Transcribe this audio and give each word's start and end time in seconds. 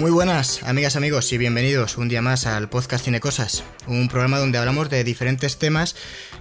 Muy 0.00 0.10
buenas, 0.10 0.62
amigas, 0.62 0.96
amigos, 0.96 1.30
y 1.30 1.36
bienvenidos 1.36 1.98
un 1.98 2.08
día 2.08 2.22
más 2.22 2.46
al 2.46 2.70
podcast 2.70 3.04
Cine 3.04 3.20
Cosas, 3.20 3.62
un 3.86 4.08
programa 4.08 4.38
donde 4.38 4.56
hablamos 4.56 4.88
de 4.88 5.04
diferentes 5.04 5.58
temas 5.58 5.94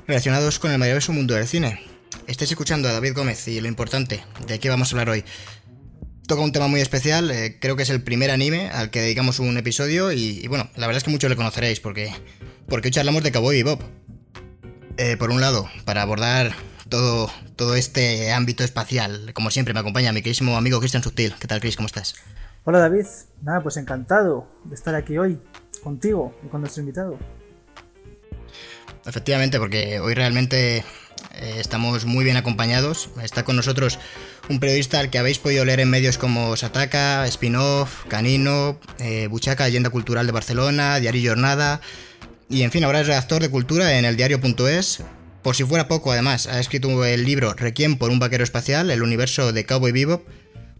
relacionados 0.07 0.60
con 0.60 0.71
el 0.71 0.78
maravilloso 0.78 1.12
mundo 1.12 1.34
del 1.34 1.46
cine. 1.46 1.82
Estáis 2.25 2.52
escuchando 2.52 2.88
a 2.88 2.93
David 2.93 3.14
Gómez 3.14 3.46
y 3.50 3.60
lo 3.60 3.68
importante, 3.68 4.24
¿de 4.48 4.60
qué 4.61 4.70
vamos 4.70 4.88
a 4.88 4.92
hablar 4.93 5.10
hoy? 5.10 5.25
Toca 6.25 6.42
un 6.42 6.54
tema 6.54 6.70
muy 6.70 6.80
especial, 6.80 7.30
eh, 7.32 7.57
creo 7.60 7.75
que 7.75 7.84
es 7.84 7.89
el 7.89 8.02
primer 8.02 8.32
anime 8.32 8.70
al 8.70 8.92
que 8.92 9.02
dedicamos 9.02 9.39
un 9.39 9.57
episodio 9.57 10.14
y, 10.14 10.48
bueno, 10.48 10.70
la 10.78 10.88
verdad 10.88 11.00
es 11.00 11.04
que 11.04 11.12
muchos 11.12 11.30
le 11.30 11.36
conoceréis 11.36 11.82
porque, 11.82 12.14
porque 12.70 12.87
hoy 12.87 12.92
charlamos 12.92 13.23
de 13.23 13.34
Cowboy 13.34 13.62
Bob. 13.64 13.84
Eh, 14.96 15.18
por 15.18 15.32
un 15.32 15.42
lado, 15.42 15.70
para 15.84 16.01
abordar 16.01 16.56
todo, 16.87 17.29
todo 17.57 17.76
este 17.76 18.32
ámbito 18.32 18.64
espacial, 18.64 19.34
como 19.34 19.51
siempre 19.51 19.73
me 19.73 19.82
acompaña 19.82 20.14
mi 20.14 20.21
queridísimo 20.21 20.56
amigo 20.56 20.79
Cristian 20.79 21.04
Subtil. 21.04 21.36
¿Qué 21.37 21.48
tal, 21.48 21.60
Chris? 21.60 21.76
¿Cómo 21.76 21.87
estás? 21.87 22.15
Hola 22.66 22.80
David, 22.80 23.06
nada, 23.42 23.64
pues 23.64 23.78
encantado 23.78 24.48
de 24.66 24.76
estar 24.76 24.94
aquí 24.94 25.18
hoy 25.18 25.40
contigo 25.82 26.36
y 26.46 26.50
con 26.50 26.62
nuestro 26.62 26.82
invitado. 26.82 27.18
Efectivamente, 29.06 29.60
porque 29.60 30.00
hoy 30.02 30.14
realmente 30.14 30.78
eh, 30.78 30.84
estamos 31.58 32.06
muy 32.06 32.26
bien 32.26 32.36
acompañados. 32.36 33.09
Está 33.23 33.44
con 33.44 33.56
nosotros 33.56 33.98
un 34.50 34.59
periodista 34.59 35.00
al 35.00 35.09
que 35.09 35.18
habéis 35.18 35.40
podido 35.40 35.64
leer 35.64 35.80
en 35.80 35.90
medios 35.90 36.18
como 36.18 36.56
Sataka, 36.58 37.26
Spin-Off, 37.28 38.06
Canino, 38.08 38.78
eh, 39.00 39.28
Buchaca, 39.28 39.66
Leyenda 39.66 39.90
Cultural 39.90 40.26
de 40.26 40.34
Barcelona, 40.34 41.00
Diario 41.00 41.32
Jornada. 41.32 41.80
Y 42.50 42.64
en 42.64 42.72
fin, 42.72 42.84
ahora 42.84 43.00
es 43.00 43.08
redactor 43.08 43.42
de 43.42 43.50
cultura 43.50 43.98
en 43.98 44.04
el 44.04 44.18
diario.es. 44.18 45.04
Por 45.44 45.56
si 45.56 45.64
fuera 45.64 45.88
poco, 45.88 46.12
además, 46.12 46.48
ha 46.48 46.60
escrito 46.60 47.06
el 47.06 47.23
libro 47.23 47.54
Requiem 47.54 47.98
por 47.98 48.12
un 48.12 48.20
vaquero 48.20 48.44
espacial, 48.44 48.92
el 48.92 49.02
universo 49.02 49.54
de 49.54 49.66
Cowboy 49.66 49.94
Bebop, 49.94 50.28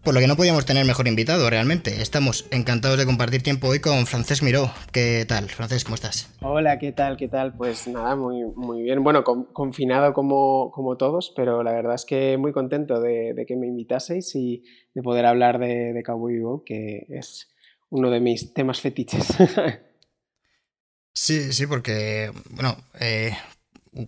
por 0.02 0.14
lo 0.14 0.20
que 0.20 0.26
no 0.26 0.36
podíamos 0.36 0.64
tener 0.64 0.86
mejor 0.86 1.08
invitado, 1.08 1.48
realmente. 1.50 2.00
Estamos 2.00 2.46
encantados 2.50 2.98
de 2.98 3.06
compartir 3.06 3.42
tiempo 3.42 3.68
hoy 3.68 3.80
con 3.80 4.06
Francesc 4.06 4.42
Miró. 4.42 4.70
¿Qué 4.92 5.24
tal, 5.28 5.48
Francesc? 5.48 5.84
¿Cómo 5.86 5.94
estás? 5.94 6.30
Hola, 6.40 6.78
¿qué 6.78 6.92
tal? 6.92 7.16
¿Qué 7.16 7.28
tal? 7.28 7.54
Pues 7.54 7.86
nada, 7.86 8.16
muy, 8.16 8.44
muy 8.56 8.82
bien. 8.82 9.02
Bueno, 9.04 9.24
con, 9.24 9.44
confinado 9.52 10.12
como, 10.14 10.70
como 10.70 10.96
todos, 10.96 11.32
pero 11.36 11.62
la 11.62 11.72
verdad 11.72 11.94
es 11.94 12.06
que 12.06 12.38
muy 12.38 12.52
contento 12.52 13.00
de, 13.00 13.34
de 13.34 13.46
que 13.46 13.56
me 13.56 13.66
invitaseis 13.66 14.34
y 14.34 14.64
de 14.94 15.02
poder 15.02 15.26
hablar 15.26 15.58
de, 15.58 15.92
de 15.92 16.02
Cowboy 16.02 16.34
Bebop, 16.34 16.64
que 16.64 17.06
es 17.10 17.50
uno 17.90 18.10
de 18.10 18.20
mis 18.20 18.54
temas 18.54 18.80
fetiches. 18.80 19.26
sí, 21.12 21.52
sí, 21.52 21.66
porque, 21.66 22.30
bueno, 22.50 22.76
eh, 22.98 23.32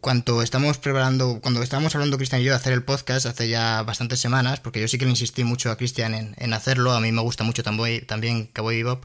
cuando 0.00 0.42
estamos 0.42 0.78
preparando, 0.78 1.40
cuando 1.40 1.62
estábamos 1.62 1.94
hablando 1.94 2.16
Cristian 2.16 2.40
y 2.40 2.44
yo 2.44 2.52
de 2.52 2.56
hacer 2.56 2.72
el 2.72 2.84
podcast 2.84 3.26
hace 3.26 3.48
ya 3.48 3.82
bastantes 3.82 4.20
semanas, 4.20 4.60
porque 4.60 4.80
yo 4.80 4.88
sí 4.88 4.98
que 4.98 5.04
le 5.04 5.10
insistí 5.10 5.44
mucho 5.44 5.70
a 5.70 5.76
Cristian 5.76 6.14
en, 6.36 6.52
hacerlo, 6.52 6.92
a 6.92 7.00
mí 7.00 7.10
me 7.10 7.22
gusta 7.22 7.44
mucho 7.44 7.62
también, 7.62 8.06
también 8.06 8.46
Cowboy 8.46 8.76
Bebop, 8.76 9.04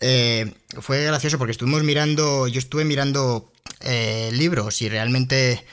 eh, 0.00 0.52
fue 0.80 1.04
gracioso 1.04 1.38
porque 1.38 1.52
estuvimos 1.52 1.82
mirando, 1.82 2.46
yo 2.48 2.58
estuve 2.58 2.84
mirando 2.84 3.50
eh, 3.80 4.30
libros 4.32 4.82
y 4.82 4.88
realmente 4.88 5.64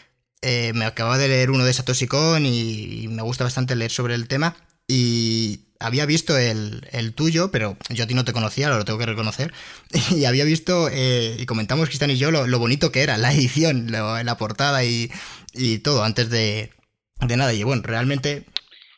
eh, 0.41 0.71
me 0.73 0.85
acababa 0.85 1.17
de 1.17 1.27
leer 1.27 1.51
uno 1.51 1.65
de 1.65 1.73
Satoshi 1.73 2.07
Kon 2.07 2.45
y, 2.45 3.07
me 3.09 3.21
gusta 3.21 3.43
bastante 3.43 3.75
leer 3.75 3.91
sobre 3.91 4.15
el 4.15 4.27
tema 4.27 4.55
y 4.87 5.61
había 5.83 6.05
visto 6.05 6.37
el, 6.37 6.87
el, 6.91 7.13
tuyo, 7.13 7.51
pero 7.51 7.77
yo 7.89 8.05
a 8.05 8.07
ti 8.07 8.13
no 8.13 8.25
te 8.25 8.33
conocía, 8.33 8.69
lo 8.69 8.85
tengo 8.85 8.99
que 8.99 9.05
reconocer. 9.05 9.53
Y 10.11 10.25
había 10.25 10.45
visto, 10.45 10.89
eh, 10.89 11.35
y 11.39 11.45
comentamos 11.45 11.87
Cristian 11.87 12.11
y 12.11 12.17
yo, 12.17 12.31
lo, 12.31 12.47
lo, 12.47 12.59
bonito 12.59 12.91
que 12.91 13.03
era 13.03 13.17
la 13.17 13.33
edición, 13.33 13.91
lo, 13.91 14.21
la 14.23 14.37
portada 14.37 14.83
y, 14.83 15.11
y, 15.53 15.79
todo, 15.79 16.03
antes 16.03 16.29
de, 16.29 16.71
de 17.21 17.37
nada. 17.37 17.53
Y 17.53 17.63
bueno, 17.63 17.83
realmente 17.85 18.45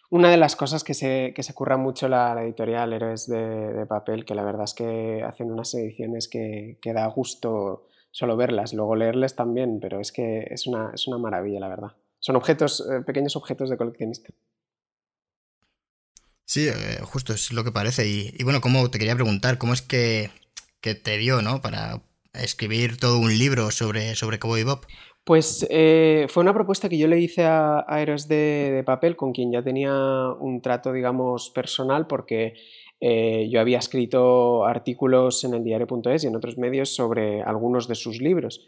una 0.10 0.30
de 0.30 0.38
las 0.38 0.56
cosas 0.56 0.84
que 0.84 0.94
se, 0.94 1.34
que 1.36 1.44
se 1.44 1.54
curra 1.54 1.78
mucho 1.78 2.08
la, 2.08 2.36
la 2.36 2.44
editorial 2.44 2.94
Héroes 2.94 3.28
de, 3.28 3.74
de, 3.74 3.86
Papel, 3.86 4.24
que 4.24 4.36
la 4.36 4.44
verdad 4.44 4.64
es 4.64 4.74
que 4.74 5.24
hacen 5.24 5.52
unas 5.52 5.74
ediciones 5.74 6.28
que, 6.28 6.78
que, 6.82 6.94
da 6.94 7.06
gusto 7.08 7.88
solo 8.12 8.38
verlas, 8.38 8.74
luego 8.74 8.96
leerles 8.96 9.36
también, 9.36 9.80
pero 9.82 10.00
es 10.00 10.12
que 10.12 10.48
es 10.50 10.68
una, 10.68 10.92
es 10.94 11.08
una 11.08 11.18
maravilla, 11.18 11.60
la 11.60 11.68
verdad. 11.68 11.92
Son 12.20 12.36
objetos, 12.36 12.88
eh, 12.90 13.02
pequeños 13.02 13.36
objetos 13.36 13.70
de 13.70 13.78
coleccionista. 13.78 14.30
Sí, 16.46 16.68
eh, 16.68 17.00
justo 17.04 17.34
es 17.34 17.52
lo 17.52 17.64
que 17.64 17.72
parece. 17.72 18.08
Y, 18.08 18.34
y, 18.38 18.44
bueno, 18.44 18.62
como 18.62 18.90
te 18.90 19.00
quería 19.00 19.16
preguntar, 19.16 19.58
¿cómo 19.58 19.74
es 19.74 19.82
que, 19.82 20.30
que, 20.80 20.96
te 20.96 21.18
dio, 21.18 21.42
¿no? 21.42 21.62
Para 21.62 22.02
escribir 22.34 22.98
todo 22.98 23.20
un 23.20 23.38
libro 23.38 23.72
sobre, 23.72 24.16
sobre 24.16 24.40
Cowboy 24.40 24.64
Bob. 24.64 24.86
Pues 25.24 25.66
eh, 25.72 26.28
fue 26.30 26.44
una 26.44 26.54
propuesta 26.54 26.88
que 26.88 27.00
yo 27.00 27.08
le 27.08 27.20
hice 27.20 27.46
a, 27.46 27.84
a 27.88 28.02
Héroes 28.02 28.28
de, 28.28 28.72
de, 28.76 28.84
Papel, 28.84 29.16
con 29.16 29.34
quien 29.34 29.52
ya 29.52 29.64
tenía 29.64 29.92
un 30.40 30.62
trato, 30.62 30.94
digamos, 30.94 31.50
personal, 31.50 32.06
porque 32.06 32.54
eh, 33.02 33.50
yo 33.50 33.60
había 33.60 33.80
escrito 33.80 34.66
artículos 34.66 35.44
en 35.44 35.54
el 35.56 35.64
diario.es 35.64 36.24
y 36.24 36.28
en 36.28 36.36
otros 36.36 36.58
medios 36.58 36.96
sobre 36.96 37.42
algunos 37.42 37.88
de 37.88 37.96
sus 37.96 38.22
libros. 38.22 38.68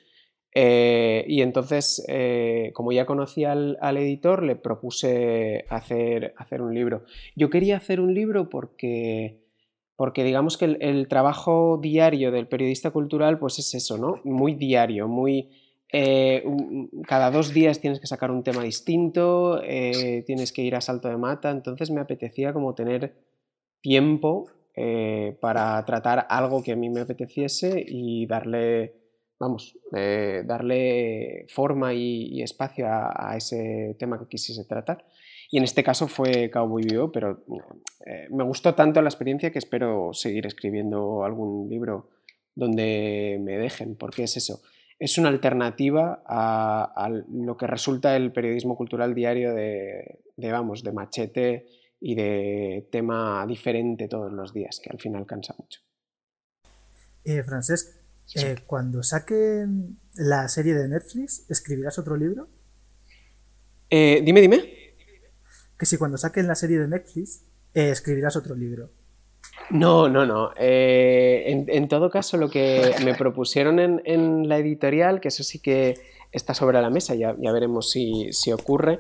Eh, 0.59 1.23
y 1.28 1.44
entonces, 1.44 2.03
eh, 2.07 2.72
como 2.73 2.91
ya 2.91 3.06
conocía 3.06 3.51
al, 3.51 3.97
editor, 3.97 4.41
le 4.41 4.56
propuse 4.56 5.66
hacer, 5.69 6.34
hacer 6.35 6.63
un 6.63 6.73
libro. 6.73 7.03
Yo 7.35 7.51
quería 7.51 7.78
hacer 7.78 8.00
un 8.00 8.16
libro 8.16 8.50
porque, 8.50 9.38
porque 9.95 10.23
digamos 10.23 10.57
que 10.57 10.66
el, 10.66 11.07
trabajo 11.09 11.78
diario 11.79 12.31
del 12.31 12.47
periodista 12.47 12.90
cultural, 12.90 13.38
pues 13.38 13.59
es 13.59 13.72
eso, 13.75 14.00
¿no? 14.00 14.19
Muy 14.23 14.56
diario, 14.56 15.07
muy... 15.07 15.51
Eh, 15.94 16.44
cada 17.07 17.29
dos 17.29 17.53
días 17.53 17.79
tienes 17.79 18.00
que 18.00 18.07
sacar 18.07 18.31
un 18.31 18.41
tema 18.41 18.63
distinto, 18.63 19.62
tienes 19.62 20.51
que 20.51 20.63
ir 20.63 20.75
a 20.75 20.81
salto 20.81 21.07
de 21.07 21.18
mata, 21.18 21.51
entonces 21.51 21.91
me 21.91 22.01
apetecía 22.01 22.51
como 22.51 22.74
tener 22.74 23.13
tiempo 23.79 24.47
para 25.39 25.85
tratar 25.85 26.25
algo 26.29 26.63
que 26.63 26.72
a 26.72 26.75
mí 26.75 26.89
me 26.89 27.01
apeteciese 27.01 27.85
y 27.88 28.25
darle 28.25 29.06
vamos, 29.39 29.77
eh, 29.95 30.43
darle 30.45 31.45
forma 31.49 31.93
y, 31.93 32.41
espacio 32.41 32.87
a, 32.89 33.35
ese 33.37 33.95
tema 33.99 34.19
que 34.19 34.27
quisiese 34.27 34.65
tratar. 34.65 35.05
Y 35.49 35.57
en 35.57 35.63
este 35.63 35.83
caso 35.83 36.07
fue 36.07 36.49
Cowboy 36.51 36.83
Vivo, 36.83 37.11
pero 37.11 37.45
eh, 38.05 38.27
me 38.31 38.43
gustó 38.43 38.75
tanto 38.75 39.01
la 39.01 39.09
experiencia 39.09 39.51
que 39.51 39.59
espero 39.59 40.13
seguir 40.13 40.45
escribiendo 40.45 41.23
algún 41.23 41.69
libro 41.69 42.09
donde 42.53 43.39
me 43.41 43.57
dejen, 43.57 43.95
porque 43.95 44.23
es 44.23 44.35
eso, 44.35 44.61
es 44.99 45.17
una 45.17 45.29
alternativa 45.29 46.23
a, 46.25 47.09
lo 47.31 47.55
que 47.55 47.67
resulta 47.67 48.15
el 48.15 48.31
periodismo 48.31 48.75
cultural 48.75 49.13
diario 49.13 49.53
de, 49.53 50.19
vamos, 50.37 50.83
de 50.83 50.91
machete 50.91 51.67
y 51.99 52.15
de 52.15 52.87
tema 52.91 53.45
diferente 53.47 54.07
todos 54.07 54.31
los 54.31 54.53
días, 54.53 54.79
que 54.81 54.89
al 54.89 54.99
final 54.99 55.25
cansa 55.25 55.55
mucho. 55.57 55.81
Eh, 57.23 57.43
eh, 58.35 58.55
cuando 58.65 59.03
saquen 59.03 59.99
la 60.15 60.47
serie 60.49 60.73
de 60.73 60.88
Netflix, 60.88 61.45
¿escribirás 61.49 61.97
otro 61.99 62.17
libro? 62.17 62.47
Eh, 63.89 64.21
dime, 64.23 64.41
dime. 64.41 64.95
Que 65.77 65.85
si 65.85 65.97
cuando 65.97 66.17
saquen 66.17 66.47
la 66.47 66.55
serie 66.55 66.79
de 66.79 66.88
Netflix, 66.88 67.43
eh, 67.73 67.89
escribirás 67.89 68.35
otro 68.35 68.55
libro. 68.55 68.89
No, 69.69 70.09
no, 70.09 70.25
no. 70.25 70.51
Eh, 70.57 71.43
en, 71.47 71.65
en, 71.69 71.88
todo 71.88 72.09
caso, 72.09 72.38
lo 72.38 72.49
que 72.49 72.95
me 73.03 73.15
propusieron 73.15 73.79
en, 73.79 74.01
en, 74.05 74.47
la 74.47 74.57
editorial, 74.57 75.19
que 75.19 75.27
eso 75.29 75.44
sí 75.44 75.59
que 75.59 75.95
está 76.31 76.53
sobre 76.53 76.81
la 76.81 76.89
mesa, 76.89 77.15
ya, 77.15 77.35
ya 77.39 77.51
veremos 77.51 77.91
si, 77.91 78.31
si 78.33 78.51
ocurre, 78.51 78.99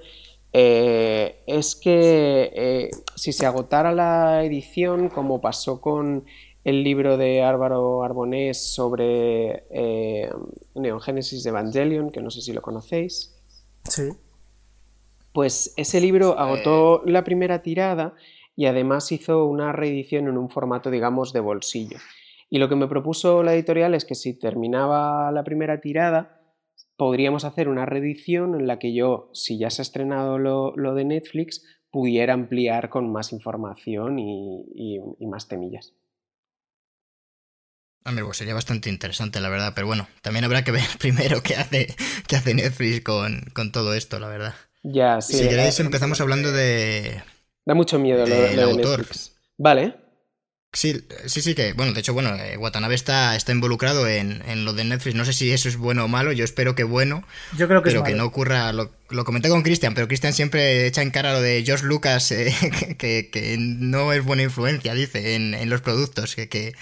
eh, 0.53 1.43
es 1.47 1.75
que 1.75 2.89
si 3.15 3.33
se 3.33 3.45
agotara 3.45 3.91
la 3.91 4.43
edición, 4.43 5.09
como 5.09 5.41
pasó 5.41 5.81
con 5.81 6.25
el 6.67 6.83
libro 6.83 7.15
de 7.15 7.43
Álvaro 7.43 8.03
Arbonés 8.03 8.73
sobre 8.73 9.63
eh, 9.69 10.29
Neon 10.75 10.99
Genesis 10.99 11.45
Evangelion, 11.45 12.11
que 12.11 12.19
no 12.19 12.29
sé 12.29 12.41
si 12.41 12.51
lo 12.51 12.61
conocéis. 12.61 13.41
Sí. 13.85 14.09
Pues 15.31 15.73
ese 15.77 16.01
libro 16.01 16.37
agotó 16.37 17.03
la 17.05 17.23
primera 17.23 17.61
tirada 17.61 18.15
y 18.53 18.65
además 18.65 19.13
hizo 19.13 19.45
una 19.45 19.71
reedición 19.71 20.27
en 20.27 20.37
un 20.37 20.49
formato, 20.49 20.91
digamos, 20.91 21.31
de 21.31 21.39
bolsillo. 21.39 21.99
Y 22.49 22.57
lo 22.57 22.67
que 22.67 22.75
me 22.75 22.89
propuso 22.89 23.43
la 23.43 23.53
editorial 23.53 23.93
es 23.93 24.03
que 24.03 24.15
si 24.15 24.37
terminaba 24.37 25.31
la 25.31 25.45
primera 25.45 25.79
tirada, 25.79 26.41
podríamos 26.97 27.45
hacer 27.45 27.69
una 27.69 27.85
reedición 27.85 28.59
en 28.59 28.67
la 28.67 28.77
que 28.77 28.93
yo, 28.93 29.29
si 29.31 29.57
ya 29.57 29.69
se 29.69 29.81
ha 29.81 29.83
estrenado 29.83 30.37
lo, 30.37 30.75
lo 30.75 30.95
de 30.95 31.05
Netflix, 31.05 31.63
pudiera 31.91 32.33
ampliar 32.33 32.89
con 32.89 33.09
más 33.09 33.31
información 33.31 34.19
y, 34.19 34.65
y, 34.75 34.99
y 35.17 35.27
más 35.27 35.47
temillas. 35.47 35.95
Amigo, 38.07 38.33
sería 38.33 38.53
bastante 38.53 38.89
interesante, 38.89 39.41
la 39.41 39.49
verdad, 39.49 39.73
pero 39.75 39.85
bueno, 39.85 40.07
también 40.21 40.45
habrá 40.45 40.63
que 40.63 40.71
ver 40.71 40.85
primero 40.97 41.43
qué 41.43 41.57
hace, 41.57 41.93
qué 42.25 42.37
hace 42.37 42.53
Netflix 42.53 43.01
con, 43.01 43.41
con 43.53 43.73
todo 43.73 43.93
esto, 43.93 44.17
la 44.17 44.29
verdad. 44.29 44.55
Ya, 44.81 45.19
sí. 45.19 45.33
Si 45.33 45.49
queréis, 45.49 45.77
empezamos 45.81 46.21
hablando 46.21 46.53
de. 46.53 47.21
Da 47.65 47.73
mucho 47.73 47.99
miedo 47.99 48.25
lo, 48.25 48.33
lo 48.33 48.41
de 48.55 48.61
autor. 48.63 48.99
Netflix. 48.99 49.33
Vale. 49.57 49.97
Sí, 50.71 51.01
sí, 51.25 51.41
sí 51.41 51.53
que, 51.53 51.73
bueno, 51.73 51.91
de 51.91 51.99
hecho, 51.99 52.13
bueno, 52.13 52.33
eh, 52.35 52.55
Watanabe 52.55 52.95
está, 52.95 53.35
está 53.35 53.51
involucrado 53.51 54.07
en, 54.07 54.41
en, 54.47 54.63
lo 54.63 54.71
de 54.71 54.85
Netflix. 54.85 55.15
No 55.15 55.25
sé 55.25 55.33
si 55.33 55.51
eso 55.51 55.67
es 55.67 55.75
bueno 55.75 56.05
o 56.05 56.07
malo, 56.07 56.31
yo 56.31 56.45
espero 56.45 56.75
que 56.75 56.83
bueno. 56.85 57.25
Yo 57.57 57.67
creo 57.67 57.81
que 57.81 57.89
Pero 57.89 58.03
es 58.03 58.05
que 58.05 58.11
malo. 58.11 58.23
no 58.23 58.29
ocurra, 58.29 58.71
lo, 58.71 58.91
lo 59.09 59.25
comenté 59.25 59.49
con 59.49 59.63
Christian, 59.63 59.93
pero 59.93 60.07
Christian 60.07 60.33
siempre 60.33 60.85
echa 60.87 61.01
en 61.01 61.11
cara 61.11 61.33
lo 61.33 61.41
de 61.41 61.63
George 61.65 61.85
Lucas, 61.85 62.31
eh, 62.31 62.53
que, 62.97 63.29
que, 63.29 63.57
no 63.57 64.13
es 64.13 64.23
buena 64.23 64.43
influencia, 64.43 64.93
dice, 64.93 65.35
en, 65.35 65.53
en 65.55 65.69
los 65.69 65.81
productos, 65.81 66.35
que, 66.35 66.47
que, 66.47 66.73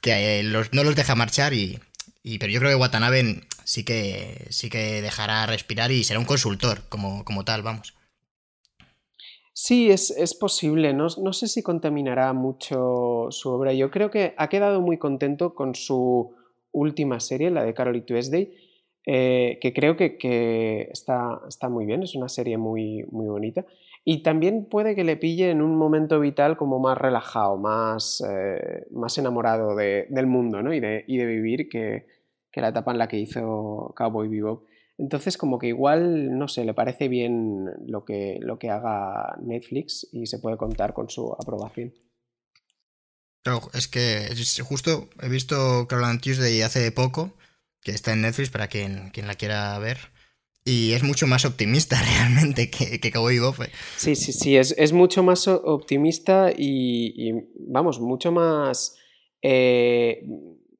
que 0.00 0.40
eh, 0.40 0.42
no 0.42 0.84
los 0.84 0.96
deja 0.96 1.14
marchar 1.14 1.52
y, 1.52 1.78
y, 2.22 2.38
Pero 2.38 2.52
yo 2.52 2.60
creo 2.60 2.70
que 2.70 2.76
Watanabe 2.76 3.42
sí 3.64 3.84
que, 3.84 4.46
sí 4.50 4.70
que 4.70 5.02
dejará 5.02 5.46
respirar 5.46 5.90
y 5.92 6.04
será 6.04 6.20
un 6.20 6.26
consultor 6.26 6.82
como, 6.88 7.24
como 7.24 7.44
tal, 7.44 7.62
vamos. 7.62 7.94
Sí, 9.52 9.90
es, 9.90 10.10
es 10.10 10.34
posible. 10.34 10.94
No, 10.94 11.08
no, 11.22 11.32
sé 11.32 11.46
si 11.46 11.62
contaminará 11.62 12.32
mucho 12.32 13.26
su 13.30 13.50
obra. 13.50 13.74
Yo 13.74 13.90
creo 13.90 14.10
que 14.10 14.34
ha 14.36 14.48
quedado 14.48 14.80
muy 14.80 14.96
contento 14.96 15.54
con 15.54 15.74
su 15.74 16.34
última 16.72 17.20
serie, 17.20 17.50
la 17.50 17.64
de 17.64 17.74
Carol 17.74 18.04
Tuesday, 18.04 18.54
eh, 19.06 19.58
que 19.60 19.72
creo 19.72 19.96
que, 19.96 20.16
que 20.16 20.88
está, 20.90 21.40
está, 21.48 21.68
muy 21.68 21.84
bien, 21.84 22.02
es 22.02 22.14
una 22.14 22.28
serie 22.28 22.56
muy, 22.56 23.04
muy 23.10 23.26
bonita. 23.26 23.66
Y 24.12 24.24
también 24.24 24.66
puede 24.68 24.96
que 24.96 25.04
le 25.04 25.16
pille 25.16 25.52
en 25.52 25.62
un 25.62 25.76
momento 25.76 26.18
vital 26.18 26.56
como 26.56 26.80
más 26.80 26.98
relajado, 26.98 27.56
más, 27.56 28.20
eh, 28.28 28.84
más 28.90 29.16
enamorado 29.18 29.76
de, 29.76 30.08
del 30.10 30.26
mundo 30.26 30.62
¿no? 30.62 30.74
y, 30.74 30.80
de, 30.80 31.04
y 31.06 31.16
de 31.16 31.26
vivir 31.26 31.68
que, 31.68 32.08
que 32.50 32.60
la 32.60 32.70
etapa 32.70 32.90
en 32.90 32.98
la 32.98 33.06
que 33.06 33.20
hizo 33.20 33.94
Cowboy 33.96 34.26
Bebop. 34.26 34.64
Entonces, 34.98 35.36
como 35.36 35.60
que 35.60 35.68
igual, 35.68 36.36
no 36.36 36.48
sé, 36.48 36.64
le 36.64 36.74
parece 36.74 37.06
bien 37.06 37.66
lo 37.86 38.04
que, 38.04 38.40
lo 38.40 38.58
que 38.58 38.70
haga 38.70 39.38
Netflix 39.42 40.08
y 40.10 40.26
se 40.26 40.40
puede 40.40 40.56
contar 40.56 40.92
con 40.92 41.08
su 41.08 41.32
aprobación. 41.32 41.94
Es 43.74 43.86
que 43.86 44.28
justo 44.64 45.08
he 45.22 45.28
visto 45.28 45.86
Caroline 45.86 46.18
Tuesday 46.18 46.62
hace 46.62 46.90
poco, 46.90 47.36
que 47.80 47.92
está 47.92 48.12
en 48.12 48.22
Netflix 48.22 48.50
para 48.50 48.66
quien, 48.66 49.10
quien 49.10 49.28
la 49.28 49.36
quiera 49.36 49.78
ver. 49.78 49.98
Y 50.64 50.92
es 50.92 51.02
mucho 51.02 51.26
más 51.26 51.44
optimista 51.44 51.96
realmente 52.18 52.70
que, 52.70 53.00
que 53.00 53.10
Cowboy 53.10 53.38
Bebop. 53.38 53.56
Sí, 53.96 54.14
sí, 54.14 54.32
sí, 54.32 54.56
es, 54.56 54.74
es 54.78 54.92
mucho 54.92 55.22
más 55.22 55.48
optimista 55.48 56.50
y, 56.56 57.28
y 57.28 57.32
vamos, 57.68 58.00
mucho 58.00 58.32
más... 58.32 58.96
Eh, 59.42 60.22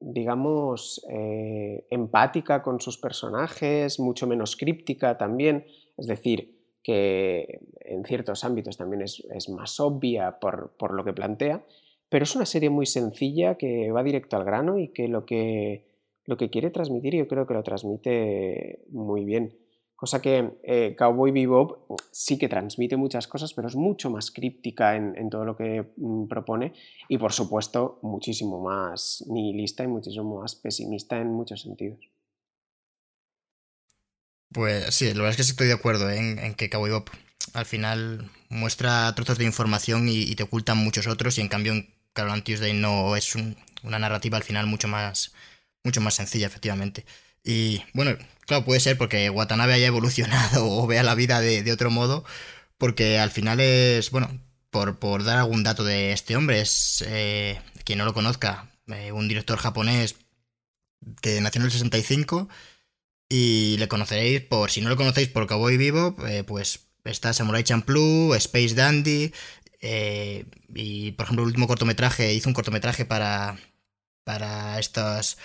digamos, 0.01 1.05
eh, 1.09 1.85
empática 1.91 2.63
con 2.63 2.81
sus 2.81 2.97
personajes, 2.97 3.99
mucho 3.99 4.27
menos 4.27 4.57
críptica 4.57 5.17
también, 5.17 5.65
es 5.95 6.07
decir, 6.07 6.59
que 6.83 7.59
en 7.79 8.03
ciertos 8.05 8.43
ámbitos 8.43 8.77
también 8.77 9.03
es, 9.03 9.23
es 9.31 9.49
más 9.49 9.79
obvia 9.79 10.39
por, 10.39 10.71
por, 10.77 10.93
lo 10.93 11.05
que 11.05 11.13
plantea, 11.13 11.63
pero 12.09 12.23
es 12.23 12.35
una 12.35 12.47
serie 12.47 12.71
muy 12.71 12.87
sencilla 12.87 13.55
que 13.55 13.91
va 13.91 14.03
directo 14.03 14.35
al 14.35 14.43
grano 14.43 14.79
y 14.79 14.87
que 14.87 15.07
lo 15.07 15.25
que, 15.25 15.85
lo 16.25 16.35
que 16.35 16.49
quiere 16.49 16.71
transmitir 16.71 17.15
yo 17.15 17.27
creo 17.27 17.45
que 17.45 17.53
lo 17.53 17.63
transmite 17.63 18.83
muy 18.89 19.23
bien. 19.23 19.55
Cosa 20.01 20.19
que 20.19 20.57
eh, 20.63 20.95
Cowboy 20.97 21.29
Bebop 21.29 21.91
sí 22.11 22.39
que 22.39 22.49
transmite 22.49 22.97
muchas 22.97 23.27
cosas, 23.27 23.53
pero 23.53 23.67
es 23.67 23.75
mucho 23.75 24.09
más 24.09 24.31
críptica 24.31 24.95
en, 24.95 25.29
todo 25.29 25.45
lo 25.45 25.55
que 25.55 25.93
mm, 25.95 26.27
propone 26.27 26.73
y, 27.07 27.19
por 27.19 27.33
supuesto, 27.33 27.99
muchísimo 28.01 28.59
más 28.59 29.23
nihilista 29.27 29.83
y 29.83 29.87
muchísimo 29.87 30.41
más 30.41 30.55
pesimista 30.55 31.19
en 31.19 31.27
muchos 31.27 31.61
sentidos. 31.61 31.99
Pues 34.51 34.85
sí, 34.95 35.05
la 35.13 35.21
verdad 35.21 35.29
es 35.29 35.37
que 35.37 35.43
sí 35.43 35.51
estoy 35.51 35.67
de 35.67 35.73
acuerdo 35.73 36.09
¿eh? 36.09 36.17
en, 36.17 36.55
que 36.55 36.71
Cowboy 36.71 36.89
Bebop 36.89 37.09
al 37.53 37.65
final 37.67 38.27
muestra 38.49 39.13
trozos 39.13 39.37
de 39.37 39.45
información 39.45 40.09
y, 40.09 40.33
te 40.33 40.41
ocultan 40.41 40.79
muchos 40.79 41.05
otros 41.05 41.37
y 41.37 41.41
en 41.41 41.47
cambio 41.47 41.73
en 41.73 41.93
Caroline 42.13 42.41
Tuesday 42.41 42.73
no 42.73 43.15
es 43.15 43.35
un, 43.35 43.55
una 43.83 43.99
narrativa 43.99 44.37
al 44.37 44.43
final 44.43 44.65
mucho 44.65 44.87
más, 44.87 45.31
mucho 45.83 46.01
más 46.01 46.15
sencilla, 46.15 46.47
efectivamente. 46.47 47.05
Y 47.43 47.83
bueno, 47.93 48.17
puede 48.65 48.79
ser 48.79 48.97
porque 48.97 49.29
Watanabe 49.29 49.73
haya 49.73 49.87
evolucionado 49.87 50.67
o 50.69 50.87
vea 50.87 51.03
la 51.03 51.15
vida 51.15 51.41
de, 51.41 51.71
otro 51.71 51.89
modo, 51.91 52.23
porque 52.77 53.19
al 53.19 53.31
final 53.31 53.59
es, 53.59 54.11
bueno, 54.11 54.29
por, 54.69 54.99
por, 54.99 55.23
dar 55.23 55.37
algún 55.37 55.63
dato 55.63 55.83
de 55.83 56.11
este 56.13 56.35
hombre, 56.35 56.61
es, 56.61 57.03
eh, 57.07 57.59
quien 57.83 57.99
no 57.99 58.05
lo 58.05 58.13
conozca, 58.13 58.69
eh, 58.87 59.11
un 59.11 59.27
director 59.27 59.57
japonés 59.57 60.15
que 61.21 61.41
nació 61.41 61.59
en 61.59 61.65
el 61.65 61.71
65 61.71 62.47
y 63.29 63.77
le 63.77 63.87
conoceréis 63.87 64.41
por, 64.41 64.69
si 64.71 64.81
no 64.81 64.89
lo 64.89 64.97
conocéis 64.97 65.29
por 65.29 65.47
Cowboy 65.47 65.77
Vivo, 65.77 66.15
eh, 66.27 66.43
pues 66.43 66.87
está 67.05 67.33
Samurai 67.33 67.63
Champloo, 67.63 68.35
Space 68.35 68.75
Dandy, 68.75 69.33
y 69.81 71.11
por 71.13 71.25
ejemplo 71.25 71.43
el 71.43 71.47
último 71.47 71.67
cortometraje, 71.67 72.33
hizo 72.33 72.49
un 72.49 72.53
cortometraje 72.53 73.05
para, 73.05 73.57
para 74.23 74.79
estos 74.79 75.37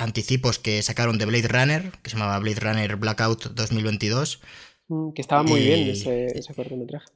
anticipos 0.00 0.58
que 0.58 0.82
sacaron 0.82 1.18
de 1.18 1.26
Blade 1.26 1.48
Runner, 1.48 1.92
que 2.02 2.10
se 2.10 2.16
llamaba 2.16 2.38
Blade 2.38 2.60
Runner 2.60 2.96
Blackout 2.96 3.52
2022. 3.54 4.40
Mm, 4.88 5.12
que 5.12 5.22
estaba 5.22 5.42
muy 5.42 5.60
y... 5.60 5.64
bien 5.64 5.90
ese, 5.90 6.26
ese, 6.38 6.54
cortometraje. 6.54 7.06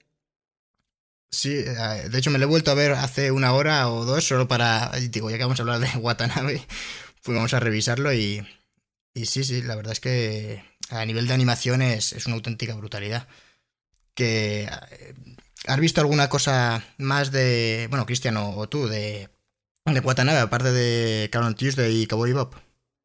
Sí, 1.31 1.53
eh, 1.53 2.09
de 2.09 2.19
hecho 2.19 2.31
me 2.31 2.39
lo 2.39 2.45
he 2.45 2.49
vuelto 2.49 2.71
a 2.71 2.75
ver 2.75 2.93
hace 2.93 3.33
una 3.33 3.53
hora 3.55 3.89
o 3.91 4.05
dos, 4.05 4.25
solo 4.25 4.47
para, 4.47 4.93
digo, 5.11 5.31
ya 5.31 5.37
que 5.37 5.45
vamos 5.45 5.59
a 5.59 5.63
hablar 5.63 5.81
de 5.81 5.89
Watanabe, 5.99 6.63
pues 7.23 7.37
vamos 7.37 7.55
a 7.55 7.61
revisarlo 7.61 8.13
y, 8.13 8.47
y 9.15 9.27
sí, 9.27 9.43
sí, 9.43 9.63
la 9.63 9.75
verdad 9.75 9.93
es 9.93 10.01
que 10.01 10.63
a 10.91 11.05
nivel 11.05 11.27
de 11.27 11.35
animación 11.35 11.83
es, 11.83 12.13
es 12.13 12.27
una 12.27 12.37
auténtica 12.37 12.75
brutalidad. 12.75 13.27
Que, 14.15 14.69
eh, 14.91 15.15
¿Has 15.67 15.81
visto 15.81 16.01
alguna 16.01 16.29
cosa 16.29 16.85
más 16.99 17.33
de, 17.33 17.87
bueno, 17.91 18.07
Cristian 18.07 18.37
o, 18.37 18.57
o 18.57 18.69
tú, 18.69 18.87
de, 18.87 19.31
de 19.87 20.01
Watanabe, 20.01 20.39
aparte 20.41 20.71
de 20.71 21.31
Carol 21.31 21.57
Tuesday 21.57 22.03
y 22.03 22.07
Cowboy 22.07 22.33
Bob? 22.33 22.55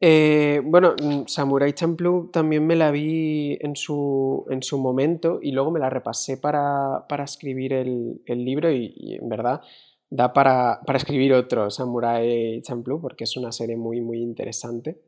Eh, 0.01 0.61
bueno, 0.63 0.95
Samurai 1.27 1.73
Champloo 1.73 2.29
también 2.31 2.65
me 2.65 2.77
la 2.77 2.89
vi 2.89 3.57
en 3.59 3.75
su, 3.75 4.45
en 4.49 4.63
su 4.63 4.77
momento 4.77 5.39
y 5.41 5.51
luego 5.51 5.71
me 5.71 5.79
la 5.79 5.89
repasé 5.89 6.37
para, 6.37 7.05
para 7.09 7.25
escribir 7.25 7.73
el, 7.73 8.21
el 8.25 8.45
libro 8.45 8.71
y, 8.71 8.93
y, 8.95 9.15
en 9.15 9.27
verdad 9.27 9.61
da 10.09 10.33
para, 10.33 10.79
para, 10.85 10.97
escribir 10.97 11.33
otro 11.33 11.69
Samurai 11.69 12.61
Champloo 12.61 13.01
porque 13.01 13.25
es 13.25 13.35
una 13.37 13.51
serie 13.51 13.75
muy, 13.75 14.01
muy 14.01 14.21
interesante. 14.21 15.01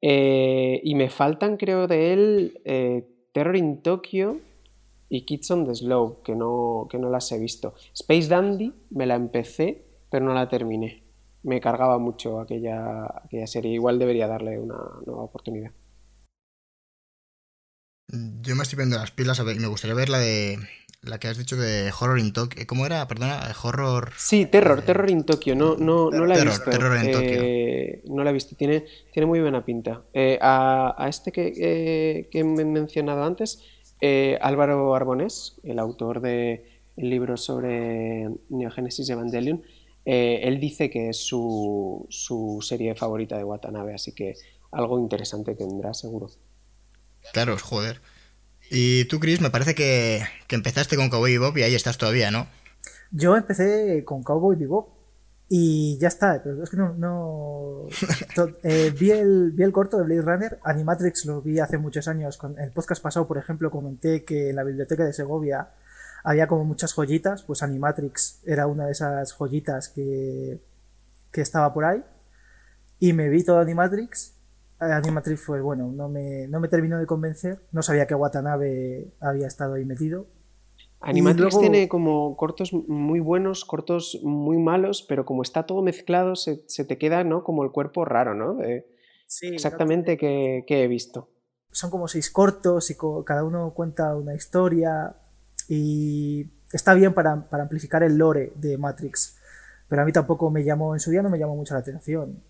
Eh, 0.00 0.80
y 0.84 0.94
me 0.94 1.10
faltan, 1.10 1.56
creo, 1.56 1.86
de 1.86 2.12
él 2.12 2.60
eh, 2.64 3.08
Terror 3.32 3.56
in 3.56 3.82
Tokyo 3.82 4.38
y 5.08 5.24
Kids 5.24 5.50
on 5.50 5.64
the 5.66 5.74
Slow, 5.74 6.22
que 6.22 6.34
no, 6.34 6.88
que 6.90 6.98
no 6.98 7.08
las 7.08 7.30
he 7.32 7.38
visto. 7.38 7.74
Space 7.94 8.28
Dandy 8.28 8.74
me 8.90 9.06
la 9.06 9.14
empecé, 9.14 9.86
pero 10.10 10.24
no 10.24 10.34
la 10.34 10.48
terminé 10.48 11.07
me 11.42 11.60
cargaba 11.60 11.98
mucho 11.98 12.40
aquella, 12.40 13.04
aquella 13.24 13.46
serie. 13.46 13.72
Igual 13.72 13.98
debería 13.98 14.26
darle 14.26 14.58
una 14.58 14.78
nueva 15.06 15.22
oportunidad. 15.22 15.72
Yo 18.10 18.56
me 18.56 18.62
estoy 18.62 18.78
viendo 18.78 18.96
las 18.96 19.10
pilas 19.10 19.38
a 19.38 19.42
ver, 19.42 19.56
y 19.56 19.60
me 19.60 19.66
gustaría 19.66 19.94
ver 19.94 20.08
la 20.08 20.18
de 20.18 20.58
la 21.02 21.18
que 21.18 21.28
has 21.28 21.38
dicho 21.38 21.56
de 21.56 21.92
Horror 21.98 22.18
in 22.18 22.32
Tokyo. 22.32 22.62
¿Cómo 22.66 22.86
era? 22.86 23.06
Perdona, 23.06 23.40
Horror. 23.62 24.12
Sí, 24.16 24.46
Terror, 24.46 24.80
eh... 24.80 24.82
Terror 24.82 25.10
in 25.10 25.24
Tokyo. 25.24 25.54
No, 25.54 25.76
no, 25.76 26.10
no 26.10 26.26
la 26.26 26.34
he 26.34 26.38
terror, 26.38 26.52
visto. 26.54 26.70
Terror 26.70 26.96
en 26.96 27.10
eh, 27.14 28.02
No 28.06 28.24
la 28.24 28.30
he 28.30 28.32
visto. 28.32 28.56
Tiene, 28.56 28.84
tiene 29.12 29.26
muy 29.26 29.40
buena 29.40 29.64
pinta. 29.64 30.02
Eh, 30.12 30.38
a, 30.40 30.94
a, 30.96 31.08
este 31.08 31.32
que, 31.32 31.52
eh, 31.56 32.28
que, 32.30 32.40
he 32.40 32.44
mencionado 32.44 33.24
antes, 33.24 33.62
Álvaro 34.40 34.94
Arbonés, 34.94 35.60
el 35.62 35.78
autor 35.78 36.20
del 36.20 36.62
de 36.96 37.08
libro 37.08 37.36
sobre 37.36 38.28
Neogénesis 38.48 39.08
Evangelion, 39.10 39.62
eh, 40.10 40.48
él 40.48 40.58
dice 40.58 40.88
que 40.88 41.10
es 41.10 41.18
su, 41.18 42.06
su, 42.08 42.60
serie 42.62 42.94
favorita 42.94 43.36
de 43.36 43.44
Watanabe, 43.44 43.92
así 43.92 44.12
que 44.12 44.36
algo 44.70 44.98
interesante 44.98 45.54
tendrá 45.54 45.92
seguro. 45.92 46.30
Claro, 47.34 47.58
joder. 47.58 48.00
Y 48.70 49.04
tú, 49.04 49.20
Chris, 49.20 49.42
me 49.42 49.50
parece 49.50 49.74
que, 49.74 50.22
que, 50.46 50.56
empezaste 50.56 50.96
con 50.96 51.10
Cowboy 51.10 51.32
Bebop 51.32 51.58
y 51.58 51.62
ahí 51.62 51.74
estás 51.74 51.98
todavía, 51.98 52.30
¿no? 52.30 52.46
Yo 53.10 53.36
empecé 53.36 54.02
con 54.06 54.22
Cowboy 54.22 54.56
Bebop 54.56 54.88
y 55.46 55.98
ya 55.98 56.08
está, 56.08 56.40
pero 56.42 56.62
es 56.62 56.70
que 56.70 56.78
no... 56.78 56.94
no... 56.94 57.88
eh, 58.62 58.90
vi, 58.98 59.10
el, 59.10 59.52
vi 59.52 59.62
el 59.62 59.72
corto 59.72 59.98
de 59.98 60.04
Blade 60.04 60.22
Runner, 60.22 60.58
Animatrix 60.64 61.26
lo 61.26 61.42
vi 61.42 61.58
hace 61.58 61.76
muchos 61.76 62.08
años, 62.08 62.38
con 62.38 62.58
el 62.58 62.72
podcast 62.72 63.02
pasado, 63.02 63.28
por 63.28 63.36
ejemplo, 63.36 63.70
comenté 63.70 64.24
que 64.24 64.48
en 64.48 64.56
la 64.56 64.64
biblioteca 64.64 65.04
de 65.04 65.12
Segovia 65.12 65.68
había 66.24 66.46
como 66.46 66.64
muchas 66.64 66.92
joyitas, 66.92 67.42
pues 67.42 67.62
Animatrix 67.62 68.42
era 68.46 68.66
una 68.66 68.86
de 68.86 68.92
esas 68.92 69.32
joyitas 69.32 69.88
que, 69.88 70.60
que 71.32 71.40
estaba 71.40 71.72
por 71.72 71.84
ahí. 71.84 72.04
Y 72.98 73.12
me 73.12 73.28
vi 73.28 73.44
todo 73.44 73.58
Animatrix. 73.58 74.34
Animatrix 74.78 75.40
fue, 75.40 75.60
bueno, 75.60 75.90
no 75.92 76.08
me, 76.08 76.46
no 76.48 76.60
me 76.60 76.68
terminó 76.68 76.98
de 76.98 77.06
convencer. 77.06 77.62
No 77.72 77.82
sabía 77.82 78.06
que 78.06 78.14
Watanabe 78.14 79.12
había 79.20 79.46
estado 79.46 79.74
ahí 79.74 79.84
metido. 79.84 80.26
Animatrix 81.00 81.54
luego... 81.54 81.60
tiene 81.60 81.88
como 81.88 82.36
cortos 82.36 82.72
muy 82.72 83.20
buenos, 83.20 83.64
cortos 83.64 84.18
muy 84.22 84.58
malos, 84.58 85.04
pero 85.08 85.24
como 85.24 85.42
está 85.42 85.64
todo 85.64 85.82
mezclado, 85.82 86.34
se, 86.34 86.64
se 86.66 86.84
te 86.84 86.98
queda, 86.98 87.22
¿no? 87.22 87.44
Como 87.44 87.62
el 87.62 87.70
cuerpo 87.70 88.04
raro, 88.04 88.34
¿no? 88.34 88.54
De 88.54 88.86
sí, 89.26 89.48
exactamente 89.48 90.16
que, 90.16 90.64
que 90.66 90.82
he 90.82 90.88
visto. 90.88 91.30
Son 91.70 91.90
como 91.90 92.08
seis 92.08 92.30
cortos 92.30 92.90
y 92.90 92.96
cada 93.24 93.44
uno 93.44 93.72
cuenta 93.74 94.16
una 94.16 94.34
historia 94.34 95.14
y 95.68 96.50
está 96.72 96.94
bien 96.94 97.14
para, 97.14 97.46
amplificar 97.50 98.02
el 98.02 98.16
lore 98.16 98.52
de 98.56 98.78
Matrix. 98.78 99.36
Pero 99.88 100.02
a 100.02 100.04
mí 100.04 100.12
tampoco 100.12 100.50
me 100.50 100.64
llamó, 100.64 100.94
en 100.94 101.00
su 101.00 101.10
día 101.10 101.22
no 101.22 101.30
me 101.30 101.38
llamó 101.38 101.56
mucho 101.56 101.74
la 101.74 101.80
atención. 101.80 102.42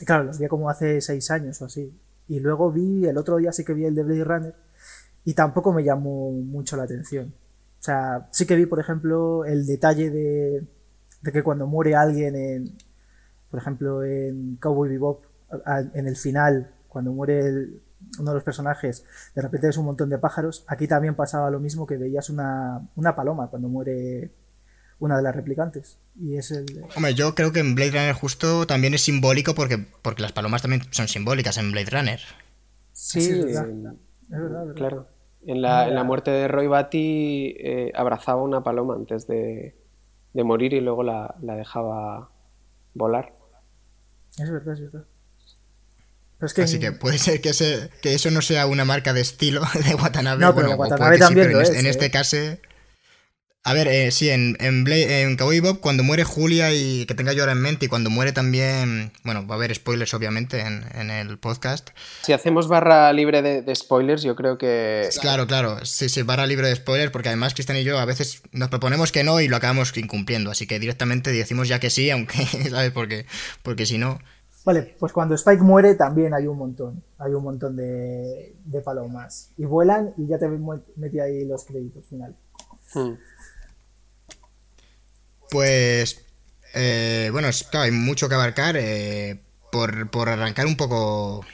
Y 0.00 0.04
claro, 0.04 0.24
los 0.24 0.38
vi 0.38 0.48
como 0.48 0.68
hace 0.68 1.00
seis 1.00 1.30
años 1.30 1.60
o 1.62 1.66
así. 1.66 1.96
Y 2.28 2.40
luego 2.40 2.72
vi, 2.72 3.06
el 3.06 3.18
otro 3.18 3.36
día 3.36 3.52
sí 3.52 3.64
que 3.64 3.74
vi 3.74 3.84
el 3.84 3.94
de 3.94 4.02
Blade 4.02 4.24
Runner 4.24 4.54
y 5.24 5.34
tampoco 5.34 5.72
me 5.72 5.84
llamó 5.84 6.30
mucho 6.32 6.76
la 6.76 6.84
atención. 6.84 7.34
O 7.80 7.82
sea, 7.82 8.28
sí 8.30 8.46
que 8.46 8.56
vi, 8.56 8.66
por 8.66 8.80
ejemplo, 8.80 9.44
el 9.44 9.66
detalle 9.66 10.10
de, 10.10 10.66
de 11.22 11.32
que 11.32 11.42
cuando 11.42 11.66
muere 11.66 11.94
alguien 11.94 12.36
en, 12.36 12.76
por 13.50 13.60
ejemplo, 13.60 14.02
en 14.04 14.56
Cowboy 14.56 14.88
Bebop, 14.88 15.24
en 15.94 16.08
el 16.08 16.16
final, 16.16 16.72
cuando 16.88 17.12
muere 17.12 17.68
uno 18.18 18.30
de 18.30 18.34
los 18.34 18.44
personajes, 18.44 19.04
de 19.34 19.42
repente 19.42 19.66
ves 19.66 19.76
un 19.76 19.86
montón 19.86 20.08
de 20.08 20.18
pájaros. 20.18 20.64
Aquí 20.66 20.86
también 20.86 21.14
pasaba 21.14 21.50
lo 21.50 21.60
mismo 21.60 21.86
que 21.86 21.96
veías 21.96 22.30
una, 22.30 22.88
una 22.96 23.14
paloma 23.16 23.48
cuando 23.48 23.68
muere 23.68 24.30
una 24.98 25.16
de 25.16 25.22
las 25.22 25.34
replicantes. 25.34 25.98
Y 26.18 26.36
es 26.36 26.50
el... 26.50 26.66
Hombre, 26.96 27.14
yo 27.14 27.34
creo 27.34 27.52
que 27.52 27.60
en 27.60 27.74
Blade 27.74 27.90
Runner 27.90 28.14
justo 28.14 28.66
también 28.66 28.94
es 28.94 29.02
simbólico 29.02 29.54
porque, 29.54 29.78
porque 30.02 30.22
las 30.22 30.32
palomas 30.32 30.62
también 30.62 30.82
son 30.90 31.08
simbólicas 31.08 31.58
en 31.58 31.72
Blade 31.72 31.90
Runner. 31.90 32.20
Sí, 32.92 33.40
es 33.40 33.54
verdad. 33.54 34.74
Claro. 34.74 35.08
En 35.46 35.60
la, 35.60 35.88
en 35.88 35.94
la, 35.94 36.04
muerte 36.04 36.30
de 36.30 36.48
Roy 36.48 36.68
Batty 36.68 37.54
eh, 37.58 37.92
abrazaba 37.94 38.42
una 38.42 38.62
paloma 38.62 38.94
antes 38.94 39.26
de, 39.26 39.76
de 40.32 40.44
morir 40.44 40.72
y 40.72 40.80
luego 40.80 41.02
la, 41.02 41.34
la, 41.42 41.54
dejaba 41.54 42.30
volar. 42.94 43.34
Es 44.38 44.50
verdad, 44.50 44.72
es 44.72 44.80
verdad. 44.80 45.06
Así 46.40 46.78
que 46.78 46.92
puede 46.92 47.18
ser 47.18 47.40
que, 47.40 47.50
ese, 47.50 47.90
que 48.02 48.14
eso 48.14 48.30
no 48.30 48.42
sea 48.42 48.66
una 48.66 48.84
marca 48.84 49.12
de 49.12 49.20
estilo 49.20 49.62
de 49.86 49.94
Watanabe. 49.94 50.40
No, 50.40 50.54
pero 50.54 50.74
Watanabe 50.76 51.18
también 51.18 51.50
en, 51.50 51.60
este, 51.60 51.78
en 51.78 51.86
este 51.86 52.06
¿eh? 52.06 52.10
caso 52.10 52.36
a 53.66 53.72
ver, 53.72 53.88
eh, 53.88 54.10
sí, 54.10 54.28
en, 54.28 54.58
en, 54.60 54.86
en 54.86 55.36
Cowboy 55.38 55.60
Bob, 55.60 55.80
cuando 55.80 56.02
muere 56.02 56.22
Julia 56.22 56.74
y 56.74 57.06
que 57.06 57.14
tenga 57.14 57.32
yo 57.32 57.42
ahora 57.42 57.52
en 57.52 57.62
mente, 57.62 57.86
y 57.86 57.88
cuando 57.88 58.10
muere 58.10 58.32
también, 58.32 59.10
bueno, 59.24 59.46
va 59.46 59.54
a 59.54 59.56
haber 59.56 59.74
spoilers 59.74 60.12
obviamente 60.12 60.60
en, 60.60 61.10
el 61.10 61.38
podcast. 61.38 61.88
Si 62.20 62.34
hacemos 62.34 62.68
barra 62.68 63.10
libre 63.14 63.40
de, 63.40 63.74
spoilers, 63.74 64.22
yo 64.22 64.36
creo 64.36 64.58
que... 64.58 65.08
Claro, 65.18 65.46
claro, 65.46 65.82
sí, 65.86 66.10
sí, 66.10 66.20
barra 66.20 66.46
libre 66.46 66.68
de 66.68 66.76
spoilers, 66.76 67.10
porque 67.10 67.28
además 67.30 67.54
Cristian 67.54 67.78
y 67.78 67.84
yo 67.84 67.98
a 67.98 68.04
veces 68.04 68.42
nos 68.52 68.68
proponemos 68.68 69.12
que 69.12 69.24
no 69.24 69.40
y 69.40 69.48
lo 69.48 69.56
acabamos 69.56 69.96
incumpliendo, 69.96 70.50
así 70.50 70.66
que 70.66 70.78
directamente 70.78 71.32
decimos 71.32 71.66
ya 71.66 71.80
que 71.80 71.88
sí, 71.88 72.10
aunque, 72.10 72.44
¿sabes? 72.68 72.90
Porque, 72.92 73.24
porque 73.62 73.86
si 73.86 73.96
no... 73.96 74.20
Vale, 74.64 74.96
pues 74.98 75.12
cuando 75.12 75.34
Spike 75.34 75.62
muere 75.62 75.94
también 75.94 76.32
hay 76.32 76.46
un 76.46 76.56
montón, 76.56 77.02
hay 77.18 77.32
un 77.34 77.44
montón 77.44 77.76
de, 77.76 78.56
de 78.64 78.80
palomas. 78.80 79.50
Y 79.58 79.66
vuelan 79.66 80.14
y 80.16 80.26
ya 80.26 80.38
te 80.38 80.48
metí 80.96 81.20
ahí 81.20 81.44
los 81.44 81.64
créditos 81.64 82.06
final. 82.06 82.34
Hmm. 82.94 83.14
Pues, 85.50 86.20
eh, 86.74 87.28
bueno, 87.30 87.48
hay 87.74 87.90
mucho 87.92 88.28
que 88.28 88.34
abarcar 88.34 88.76
eh, 88.76 89.40
por, 89.70 90.28
arrancar 90.28 90.66
un 90.66 90.76
poco 90.76 91.44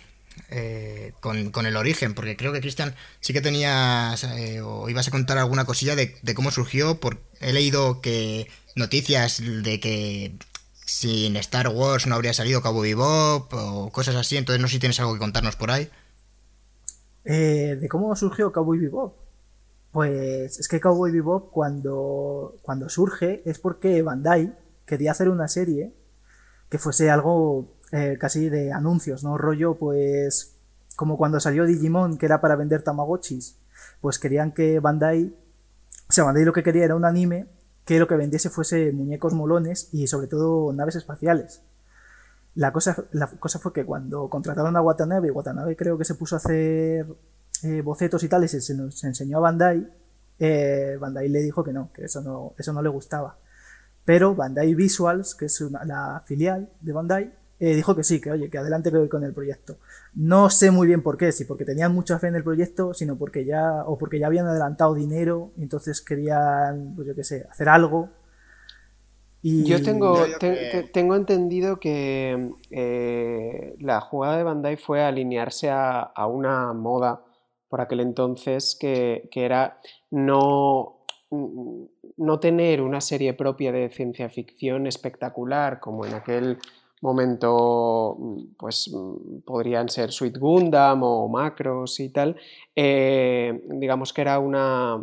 eh, 0.49 1.13
con, 1.21 1.67
el 1.67 1.77
origen, 1.77 2.15
porque 2.15 2.37
creo 2.37 2.53
que 2.53 2.63
Cristian 2.63 2.95
sí 3.21 3.35
que 3.35 3.43
tenías 3.43 4.25
o 4.65 4.89
ibas 4.89 5.09
a 5.09 5.11
contar 5.11 5.37
alguna 5.37 5.67
cosilla 5.67 5.97
de, 5.97 6.15
cómo 6.35 6.51
surgió, 6.51 6.99
por, 6.99 7.21
he 7.41 7.53
leído 7.53 8.01
que 8.01 8.49
noticias 8.75 9.43
de 9.43 9.81
que 9.81 10.35
sin 10.91 11.37
Star 11.37 11.69
Wars 11.69 12.07
no 12.07 12.17
habría 12.17 12.33
salido 12.33 12.61
Cowboy 12.63 12.91
Bebop 12.91 13.53
o 13.55 13.91
cosas 13.93 14.17
así, 14.17 14.37
entonces 14.37 14.61
no 14.61 14.67
sé 14.67 14.75
si 14.75 14.81
tienes 14.81 14.99
algo 14.99 15.15
que 15.15 15.21
contarnos 15.21 15.55
por 15.55 15.71
ahí. 15.71 15.89
¿De 17.25 17.87
cómo 17.89 18.15
surgió 18.17 18.51
Cowboy 18.51 18.79
Bebop? 18.79 19.15
Pues 19.93 20.59
es 20.59 20.69
que 20.69 20.81
Cowboy 20.81 21.13
Bebop 21.13 21.53
cuando, 21.53 22.57
cuando 22.63 22.89
surge 22.89 23.43
es 23.45 23.59
porque 23.61 24.03
Bandai 24.03 24.53
quería 24.85 25.13
hacer 25.13 25.29
una 25.29 25.47
serie 25.47 25.95
que 26.69 26.79
fuese 26.79 27.09
algo 27.09 27.77
eh, 27.93 28.17
casi 28.19 28.49
de 28.49 28.73
anuncios, 28.73 29.23
¿no? 29.23 29.39
Rollo, 29.39 29.77
pues 29.77 30.57
como 30.97 31.17
cuando 31.17 31.39
salió 31.39 31.67
Digimon, 31.67 32.19
que 32.19 32.27
era 32.27 32.41
para 32.41 32.57
vender 32.57 32.83
Tamagotchis, 32.83 33.57
pues 34.01 34.19
querían 34.19 34.53
que 34.53 34.81
Bandai, 34.81 35.35
o 36.09 36.13
sea, 36.13 36.25
Bandai 36.25 36.45
lo 36.45 36.53
que 36.53 36.65
quería 36.65 36.85
era 36.85 36.97
un 36.97 37.05
anime 37.05 37.47
que 37.91 37.99
lo 37.99 38.07
que 38.07 38.15
vendiese 38.15 38.51
fuese 38.51 38.93
muñecos 38.93 39.35
molones 39.35 39.89
y 39.91 40.07
sobre 40.07 40.29
todo 40.29 40.73
naves 40.73 40.95
espaciales. 40.95 41.63
La 42.55 42.73
cosa, 42.73 43.05
la 43.11 43.27
cosa 43.27 43.59
fue 43.59 43.73
que 43.73 43.85
cuando 43.85 44.31
contrataron 44.31 44.77
a 44.77 44.81
Watanabe, 44.81 45.33
Watanabe 45.33 45.75
creo 45.75 45.99
que 45.99 46.05
se 46.05 46.15
puso 46.15 46.37
a 46.37 46.39
hacer 46.39 47.05
eh, 47.65 47.83
bocetos 47.83 48.23
y 48.23 48.29
tales, 48.29 48.53
se, 48.53 48.75
nos 48.77 49.03
enseñó 49.03 49.39
a 49.39 49.41
Bandai, 49.41 49.93
eh, 50.39 50.99
Bandai 51.01 51.29
le 51.29 51.43
dijo 51.43 51.65
que 51.65 51.73
no, 51.73 51.91
que 51.93 52.05
eso 52.05 52.21
no, 52.21 52.55
eso 52.59 52.73
no 52.73 52.81
le 52.81 52.91
gustaba. 52.91 53.39
Pero 54.05 54.37
Bandai 54.37 54.73
Visuals, 54.77 55.35
que 55.35 55.47
es 55.47 55.61
la 55.85 56.23
filial 56.27 56.71
de 56.81 56.93
Bandai, 56.93 57.35
eh, 57.61 57.75
dijo 57.77 57.95
que 57.95 58.03
sí, 58.03 58.21
que 58.21 58.33
oye, 58.33 58.51
que 58.51 58.59
adelante 58.59 58.91
con 59.09 59.23
el 59.23 59.33
proyecto. 59.33 59.77
No 60.15 60.51
sé 60.51 60.71
muy 60.71 60.87
bien 60.87 61.03
por 61.03 61.17
qué, 61.17 61.31
si 61.31 61.45
porque 61.45 61.65
tenían 61.65 61.95
mucha 61.95 62.19
fe 62.19 62.29
en 62.29 62.37
el 62.37 62.43
proyecto, 62.43 62.95
sino 62.95 63.17
porque 63.17 63.45
ya, 63.45 63.85
o 63.85 63.97
porque 63.99 64.19
ya 64.19 64.27
habían 64.27 64.47
adelantado 64.47 64.95
dinero, 64.95 65.53
y 65.57 65.63
entonces 65.63 66.01
querían, 66.01 66.95
pues 66.97 67.07
yo 67.07 67.15
qué 67.15 67.23
sé, 67.23 67.47
hacer 67.49 67.69
algo. 67.69 68.09
Y... 69.43 69.65
Yo 69.65 69.83
tengo, 69.83 70.19
tengo 70.93 71.17
entendido 71.17 71.79
que 71.79 73.77
la 73.79 74.01
jugada 74.01 74.37
de 74.37 74.43
Bandai 74.43 74.77
fue 74.77 75.03
alinearse 75.03 75.71
a, 75.71 76.01
a 76.01 76.27
una 76.27 76.73
moda 76.73 77.25
por 77.71 77.81
aquel 77.81 78.01
entonces, 78.01 78.77
que, 78.79 79.31
era 79.33 79.81
no, 80.11 81.05
no 81.31 82.41
tener 82.41 82.83
una 82.83 83.01
serie 83.01 83.33
propia 83.33 83.71
de 83.71 83.89
ciencia 83.91 84.29
ficción 84.29 84.89
espectacular, 84.89 85.79
como 85.79 86.05
en 86.05 86.15
aquel 86.15 86.59
momento 87.01 88.17
pues 88.59 88.95
podrían 89.45 89.89
ser 89.89 90.13
Sweet 90.13 90.39
Gundam 90.39 91.03
o 91.03 91.29
Macros 91.29 92.01
y 92.01 92.11
tal, 92.11 92.37
eh, 92.75 93.63
digamos 93.69 94.13
que 94.13 94.21
era 94.21 94.39
una, 94.39 95.03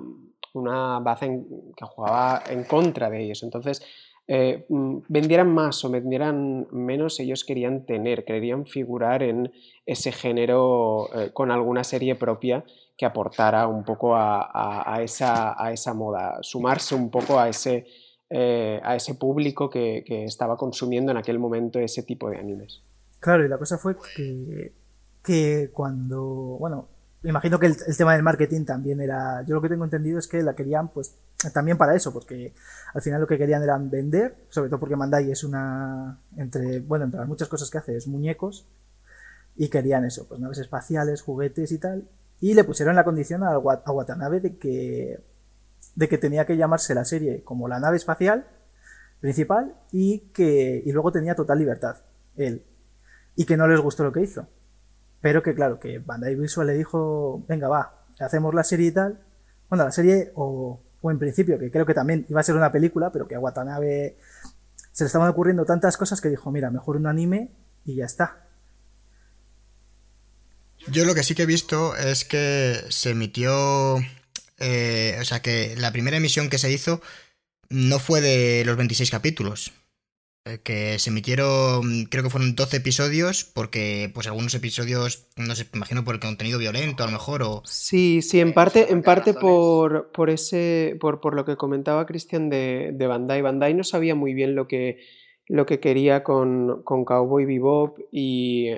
una 0.54 1.00
base 1.00 1.44
que 1.75 1.86
jugaba 1.86 2.44
en 2.50 2.63
contra 2.63 3.10
de 3.10 3.24
ellos. 3.24 3.44
Entonces, 3.44 3.82
eh, 4.30 4.66
mm, 4.68 4.98
vendieran 5.08 5.54
más 5.54 5.86
o 5.86 5.89
vendieran 5.89 6.68
menos, 6.72 7.20
ellos 7.22 7.46
querían 7.46 7.86
tener, 7.86 8.25
querían 8.25 8.66
figurar 8.66 9.24
en 9.24 9.54
ese 9.86 10.12
género 10.12 11.08
eh, 11.16 11.32
con 11.32 11.50
alguna 11.50 11.86
serie 11.86 12.16
propia 12.16 12.66
que 12.98 13.06
aportara 13.06 13.68
un 13.68 13.86
poco 13.86 14.16
a, 14.16 15.00
esa, 15.01 15.56
a 15.63 15.72
esa, 15.72 15.94
moda, 15.94 16.39
sumarse 16.42 16.96
un 16.96 17.12
poco 17.12 17.39
a 17.39 17.48
ese, 17.48 17.86
eh, 18.29 18.79
a 18.84 18.96
ese 18.96 19.15
público 19.15 19.69
que, 19.69 20.03
estaba 20.25 20.57
consumiendo 20.57 21.12
en 21.12 21.17
aquel 21.17 21.39
momento 21.39 21.79
ese 21.79 22.03
tipo 22.03 22.29
de 22.29 22.38
animes. 22.38 22.81
Claro, 23.19 23.46
y 23.46 23.50
la 23.50 23.57
cosa 23.57 23.77
fue 23.77 23.96
que, 24.15 24.74
que 25.24 25.69
cuando, 25.74 26.24
bueno, 26.60 26.88
imagino 27.24 27.60
que 27.60 27.67
el, 27.67 27.98
tema 27.98 28.13
del 28.13 28.24
marketing 28.24 28.65
también 28.65 29.01
era, 29.01 29.43
yo 29.43 29.55
lo 29.55 29.62
que 29.62 29.69
tengo 29.69 29.84
entendido 29.84 30.19
es 30.19 30.27
que 30.27 30.41
la 30.41 30.55
querían 30.55 30.89
pues 30.89 31.15
también 31.53 31.77
para 31.77 31.96
eso, 31.96 32.13
porque 32.13 32.53
al 32.93 33.01
final 33.01 33.22
lo 33.22 33.27
que 33.27 33.38
querían 33.38 33.63
era 33.63 33.77
vender, 33.77 34.36
sobre 34.50 34.69
todo 34.69 34.79
porque 34.79 34.96
Mandai 34.96 35.31
es 35.31 35.43
una, 35.43 36.19
entre, 36.36 36.79
bueno, 36.79 37.05
entre 37.05 37.19
las 37.19 37.29
muchas 37.29 37.48
cosas 37.48 37.69
que 37.69 37.77
hace 37.77 37.96
es 37.96 38.07
muñecos, 38.07 38.65
y 39.55 39.69
querían 39.69 40.05
eso, 40.05 40.27
pues 40.27 40.39
naves 40.39 40.60
espaciales, 40.60 41.22
juguetes 41.22 41.72
y 41.72 41.77
tal, 41.77 42.07
y 42.39 42.53
le 42.53 42.63
pusieron 42.63 42.96
la 42.96 43.03
condición 43.03 43.43
a, 43.43 43.51
a 43.51 43.91
Watanabe 43.91 44.39
de 44.39 44.57
que, 44.57 45.19
de 45.96 46.07
que 46.07 46.17
tenía 46.17 46.46
que 46.46 46.57
llamarse 46.57 46.93
la 46.93 47.05
serie 47.05 47.43
como 47.43 47.67
la 47.67 47.79
nave 47.79 47.98
espacial 47.98 48.48
principal 49.19 49.75
y 49.91 50.19
que 50.34 50.84
y 50.86 50.91
luego 50.91 51.12
tenía 51.12 51.36
total 51.36 51.60
libertad, 51.60 51.98
él, 52.36 52.63
y 53.36 53.46
que 53.46 53.57
no 53.57 53.67
les 53.67 53.79
gustó 53.79 54.03
lo 54.03 54.12
que 54.12 54.22
hizo. 54.22 54.48
Pero 55.22 55.41
que 55.41 55.55
claro, 55.55 55.79
que 55.79 56.00
Bandai 56.00 56.36
Visual 56.36 56.67
le 56.67 56.74
dijo, 56.74 57.43
venga, 57.48 57.67
va, 57.67 58.05
hacemos 58.19 58.53
la 58.53 58.63
serie 58.63 58.88
y 58.88 58.91
tal. 58.91 59.19
Bueno, 59.69 59.86
la 59.86 59.91
serie, 59.91 60.31
o, 60.36 60.79
o 61.01 61.12
en 61.12 61.19
principio, 61.19 61.57
que 61.57 61.72
creo 61.72 61.86
que 61.86 61.93
también 61.93 62.25
iba 62.29 62.39
a 62.39 62.43
ser 62.43 62.55
una 62.55 62.72
película, 62.72 63.12
pero 63.12 63.27
que 63.27 63.36
a 63.36 63.39
Watanabe 63.39 64.17
se 64.91 65.03
le 65.03 65.07
estaban 65.07 65.29
ocurriendo 65.29 65.65
tantas 65.65 65.98
cosas 65.98 66.22
que 66.22 66.29
dijo, 66.29 66.51
mira, 66.51 66.72
mejor 66.72 66.98
un 66.98 67.07
anime 67.07 67.51
y 67.86 67.96
ya 67.96 68.05
está. 68.05 68.48
Yo 70.88 71.05
lo 71.05 71.13
que 71.13 71.24
sí 71.24 71.36
que 71.36 71.43
he 71.43 71.48
visto 71.48 71.96
es 71.96 72.24
que 72.24 72.79
se 72.89 73.12
emitió, 73.12 73.98
eh, 74.59 75.17
o 75.21 75.25
sea, 75.25 75.41
que 75.41 75.75
la 75.77 75.91
primera 75.91 76.17
emisión 76.17 76.49
que 76.49 76.57
se 76.57 76.71
hizo 76.71 77.01
no 77.69 77.99
fue 77.99 78.21
de 78.21 78.63
los 78.65 78.77
26 78.77 79.11
capítulos. 79.11 79.71
Eh, 80.47 80.59
que 80.63 80.97
se 80.97 81.09
emitieron, 81.09 82.05
creo 82.05 82.23
que 82.23 82.29
fueron 82.29 82.55
12 82.55 82.77
episodios, 82.77 83.43
porque 83.43 84.09
pues 84.13 84.27
algunos 84.27 84.55
episodios, 84.55 85.27
no 85.35 85.55
sé, 85.55 85.67
imagino 85.73 86.05
por 86.05 86.15
el 86.15 86.21
contenido 86.21 86.57
violento 86.57 87.03
a 87.03 87.07
lo 87.07 87.11
mejor, 87.11 87.43
o... 87.43 87.63
Sí, 87.65 88.21
sí, 88.21 88.39
en 88.39 88.53
parte, 88.53 88.91
en 88.91 89.01
parte 89.01 89.33
por, 89.33 90.11
por 90.13 90.29
ese, 90.29 90.95
por, 91.01 91.19
por 91.19 91.35
lo 91.35 91.43
que 91.43 91.57
comentaba 91.57 92.05
Cristian 92.05 92.49
de, 92.49 92.91
de 92.93 93.07
Bandai. 93.07 93.41
Bandai 93.41 93.73
no 93.73 93.83
sabía 93.83 94.15
muy 94.15 94.33
bien 94.33 94.55
lo 94.55 94.67
que, 94.69 94.99
lo 95.50 95.66
que 95.66 95.80
quería 95.80 96.24
con, 96.24 96.84
con 96.84 97.06
Cowboy 97.06 97.46
Bebop 97.46 98.00
y, 98.12 98.70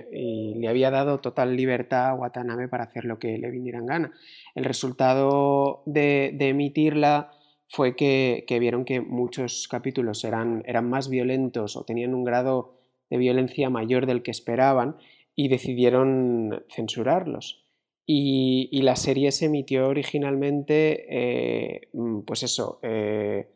le 0.55 0.67
había 0.67 0.91
dado 0.91 1.19
total 1.19 1.55
libertad 1.55 2.09
a 2.09 2.13
Watanabe 2.13 2.67
para 2.67 2.83
hacer 2.83 3.05
lo 3.05 3.17
que 3.17 3.37
le 3.37 3.49
viniera 3.49 3.79
en 3.79 3.85
gana. 3.85 4.13
El 4.55 4.65
resultado 4.65 5.81
de, 5.85 6.35
emitirla 6.39 7.31
fue 7.67 7.95
que, 7.95 8.45
vieron 8.59 8.85
que 8.85 9.01
muchos 9.01 9.67
capítulos 9.67 10.23
eran, 10.23 10.63
eran 10.65 10.89
más 10.89 11.09
violentos 11.09 11.75
o 11.75 11.85
tenían 11.85 12.13
un 12.13 12.23
grado 12.23 12.75
de 13.09 13.17
violencia 13.17 13.69
mayor 13.69 14.05
del 14.05 14.21
que 14.21 14.31
esperaban 14.31 14.97
y 15.35 15.47
decidieron 15.47 16.65
censurarlos. 16.69 17.65
Y, 18.05 18.81
la 18.81 18.95
serie 18.95 19.31
se 19.31 19.45
emitió 19.45 19.87
originalmente, 19.87 21.05
eh, 21.09 21.89
pues 22.25 22.43
eso, 22.43 22.79
eh, 22.81 23.47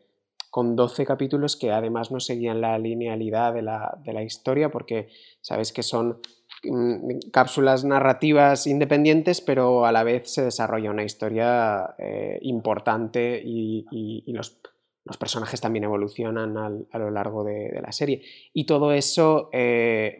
con 0.54 0.76
12 0.76 1.04
capítulos 1.04 1.56
que 1.56 1.72
además 1.72 2.12
no 2.12 2.20
seguían 2.20 2.60
la 2.60 2.78
linealidad 2.78 3.52
de 3.52 3.62
la, 3.62 3.98
de 4.04 4.12
la 4.12 4.22
historia, 4.22 4.70
porque 4.70 5.08
sabes 5.40 5.72
que 5.72 5.82
son 5.82 6.20
mm, 6.62 7.30
cápsulas 7.32 7.84
narrativas 7.84 8.68
independientes, 8.68 9.40
pero 9.40 9.84
a 9.84 9.90
la 9.90 10.04
vez 10.04 10.32
se 10.32 10.44
desarrolla 10.44 10.92
una 10.92 11.02
historia 11.02 11.96
eh, 11.98 12.38
importante 12.42 13.42
y, 13.44 14.22
los, 14.28 14.60
los, 15.04 15.16
personajes 15.16 15.60
también 15.60 15.86
evolucionan 15.86 16.56
a 16.56 16.98
lo 17.00 17.10
largo 17.10 17.42
de, 17.42 17.76
la 17.82 17.90
serie. 17.90 18.22
Y 18.52 18.64
todo 18.64 18.92
eso 18.92 19.50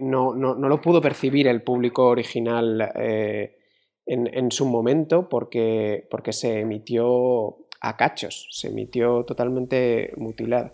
no, 0.01 0.35
no, 0.35 0.57
no, 0.57 0.69
lo 0.69 0.81
pudo 0.81 1.01
percibir 1.01 1.47
el 1.47 1.63
público 1.63 2.09
original 2.09 2.91
en, 4.07 4.51
su 4.51 4.67
momento 4.67 5.29
porque, 5.29 6.07
porque 6.11 6.33
se 6.33 6.61
emitió 6.61 7.64
a 7.85 7.97
cachos, 7.97 8.49
se 8.51 8.69
emitió 8.69 9.25
totalmente 9.25 10.13
mutilado. 10.17 10.73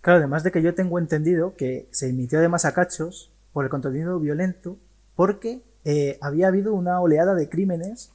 Claro, 0.00 0.18
además 0.18 0.42
de 0.42 0.50
que 0.50 0.62
yo 0.62 0.74
tengo 0.74 0.98
entendido 0.98 1.54
que 1.54 1.88
se 1.92 2.08
emitió 2.08 2.38
además 2.38 2.64
a 2.64 2.74
cachos 2.74 3.30
por 3.52 3.64
el 3.64 3.70
contenido 3.70 4.18
violento, 4.18 4.76
porque 5.14 5.62
eh, 5.84 6.18
había 6.20 6.48
habido 6.48 6.74
una 6.74 7.00
oleada 7.00 7.34
de 7.34 7.48
crímenes 7.48 8.12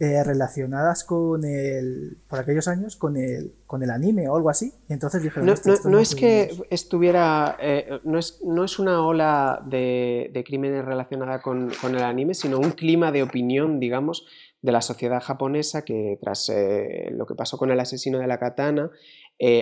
eh, 0.00 0.22
relacionadas 0.22 1.02
con 1.02 1.44
el, 1.44 2.18
por 2.28 2.38
aquellos 2.38 2.68
años, 2.68 2.94
con 2.94 3.16
el, 3.16 3.54
con 3.66 3.82
el 3.82 3.90
anime 3.90 4.28
o 4.28 4.36
algo 4.36 4.50
así. 4.50 4.72
Y 4.88 4.92
entonces 4.92 5.22
dije, 5.22 5.40
no, 5.40 5.54
no, 5.86 5.98
es 5.98 6.14
que 6.14 6.52
estuviera, 6.70 7.56
eh, 7.60 7.98
no, 8.04 8.18
es, 8.18 8.40
no 8.44 8.64
es 8.64 8.78
una 8.78 9.04
ola 9.04 9.60
de, 9.66 10.30
de 10.32 10.44
crímenes 10.44 10.84
relacionada 10.84 11.40
con, 11.40 11.72
con, 11.80 11.96
el 11.96 12.02
anime, 12.02 12.34
sino 12.34 12.58
un 12.58 12.72
clima 12.72 13.10
de 13.10 13.22
opinión, 13.24 13.80
digamos, 13.80 14.26
de 14.60 14.72
la 14.72 14.80
sociedad 14.80 15.22
japonesa 15.22 15.84
que 15.84 16.18
tras 16.20 16.48
eh, 16.48 17.08
lo 17.12 17.26
que 17.26 17.34
pasó 17.34 17.58
con 17.58 17.70
el 17.70 17.80
asesino 17.80 18.18
de 18.18 18.26
la 18.26 18.38
katana, 18.38 18.90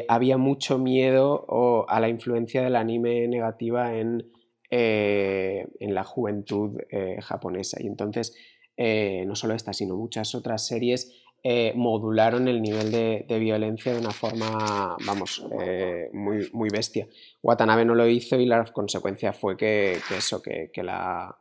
había 0.09 0.39
mucho 0.39 0.79
miedo 0.79 1.45
a 1.91 2.01
la 2.01 2.09
influencia 2.09 2.63
del 2.63 2.77
anime 2.77 3.29
negativa 3.29 3.95
en, 3.95 4.33
en 4.71 5.95
la 5.95 6.03
juventud 6.03 6.81
japonesa. 7.21 7.83
Y 7.83 7.87
entonces 7.87 8.35
eh, 8.77 9.25
no 9.27 9.35
solo 9.35 9.55
esta, 9.55 9.73
sino 9.73 9.97
muchas 9.97 10.35
otras 10.35 10.67
series, 10.67 11.15
eh, 11.43 11.73
modularon 11.75 12.49
el 12.49 12.61
nivel 12.61 12.91
de, 12.91 13.39
violencia 13.39 13.93
de 13.93 14.01
una 14.01 14.11
forma, 14.11 14.97
vamos, 15.07 15.47
eh, 15.61 16.11
muy, 16.13 16.51
muy 16.53 16.69
bestia. 16.71 17.09
Watanabe 17.43 17.85
no 17.85 17.95
lo 17.95 18.07
hizo 18.07 18.37
y 18.37 18.47
la 18.47 18.65
consecuencia 18.65 19.33
fue 19.33 19.57
que, 19.57 19.99
eso, 20.17 20.43
que, 20.43 20.71
la, 20.83 21.39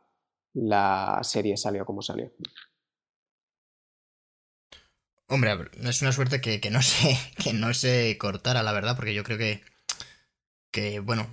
la, 0.54 1.18
serie 1.22 1.56
salió 1.56 1.84
como 1.84 2.00
salió. 2.00 2.30
Hombre, 5.28 5.56
es 5.82 6.02
una 6.02 6.12
suerte 6.12 6.40
que, 6.40 6.70
no 6.70 6.82
se, 6.82 7.18
que 7.42 7.52
no 7.52 7.74
se 7.74 8.16
cortara, 8.18 8.62
la 8.62 8.72
verdad, 8.72 8.96
porque 8.96 9.14
yo 9.14 9.24
creo 9.24 9.38
que, 9.38 9.62
que 10.70 11.00
bueno, 11.00 11.28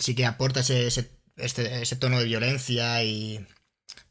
sí 0.00 0.14
que 0.14 0.26
aporta 0.26 0.60
ese, 0.60 0.86
este, 1.36 1.82
ese 1.82 1.96
tono 1.96 2.18
de 2.18 2.24
violencia 2.24 3.02
y, 3.04 3.46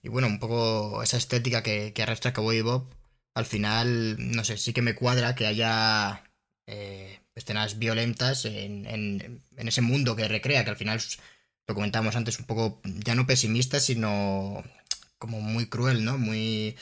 y 0.01 0.09
bueno, 0.09 0.27
un 0.27 0.39
poco 0.39 1.01
esa 1.03 1.17
estética 1.17 1.63
que, 1.63 1.93
que 1.93 2.03
arrastra 2.03 2.33
Cowboy 2.33 2.61
Bob, 2.61 2.89
al 3.33 3.45
final, 3.45 4.15
no 4.17 4.43
sé, 4.43 4.57
sí 4.57 4.73
que 4.73 4.81
me 4.81 4.95
cuadra 4.95 5.35
que 5.35 5.45
haya 5.45 6.23
eh, 6.65 7.19
escenas 7.35 7.77
violentas 7.77 8.45
en, 8.45 8.85
en, 8.87 9.41
ese 9.57 9.81
mundo 9.81 10.15
que 10.15 10.27
recrea, 10.27 10.63
que 10.63 10.71
al 10.71 10.75
final 10.75 10.99
lo 11.67 11.75
comentábamos 11.75 12.15
antes, 12.15 12.39
un 12.39 12.45
poco 12.45 12.81
ya 12.83 13.15
no 13.15 13.27
pesimista, 13.27 13.79
sino 13.79 14.63
como 15.19 15.39
muy 15.41 15.67
cruel, 15.67 16.03
¿no? 16.03 16.17
Muy 16.17 16.75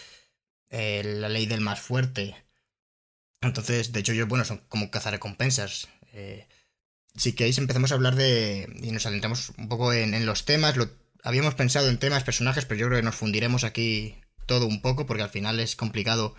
eh, 0.76 1.04
la 1.04 1.30
ley 1.30 1.46
del 1.46 1.62
más 1.62 1.80
fuerte. 1.80 2.36
Entonces, 3.42 3.92
de 3.94 4.00
hecho, 4.02 4.14
yo, 4.14 4.28
bueno, 4.28 4.44
son 4.46 4.58
como 4.70 4.92
cazarrecompensas. 4.92 5.88
Eh, 6.14 6.48
si 7.16 7.34
queréis, 7.34 7.58
empezamos 7.58 7.92
a 7.92 7.96
hablar 7.96 8.16
de. 8.16 8.68
y 8.82 8.92
nos 8.92 9.06
adentramos 9.06 9.54
un 9.58 9.70
poco 9.70 9.94
en, 9.94 10.14
en 10.14 10.26
los 10.26 10.46
temas. 10.46 10.76
Lo, 10.78 10.90
habíamos 11.24 11.56
pensado 11.56 11.90
en 11.90 11.98
temas, 11.98 12.24
personajes, 12.24 12.66
pero 12.66 12.80
yo 12.80 12.88
creo 12.88 13.00
que 13.00 13.06
nos 13.06 13.16
fundiremos 13.16 13.64
aquí 13.64 14.16
todo 14.46 14.68
un 14.68 14.82
poco, 14.82 15.06
porque 15.06 15.24
al 15.24 15.30
final 15.30 15.60
es 15.60 15.76
complicado 15.76 16.36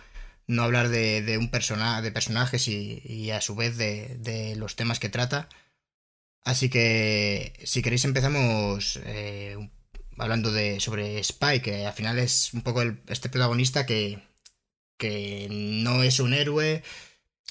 no 0.47 0.63
hablar 0.63 0.89
de, 0.89 1.37
un 1.39 1.49
persona, 1.51 2.01
de 2.01 2.11
personajes 2.11 2.67
y, 2.67 3.31
a 3.31 3.41
su 3.41 3.55
vez 3.55 3.77
de, 3.77 4.53
los 4.57 4.75
temas 4.75 4.99
que 4.99 5.09
trata. 5.09 5.49
Así 6.43 6.69
que 6.69 7.53
si 7.65 7.81
queréis 7.81 8.05
empezamos 8.05 8.99
eh, 9.05 9.57
hablando 10.17 10.51
de 10.51 10.79
sobre 10.79 11.19
Spike, 11.19 11.61
que 11.61 11.85
al 11.85 11.93
final 11.93 12.19
es 12.19 12.53
un 12.53 12.61
poco 12.61 12.81
este 13.07 13.29
protagonista 13.29 13.85
que, 13.85 14.19
que 14.97 15.47
no 15.49 16.03
es 16.03 16.19
un 16.19 16.33
héroe, 16.33 16.83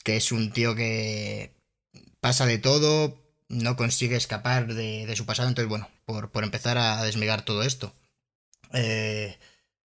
que 0.05 0.17
es 0.17 0.33
un 0.33 0.53
tío 0.53 0.75
que 0.75 1.53
pasa 2.21 2.47
de 2.47 2.59
todo, 2.59 3.19
no 3.49 3.77
consigue 3.77 4.17
escapar 4.17 4.75
de, 4.75 5.13
su 5.17 5.27
pasado. 5.27 5.49
Entonces, 5.49 5.69
bueno, 5.69 5.89
por, 6.05 6.45
empezar 6.45 6.79
a 6.79 7.03
desmigar 7.05 7.45
todo 7.45 7.63
esto. 7.63 7.93
Eh, 8.73 9.37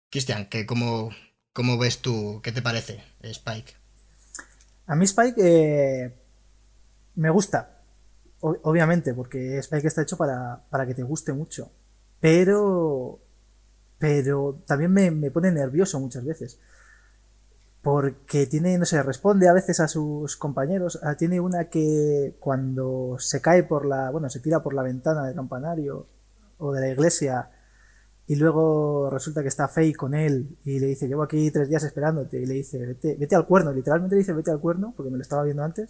Cristian, 0.09 0.49
¿cómo, 0.67 1.11
¿cómo 1.53 1.77
ves 1.77 1.99
tú? 1.99 2.41
¿Qué 2.43 2.51
te 2.51 2.61
parece 2.61 3.03
Spike? 3.21 3.73
A 4.87 4.95
mí 4.95 5.05
Spike 5.05 5.35
eh, 5.37 6.13
me 7.15 7.29
gusta, 7.29 7.81
obviamente, 8.41 9.13
porque 9.13 9.57
Spike 9.59 9.87
está 9.87 10.01
hecho 10.01 10.17
para, 10.17 10.85
que 10.87 10.95
te 10.95 11.03
guste 11.03 11.33
mucho. 11.33 11.71
Pero, 12.19 13.19
pero 13.97 14.61
también 14.67 14.91
me, 14.91 15.11
me 15.11 15.31
pone 15.31 15.51
nervioso 15.51 15.99
muchas 15.99 16.25
veces 16.25 16.59
porque 17.81 18.45
tiene, 18.45 18.77
no 18.77 18.85
sé, 18.85 19.01
responde 19.01 19.49
a 19.49 19.53
veces 19.53 19.79
a 19.79 19.87
sus 19.87 20.37
compañeros. 20.37 20.99
Ah, 21.03 21.15
tiene 21.15 21.39
una 21.39 21.65
que 21.65 22.35
cuando 22.39 23.15
se 23.19 23.41
cae 23.41 23.63
por 23.63 23.85
la, 23.85 24.11
bueno, 24.11 24.29
se 24.29 24.39
tira 24.39 24.61
por 24.61 24.73
la 24.73 24.83
ventana 24.83 25.25
del 25.25 25.35
campanario 25.35 26.05
o 26.59 26.73
de 26.73 26.81
la 26.81 26.89
iglesia 26.89 27.49
y 28.27 28.35
luego 28.35 29.09
resulta 29.09 29.41
que 29.41 29.49
está 29.49 29.67
Faye 29.67 29.93
con 29.93 30.13
él 30.13 30.57
y 30.63 30.79
le 30.79 30.87
dice, 30.87 31.07
llevo 31.07 31.23
aquí 31.23 31.51
tres 31.51 31.67
días 31.67 31.83
esperándote 31.83 32.39
y 32.39 32.45
le 32.45 32.53
dice, 32.53 32.77
vete, 32.77 33.17
vete 33.19 33.35
al 33.35 33.45
cuerno, 33.45 33.73
literalmente 33.73 34.15
le 34.15 34.19
dice, 34.19 34.31
vete 34.31 34.51
al 34.51 34.59
cuerno, 34.59 34.93
porque 34.95 35.11
me 35.11 35.17
lo 35.17 35.21
estaba 35.21 35.43
viendo 35.43 35.63
antes. 35.63 35.89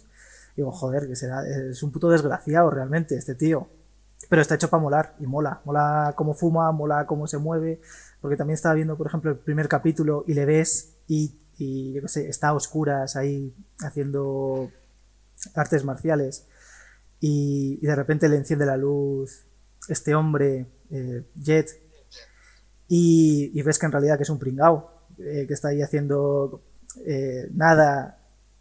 Y 0.54 0.56
digo, 0.56 0.72
joder, 0.72 1.06
que 1.06 1.14
será, 1.14 1.46
es 1.46 1.82
un 1.84 1.92
puto 1.92 2.08
desgraciado 2.08 2.68
realmente 2.70 3.16
este 3.16 3.36
tío. 3.36 3.68
Pero 4.28 4.42
está 4.42 4.56
hecho 4.56 4.70
para 4.70 4.82
molar 4.82 5.14
y 5.20 5.26
mola. 5.26 5.60
Mola 5.64 6.14
cómo 6.16 6.34
fuma, 6.34 6.72
mola 6.72 7.06
cómo 7.06 7.28
se 7.28 7.38
mueve. 7.38 7.80
Porque 8.20 8.36
también 8.36 8.54
estaba 8.54 8.74
viendo, 8.74 8.96
por 8.96 9.06
ejemplo, 9.06 9.30
el 9.30 9.36
primer 9.36 9.68
capítulo 9.68 10.24
y 10.26 10.34
le 10.34 10.44
ves 10.44 10.94
y 11.06 11.36
y 11.62 11.92
yo 11.92 12.02
qué 12.02 12.08
sé, 12.08 12.28
está 12.28 12.48
a 12.48 12.54
oscuras 12.54 13.14
ahí 13.14 13.54
haciendo 13.80 14.70
artes 15.54 15.84
marciales 15.84 16.46
y, 17.20 17.78
de 17.86 17.94
repente 17.94 18.28
le 18.28 18.36
enciende 18.36 18.66
la 18.66 18.76
luz 18.76 19.46
este 19.88 20.14
hombre, 20.14 20.66
eh, 20.90 21.24
Jet, 21.36 21.68
y, 22.88 23.62
ves 23.62 23.78
que 23.78 23.86
en 23.86 23.92
realidad 23.92 24.16
que 24.16 24.24
es 24.24 24.30
un 24.30 24.38
pringao, 24.38 24.90
eh, 25.18 25.44
que 25.46 25.54
está 25.54 25.68
ahí 25.68 25.82
haciendo 25.82 26.62
eh, 27.06 27.48
nada 27.52 28.18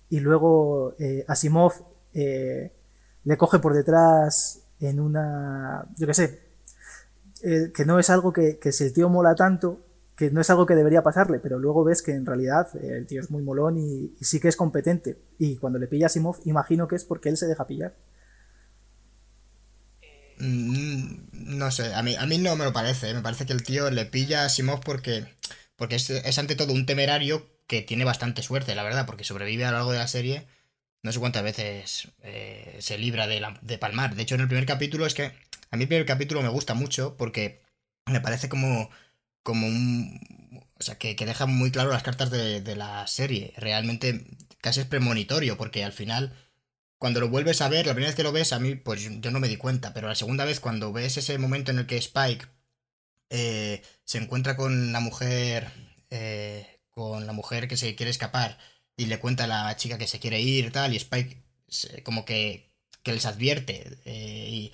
y 0.10 0.20
luego 0.20 0.96
Asimov 1.28 1.74
le 2.14 3.38
coge 3.38 3.60
por 3.60 3.74
detrás 3.74 4.62
en 4.80 5.00
una, 5.00 5.86
yo 5.98 6.06
qué 6.08 6.14
sé, 6.14 6.40
que 7.42 7.86
no 7.86 7.98
es 7.98 8.10
algo 8.10 8.32
que, 8.32 8.60
que 8.60 8.72
si 8.72 8.84
el 8.84 8.94
tío 8.94 9.10
mola 9.10 9.34
tanto, 9.36 9.80
no 10.30 10.42
es 10.42 10.50
algo 10.50 10.66
que 10.66 10.76
debería 10.76 11.02
pasarle, 11.02 11.40
pero 11.40 11.58
luego 11.58 11.84
ves 11.84 12.02
que 12.02 12.12
en 12.12 12.26
realidad 12.26 12.68
eh, 12.76 12.98
el 12.98 13.08
tío 13.08 13.22
es 13.22 13.32
muy 13.32 13.42
molón 13.42 13.78
y, 13.78 14.14
sí 14.22 14.40
que 14.40 14.48
es 14.48 14.56
competente. 14.56 15.18
Y 15.40 15.58
cuando 15.58 15.80
le 15.80 15.88
pilla 15.88 16.06
a 16.06 16.10
Simov, 16.10 16.38
imagino 16.46 16.88
que 16.88 16.96
es 16.96 17.04
porque 17.04 17.30
él 17.30 17.38
se 17.38 17.48
deja 17.48 17.66
pillar. 17.66 17.96
Mm, 20.38 21.58
no 21.58 21.72
sé, 21.72 21.94
a 21.94 22.04
mí, 22.04 22.16
a 22.16 22.26
mí 22.26 22.38
no 22.38 22.56
me 22.56 22.66
lo 22.66 22.74
parece. 22.74 23.10
¿eh? 23.10 23.14
Me 23.14 23.22
parece 23.22 23.46
que 23.46 23.54
el 23.54 23.64
tío 23.64 23.90
le 23.90 24.06
pilla 24.06 24.46
a 24.46 24.50
Simov 24.50 24.82
porque, 24.82 25.26
porque 25.76 25.96
es, 25.96 26.38
ante 26.38 26.56
todo 26.56 26.74
un 26.74 26.86
temerario 26.86 27.48
que 27.68 27.82
tiene 27.82 28.06
bastante 28.06 28.44
suerte, 28.44 28.76
la 28.76 28.84
verdad, 28.84 29.06
porque 29.06 29.24
sobrevive 29.24 29.66
a 29.66 29.72
lo 29.72 29.78
largo 29.78 29.92
de 29.94 30.00
la 30.00 30.08
serie. 30.08 30.48
No 31.04 31.12
sé 31.12 31.20
cuántas 31.20 31.44
veces 31.44 32.10
eh, 32.22 32.78
se 32.80 32.98
libra 32.98 33.26
de, 33.26 33.42
de 33.62 33.78
palmar. 33.80 34.16
De 34.16 34.22
hecho, 34.22 34.36
en 34.36 34.42
el 34.42 34.48
primer 34.48 34.68
capítulo 34.68 35.06
es 35.06 35.16
que 35.16 35.32
a 35.72 35.78
mí 35.78 35.84
el 35.84 35.88
primer 35.88 36.06
capítulo 36.06 36.42
me 36.42 36.50
gusta 36.50 36.74
mucho 36.74 37.16
porque 37.18 37.62
me 38.06 38.22
parece 38.22 38.50
como 38.50 38.90
como 39.44 39.68
un... 39.68 40.20
O 40.80 40.84
sea, 40.84 40.98
que, 40.98 41.16
deja 41.16 41.46
muy 41.46 41.72
claro 41.72 41.92
las 41.92 42.04
cartas 42.04 42.32
de, 42.32 42.76
la 42.76 43.06
serie. 43.08 43.54
Realmente 43.58 44.26
casi 44.62 44.82
es 44.82 44.88
premonitorio, 44.88 45.58
porque 45.58 45.84
al 45.84 45.94
final, 45.94 46.34
cuando 46.98 47.20
lo 47.20 47.30
vuelves 47.30 47.62
a 47.62 47.70
ver, 47.70 47.86
la 47.88 47.94
primera 47.94 48.10
vez 48.10 48.16
que 48.16 48.24
lo 48.24 48.32
ves, 48.32 48.54
a 48.54 48.60
mí, 48.60 48.76
pues 48.76 49.02
yo 49.22 49.32
no 49.32 49.40
me 49.40 49.48
di 49.48 49.58
cuenta, 49.58 49.94
pero 49.94 50.08
la 50.08 50.16
segunda 50.16 50.46
vez, 50.46 50.60
cuando 50.60 50.92
ves 50.94 51.18
ese 51.18 51.38
momento 51.38 51.72
en 51.72 51.80
el 51.80 51.88
que 51.88 51.98
Spike 51.98 52.48
eh, 53.30 53.84
se 54.04 54.18
encuentra 54.18 54.56
con 54.58 54.92
la 54.92 55.00
mujer, 55.00 55.72
eh, 56.10 56.80
con 56.90 57.28
la 57.28 57.34
mujer 57.34 57.68
que 57.68 57.78
se 57.78 57.96
quiere 57.96 58.12
escapar, 58.12 58.58
y 58.98 59.06
le 59.06 59.20
cuenta 59.20 59.46
a 59.46 59.48
la 59.48 59.76
chica 59.78 59.98
que 59.98 60.08
se 60.08 60.20
quiere 60.20 60.42
ir 60.42 60.72
tal, 60.72 60.94
y 60.94 60.98
Spike 60.98 61.44
como 62.04 62.26
que, 62.26 62.72
que 63.04 63.14
les 63.14 63.26
advierte. 63.26 64.00
Eh, 64.06 64.50
y 64.52 64.74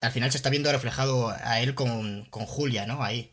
al 0.00 0.12
final 0.12 0.30
se 0.30 0.38
está 0.38 0.50
viendo 0.50 0.70
reflejado 0.72 1.30
a 1.30 1.60
él 1.60 1.74
con, 1.74 2.26
con 2.26 2.46
Julia, 2.46 2.86
¿no? 2.86 3.02
Ahí. 3.02 3.32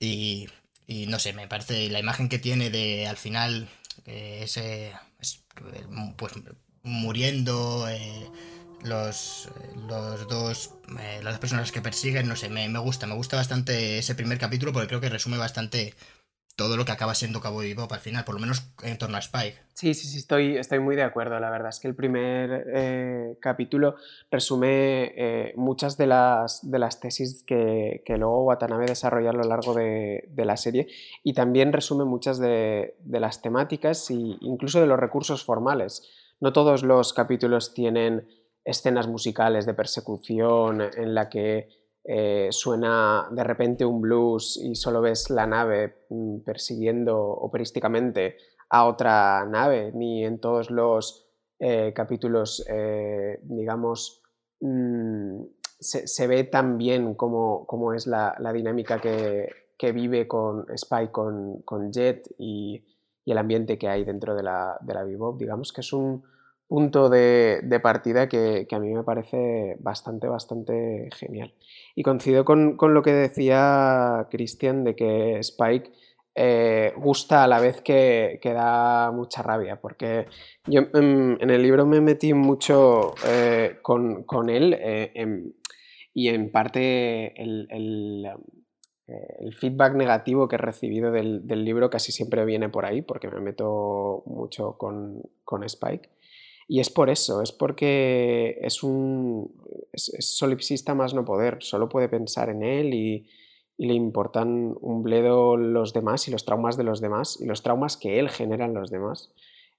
Y, 0.00 0.48
y, 0.86 1.06
no 1.06 1.18
sé, 1.18 1.32
me 1.32 1.46
parece 1.46 1.88
la 1.90 2.00
imagen 2.00 2.28
que 2.28 2.38
tiene 2.38 2.70
de 2.70 3.06
al 3.06 3.16
final 3.16 3.68
eh, 4.06 4.40
ese. 4.42 4.92
pues 6.16 6.32
muriendo. 6.82 7.88
Eh, 7.88 8.26
los, 8.82 9.50
los 9.88 10.26
dos 10.26 10.70
las 10.88 11.34
dos 11.34 11.38
personas 11.38 11.70
que 11.70 11.82
persiguen, 11.82 12.28
no 12.28 12.34
sé, 12.34 12.48
me, 12.48 12.68
me 12.68 12.78
gusta, 12.78 13.06
me 13.06 13.14
gusta 13.14 13.36
bastante 13.36 13.98
ese 13.98 14.14
primer 14.14 14.38
capítulo 14.38 14.72
porque 14.72 14.88
creo 14.88 15.00
que 15.00 15.10
resume 15.10 15.36
bastante 15.36 15.94
todo 16.60 16.76
lo 16.76 16.84
que 16.84 16.92
acaba 16.92 17.14
siendo 17.14 17.40
Cabo 17.40 17.60
Bebop 17.60 17.90
al 17.90 18.00
final, 18.00 18.22
por 18.26 18.34
lo 18.34 18.40
menos 18.42 18.70
en 18.82 18.98
torno 18.98 19.16
a 19.16 19.20
Spike. 19.20 19.56
Sí, 19.72 19.94
sí, 19.94 20.06
sí, 20.06 20.18
estoy, 20.18 20.58
estoy 20.58 20.78
muy 20.78 20.94
de 20.94 21.02
acuerdo. 21.02 21.40
La 21.40 21.48
verdad 21.48 21.70
es 21.70 21.80
que 21.80 21.88
el 21.88 21.94
primer 21.94 22.66
eh, 22.74 23.38
capítulo 23.40 23.94
resume 24.30 25.14
eh, 25.16 25.54
muchas 25.56 25.96
de 25.96 26.06
las, 26.06 26.70
de 26.70 26.78
las 26.78 27.00
tesis 27.00 27.44
que, 27.46 28.02
que, 28.04 28.18
luego 28.18 28.44
Watanabe 28.44 28.84
desarrolla 28.84 29.30
a 29.30 29.32
lo 29.32 29.44
largo 29.44 29.72
de, 29.72 30.28
de 30.28 30.44
la 30.44 30.58
serie 30.58 30.86
y 31.22 31.32
también 31.32 31.72
resume 31.72 32.04
muchas 32.04 32.38
de, 32.38 32.94
de 32.98 33.20
las 33.20 33.40
temáticas 33.40 34.10
e 34.10 34.36
incluso 34.42 34.82
de 34.82 34.86
los 34.86 35.00
recursos 35.00 35.42
formales. 35.42 36.10
No 36.40 36.52
todos 36.52 36.82
los 36.82 37.14
capítulos 37.14 37.72
tienen 37.72 38.28
escenas 38.66 39.08
musicales 39.08 39.64
de 39.64 39.72
persecución 39.72 40.82
en 40.82 41.14
la 41.14 41.30
que 41.30 41.79
eh, 42.04 42.48
suena 42.50 43.28
de 43.30 43.44
repente 43.44 43.84
un 43.84 44.00
blues 44.00 44.58
y 44.62 44.74
solo 44.74 45.02
ves 45.02 45.28
la 45.30 45.46
nave 45.46 46.06
mm, 46.08 46.38
persiguiendo 46.40 47.18
operísticamente 47.20 48.36
a 48.70 48.86
otra 48.86 49.44
nave, 49.46 49.92
ni 49.92 50.24
en 50.24 50.40
todos 50.40 50.70
los 50.70 51.26
eh, 51.58 51.92
capítulos, 51.94 52.64
eh, 52.68 53.38
digamos, 53.42 54.22
mm, 54.60 55.42
se, 55.78 56.26
ve 56.26 56.44
tan 56.44 56.78
bien 56.78 57.14
como, 57.14 57.94
es 57.94 58.06
la, 58.06 58.34
dinámica 58.52 59.00
que, 59.00 59.48
vive 59.92 60.28
con 60.28 60.66
Spy, 60.76 61.08
con, 61.08 61.62
con 61.62 61.92
Jet 61.92 62.28
y, 62.38 62.84
el 63.26 63.38
ambiente 63.38 63.78
que 63.78 63.86
hay 63.88 64.04
dentro 64.04 64.34
de 64.34 64.42
la, 64.42 64.76
de 64.80 64.92
la 64.92 65.04
Bebop. 65.04 65.38
Digamos 65.38 65.72
que 65.72 65.82
es 65.82 65.92
un, 65.92 66.24
punto 66.70 67.08
de, 67.08 67.80
partida 67.82 68.28
que, 68.28 68.64
a 68.70 68.78
mí 68.78 68.94
me 68.94 69.02
parece 69.02 69.76
bastante, 69.80 70.28
bastante 70.28 71.08
genial. 71.16 71.52
Y 71.96 72.04
coincido 72.04 72.44
con, 72.44 72.76
lo 72.80 73.02
que 73.02 73.12
decía 73.12 74.28
Cristian 74.30 74.84
de 74.84 74.94
que 74.94 75.40
Spike 75.40 75.90
eh, 76.36 76.92
gusta 76.96 77.42
a 77.42 77.48
la 77.48 77.58
vez 77.58 77.80
que, 77.80 78.38
da 78.44 79.10
mucha 79.10 79.42
rabia, 79.42 79.80
porque 79.80 80.26
yo 80.64 80.82
en, 80.94 81.38
el 81.40 81.60
libro 81.60 81.86
me 81.86 82.00
metí 82.00 82.34
mucho 82.34 83.14
eh, 83.26 83.78
con, 83.82 84.48
él 84.48 84.76
eh, 84.78 85.52
y 86.14 86.28
en 86.28 86.52
parte 86.52 87.34
el, 87.42 88.28
feedback 89.58 89.94
negativo 89.94 90.46
que 90.46 90.54
he 90.54 90.58
recibido 90.58 91.10
del, 91.10 91.64
libro 91.64 91.90
casi 91.90 92.12
siempre 92.12 92.44
viene 92.44 92.68
por 92.68 92.84
ahí, 92.84 93.02
porque 93.02 93.26
me 93.26 93.40
meto 93.40 94.22
mucho 94.26 94.78
con, 94.78 95.20
con 95.44 95.64
Spike. 95.64 96.19
Y 96.72 96.78
es 96.78 96.88
por 96.88 97.10
eso, 97.10 97.42
es 97.42 97.50
porque 97.50 98.56
es 98.62 98.84
un 98.84 99.52
solipsista 99.92 100.94
más 100.94 101.14
no 101.14 101.24
poder, 101.24 101.56
solo 101.62 101.88
puede 101.88 102.08
pensar 102.08 102.48
en 102.48 102.62
él 102.62 102.94
y, 102.94 103.26
le 103.76 103.94
importan 103.94 104.76
un 104.80 105.02
bledo 105.02 105.56
los 105.56 105.94
demás 105.94 106.28
y 106.28 106.30
los 106.30 106.44
traumas 106.44 106.76
de 106.76 106.84
los 106.84 107.00
demás 107.00 107.40
y 107.40 107.46
los 107.46 107.62
traumas 107.62 107.96
que 107.96 108.20
él 108.20 108.28
genera 108.28 108.66
en 108.66 108.74
los 108.74 108.90
demás. 108.90 109.32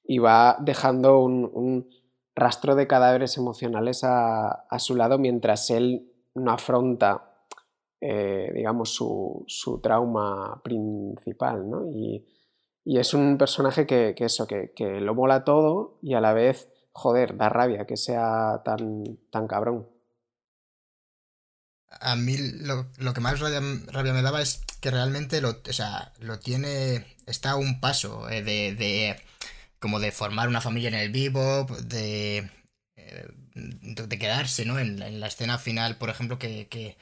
Y 0.04 0.17
va 0.17 0.58
dejando 0.60 1.19
un, 1.19 1.88
rastro 2.36 2.75
de 2.75 2.88
cadáveres 2.88 3.38
emocionales 3.38 4.01
a, 4.04 4.65
su 4.80 4.95
lado 4.95 5.17
mientras 5.17 5.69
él 5.69 6.12
no 6.34 6.51
afronta, 6.51 7.45
eh, 8.01 8.51
digamos, 8.54 8.93
su, 8.93 9.80
trauma 9.82 10.60
principal. 10.62 11.63
Y, 11.93 12.25
es 12.84 13.13
un 13.13 13.38
personaje 13.38 13.86
que, 13.86 14.13
eso, 14.17 14.45
que, 14.47 14.99
lo 14.99 15.13
mola 15.13 15.45
todo 15.45 15.99
y 16.01 16.15
a 16.15 16.21
la 16.21 16.34
vez 16.34 16.71
joder, 16.93 17.38
da 17.38 17.49
rabia 17.49 17.86
que 17.86 17.97
sea 17.97 18.62
tan, 18.63 19.17
tan 19.32 19.47
cabrón. 19.47 19.88
A 21.99 22.15
mí 22.15 22.38
lo, 22.38 22.89
lo 22.97 23.13
que 23.13 23.21
más 23.21 23.39
rabia, 23.39 23.62
me 23.62 24.21
daba 24.21 24.41
es 24.41 24.62
que 24.80 24.91
realmente 24.91 25.41
lo, 25.41 25.62
o 25.67 25.73
sea, 25.73 26.13
lo 26.19 26.39
tiene, 26.39 27.06
está 27.25 27.51
a 27.51 27.56
un 27.58 27.80
paso 27.82 28.30
eh, 28.30 28.41
de, 28.43 28.75
de, 28.75 29.21
como 29.80 29.99
de 29.99 30.12
formar 30.12 30.47
una 30.47 30.62
familia 30.62 30.88
en 30.89 30.95
el 30.95 31.12
vivo, 31.12 31.65
de, 31.84 32.49
eh, 32.95 33.27
de 33.56 34.19
quedarse, 34.19 34.65
¿no? 34.65 34.80
En, 34.80 35.19
la 35.19 35.27
escena 35.27 35.58
final, 35.60 35.97
por 35.97 36.10
ejemplo, 36.10 36.39
que, 36.39 36.67
que, 36.69 36.97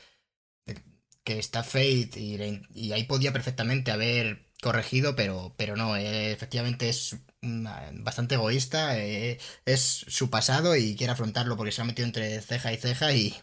que 1.23 1.39
está 1.39 1.63
Fate 1.63 2.19
y, 2.19 2.63
y 2.73 2.91
ahí 2.93 3.03
podía 3.05 3.31
perfectamente 3.33 3.91
haber 3.91 4.49
corregido, 4.61 5.15
pero, 5.15 5.53
pero 5.57 5.75
no, 5.75 5.95
eh, 5.95 6.31
efectivamente 6.31 6.89
es 6.89 7.17
bastante 7.41 8.35
egoísta, 8.35 8.97
eh, 8.99 9.39
es 9.65 10.05
su 10.07 10.29
pasado 10.29 10.75
y 10.75 10.95
quiere 10.95 11.13
afrontarlo 11.13 11.57
porque 11.57 11.71
se 11.71 11.81
ha 11.81 11.85
metido 11.85 12.05
entre 12.05 12.41
ceja 12.41 12.73
y 12.73 12.77
ceja 12.77 13.13
y, 13.13 13.35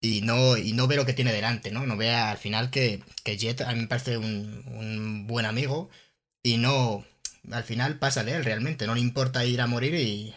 y, 0.00 0.22
no, 0.22 0.56
y 0.56 0.72
no 0.72 0.88
ve 0.88 0.96
lo 0.96 1.06
que 1.06 1.12
tiene 1.14 1.32
delante, 1.32 1.70
¿no? 1.70 1.86
No 1.86 1.96
ve 1.96 2.10
al 2.10 2.38
final 2.38 2.70
que, 2.70 3.02
que 3.24 3.36
Jet 3.36 3.60
a 3.62 3.72
mí 3.72 3.80
me 3.82 3.86
parece 3.88 4.18
un, 4.18 4.64
un, 4.66 5.26
buen 5.26 5.46
amigo 5.46 5.90
y 6.42 6.56
no, 6.58 7.04
al 7.52 7.64
final 7.64 7.98
pasa 7.98 8.24
de 8.24 8.34
él 8.36 8.44
realmente, 8.44 8.86
no 8.86 8.94
le 8.94 9.00
importa 9.00 9.44
ir 9.44 9.60
a 9.60 9.66
morir 9.66 9.94
y, 9.94 10.34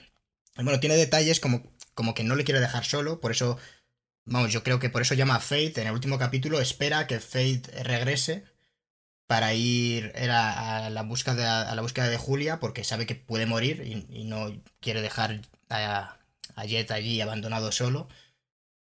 bueno, 0.55 0.79
tiene 0.79 0.95
detalles 0.95 1.39
como, 1.39 1.63
como 1.95 2.13
que 2.13 2.23
no 2.23 2.35
le 2.35 2.43
quiere 2.43 2.59
dejar 2.59 2.85
solo, 2.85 3.19
por 3.19 3.31
eso, 3.31 3.57
vamos, 4.25 4.51
yo 4.53 4.63
creo 4.63 4.79
que 4.79 4.89
por 4.89 5.01
eso 5.01 5.15
llama 5.15 5.37
a 5.37 5.39
Fate 5.39 5.81
en 5.81 5.87
el 5.87 5.93
último 5.93 6.19
capítulo, 6.19 6.59
espera 6.61 7.07
que 7.07 7.19
Fate 7.19 7.83
regrese 7.83 8.45
para 9.27 9.53
ir 9.53 10.13
a 10.29 10.89
la 10.89 11.03
búsqueda 11.03 11.69
a 11.69 11.75
la 11.75 11.81
búsqueda 11.81 12.09
de 12.09 12.17
Julia 12.17 12.59
porque 12.59 12.83
sabe 12.83 13.05
que 13.05 13.15
puede 13.15 13.45
morir 13.45 14.05
y, 14.09 14.23
no 14.25 14.51
quiere 14.79 15.01
dejar 15.01 15.41
a, 15.69 16.17
Jet 16.65 16.91
allí 16.91 17.21
abandonado 17.21 17.71
solo. 17.71 18.07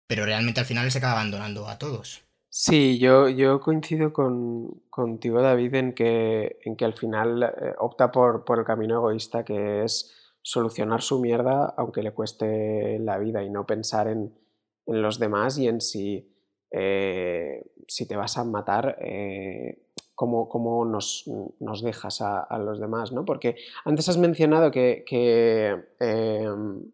Pero 0.07 0.25
realmente 0.25 0.59
al 0.59 0.65
final 0.67 0.91
se 0.91 0.99
acaba 0.99 1.13
abandonando 1.13 1.67
a 1.67 1.79
todos. 1.79 2.21
Sí, 2.49 2.99
yo, 2.99 3.27
yo 3.27 3.59
coincido 3.59 4.13
con, 4.13 4.81
contigo, 4.89 5.41
David, 5.41 5.73
en 5.75 5.93
que, 5.93 6.59
en 6.63 6.75
que 6.77 6.85
al 6.85 6.93
final 6.93 7.43
eh, 7.43 7.73
opta 7.79 8.11
por, 8.11 8.45
por 8.45 8.59
el 8.59 8.65
camino 8.65 8.95
egoísta, 8.95 9.43
que 9.43 9.83
es 9.83 10.15
solucionar 10.41 11.01
su 11.01 11.19
mierda 11.19 11.73
aunque 11.75 12.03
le 12.03 12.11
cueste 12.11 12.99
la 12.99 13.17
vida 13.17 13.43
y 13.43 13.49
no 13.49 13.65
pensar 13.65 14.07
en, 14.07 14.31
en 14.85 15.01
los 15.01 15.19
demás 15.19 15.57
y 15.57 15.67
en 15.67 15.81
si, 15.81 16.31
eh, 16.71 17.65
si 17.87 18.07
te 18.07 18.15
vas 18.15 18.37
a 18.37 18.43
matar, 18.43 18.97
eh, 19.01 19.84
cómo, 20.15 20.85
nos, 20.85 21.25
dejas 21.83 22.21
a, 22.21 22.57
los 22.57 22.79
demás, 22.79 23.11
¿no? 23.11 23.25
Porque 23.25 23.55
antes 23.83 24.09
has 24.09 24.17
mencionado 24.17 24.71
que, 24.71 25.03
em, 25.99 26.91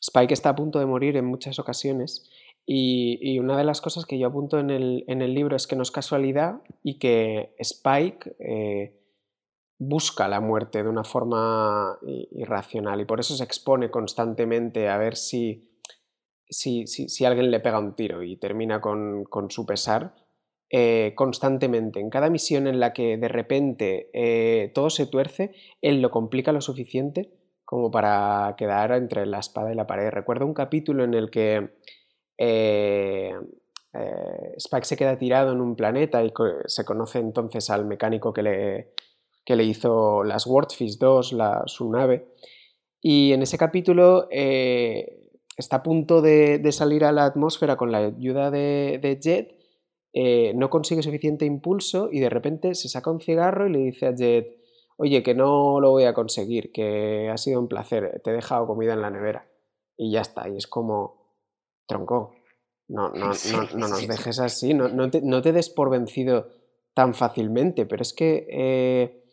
Spike 0.00 0.34
está 0.34 0.50
a 0.50 0.56
punto 0.56 0.78
de 0.78 0.86
morir 0.86 1.16
en 1.16 1.24
muchas 1.24 1.58
ocasiones 1.58 2.28
y, 2.66 3.38
una 3.38 3.56
de 3.56 3.64
las 3.64 3.80
cosas 3.80 4.04
que 4.04 4.18
yo 4.18 4.28
apunto 4.28 4.58
en 4.58 4.70
el, 4.70 5.34
libro 5.34 5.56
es 5.56 5.66
que 5.66 5.76
no 5.76 5.82
es 5.82 5.90
casualidad 5.90 6.60
y 6.82 6.98
que 6.98 7.54
Spike 7.58 8.36
eh, 8.38 9.00
busca 9.78 10.28
la 10.28 10.40
muerte 10.40 10.82
de 10.82 10.88
una 10.88 11.04
forma 11.04 11.98
irracional 12.32 13.00
y 13.00 13.04
por 13.04 13.20
eso 13.20 13.34
se 13.34 13.44
expone 13.44 13.90
constantemente 13.90 14.88
a 14.88 14.98
ver 14.98 15.16
si, 15.16 15.70
si, 16.48 16.86
si, 16.86 17.24
alguien 17.24 17.50
le 17.50 17.60
pega 17.60 17.78
un 17.78 17.94
tiro 17.94 18.22
y 18.22 18.36
termina 18.36 18.80
con, 18.80 19.24
con 19.24 19.50
su 19.50 19.66
pesar 19.66 20.14
eh, 20.74 21.12
constantemente. 21.14 22.00
En 22.00 22.08
cada 22.08 22.30
misión 22.30 22.66
en 22.66 22.80
la 22.80 22.94
que 22.94 23.18
de 23.18 23.28
repente 23.28 24.08
eh, 24.14 24.72
todo 24.74 24.88
se 24.88 25.04
tuerce, 25.04 25.52
él 25.82 26.00
lo 26.00 26.10
complica 26.10 26.50
lo 26.50 26.62
suficiente 26.62 27.28
como 27.62 27.90
para 27.90 28.54
quedar 28.56 28.92
entre 28.92 29.26
la 29.26 29.40
espada 29.40 29.70
y 29.70 29.74
la 29.74 29.86
pared. 29.86 30.08
Recuerdo 30.08 30.46
un 30.46 30.54
capítulo 30.54 31.04
en 31.04 31.12
el 31.12 31.30
que 31.30 31.74
eh, 32.38 33.34
Spike 34.56 34.86
se 34.86 34.96
queda 34.96 35.18
tirado 35.18 35.52
en 35.52 35.60
un 35.60 35.76
planeta 35.76 36.24
y 36.24 36.32
se 36.64 36.86
conoce 36.86 37.18
entonces 37.18 37.68
al 37.68 37.84
mecánico 37.84 38.32
que 38.32 38.42
le, 38.42 38.92
que 39.44 39.56
le 39.56 39.64
hizo 39.64 40.24
las 40.24 40.46
Wordfish 40.46 40.96
2, 40.96 41.34
la, 41.34 41.64
su 41.66 41.90
nave. 41.90 42.28
Y 43.02 43.34
en 43.34 43.42
ese 43.42 43.58
capítulo 43.58 44.26
está 44.30 45.76
a 45.76 45.82
punto 45.82 46.22
de, 46.22 46.66
salir 46.72 47.04
a 47.04 47.12
la 47.12 47.26
atmósfera 47.26 47.76
con 47.76 47.92
la 47.92 47.98
ayuda 47.98 48.50
de, 48.50 48.98
de 49.02 49.20
Jet 49.20 49.61
eh, 50.12 50.52
no 50.54 50.68
consigue 50.70 51.02
suficiente 51.02 51.44
impulso 51.44 52.08
y 52.12 52.20
de 52.20 52.28
repente 52.28 52.74
se 52.74 52.88
saca 52.88 53.10
un 53.10 53.20
cigarro 53.20 53.66
y 53.66 53.72
le 53.72 53.78
dice 53.78 54.06
a 54.06 54.14
Jet, 54.14 54.58
oye, 54.96 55.22
que 55.22 55.34
no 55.34 55.80
lo 55.80 55.90
voy 55.90 56.04
a 56.04 56.14
conseguir, 56.14 56.70
que 56.72 57.30
ha 57.30 57.36
sido 57.36 57.60
un 57.60 57.68
placer, 57.68 58.20
te 58.22 58.30
he 58.30 58.34
dejado 58.34 58.66
comida 58.66 58.92
en 58.92 59.02
la 59.02 59.10
nevera. 59.10 59.48
Y 59.96 60.12
ya 60.12 60.20
está, 60.20 60.48
y 60.48 60.56
es 60.56 60.66
como, 60.66 61.22
tronco, 61.86 62.34
no, 62.88 63.10
no, 63.10 63.30
no, 63.74 63.88
nos 63.88 64.06
dejes 64.06 64.38
así, 64.38 64.74
no, 64.74 65.10
te, 65.10 65.52
des 65.52 65.70
por 65.70 65.90
vencido 65.90 66.48
tan 66.94 67.14
fácilmente, 67.14 67.86
pero 67.86 68.02
es 68.02 68.12
que 68.12 68.46
eh, 68.50 69.24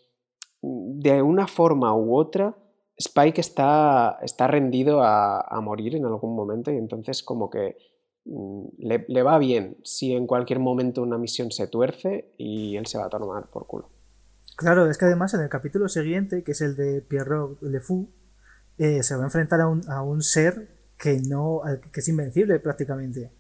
de 0.61 1.21
una 1.21 1.47
forma 1.47 1.95
u 1.95 2.17
otra, 2.17 2.55
Spike 2.97 3.39
está, 3.39 4.17
está 4.21 4.47
rendido 4.47 5.01
a, 5.01 5.59
morir 5.61 5.95
en 5.95 6.05
algún 6.05 6.35
momento 6.35 6.71
y 6.71 6.77
entonces 6.77 7.23
como 7.23 7.49
que 7.49 7.77
mm, 8.25 8.65
le, 8.77 9.23
va 9.23 9.37
bien 9.37 9.77
si 9.83 10.13
en 10.13 10.27
cualquier 10.27 10.59
momento 10.59 11.01
una 11.01 11.17
misión 11.17 11.51
se 11.51 11.67
tuerce 11.67 12.31
y 12.37 12.77
él 12.77 12.85
se 12.85 12.97
va 12.97 13.05
a 13.05 13.09
tomar 13.09 13.47
por 13.47 13.67
culo. 13.67 13.89
Claro, 14.55 14.89
es 14.89 14.97
que 14.97 15.05
además 15.05 15.33
en 15.33 15.41
el 15.41 15.49
capítulo 15.49 15.87
siguiente, 15.87 16.43
que 16.43 16.51
es 16.51 16.61
el 16.61 16.75
de 16.75 17.01
Pierrot 17.01 17.61
Le 17.61 17.79
Fou, 17.79 18.09
eh, 18.77 19.03
se 19.03 19.15
va 19.15 19.21
a 19.21 19.25
enfrentar 19.25 19.61
a 19.61 19.67
un, 19.67 19.89
a 19.89 20.01
un 20.01 20.21
ser 20.21 20.67
que 20.97 21.19
no 21.19 21.61
que 21.93 21.99
es 21.99 22.07
invencible 22.07 22.59
prácticamente. 22.59 23.31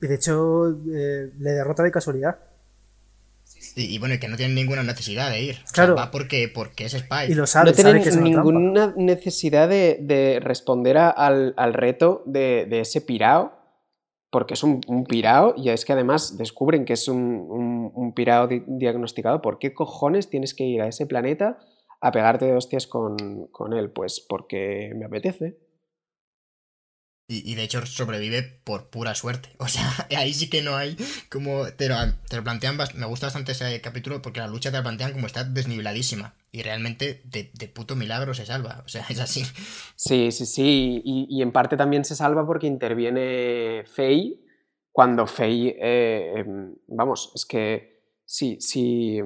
Y 0.00 0.06
de 0.06 0.14
hecho 0.14 0.70
eh, 0.70 1.30
le 1.38 1.50
derrota 1.50 1.82
de 1.82 1.90
casualidad. 1.90 2.38
Y, 3.76 3.98
bueno, 3.98 4.14
y 4.14 4.18
que 4.18 4.28
no 4.28 4.36
tienen 4.36 4.54
ninguna 4.54 4.82
necesidad 4.82 5.30
de 5.30 5.42
ir. 5.42 5.58
Claro. 5.72 5.94
va 5.94 6.10
porque, 6.10 6.50
porque 6.52 6.86
es 6.86 6.94
Spike. 6.94 7.32
Y 7.32 7.34
lo 7.34 7.46
sabe, 7.46 7.70
no 7.70 7.76
tienen 7.76 8.22
ninguna 8.22 8.94
necesidad 8.96 9.68
de, 9.68 10.40
responder 10.42 10.96
al, 10.98 11.74
reto 11.74 12.22
de, 12.26 12.66
ese 12.80 13.00
pirao. 13.00 13.59
Porque 14.30 14.54
es 14.54 14.62
un, 14.62 14.80
un, 14.86 15.04
pirao 15.04 15.54
y 15.56 15.70
es 15.70 15.84
que 15.84 15.92
además 15.92 16.38
descubren 16.38 16.84
que 16.84 16.92
es 16.92 17.08
un, 17.08 17.90
un, 17.94 18.14
pirao 18.14 18.46
diagnosticado. 18.46 19.42
¿Por 19.42 19.58
qué 19.58 19.74
cojones 19.74 20.30
tienes 20.30 20.54
que 20.54 20.64
ir 20.64 20.82
a 20.82 20.86
ese 20.86 21.06
planeta 21.06 21.58
a 22.00 22.12
pegarte 22.12 22.46
de 22.46 22.54
hostias 22.54 22.86
con, 22.86 23.48
con 23.50 23.72
él? 23.72 23.90
Pues 23.90 24.20
porque 24.20 24.92
me 24.94 25.04
apetece. 25.04 25.56
Y, 27.32 27.54
de 27.54 27.62
hecho 27.62 27.86
sobrevive 27.86 28.42
por 28.42 28.90
pura 28.90 29.14
suerte. 29.14 29.50
O 29.58 29.68
sea, 29.68 29.88
ahí 30.16 30.34
sí 30.34 30.50
que 30.50 30.62
no 30.62 30.76
hay 30.76 30.96
como... 31.30 31.66
Te 31.72 31.88
lo, 31.88 31.94
te 32.28 32.42
plantean... 32.42 32.76
Me 32.96 33.06
gusta 33.06 33.26
bastante 33.26 33.52
ese 33.52 33.80
capítulo 33.80 34.20
porque 34.20 34.40
la 34.40 34.48
lucha 34.48 34.72
te 34.72 34.78
la 34.78 34.82
plantean 34.82 35.12
como 35.12 35.28
está 35.28 35.44
desniveladísima. 35.44 36.34
Y 36.50 36.62
realmente 36.62 37.22
de, 37.24 37.68
puto 37.68 37.94
milagro 37.94 38.34
se 38.34 38.46
salva. 38.46 38.82
O 38.84 38.88
sea, 38.88 39.06
es 39.08 39.20
así. 39.20 39.44
Sí, 39.94 40.32
sí, 40.32 40.44
sí. 40.44 41.02
Y, 41.04 41.40
en 41.40 41.52
parte 41.52 41.76
también 41.76 42.04
se 42.04 42.16
salva 42.16 42.44
porque 42.44 42.66
interviene 42.66 43.84
Faye. 43.86 44.40
Cuando 44.90 45.28
Faye... 45.28 45.76
Eh, 45.80 46.32
em, 46.40 46.74
vamos, 46.88 47.30
es 47.36 47.46
que... 47.46 48.00
Sí, 48.26 48.58
sí 48.60 49.20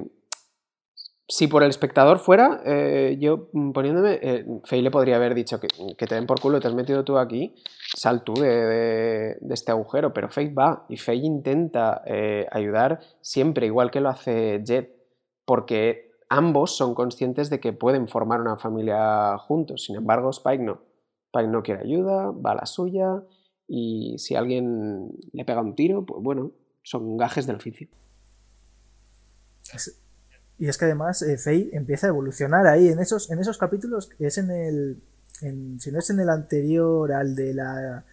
si 1.27 1.47
por 1.47 1.63
el 1.63 1.69
espectador 1.69 2.19
fuera, 2.19 2.61
eh, 2.65 3.17
yo 3.19 3.49
poniéndome, 3.73 4.19
eh, 4.21 4.45
le 4.71 4.91
podría 4.91 5.15
haber 5.15 5.33
dicho 5.33 5.59
que, 5.59 5.67
te 6.05 6.15
den 6.15 6.27
por 6.27 6.39
culo, 6.39 6.59
te 6.59 6.67
has 6.67 6.75
metido 6.75 7.03
tú 7.03 7.17
aquí, 7.17 7.55
sal 7.95 8.23
tú 8.23 8.33
de, 8.33 9.37
este 9.49 9.71
agujero, 9.71 10.13
pero 10.13 10.29
Faye 10.29 10.53
va 10.53 10.85
y 10.89 10.97
Faye 10.97 11.25
intenta 11.25 12.03
eh, 12.05 12.45
ayudar 12.51 12.99
siempre, 13.21 13.65
igual 13.65 13.89
que 13.89 14.01
lo 14.01 14.09
hace 14.09 14.61
Jet, 14.63 14.93
porque 15.45 16.11
ambos 16.29 16.75
son 16.75 16.93
conscientes 16.93 17.49
de 17.49 17.59
que 17.59 17.73
pueden 17.73 18.07
formar 18.07 18.41
una 18.41 18.57
familia 18.57 19.37
juntos, 19.37 19.85
sin 19.85 19.95
embargo 19.95 20.29
Spike 20.29 20.63
no. 20.63 20.81
Spike 21.27 21.49
no 21.49 21.63
quiere 21.63 21.81
ayuda, 21.81 22.31
va 22.31 22.51
a 22.51 22.55
la 22.55 22.65
suya 22.65 23.23
y 23.67 24.17
si 24.19 24.35
alguien 24.35 25.11
le 25.31 25.45
pega 25.45 25.61
un 25.61 25.75
tiro, 25.75 26.05
pues 26.05 26.21
bueno, 26.21 26.51
son 26.83 27.17
gajes 27.17 27.47
del 27.47 27.55
oficio. 27.55 27.87
Y 30.57 30.67
es 30.67 30.77
que 30.77 30.85
además 30.85 31.21
eh, 31.21 31.37
Faye 31.37 31.69
empieza 31.73 32.07
a 32.07 32.09
evolucionar 32.09 32.67
ahí 32.67 32.89
en 32.89 32.99
esos, 32.99 33.31
en 33.31 33.39
esos 33.39 33.57
capítulos, 33.57 34.09
es 34.19 34.37
en 34.37 34.51
el. 34.51 35.01
Si 35.39 35.91
no 35.91 35.99
es 35.99 36.09
en 36.09 36.19
el 36.19 36.29
anterior 36.29 37.11
al 37.11 37.35
de 37.35 37.53
la. 37.53 38.05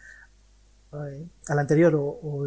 al 0.91 1.59
anterior 1.59 1.95
o, 1.95 2.47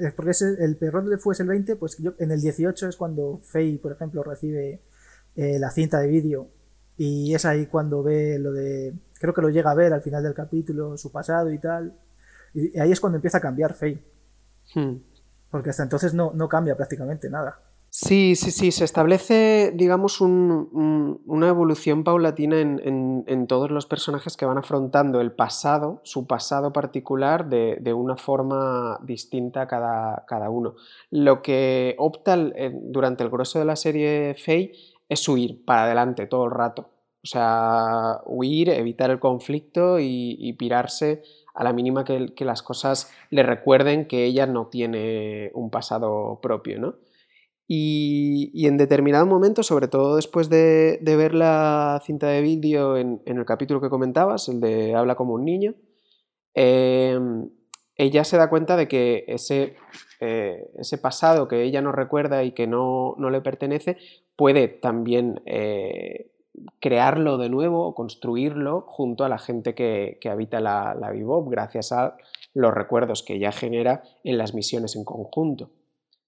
es 0.00 0.14
porque 0.14 0.30
es 0.30 0.42
el, 0.42 0.76
perro 0.76 1.02
de 1.02 1.18
fue 1.18 1.34
el 1.38 1.48
20 1.48 1.76
pues 1.76 1.98
yo, 1.98 2.14
en 2.18 2.30
el 2.30 2.40
18 2.40 2.88
es 2.88 2.96
cuando 2.96 3.40
Faye 3.42 3.78
por 3.78 3.92
ejemplo 3.92 4.22
recibe 4.22 4.80
eh, 5.34 5.58
la 5.58 5.70
cinta 5.70 5.98
de 5.98 6.08
vídeo 6.08 6.48
y 6.96 7.34
es 7.34 7.44
ahí 7.44 7.66
cuando 7.66 8.02
ve 8.02 8.38
lo 8.38 8.52
de 8.52 8.94
creo 9.20 9.34
que 9.34 9.42
lo 9.42 9.50
llega 9.50 9.70
a 9.70 9.74
ver 9.74 9.92
al 9.92 10.02
final 10.02 10.22
del 10.22 10.34
capítulo 10.34 10.96
su 10.96 11.12
pasado 11.12 11.52
y 11.52 11.58
tal 11.58 11.98
y, 12.54 12.78
ahí 12.78 12.92
es 12.92 13.00
cuando 13.00 13.16
empieza 13.16 13.38
a 13.38 13.42
cambiar 13.42 13.74
Faye 13.74 14.02
hmm. 14.74 14.94
porque 15.50 15.70
hasta 15.70 15.82
entonces 15.82 16.14
no, 16.14 16.32
no 16.32 16.48
cambia 16.48 16.76
prácticamente 16.76 17.28
nada 17.28 17.60
Sí, 17.98 18.36
sí, 18.36 18.50
sí, 18.50 18.72
se 18.72 18.84
establece, 18.84 19.72
digamos, 19.74 20.20
una 20.20 21.48
evolución 21.48 22.04
paulatina 22.04 22.60
en, 22.60 23.46
todos 23.48 23.70
los 23.70 23.86
personajes 23.86 24.36
que 24.36 24.44
van 24.44 24.58
afrontando 24.58 25.22
el 25.22 25.32
pasado, 25.32 26.02
su 26.04 26.26
pasado 26.26 26.74
particular, 26.74 27.48
de, 27.48 27.94
una 27.94 28.18
forma 28.18 28.98
distinta 29.02 29.66
cada, 29.66 30.26
cada, 30.28 30.50
uno. 30.50 30.74
Lo 31.08 31.40
que 31.40 31.94
opta 31.96 32.36
durante 32.82 33.24
el 33.24 33.30
grueso 33.30 33.60
de 33.60 33.64
la 33.64 33.76
serie 33.76 34.34
Faye 34.34 34.72
es 35.08 35.26
huir 35.26 35.64
para 35.64 35.84
adelante 35.84 36.26
todo 36.26 36.44
el 36.44 36.50
rato. 36.50 36.90
O 37.24 37.26
sea, 37.26 38.20
huir, 38.26 38.68
evitar 38.68 39.10
el 39.10 39.20
conflicto 39.20 39.98
y, 40.00 40.52
pirarse 40.58 41.22
a 41.54 41.64
la 41.64 41.72
mínima 41.72 42.04
que 42.04 42.44
las 42.44 42.62
cosas 42.62 43.10
le 43.30 43.42
recuerden 43.42 44.06
que 44.06 44.26
ella 44.26 44.46
no 44.46 44.66
tiene 44.66 45.50
un 45.54 45.70
pasado 45.70 46.40
propio, 46.42 46.78
¿no? 46.78 47.05
Y, 47.68 48.66
en 48.66 48.76
determinado 48.76 49.26
momento, 49.26 49.62
sobre 49.62 49.88
todo 49.88 50.16
después 50.16 50.48
de, 50.48 51.00
ver 51.02 51.34
la 51.34 52.00
cinta 52.04 52.28
de 52.28 52.40
vídeo 52.40 52.96
en, 52.96 53.22
el 53.26 53.44
capítulo 53.44 53.80
que 53.80 53.90
comentabas, 53.90 54.48
el 54.48 54.60
de 54.60 54.94
Habla 54.94 55.16
como 55.16 55.34
un 55.34 55.44
niño, 55.44 55.74
em, 56.54 57.50
ella 57.96 58.24
se 58.24 58.36
da 58.36 58.50
cuenta 58.50 58.76
de 58.76 58.88
que 58.88 59.24
ese, 59.26 59.76
eh, 60.20 60.70
ese, 60.78 60.98
pasado 60.98 61.48
que 61.48 61.62
ella 61.62 61.82
no 61.82 61.92
recuerda 61.92 62.44
y 62.44 62.52
que 62.52 62.66
no, 62.66 63.16
le 63.18 63.40
pertenece 63.40 63.96
puede 64.36 64.68
también 64.68 65.40
eh, 65.46 66.30
crearlo 66.80 67.38
de 67.38 67.48
nuevo 67.48 67.86
o 67.86 67.94
construirlo 67.94 68.82
junto 68.82 69.24
a 69.24 69.28
la 69.28 69.38
gente 69.38 69.74
que, 69.74 70.18
habita 70.30 70.60
la, 70.60 70.94
la 70.94 71.12
gracias 71.46 71.92
a 71.92 72.16
los 72.54 72.72
recuerdos 72.72 73.22
que 73.22 73.34
ella 73.34 73.50
genera 73.50 74.02
en 74.24 74.38
las 74.38 74.54
misiones 74.54 74.94
en 74.94 75.04
conjunto 75.04 75.70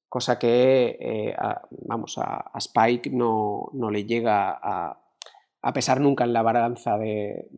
cosa 0.09 0.39
que, 0.39 0.97
eh, 1.01 1.35
a, 1.37 1.63
vamos, 1.71 2.19
a, 2.19 2.51
Spike 2.57 3.11
no, 3.11 3.71
le 3.91 4.05
llega 4.05 4.59
a, 4.61 5.73
pesar 5.75 6.01
nunca 6.01 6.25
en 6.25 6.33
la 6.33 6.43
balanza 6.43 6.97
de, 6.97 7.49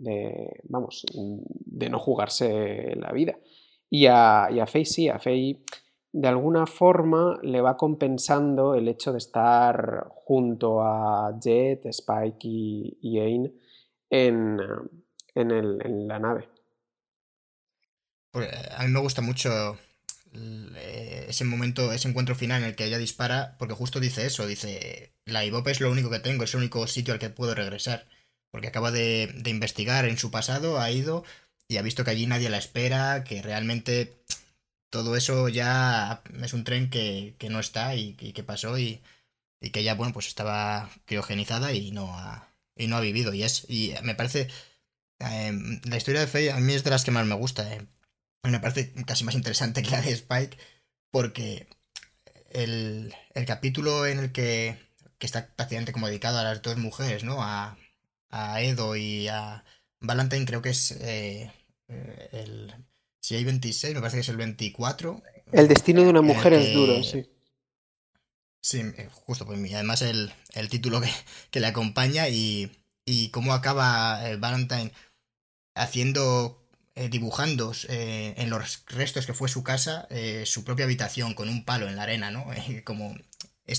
vamos, 0.65 1.07
de 1.13 1.91
no 1.91 1.99
jugarse 1.99 2.95
la 2.97 3.13
vida. 3.13 3.37
Y 3.89 4.07
a, 4.07 4.49
y 4.51 4.61
Faye 4.67 4.85
sí, 4.85 5.09
a 5.09 5.19
Faye 5.19 5.63
de 6.13 6.29
alguna 6.29 6.67
forma 6.67 7.39
le 7.43 7.61
va 7.61 7.77
compensando 7.77 8.75
el 8.75 8.89
hecho 8.89 9.13
de 9.13 9.19
estar 9.19 10.09
junto 10.25 10.83
a 10.83 11.39
Jet, 11.41 11.87
Spike 11.87 12.39
y, 12.43 12.99
y 13.01 13.21
Ain 13.21 13.61
en, 14.11 14.59
en 15.35 16.09
la 16.09 16.19
nave. 16.19 16.49
Pues, 18.33 18.49
a 18.77 18.85
mí 18.85 18.93
me 18.93 19.01
gusta 19.01 19.23
mucho 19.23 19.77
ese 20.33 21.45
momento, 21.45 21.93
ese 21.93 22.09
encuentro 22.09 22.35
final 22.35 22.63
en 22.63 22.69
el 22.69 22.77
que 22.77 22.85
ella 22.85 22.99
dispara, 22.99 23.57
porque 23.59 23.75
justo 23.75 24.01
dice 24.01 24.27
eso, 24.27 24.47
dice, 24.47 25.13
la 25.25 25.45
IBOP 25.45 25.69
es 25.69 25.81
lo 25.81 25.91
único 25.91 26.11
que 26.11 26.21
tengo, 26.21 26.45
es 26.45 26.55
el 26.55 26.61
único 26.61 26.87
sitio 26.87 27.15
al 27.15 27.21
que 27.21 27.31
puedo 27.31 27.55
regresar, 27.55 28.07
porque 28.51 28.69
acaba 28.69 28.91
de, 28.91 29.35
investigar 29.47 30.05
en 30.05 30.19
su 30.19 30.31
pasado, 30.31 30.81
ha 30.81 30.91
ido 30.91 31.25
y 31.69 31.77
ha 31.79 31.83
visto 31.83 32.05
que 32.05 32.11
allí 32.11 32.27
nadie 32.27 32.51
la 32.51 32.59
espera, 32.59 33.25
que 33.25 33.43
realmente 33.43 34.23
todo 34.91 35.17
eso 35.17 35.49
ya 35.49 36.23
es 36.43 36.53
un 36.53 36.65
tren 36.65 36.91
que, 36.91 37.37
no 37.51 37.61
está 37.61 37.95
y, 37.97 38.15
que 38.15 38.43
pasó 38.43 38.79
y, 38.79 39.03
que 39.73 39.81
ella, 39.81 39.95
bueno, 39.95 40.13
pues 40.13 40.27
estaba 40.29 40.91
criogenizada 41.07 41.73
y 41.73 41.93
no 41.93 42.17
ha, 42.19 42.53
y 42.77 42.87
no 42.89 42.97
ha 42.97 43.01
vivido. 43.01 43.35
Y 43.35 43.45
es, 43.45 43.67
y 43.69 43.95
me 44.03 44.15
parece, 44.15 44.49
eh, 45.21 45.53
la 45.85 45.97
historia 45.97 46.21
de 46.21 46.27
Faye 46.27 46.53
a 46.53 46.59
mí 46.61 46.75
es 46.75 46.85
de 46.85 46.91
las 46.91 47.05
que 47.05 47.11
más 47.13 47.27
me 47.27 47.35
gusta. 47.35 47.73
Eh 47.73 47.87
me 48.43 48.61
parece 48.61 48.93
casi 49.05 49.25
más 49.25 49.35
interesante 49.35 49.83
que 49.83 49.91
la 49.91 50.01
de 50.01 50.13
Spike, 50.13 50.57
porque 51.11 51.69
el, 52.51 53.15
capítulo 53.47 54.07
en 54.07 54.19
el 54.19 54.33
que, 54.33 54.77
está 55.19 55.55
prácticamente 55.55 55.93
como 55.93 56.07
dedicado 56.07 56.39
a 56.39 56.45
las 56.45 56.63
dos 56.63 56.77
mujeres, 56.77 57.25
¿no? 57.25 57.39
A, 57.43 57.77
Edo 58.61 58.95
y 58.95 59.27
a 59.29 59.65
Valentine, 60.01 60.47
creo 60.47 60.63
que 60.63 60.71
es 60.71 60.93
eh, 61.01 61.51
el. 62.33 62.73
Si 63.21 63.35
hay 63.35 63.45
26, 63.45 63.95
me 63.95 64.01
parece 64.01 64.19
que 64.19 64.21
es 64.21 64.29
el 64.29 64.37
24. 64.37 65.23
El 65.53 65.67
destino 65.69 66.03
de 66.03 66.09
una 66.09 66.23
mujer 66.23 66.53
es 66.53 66.73
duro, 66.73 67.03
sí. 67.03 67.29
Sí, 68.63 68.81
eh, 68.81 69.09
justo, 69.11 69.47
pues 69.47 69.59
además 69.75 70.03
el, 70.03 70.33
título 70.71 71.01
que, 71.51 71.61
le 71.61 71.67
acompaña 71.67 72.29
y, 72.29 72.71
y 73.05 73.31
cómo 73.31 73.53
acaba 73.53 74.31
eh, 74.31 74.37
Valentine 74.37 74.93
haciendo 75.75 76.60
eh, 76.97 77.09
dibujando 77.09 77.73
eh, 77.89 78.35
en 78.37 78.51
los 78.51 78.85
restos 78.87 79.25
que 79.25 79.33
fue 79.33 79.49
su 79.49 79.63
casa 79.63 80.09
eh, 80.11 80.43
su 80.45 80.65
propia 80.65 80.87
habitación 80.87 81.35
con 81.35 81.49
un 81.49 81.65
palo 81.65 81.89
en 81.89 81.97
la 81.97 82.03
arena, 82.03 82.31
¿no? 82.31 82.47
como 82.85 83.17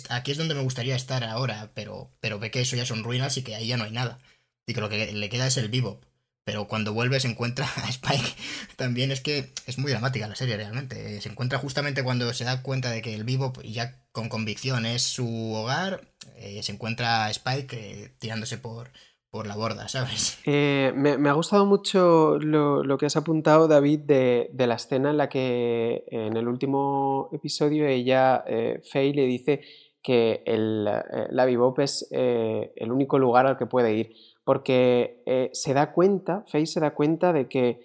aquí 0.09 0.31
es 0.31 0.37
donde 0.37 0.55
me 0.55 0.61
gustaría 0.61 0.95
estar 0.95 1.23
ahora, 1.23 1.71
pero, 1.73 2.11
pero 2.21 2.39
ve 2.39 2.51
que 2.51 2.61
eso 2.61 2.75
ya 2.75 2.85
son 2.85 3.03
ruinas 3.03 3.35
y 3.37 3.43
que 3.43 3.55
ahí 3.55 3.67
ya 3.67 3.77
no 3.77 3.83
hay 3.83 3.91
nada. 3.91 4.19
Y 4.65 4.73
que 4.73 4.81
lo 4.81 4.89
que 4.89 5.11
le 5.11 5.29
queda 5.29 5.47
es 5.47 5.57
el 5.57 5.69
vivo. 5.69 5.99
Pero 6.45 6.67
cuando 6.67 6.93
vuelve 6.93 7.19
se 7.19 7.27
encuentra 7.27 7.69
a 7.75 7.89
Spike. 7.89 8.33
También 8.77 9.11
es 9.11 9.21
que 9.21 9.51
es 9.67 9.77
muy 9.77 9.91
dramática 9.91 10.27
la 10.27 10.35
serie 10.35 10.57
realmente. 10.57 11.21
Se 11.21 11.29
encuentra 11.29 11.59
justamente 11.59 12.03
cuando 12.03 12.33
se 12.33 12.45
da 12.45 12.61
cuenta 12.61 12.89
de 12.91 13.01
que 13.01 13.13
el 13.13 13.23
vivo 13.25 13.53
ya 13.63 13.99
con 14.11 14.29
convicción, 14.29 14.85
es 14.85 15.03
su 15.03 15.53
hogar, 15.53 16.07
se 16.61 16.71
encuentra 16.71 17.29
Spike 17.29 17.75
eh, 17.77 18.13
tirándose 18.19 18.57
por, 18.57 18.91
por 19.31 19.47
la 19.47 19.55
borda, 19.55 19.87
¿sabes? 19.87 20.39
Eh, 20.45 20.91
me, 20.95 21.29
ha 21.29 21.33
gustado 21.33 21.65
mucho 21.65 22.37
lo, 22.39 22.97
que 22.97 23.05
has 23.05 23.15
apuntado, 23.15 23.67
David, 23.67 24.01
de, 24.01 24.49
la 24.55 24.75
escena 24.75 25.09
en 25.11 25.17
la 25.17 25.29
que 25.29 26.03
en 26.11 26.35
el 26.35 26.47
último 26.47 27.29
episodio 27.31 27.87
ella, 27.87 28.43
Faye, 28.91 29.13
le 29.13 29.25
dice 29.25 29.61
que 30.03 30.43
el, 30.45 30.83
la 30.83 31.45
Bebop 31.45 31.79
es 31.79 32.07
el 32.11 32.91
único 32.91 33.19
lugar 33.19 33.45
al 33.45 33.57
que 33.57 33.65
puede 33.65 33.93
ir, 33.93 34.13
porque 34.43 35.49
se 35.53 35.73
da 35.73 35.93
cuenta, 35.93 36.43
Faye 36.47 36.65
se 36.65 36.79
da 36.79 36.93
cuenta 36.93 37.31
de 37.31 37.47
que, 37.47 37.79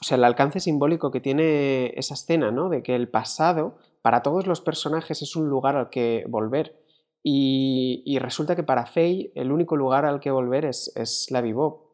o 0.00 0.04
sea, 0.04 0.16
el 0.16 0.24
alcance 0.24 0.60
simbólico 0.60 1.10
que 1.10 1.20
tiene 1.20 1.94
esa 1.96 2.14
escena, 2.14 2.50
¿no? 2.50 2.68
De 2.68 2.82
que 2.82 2.94
el 2.94 3.08
pasado 3.08 3.78
para 4.02 4.22
todos 4.22 4.46
los 4.46 4.60
personajes 4.60 5.22
es 5.22 5.36
un 5.36 5.48
lugar 5.48 5.76
al 5.76 5.90
que 5.90 6.24
volver. 6.28 6.79
Y, 7.22 8.18
resulta 8.18 8.56
que 8.56 8.62
para 8.62 8.86
Faye 8.86 9.30
el 9.34 9.52
único 9.52 9.76
lugar 9.76 10.04
al 10.04 10.20
que 10.20 10.30
volver 10.30 10.64
es, 10.64 10.92
es 10.96 11.30
la 11.30 11.40
Bebop. 11.40 11.90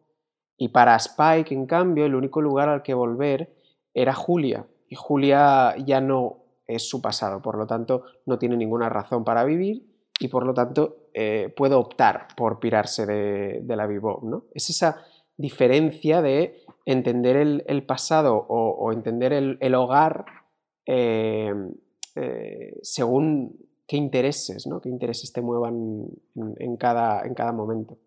Y 0.57 0.69
para 0.69 0.97
Spike, 0.97 1.53
en 1.53 1.67
cambio, 1.67 2.07
el 2.07 2.15
único 2.15 2.41
lugar 2.41 2.69
al 2.69 2.83
que 2.83 2.95
volver 2.95 3.55
era 3.93 4.15
Julia. 4.15 4.67
Y 4.89 4.95
Julia 4.95 5.75
ya 5.85 6.01
no 6.01 6.45
es 6.67 6.89
su 6.89 7.01
pasado, 7.01 7.43
por 7.43 7.57
lo 7.57 7.67
tanto 7.67 8.05
no 8.25 8.39
tiene 8.39 8.57
ninguna 8.57 8.89
razón 8.89 9.25
para 9.25 9.45
vivir 9.45 9.87
y 10.19 10.29
por 10.29 10.45
lo 10.45 10.55
tanto 10.55 11.09
eh, 11.15 11.53
puede 11.57 11.75
optar 11.75 12.29
por 12.37 12.59
pirarse 12.59 13.07
de, 13.07 13.77
la 13.77 13.87
Bebop. 13.87 14.23
¿no? 14.25 14.45
Es 14.55 14.71
esa 14.71 15.05
diferencia 15.37 16.23
de 16.23 16.63
entender 16.85 17.37
el, 17.37 17.83
pasado 17.85 18.35
o, 18.37 18.93
entender 18.93 19.33
el, 19.33 19.75
hogar 19.75 20.25
eh, 20.87 21.53
eh, 22.15 22.79
según 22.83 23.66
qué 23.87 23.97
intereses, 23.97 24.67
¿no? 24.67 24.81
qué 24.81 24.89
intereses 24.89 25.33
te 25.33 25.41
muevan 25.41 26.09
en, 26.35 26.77
cada, 26.77 27.23
en 27.27 27.35
cada 27.35 27.53
momento. 27.53 27.99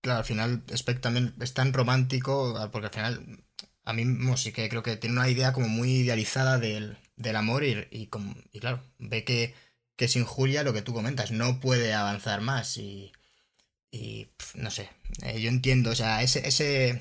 Claro, 0.00 0.18
al 0.18 0.24
final 0.24 0.64
también 1.00 1.34
es 1.40 1.54
tan 1.54 1.72
romántico, 1.72 2.54
ah, 2.58 2.70
porque 2.72 2.86
al 2.86 2.92
final 2.92 3.44
a 3.84 3.92
mí 3.92 4.04
sí 4.36 4.52
que 4.52 4.68
creo 4.68 4.82
que 4.82 4.96
tiene 4.96 5.16
una 5.16 5.28
idea 5.28 5.52
como 5.52 5.68
muy 5.68 5.92
idealizada 5.98 6.58
del, 6.58 6.96
amor 7.36 7.62
y, 7.64 7.86
y, 7.90 8.08
claro, 8.58 8.82
ve 8.98 9.24
que, 9.24 9.54
que, 9.96 10.08
sin 10.08 10.24
Julia 10.24 10.64
lo 10.64 10.72
que 10.72 10.82
tú 10.82 10.92
comentas 10.92 11.30
no 11.30 11.60
puede 11.60 11.94
avanzar 11.94 12.40
más 12.40 12.76
y, 12.78 13.12
y 13.92 14.28
no 14.54 14.70
sé, 14.72 14.90
eh, 15.22 15.40
yo 15.40 15.48
entiendo, 15.48 15.90
o 15.90 15.94
sea, 15.94 16.22
ese, 16.22 16.48
ese 16.48 17.00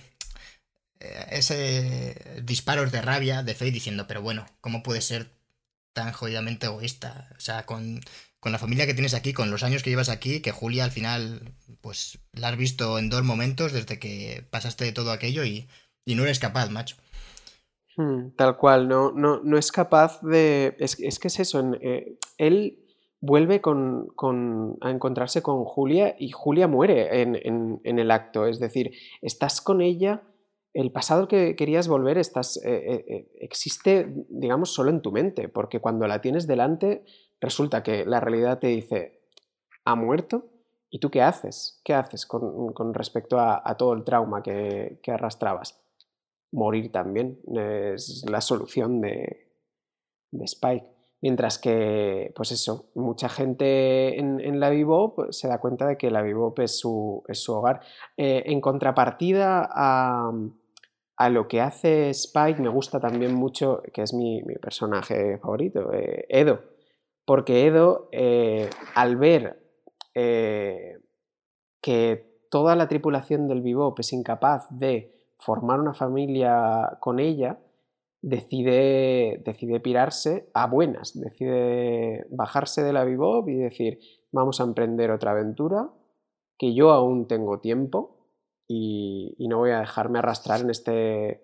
eh, 1.01 1.27
ese 1.31 2.41
disparos 2.43 2.91
de 2.91 3.01
rabia 3.01 3.41
de 3.43 3.55
Faye 3.55 3.71
diciendo, 3.71 4.05
pero 4.07 4.21
bueno, 4.21 4.45
¿cómo 4.61 4.83
puede 4.83 5.01
ser 5.01 5.31
tan 5.93 6.11
jodidamente 6.13 6.67
egoísta? 6.67 7.29
O 7.37 7.39
sea, 7.39 7.65
con, 7.65 7.99
la 8.43 8.57
familia 8.57 8.85
que 8.85 8.93
tienes 8.93 9.13
aquí, 9.13 9.33
con 9.33 9.51
los 9.51 9.63
años 9.63 9.83
que 9.83 9.89
llevas 9.89 10.09
aquí, 10.09 10.41
que 10.41 10.51
Julia 10.51 10.83
al 10.83 10.91
final, 10.91 11.53
pues 11.81 12.19
la 12.33 12.49
has 12.49 12.57
visto 12.57 12.97
en 12.97 13.09
dos 13.09 13.23
momentos 13.23 13.71
desde 13.71 13.99
que 13.99 14.45
pasaste 14.49 14.85
de 14.85 14.93
todo 14.93 15.11
aquello 15.11 15.43
y, 15.43 15.67
no 16.05 16.23
eres 16.23 16.39
capaz, 16.39 16.69
macho. 16.69 16.97
Hmm, 17.95 18.31
tal 18.35 18.57
cual, 18.57 18.87
no, 18.87 19.11
no, 19.11 19.41
no 19.43 19.57
es 19.57 19.71
capaz 19.71 20.21
de... 20.21 20.75
Es, 20.79 20.95
que 20.95 21.27
es 21.27 21.39
eso, 21.39 21.73
eh, 21.81 22.17
él 22.37 22.81
vuelve 23.21 23.61
con, 23.61 24.07
a 24.81 24.89
encontrarse 24.89 25.41
con 25.41 25.63
Julia 25.63 26.15
y 26.17 26.31
Julia 26.31 26.67
muere 26.67 27.21
en, 27.21 27.79
en, 27.83 27.99
el 27.99 28.11
acto, 28.11 28.47
es 28.47 28.59
decir, 28.59 28.91
estás 29.21 29.61
con 29.61 29.81
ella 29.81 30.23
el 30.73 30.91
pasado 30.91 31.27
que 31.27 31.55
querías 31.55 31.87
volver 31.87 32.17
estás, 32.17 32.57
eh, 32.57 32.71
eh, 32.73 33.05
eh, 33.07 33.31
existe, 33.39 34.07
digamos, 34.29 34.73
solo 34.73 34.89
en 34.89 35.01
tu 35.01 35.11
mente, 35.11 35.49
porque 35.49 35.79
cuando 35.79 36.07
la 36.07 36.21
tienes 36.21 36.47
delante, 36.47 37.03
resulta 37.39 37.83
que 37.83 38.05
la 38.05 38.19
realidad 38.19 38.59
te 38.59 38.67
dice, 38.67 39.21
ha 39.83 39.95
muerto, 39.95 40.45
¿y 40.89 40.99
tú 40.99 41.09
qué 41.09 41.21
haces? 41.21 41.81
¿Qué 41.83 41.93
haces 41.93 42.25
con, 42.25 42.93
respecto 42.93 43.39
a, 43.39 43.75
todo 43.77 43.93
el 43.93 44.03
trauma 44.03 44.41
que, 44.41 44.99
arrastrabas? 45.07 45.81
Morir 46.53 46.91
también 46.91 47.39
es 47.53 48.25
la 48.29 48.41
solución 48.41 49.01
de, 49.01 49.47
Spike. 50.31 50.87
Mientras 51.21 51.59
que, 51.59 52.33
pues 52.35 52.51
eso, 52.51 52.89
mucha 52.95 53.29
gente 53.29 54.19
en, 54.19 54.59
la 54.59 54.69
Vivop 54.69 55.31
se 55.31 55.47
da 55.47 55.59
cuenta 55.59 55.85
de 55.85 55.97
que 55.97 56.09
la 56.09 56.23
su, 56.67 57.23
es 57.27 57.39
su 57.39 57.53
hogar. 57.53 57.81
en 58.17 58.59
contrapartida 58.59 59.69
a, 59.71 60.31
a 61.17 61.29
lo 61.29 61.47
que 61.47 61.61
hace 61.61 62.09
Spike 62.09 62.61
me 62.61 62.69
gusta 62.69 62.99
también 62.99 63.33
mucho, 63.35 63.81
que 63.93 64.01
es 64.01 64.13
mi, 64.13 64.41
personaje 64.61 65.37
favorito, 65.37 65.93
eh, 65.93 66.25
Edo. 66.29 66.61
Porque 67.25 67.67
Edo, 67.67 68.09
eh, 68.11 68.69
al 68.95 69.17
ver 69.17 69.61
eh, 70.15 70.99
que 71.81 72.45
toda 72.49 72.75
la 72.75 72.87
tripulación 72.87 73.47
del 73.47 73.61
Bebop 73.61 73.99
es 73.99 74.13
incapaz 74.13 74.67
de 74.69 75.13
formar 75.37 75.79
una 75.79 75.93
familia 75.93 76.97
con 76.99 77.19
ella, 77.19 77.59
decide, 78.21 79.41
decide 79.43 79.79
pirarse 79.79 80.49
a 80.53 80.67
buenas, 80.67 81.19
decide 81.19 82.25
bajarse 82.29 82.83
de 82.83 82.93
la 82.93 83.03
Bebop 83.03 83.47
y 83.49 83.55
decir, 83.55 83.99
vamos 84.31 84.59
a 84.59 84.63
emprender 84.63 85.11
otra 85.11 85.31
aventura, 85.31 85.89
que 86.57 86.73
yo 86.73 86.91
aún 86.91 87.27
tengo 87.27 87.59
tiempo, 87.59 88.20
y, 89.37 89.47
no 89.47 89.57
voy 89.57 89.71
a 89.71 89.79
dejarme 89.79 90.19
arrastrar 90.19 90.61
en 90.61 90.69
este 90.69 91.41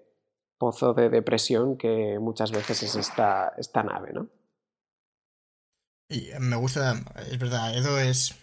pozo 0.57 0.93
de 0.93 1.09
depresión 1.09 1.77
que 1.77 2.17
muchas 2.19 2.51
veces 2.51 2.83
es 2.83 2.95
esta, 2.95 3.53
esta 3.57 3.83
nave, 3.83 4.13
¿no? 4.13 4.29
Y 6.09 6.29
me 6.39 6.55
gusta, 6.55 6.95
es 7.29 7.37
verdad, 7.37 7.75
Edo 7.77 7.99
es, 7.99 8.35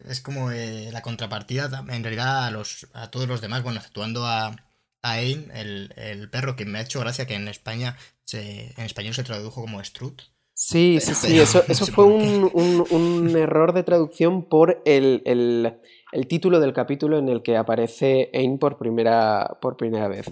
es 0.00 0.20
como 0.20 0.50
eh, 0.50 0.90
la 0.92 1.02
contrapartida 1.02 1.84
en 1.88 2.02
realidad 2.02 2.46
a, 2.46 2.50
los, 2.50 2.88
a 2.92 3.10
todos 3.10 3.28
los 3.28 3.40
demás, 3.40 3.62
bueno, 3.62 3.80
actuando 3.80 4.26
a, 4.26 4.48
a 4.48 5.12
Ain, 5.12 5.50
el, 5.54 6.28
perro, 6.30 6.56
que 6.56 6.64
me 6.64 6.78
ha 6.78 6.82
hecho 6.82 7.00
gracia 7.00 7.26
que 7.26 7.34
en 7.34 7.46
España 7.46 7.96
se, 8.24 8.74
en 8.76 8.84
español 8.84 9.14
se 9.14 9.22
tradujo 9.22 9.60
como 9.60 9.82
Strut. 9.84 10.22
Sí, 10.54 10.98
sí, 11.00 11.14
sí, 11.14 11.38
eso, 11.38 11.64
eso 11.68 11.86
fue 11.94 12.04
un, 12.04 13.36
error 13.36 13.72
de 13.72 13.84
traducción 13.84 14.48
por 14.48 14.82
el, 14.84 15.22
el 15.24 15.80
título 16.26 16.60
del 16.60 16.72
capítulo 16.72 17.18
en 17.18 17.28
el 17.28 17.42
que 17.42 17.56
aparece 17.56 18.30
Ain 18.34 18.58
por 18.58 18.76
primera, 18.76 19.56
por 19.60 19.76
primera 19.76 20.08
vez, 20.08 20.30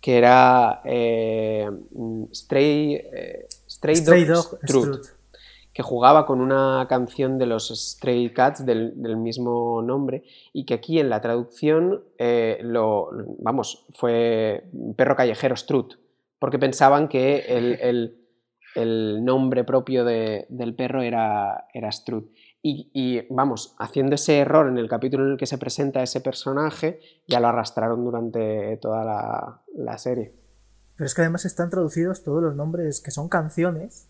que 0.00 0.18
era 0.18 0.82
eh, 0.84 1.68
Stray, 2.34 2.94
eh, 2.94 3.46
Stray, 3.68 4.24
Dog, 4.24 4.58
que 5.72 5.82
jugaba 5.82 6.26
con 6.26 6.40
una 6.40 6.86
canción 6.88 7.38
de 7.38 7.46
los 7.46 7.68
Stray 7.68 8.32
Cats 8.32 8.66
del, 8.66 9.16
mismo 9.16 9.82
nombre 9.82 10.24
y 10.52 10.64
que 10.64 10.74
aquí 10.74 10.98
en 10.98 11.08
la 11.08 11.20
traducción 11.20 12.02
eh, 12.18 12.58
lo, 12.62 13.10
vamos, 13.38 13.86
fue 13.94 14.64
Perro 14.96 15.14
Callejero 15.14 15.56
Strut, 15.56 15.94
porque 16.38 16.58
pensaban 16.58 17.08
que 17.08 17.44
el, 17.48 18.16
nombre 19.24 19.64
propio 19.64 20.04
del 20.04 20.74
perro 20.74 21.02
era, 21.02 21.66
era 21.72 21.92
Strut. 21.92 22.30
Y, 22.62 23.26
vamos, 23.30 23.74
haciendo 23.78 24.16
ese 24.16 24.38
error 24.38 24.68
en 24.68 24.76
el 24.76 24.88
capítulo 24.88 25.24
en 25.24 25.32
el 25.32 25.38
que 25.38 25.46
se 25.46 25.56
presenta 25.56 26.02
ese 26.02 26.20
personaje, 26.20 27.00
ya 27.26 27.40
lo 27.40 27.48
arrastraron 27.48 28.04
durante 28.04 28.76
toda 28.76 29.62
la, 29.72 29.98
serie. 29.98 30.34
Pero 30.96 31.06
es 31.06 31.14
que 31.14 31.22
además 31.22 31.46
están 31.46 31.70
traducidos 31.70 32.22
todos 32.22 32.42
los 32.42 32.54
nombres 32.54 33.00
que 33.00 33.10
son 33.10 33.30
canciones, 33.30 34.08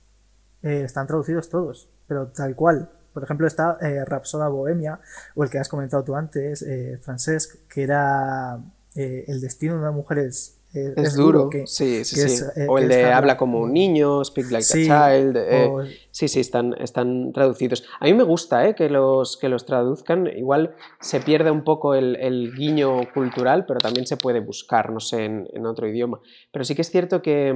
eh, 0.62 0.82
están 0.84 1.06
traducidos 1.06 1.48
todos, 1.48 1.88
pero 2.08 2.28
tal 2.28 2.56
cual. 2.56 2.90
Por 3.12 3.24
ejemplo, 3.24 3.46
está 3.46 3.76
eh, 3.80 4.04
Rapsoda 4.04 4.48
Bohemia, 4.48 5.00
o 5.34 5.44
el 5.44 5.50
que 5.50 5.58
has 5.58 5.68
comentado 5.68 6.02
tú 6.04 6.16
antes, 6.16 6.62
eh, 6.62 6.98
Francesc, 7.02 7.68
que 7.68 7.82
era 7.82 8.58
eh, 8.94 9.24
El 9.28 9.40
destino 9.40 9.74
de 9.74 9.80
una 9.80 9.90
mujer 9.90 10.18
es 10.18 10.59
es, 10.72 11.16
duro, 11.16 11.50
sí, 11.66 12.04
sí, 12.04 12.28
sí. 12.28 12.44
Eh, 12.54 12.66
o 12.68 12.78
el 12.78 12.88
de 12.88 13.06
habla 13.06 13.36
como 13.36 13.58
un 13.60 13.72
niño, 13.72 14.24
speak 14.24 14.52
like 14.52 14.66
a 14.66 15.16
child. 15.16 15.36
Eh, 15.36 15.68
sí, 16.12 16.28
sí, 16.28 16.38
están, 16.38 16.74
están 16.78 17.32
traducidos. 17.32 17.84
A 17.98 18.04
mí 18.04 18.14
me 18.14 18.22
gusta 18.22 18.68
eh, 18.68 18.76
que, 18.76 18.88
los, 18.88 19.36
que 19.36 19.48
los 19.48 19.66
traduzcan. 19.66 20.28
Igual 20.28 20.76
se 21.00 21.20
pierde 21.20 21.50
un 21.50 21.64
poco 21.64 21.94
el, 21.94 22.52
guiño 22.54 23.00
cultural, 23.12 23.66
pero 23.66 23.80
también 23.80 24.06
se 24.06 24.16
puede 24.16 24.38
buscar, 24.38 24.92
no 24.92 25.00
sé, 25.00 25.24
en, 25.24 25.66
otro 25.66 25.88
idioma. 25.88 26.20
Pero 26.52 26.64
sí 26.64 26.76
que 26.76 26.82
es 26.82 26.90
cierto 26.90 27.20
que 27.20 27.48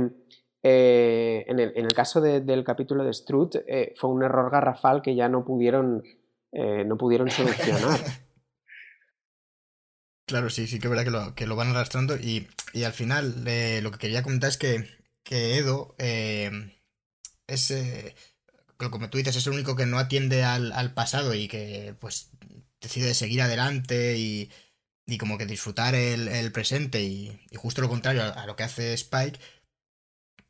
en, 0.62 1.58
el, 1.60 1.88
caso 1.94 2.20
del 2.20 2.64
capítulo 2.64 3.04
de 3.04 3.12
Strut 3.12 3.56
fue 3.96 4.10
un 4.10 4.24
error 4.24 4.50
garrafal 4.50 5.02
que 5.02 5.14
ya 5.14 5.28
no 5.28 5.44
pudieron, 5.44 6.02
no 6.52 6.96
pudieron 6.96 7.30
solucionar. 7.30 8.00
Claro, 10.26 10.48
sí, 10.48 10.66
sí 10.66 10.78
que 10.78 10.86
es 10.86 10.90
verdad 10.90 11.04
que 11.04 11.10
lo, 11.10 11.34
que 11.34 11.46
lo 11.46 11.56
van 11.56 11.68
arrastrando 11.68 12.16
y, 12.16 12.48
al 12.84 12.92
final 12.92 13.44
eh, 13.46 13.80
lo 13.82 13.90
que 13.90 13.98
quería 13.98 14.22
comentar 14.22 14.48
es 14.50 14.56
que, 14.56 14.88
que 15.22 15.58
Edo 15.58 15.94
eh, 15.98 16.50
es, 17.46 17.70
eh, 17.70 18.14
como 18.78 19.10
tú 19.10 19.18
dices, 19.18 19.36
es 19.36 19.46
el 19.46 19.52
único 19.54 19.76
que 19.76 19.86
no 19.86 19.98
atiende 19.98 20.42
al, 20.44 20.94
pasado 20.94 21.34
y 21.34 21.48
que 21.48 21.94
pues 22.00 22.30
decide 22.80 23.14
seguir 23.14 23.42
adelante 23.42 24.16
y, 24.18 24.50
y 25.06 25.18
como 25.18 25.38
que 25.38 25.46
disfrutar 25.46 25.94
el, 25.94 26.52
presente 26.52 27.02
y, 27.02 27.38
justo 27.56 27.82
lo 27.82 27.88
contrario 27.88 28.22
a, 28.22 28.46
lo 28.46 28.56
que 28.56 28.64
hace 28.64 28.94
Spike. 28.94 29.38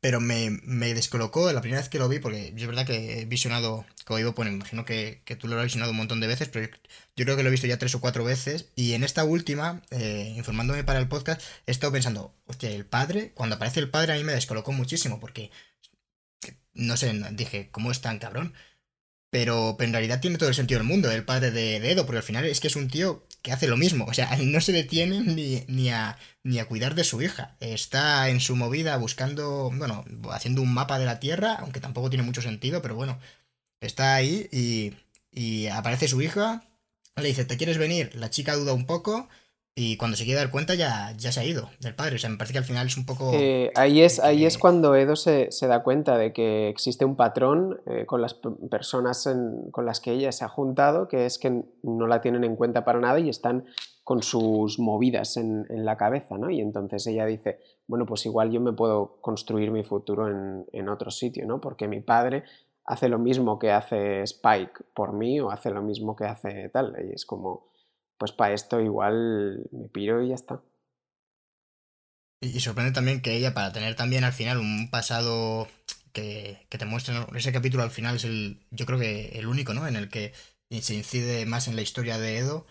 Pero 0.05 0.21
me, 0.21 0.51
me, 0.61 0.93
descolocó 0.93 1.51
la 1.51 1.61
primera 1.61 1.81
vez 1.81 1.89
que 1.89 1.97
lo 1.97 2.07
vi, 2.07 2.19
porque 2.19 2.53
es 2.55 2.67
verdad 2.67 2.85
que 2.85 3.21
he 3.21 3.25
visionado 3.25 3.87
Código 4.05 4.35
Pone, 4.35 4.51
imagino 4.51 4.85
que, 4.85 5.23
que, 5.25 5.35
tú 5.35 5.47
lo 5.47 5.57
has 5.57 5.63
visionado 5.63 5.93
un 5.93 5.97
montón 5.97 6.19
de 6.19 6.27
veces, 6.27 6.47
pero 6.47 6.67
yo 7.15 7.25
creo 7.25 7.35
que 7.35 7.41
lo 7.41 7.49
he 7.49 7.51
visto 7.51 7.65
ya 7.65 7.79
tres 7.79 7.95
o 7.95 8.01
cuatro 8.01 8.23
veces, 8.23 8.69
y 8.75 8.93
en 8.93 9.03
esta 9.03 9.23
última, 9.23 9.81
eh, 9.89 10.31
informándome 10.37 10.83
para 10.83 10.99
el 10.99 11.07
podcast, 11.07 11.41
he 11.65 11.71
estado 11.71 11.91
pensando, 11.91 12.35
hostia, 12.45 12.69
el 12.69 12.85
padre, 12.85 13.31
cuando 13.33 13.55
aparece 13.55 13.79
el 13.79 13.89
padre 13.89 14.13
a 14.13 14.17
mí 14.17 14.23
me 14.23 14.33
descolocó 14.33 14.71
muchísimo, 14.73 15.19
porque, 15.19 15.49
no 16.75 16.97
sé, 16.97 17.11
dije, 17.31 17.69
¿cómo 17.71 17.89
es 17.89 18.01
tan 18.01 18.19
cabrón? 18.19 18.53
Pero, 19.31 19.75
en 19.79 19.91
realidad 19.91 20.21
tiene 20.21 20.37
todo 20.37 20.49
el 20.49 20.55
sentido 20.55 20.81
del 20.81 20.87
mundo, 20.87 21.09
el 21.09 21.25
padre 21.25 21.49
de, 21.49 21.79
de 21.79 21.91
Edo, 21.91 22.05
porque 22.05 22.17
al 22.17 22.23
final 22.23 22.45
es 22.45 22.59
que 22.59 22.67
es 22.67 22.75
un 22.75 22.89
tío 22.89 23.24
que 23.45 23.51
hace 23.51 23.67
lo 23.67 23.77
mismo. 23.77 24.05
O 24.05 24.13
sea, 24.13 24.35
no 24.41 24.59
se 24.59 24.71
detiene 24.71 25.21
ni, 25.21 25.63
ni, 25.67 25.89
a, 25.89 26.17
ni 26.43 26.57
a 26.57 26.65
cuidar 26.65 26.95
de 26.95 27.03
su 27.03 27.21
hija. 27.21 27.55
Está 27.59 28.29
en 28.29 28.39
su 28.39 28.55
movida 28.55 28.97
buscando, 28.97 29.71
bueno, 29.71 30.03
haciendo 30.31 30.63
un 30.63 30.73
mapa 30.73 30.97
de 30.97 31.05
la 31.05 31.19
Tierra, 31.19 31.53
aunque 31.59 31.79
tampoco 31.79 32.09
tiene 32.09 32.23
mucho 32.23 32.41
sentido, 32.41 32.81
pero 32.81 32.95
bueno, 32.95 33.19
está 33.81 34.15
ahí 34.15 34.49
y, 34.51 34.93
y 35.31 35.67
aparece 35.67 36.07
su 36.07 36.23
hija. 36.23 36.63
Le 37.15 37.27
dice, 37.27 37.45
¿te 37.45 37.55
quieres 37.55 37.77
venir? 37.77 38.15
La 38.15 38.31
chica 38.31 38.55
duda 38.55 38.73
un 38.73 38.87
poco 38.87 39.29
y 39.77 39.97
cuando 39.97 40.15
se 40.15 40.23
quiere 40.23 40.39
dar 40.39 40.51
cuenta 40.51 40.73
ya, 40.73 41.11
ya 41.17 41.33
se 41.33 41.41
ha 41.41 41.43
ido 41.43 41.69
del 41.81 41.93
padre. 41.93 42.15
O 42.15 42.17
sea, 42.17 42.29
me 42.29 42.37
parece 42.37 42.53
que 42.53 42.59
al 42.59 42.63
final 42.63 42.87
es 42.87 42.95
un 42.95 43.05
poco... 43.05 43.31
Eh, 43.33 43.71
ahí 43.75 44.01
es, 44.01 44.21
ahí 44.21 44.45
es 44.45 44.57
cuando 44.57 44.95
Edo 44.95 45.17
se, 45.17 45.49
da 45.67 45.83
cuenta 45.83 46.17
de 46.17 46.31
que 46.31 46.69
existe 46.69 47.03
un 47.03 47.17
patrón 47.17 47.81
eh, 47.85 48.05
con 48.05 48.21
las 48.21 48.35
personas 48.71 49.27
con 49.71 49.85
las 49.85 49.99
que 49.99 50.13
ella 50.13 50.31
se 50.31 50.45
ha 50.45 50.47
juntado, 50.47 51.09
que 51.09 51.25
es 51.25 51.37
que 51.37 51.63
no 51.83 52.07
la 52.07 52.21
tienen 52.21 52.45
en 52.45 52.55
cuenta 52.55 52.85
para 52.85 53.01
nada 53.01 53.19
y 53.19 53.27
están 53.27 53.65
con 54.05 54.23
sus 54.23 54.79
movidas 54.79 55.35
en, 55.35 55.65
la 55.69 55.97
cabeza, 55.97 56.37
¿no? 56.37 56.49
Y 56.49 56.61
entonces 56.61 57.05
ella 57.07 57.25
dice, 57.25 57.59
bueno, 57.85 58.05
pues 58.05 58.25
igual 58.25 58.51
yo 58.51 58.61
me 58.61 58.71
puedo 58.71 59.17
construir 59.19 59.71
mi 59.71 59.83
futuro 59.83 60.29
en, 60.29 60.65
en 60.71 60.87
otro 60.87 61.11
sitio, 61.11 61.45
¿no? 61.45 61.59
Porque 61.59 61.89
mi 61.89 61.99
padre 61.99 62.45
hace 62.85 63.09
lo 63.09 63.19
mismo 63.19 63.59
que 63.59 63.71
hace 63.71 64.21
Spike 64.21 64.85
por 64.93 65.11
mí 65.11 65.41
o 65.41 65.51
hace 65.51 65.69
lo 65.71 65.81
mismo 65.81 66.15
que 66.15 66.23
hace 66.23 66.69
tal. 66.69 66.95
Y 67.09 67.15
es 67.15 67.25
como 67.25 67.74
pues 68.17 68.31
para 68.31 68.53
esto 68.53 68.81
igual 68.81 69.67
me 69.71 69.87
piro 69.89 70.21
y 70.23 70.29
ya 70.29 70.35
está. 70.35 70.61
Y, 72.41 72.59
sorprende 72.59 72.91
también 72.91 73.21
que 73.21 73.35
ella, 73.35 73.53
para 73.53 73.71
tener 73.71 73.95
también 73.95 74.23
al 74.23 74.33
final 74.33 74.59
un 74.59 74.89
pasado 74.89 75.67
que, 76.13 76.65
que 76.69 76.77
te 76.77 76.85
muestra, 76.85 77.27
ese 77.35 77.51
capítulo 77.51 77.83
al 77.83 77.91
final 77.91 78.17
es 78.17 78.25
el, 78.25 78.59
yo 78.71 78.85
creo 78.85 78.99
que 78.99 79.39
el 79.39 79.47
único, 79.47 79.73
¿no? 79.73 79.87
En 79.87 79.95
el 79.95 80.09
que 80.09 80.33
se 80.69 80.93
incide 80.95 81.45
más 81.45 81.67
en 81.67 81.75
la 81.75 81.81
historia 81.81 82.17
de 82.17 82.37
Edo 82.37 82.67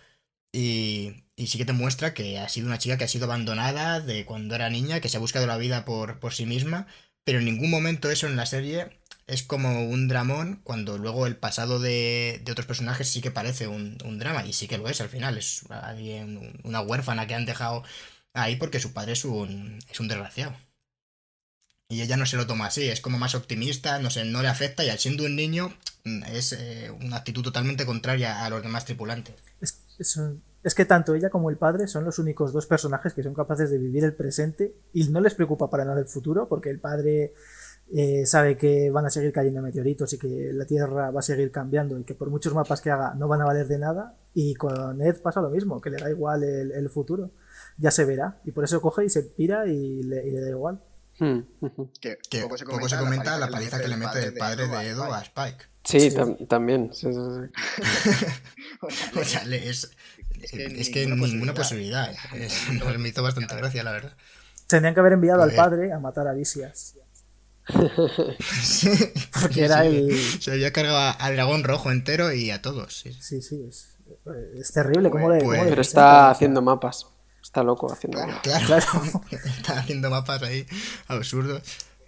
y, 0.52 1.24
y 1.36 1.48
sí 1.48 1.58
que 1.58 1.64
te 1.64 1.72
muestra 1.72 2.14
que 2.14 2.38
ha 2.38 2.48
sido 2.48 2.66
una 2.66 2.78
chica 2.78 2.96
que 2.98 3.04
ha 3.04 3.08
sido 3.08 3.24
abandonada 3.26 4.00
de 4.00 4.24
cuando 4.24 4.54
era 4.54 4.70
niña, 4.70 5.00
que 5.00 5.08
se 5.08 5.16
ha 5.16 5.20
buscado 5.20 5.46
la 5.46 5.56
vida 5.56 5.84
por, 5.84 6.20
por 6.20 6.34
sí 6.34 6.46
misma, 6.46 6.86
pero 7.24 7.38
en 7.38 7.46
ningún 7.46 7.70
momento 7.70 8.10
eso 8.10 8.26
en 8.26 8.36
la 8.36 8.46
serie 8.46 8.90
es 9.26 9.42
como 9.42 9.86
un 9.86 10.08
dramón 10.08 10.60
cuando 10.64 10.98
luego 10.98 11.26
el 11.26 11.36
pasado 11.36 11.80
de, 11.80 12.42
otros 12.50 12.66
personajes 12.66 13.08
sí 13.08 13.20
que 13.20 13.30
parece 13.30 13.68
un, 13.68 13.96
drama 14.18 14.46
y 14.46 14.52
sí 14.52 14.68
que 14.68 14.78
lo 14.78 14.88
es 14.88 15.00
al 15.00 15.08
final. 15.08 15.38
Es 15.38 15.64
alguien, 15.70 16.60
una 16.64 16.80
huérfana 16.80 17.26
que 17.26 17.34
han 17.34 17.46
dejado 17.46 17.82
ahí 18.34 18.56
porque 18.56 18.80
su 18.80 18.92
padre 18.92 19.12
es 19.12 19.24
un, 19.24 19.78
es 19.90 20.00
un 20.00 20.08
desgraciado. 20.08 20.54
Y 21.88 22.02
ella 22.02 22.16
no 22.16 22.26
se 22.26 22.36
lo 22.36 22.46
toma 22.46 22.66
así, 22.66 22.88
es 22.88 23.00
como 23.00 23.18
más 23.18 23.34
optimista, 23.34 23.98
no 23.98 24.10
sé, 24.10 24.24
no 24.24 24.42
le 24.42 24.48
afecta 24.48 24.84
y 24.84 24.88
al 24.88 24.98
siendo 24.98 25.24
un 25.24 25.36
niño 25.36 25.72
mm, 26.04 26.24
es 26.24 26.52
eh, 26.52 26.90
una 26.90 27.16
actitud 27.16 27.42
totalmente 27.42 27.84
contraria 27.84 28.44
a 28.44 28.50
los 28.50 28.62
demás 28.62 28.84
tripulantes. 28.86 29.34
Es, 29.60 29.78
es 30.64 30.74
que 30.74 30.86
tanto 30.86 31.14
ella 31.14 31.28
como 31.28 31.50
el 31.50 31.58
padre 31.58 31.86
son 31.86 32.04
los 32.04 32.18
únicos 32.18 32.52
dos 32.52 32.66
personajes 32.66 33.12
que 33.12 33.22
son 33.22 33.34
capaces 33.34 33.70
de 33.70 33.78
vivir 33.78 34.02
el 34.02 34.14
presente 34.14 34.74
y 34.94 35.04
no 35.08 35.20
les 35.20 35.34
preocupa 35.34 35.68
para 35.68 35.84
nada 35.84 36.00
el 36.00 36.06
futuro 36.06 36.48
porque 36.48 36.70
el 36.70 36.80
padre 36.80 37.34
eh, 37.96 38.26
sabe 38.26 38.56
que 38.56 38.90
van 38.90 39.06
a 39.06 39.10
seguir 39.10 39.30
cayendo 39.32 39.62
meteoritos 39.62 40.12
y 40.12 40.18
que 40.18 40.50
la 40.52 40.64
Tierra 40.66 41.12
va 41.12 41.20
a 41.20 41.22
seguir 41.22 41.52
cambiando 41.52 41.96
y 41.96 42.02
que 42.02 42.16
por 42.16 42.28
muchos 42.28 42.52
mapas 42.52 42.80
que 42.80 42.90
haga 42.90 43.14
no 43.14 43.28
van 43.28 43.40
a 43.42 43.44
valer 43.44 43.68
de 43.68 43.78
nada. 43.78 44.16
Y 44.34 44.56
con 44.56 45.00
Ed 45.00 45.22
pasa 45.22 45.40
lo 45.40 45.48
mismo, 45.48 45.80
que 45.80 45.90
le 45.90 45.98
da 45.98 46.10
igual 46.10 46.42
el, 46.42 46.90
futuro. 46.90 47.30
Ya 47.78 47.92
se 47.92 48.04
verá. 48.04 48.40
Y 48.44 48.50
por 48.50 48.64
eso 48.64 48.80
coge 48.80 49.04
y 49.04 49.10
se 49.10 49.22
pira 49.22 49.68
y 49.68 50.02
le, 50.02 50.40
da 50.40 50.50
igual. 50.50 50.80
Hmm, 51.20 51.42
que, 52.00 52.18
poco 52.42 52.58
se 52.88 52.96
comenta, 52.96 53.38
la, 53.38 53.46
paliza 53.46 53.80
que 53.80 53.86
le 53.86 53.96
mete 53.96 54.24
el 54.24 54.34
padre 54.34 54.66
de 54.66 54.88
Edo 54.88 55.04
a 55.04 55.22
Spike. 55.22 55.66
Sí, 55.84 56.12
también. 56.48 56.90
o 58.80 58.90
sea, 59.22 59.42
es, 59.54 59.94
que, 60.50 61.06
ninguna 61.06 61.54
posibilidad. 61.54 62.12
me 62.98 63.08
hizo 63.08 63.22
bastante 63.22 63.54
gracia, 63.54 63.84
la 63.84 63.92
verdad. 63.92 64.16
Tendrían 64.66 64.94
que 64.94 65.00
haber 65.00 65.12
enviado 65.12 65.44
al 65.44 65.52
padre 65.52 65.92
a 65.92 66.00
matar 66.00 66.26
a 66.26 66.32
Vicias. 66.32 66.96
Porque 69.40 69.64
era 69.64 69.86
el. 69.86 70.14
Se 70.40 70.52
había 70.52 70.72
cargado 70.72 71.16
al 71.18 71.34
dragón 71.34 71.64
rojo 71.64 71.90
entero 71.90 72.32
y 72.32 72.50
a 72.50 72.60
todos. 72.60 72.98
Sí, 72.98 73.12
sí, 73.12 73.64
es, 73.68 73.96
es, 74.54 74.72
terrible. 74.72 75.10
¿Cómo 75.10 75.30
le, 75.30 75.42
pues, 75.42 75.62
Pero 75.64 75.80
está 75.80 76.30
haciendo 76.30 76.60
mapas. 76.60 77.06
Está 77.42 77.62
loco 77.62 77.90
haciendo 77.90 78.18
mapas. 78.26 78.42
Claro, 78.42 78.86
está 79.30 79.78
haciendo 79.78 80.10
mapas 80.10 80.42
ahí 80.42 80.66
absurdos. 81.06 81.62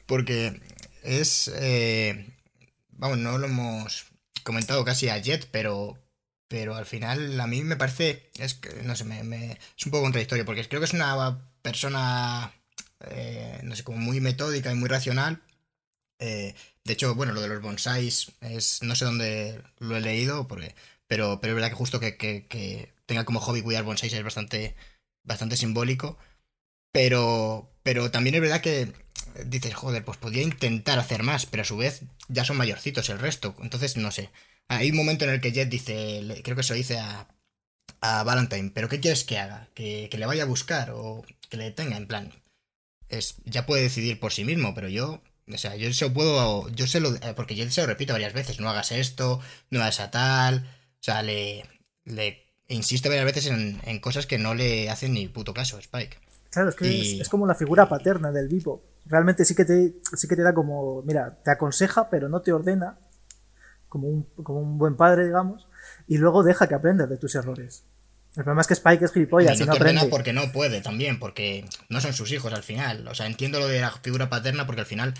Porque 0.05 0.61
es. 1.03 1.51
Eh, 1.55 2.35
vamos, 2.91 3.19
no 3.19 3.39
lo 3.39 3.47
hemos 3.47 4.07
comentado 4.45 4.85
casi 4.85 5.09
a 5.09 5.19
Jet, 5.19 5.49
pero. 5.51 5.99
Pero 6.49 6.77
al 6.77 6.87
final 6.87 7.41
a 7.41 7.47
mí 7.47 7.63
me 7.65 7.77
parece. 7.77 8.31
Es 8.39 8.55
que, 8.55 8.83
no 8.85 8.95
sé, 8.95 9.05
me, 9.05 9.25
me, 9.25 9.53
es 9.53 9.87
un 9.87 9.91
poco 9.91 10.03
contradictorio. 10.03 10.45
Porque 10.45 10.69
creo 10.69 10.81
que 10.81 10.87
es 10.87 10.93
una 10.93 11.39
persona. 11.63 12.53
Eh, 13.01 13.61
no 13.63 13.75
sé, 13.75 13.85
como 13.85 13.99
muy 13.99 14.21
metódica 14.21 14.73
y 14.73 14.75
muy 14.75 14.89
racional, 14.89 15.43
eh, 16.19 16.55
de 16.85 16.93
hecho, 16.93 17.15
bueno, 17.15 17.33
lo 17.33 17.41
de 17.41 17.49
los 17.49 17.63
bonsáis 17.63 18.33
es. 18.41 18.83
No 18.83 18.95
sé 18.95 19.05
dónde 19.05 19.63
lo 19.79 19.97
he 19.97 20.01
leído, 20.01 20.47
porque, 20.49 20.75
pero, 21.07 21.41
pero 21.41 21.53
es 21.53 21.55
verdad 21.57 21.71
que 21.71 21.75
justo 21.77 22.01
que, 22.01 22.93
tenga 23.07 23.25
como 23.25 23.41
hobby 23.41 23.63
cuidar 23.63 23.85
bonsáis 23.85 24.13
es 24.13 24.23
bastante, 24.23 24.75
bastante 25.25 25.57
simbólico. 25.57 26.19
Pero, 26.93 27.71
pero 27.83 28.11
también 28.11 28.37
es 28.37 28.41
verdad 28.41 28.61
que 28.63 28.93
dices, 29.47 29.75
joder, 29.75 30.05
pues 30.05 30.19
podría 30.19 30.43
intentar 30.43 30.99
hacer 30.99 31.23
más, 31.23 31.47
pero 31.47 31.63
a 31.63 31.67
su 31.67 31.77
vez 31.77 32.03
ya 32.29 32.45
son 32.45 32.57
mayorcitos 32.57 33.09
el 33.11 33.19
resto. 33.19 33.55
Entonces, 33.63 33.97
no 33.97 34.11
sé. 34.11 34.31
Hay 34.69 34.91
un 34.91 34.97
momento 34.97 35.25
en 35.25 35.33
el 35.33 35.41
que 35.41 35.53
Jet 35.53 35.69
dice, 35.69 36.23
creo 36.45 36.57
que 36.57 36.63
se 36.63 36.73
lo 36.73 36.79
dice 36.79 36.99
a, 36.99 37.29
a 38.01 38.25
Valentine, 38.25 38.71
pero 38.75 38.89
¿qué 38.89 39.01
quieres 39.01 39.25
que 39.25 39.39
haga? 39.39 39.69
¿Que, 39.75 40.09
que 40.11 40.19
le 40.19 40.27
vaya 40.27 40.45
a 40.45 40.47
buscar 40.47 40.91
o 40.93 41.25
que 41.51 41.57
le 41.57 41.65
detenga? 41.65 41.97
En 41.97 42.07
plan, 42.07 42.33
es, 43.09 43.37
ya 43.45 43.67
puede 43.67 43.83
decidir 43.83 44.21
por 44.21 44.33
sí 44.33 44.45
mismo, 44.45 44.75
pero 44.75 44.89
yo 44.89 45.23
o 45.53 45.59
sea, 45.59 45.77
yo 45.77 45.93
se 45.93 46.07
lo 46.07 46.13
puedo. 46.13 46.69
Yo 46.71 46.87
se 46.87 47.01
lo. 47.01 47.15
Eh, 47.15 47.35
porque 47.37 47.55
yo 47.55 47.69
se 47.71 47.81
lo 47.81 47.87
repito 47.87 48.13
varias 48.13 48.33
veces. 48.33 48.61
No 48.61 48.69
hagas 48.69 48.93
esto, 48.93 49.41
no 49.71 49.81
hagas 49.81 50.01
a 50.01 50.11
tal. 50.11 50.67
O 50.95 51.03
sea, 51.03 51.23
le. 51.23 51.65
Le 52.05 52.47
insisto 52.69 53.09
varias 53.09 53.25
veces 53.25 53.47
en, 53.47 54.01
cosas 54.01 54.27
que 54.27 54.39
no 54.39 54.55
le 54.55 54.91
hacen 54.91 55.13
ni 55.13 55.29
puto 55.29 55.55
caso 55.55 55.77
a 55.77 55.81
Spike. 55.81 56.19
Claro, 56.51 56.71
es 56.71 56.75
que 56.75 57.21
es, 57.21 57.29
como 57.29 57.47
la 57.47 57.55
figura 57.55 57.89
paterna 57.89 58.33
del 58.33 58.49
vivo. 58.49 58.85
Realmente 59.05 59.45
sí 59.45 59.55
que 59.55 59.65
te, 59.65 59.95
sí 60.17 60.27
que 60.27 60.37
te 60.37 60.43
da 60.43 60.55
como. 60.55 61.03
Mira, 61.03 61.39
te 61.45 61.51
aconseja, 61.51 62.11
pero 62.11 62.29
no 62.29 62.43
te 62.43 62.53
ordena. 62.53 62.99
Como 63.89 64.09
un, 64.09 64.23
como 64.43 64.61
un 64.61 64.79
buen 64.79 64.97
padre, 64.97 65.27
digamos. 65.27 65.69
Y 66.09 66.19
luego 66.19 66.43
deja 66.43 66.67
que 66.67 66.75
aprendas 66.75 67.09
de 67.09 67.19
tus 67.19 67.35
errores. 67.37 67.85
El 68.37 68.45
problema 68.45 68.61
es 68.61 68.67
que 68.67 68.75
Spike 68.75 69.05
es 69.05 69.13
gilipollas 69.13 69.59
y 69.59 69.65
no, 69.65 69.73
aprende. 69.73 70.07
porque 70.11 70.35
no 70.35 70.53
puede 70.53 70.83
también, 70.83 71.19
porque 71.19 71.65
no 71.89 72.03
son 72.03 72.13
sus 72.13 72.31
hijos 72.33 72.53
al 72.53 72.63
final. 72.63 73.09
O 73.09 73.15
sea, 73.15 73.25
entiendo 73.25 73.59
lo 73.59 73.67
de 73.67 73.81
la 73.81 73.91
figura 73.91 74.29
paterna 74.29 74.67
porque 74.67 74.83
al 74.83 74.87
final 74.87 75.15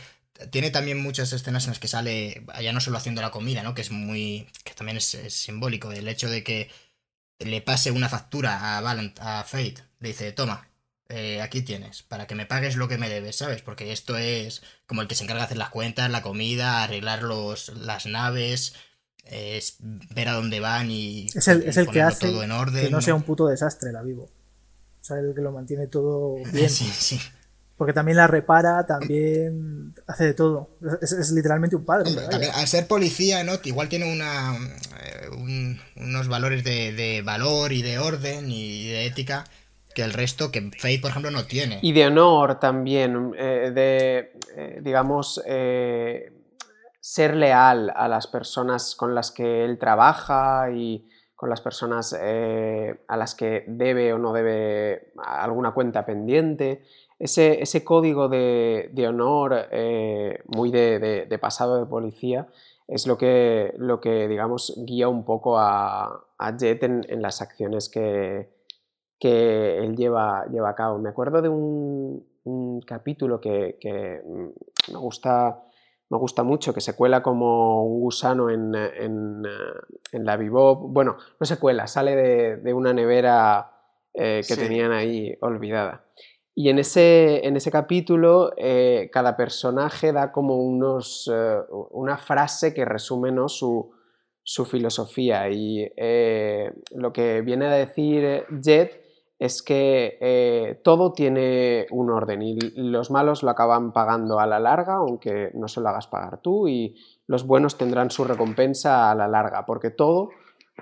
tiene 0.51 0.71
también 0.71 1.01
muchas 1.01 1.33
escenas 1.33 1.65
en 1.65 1.71
las 1.71 1.79
que 1.79 1.89
sale, 1.89 2.45
ya 2.61 2.73
no 2.73 2.81
solo 2.81 2.99
haciendo 2.99 3.23
la 3.23 3.31
comida, 3.31 3.63
¿no? 3.63 3.75
Que 3.75 3.83
es 3.83 3.91
muy. 3.91 4.49
que 4.65 4.75
también 4.75 4.97
es, 4.99 5.17
simbólico. 5.29 5.93
El 5.93 6.09
hecho 6.09 6.29
de 6.29 6.43
que 6.43 6.71
le 7.39 7.61
pase 7.61 7.91
una 7.91 8.09
factura 8.09 8.77
a 8.77 8.81
Valent, 8.81 9.19
a 9.21 9.45
Fate. 9.45 9.77
Le 10.01 10.09
dice, 10.09 10.33
toma, 10.33 10.69
eh, 11.09 11.41
aquí 11.41 11.63
tienes, 11.63 12.03
para 12.03 12.27
que 12.27 12.35
me 12.35 12.47
pagues 12.47 12.77
lo 12.77 12.89
que 12.89 12.99
me 12.99 13.09
debes, 13.09 13.37
¿sabes? 13.37 13.63
Porque 13.63 13.93
esto 13.93 14.17
es 14.17 14.63
como 14.87 15.03
el 15.03 15.09
que 15.09 15.15
se 15.15 15.25
encarga 15.25 15.43
de 15.43 15.47
hacer 15.47 15.59
las 15.59 15.71
cuentas, 15.71 16.11
la 16.11 16.23
comida, 16.23 16.83
arreglar 16.83 17.23
los, 17.23 17.69
las 17.71 18.07
naves, 18.07 18.75
es 19.25 19.77
ver 19.81 20.29
a 20.29 20.35
dónde 20.35 20.61
van 20.61 20.91
y. 20.91 21.27
Es 21.35 21.49
el, 21.49 21.63
es 21.63 21.77
el 21.77 21.89
que 21.89 22.03
hace 22.03 22.29
todo 22.29 22.43
en 22.43 22.53
orden, 22.53 22.85
que 22.85 22.91
no, 22.91 23.01
sea 23.01 23.15
un 23.15 23.23
puto 23.23 23.47
desastre 23.47 23.93
la 23.93 24.03
vivo. 24.03 24.25
O 24.25 25.05
sea, 25.05 25.19
el 25.19 25.35
que 25.35 25.41
lo 25.41 25.53
mantiene 25.53 25.87
todo 25.87 26.37
bien. 26.53 26.69
Sí, 26.69 26.85
sí. 26.85 27.21
Porque 27.77 27.93
también 27.93 28.17
la 28.17 28.27
repara, 28.27 28.87
también 28.87 29.95
hace 30.07 30.25
de 30.25 30.35
todo. 30.35 30.71
Es, 31.03 31.31
literalmente 31.31 31.77
un 31.77 31.85
padre. 31.85 32.11
al 32.55 32.67
ser 32.67 32.87
policía, 32.87 33.45
¿no? 33.45 33.53
Igual 33.65 33.89
tiene 33.89 34.11
una, 34.11 34.55
eh, 34.55 35.77
unos 35.97 36.29
valores 36.29 36.65
de, 36.65 37.23
valor 37.25 37.73
y 37.73 37.83
de 37.83 37.99
orden 37.99 38.51
y 38.51 38.89
de 38.89 39.07
ética 39.07 39.45
que 39.95 40.03
el 40.03 40.13
resto, 40.13 40.51
que 40.51 40.71
Faye, 40.79 40.99
por 41.01 41.11
ejemplo, 41.11 41.31
no 41.31 41.45
tiene. 41.45 41.79
Y 41.83 41.93
de 41.93 42.07
honor 42.07 42.61
también, 42.61 43.33
eh, 43.37 43.73
de, 43.75 44.33
eh, 44.57 44.81
digamos, 44.83 45.41
ser 47.01 47.37
leal 47.37 47.93
a 47.95 48.09
las 48.09 48.27
personas 48.27 48.95
con 48.95 49.15
las 49.15 49.31
que 49.31 49.65
él 49.65 49.79
trabaja 49.79 50.71
y 50.71 51.07
con 51.35 51.51
las 51.51 51.61
personas 51.61 52.15
a 52.15 53.17
las 53.17 53.35
que 53.35 53.65
debe 53.69 54.15
o 54.15 54.19
no 54.19 54.33
debe 54.33 55.13
alguna 55.19 55.73
cuenta 55.73 56.07
pendiente. 56.07 56.83
Ese, 57.19 57.63
ese 57.63 57.85
código 57.85 58.29
de, 58.29 59.07
honor 59.09 59.69
eh, 59.71 60.41
muy 60.47 60.71
de, 60.71 61.39
pasado 61.41 61.79
de 61.79 61.87
policía 61.87 62.49
es 62.89 63.07
lo 63.07 63.19
que, 63.19 63.75
lo 63.79 64.01
que 64.01 64.29
digamos, 64.29 64.75
guía 64.77 65.09
un 65.09 65.25
poco 65.25 65.59
a, 65.59 66.25
Jet 66.59 66.83
en, 66.83 67.23
las 67.23 67.43
acciones 67.43 67.89
que, 67.89 68.51
que 69.19 69.79
él 69.79 69.97
lleva, 69.97 70.47
lleva 70.47 70.71
a 70.71 70.75
cabo. 70.75 70.99
Me 70.99 71.09
acuerdo 71.09 71.43
de 71.43 71.49
un, 71.49 72.25
capítulo 72.87 73.41
que, 73.41 74.23
mm, 74.25 74.93
me 74.93 74.99
gusta 74.99 75.63
me 76.09 76.19
gusta 76.19 76.45
mucho, 76.45 76.73
que 76.73 76.81
se 76.81 76.95
cuela 76.95 77.21
como 77.21 77.85
un 77.85 78.01
gusano 78.01 78.49
en, 78.49 78.73
en, 78.77 80.25
la 80.25 80.37
Bebop. 80.37 80.93
Bueno, 80.93 81.17
no 81.41 81.47
se 81.47 81.59
cuela, 81.59 81.89
sale 81.89 82.15
de, 82.59 82.75
una 82.75 82.93
nevera 82.93 83.73
eh, 84.15 84.43
que 84.47 84.57
tenían 84.57 84.93
ahí 84.93 85.37
olvidada. 85.41 86.05
Y 86.59 86.71
en 86.71 86.79
ese, 86.79 87.47
en 87.47 87.55
ese 87.55 87.71
capítulo 87.71 88.55
eh, 88.57 89.11
cada 89.13 89.37
personaje 89.37 90.11
da 90.11 90.33
como 90.33 90.57
unos, 90.57 91.31
eh, 91.31 91.59
una 91.91 92.17
frase 92.17 92.73
que 92.73 92.87
resume 92.87 93.31
su, 93.49 93.93
su, 94.43 94.65
filosofía. 94.65 95.51
Y 95.51 95.87
lo 96.95 97.13
que 97.13 97.43
viene 97.43 97.67
a 97.67 97.73
decir 97.73 98.47
Jet 98.59 99.05
es 99.39 99.63
que 99.63 100.81
todo 100.83 101.13
tiene 101.13 101.87
un 101.91 102.09
orden 102.11 102.41
y 102.41 102.59
los 102.75 103.11
malos 103.11 103.43
lo 103.43 103.51
acaban 103.51 103.93
pagando 103.93 104.41
a 104.41 104.47
la 104.47 104.59
larga, 104.59 104.95
aunque 104.95 105.51
no 105.53 105.69
se 105.69 105.83
lo 105.83 105.91
hagas 105.91 106.07
pagar 106.07 106.41
tú, 106.41 106.69
y 106.69 106.97
los 107.27 107.47
buenos 107.47 107.77
tendrán 107.77 108.11
su 108.11 108.25
recompensa 108.25 109.11
a 109.11 109.15
la 109.15 109.29
larga, 109.29 109.67
porque 109.67 109.91
todo 109.91 110.31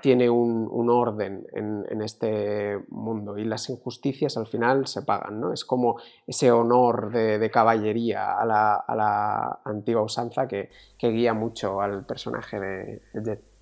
tiene 0.01 0.29
un, 0.29 0.89
orden 0.89 1.47
en, 1.53 2.01
este 2.01 2.77
mundo 2.89 3.37
y 3.37 3.45
las 3.45 3.69
injusticias 3.69 4.37
al 4.37 4.47
final 4.47 4.87
se 4.87 5.03
pagan, 5.03 5.39
¿no? 5.39 5.53
Es 5.53 5.63
como 5.63 5.99
ese 6.27 6.51
honor 6.51 7.11
de, 7.11 7.49
caballería 7.49 8.37
a 8.37 8.45
la, 8.45 9.59
antigua 9.63 10.03
usanza 10.03 10.47
que, 10.47 10.69
guía 10.99 11.33
mucho 11.33 11.81
al 11.81 12.05
personaje 12.05 12.59
de 12.59 13.01
Jet. 13.23 13.55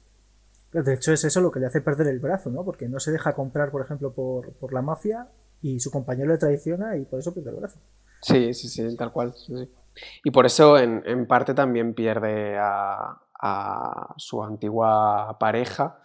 De 0.73 0.95
hecho 0.95 1.13
es 1.13 1.23
eso 1.23 1.39
lo 1.39 1.51
que 1.51 1.59
le 1.59 1.67
hace 1.67 1.81
perder 1.81 2.07
el 2.07 2.19
brazo, 2.19 2.49
¿no? 2.49 2.65
Porque 2.65 2.89
no 2.89 2.99
se 2.99 3.11
deja 3.11 3.36
comprar, 3.36 3.69
por 3.69 3.84
ejemplo, 3.84 4.11
por, 4.11 4.73
la 4.73 4.81
mafia 4.81 5.27
y 5.61 5.79
su 5.79 5.91
compañero 5.91 6.31
le 6.31 6.39
traiciona 6.39 6.97
y 6.97 7.05
por 7.05 7.19
eso 7.19 7.31
pierde 7.31 7.51
el 7.51 7.57
brazo. 7.57 7.79
Sí, 8.21 8.53
sí, 8.55 8.67
sí, 8.67 8.95
tal 8.97 9.11
cual. 9.11 9.36
Y 10.23 10.31
por 10.31 10.47
eso 10.47 10.79
en, 10.79 11.27
parte 11.27 11.53
también 11.53 11.93
pierde 11.93 12.57
a, 12.57 13.21
a 13.39 14.15
su 14.17 14.43
antigua 14.43 15.38
pareja 15.39 15.99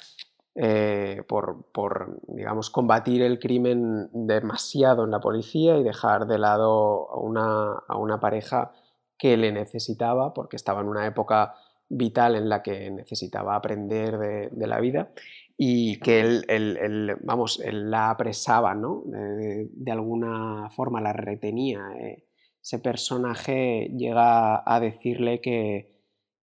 eh, 0.60 1.22
por, 1.28 2.20
digamos, 2.26 2.68
combatir 2.68 3.22
el 3.22 3.38
crimen 3.38 4.08
demasiado 4.12 5.04
en 5.04 5.12
la 5.12 5.20
policía 5.20 5.76
y 5.76 5.84
dejar 5.84 6.26
de 6.26 6.36
lado 6.36 7.08
a 7.12 7.96
una, 7.96 8.18
pareja 8.20 8.72
que 9.16 9.36
le 9.36 9.52
necesitaba 9.52 10.34
porque 10.34 10.56
estaba 10.56 10.80
en 10.80 10.88
una 10.88 11.06
época 11.06 11.54
vital 11.88 12.34
en 12.34 12.48
la 12.48 12.64
que 12.64 12.90
necesitaba 12.90 13.54
aprender 13.54 14.18
de, 14.50 14.66
la 14.66 14.80
vida 14.80 15.12
y 15.56 16.00
que 16.00 16.22
él, 16.22 17.16
vamos, 17.22 17.60
él 17.60 17.88
la 17.92 18.10
apresaba, 18.10 18.74
¿no? 18.74 19.04
De, 19.06 19.92
alguna 19.92 20.70
forma 20.70 21.00
la 21.00 21.12
retenía. 21.12 21.88
Eh. 22.00 22.24
Ese 22.60 22.80
personaje 22.80 23.92
llega 23.96 24.60
a 24.66 24.80
decirle 24.80 25.40
que, 25.40 25.88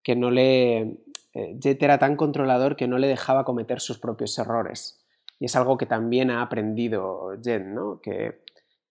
que 0.02 0.16
no 0.16 0.32
le, 0.32 1.00
eh, 1.36 1.58
Jet 1.60 1.84
era 1.84 2.00
tan 2.00 2.16
controlador 2.16 2.78
que 2.78 2.88
no 2.88 2.98
le 2.98 3.08
dejaba 3.08 3.44
cometer 3.44 3.82
sus 3.82 4.00
propios 4.00 4.38
errores. 4.40 5.06
Y 5.38 5.46
es 5.46 5.56
algo 5.58 5.78
que 5.78 5.86
también 5.86 6.32
ha 6.32 6.42
aprendido 6.42 7.36
Jet, 7.42 7.66
¿no? 7.66 8.00
que 8.02 8.42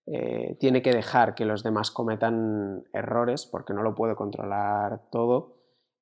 eh, 0.07 0.57
tiene 0.61 0.83
que 0.83 0.93
dejar 0.93 1.35
que 1.35 1.47
los 1.47 1.63
demás 1.63 1.91
cometan 1.91 2.85
errores 2.93 3.47
porque 3.47 3.73
no 3.73 3.83
lo 3.83 3.95
puede 3.95 4.15
controlar 4.15 5.09
todo 5.11 5.57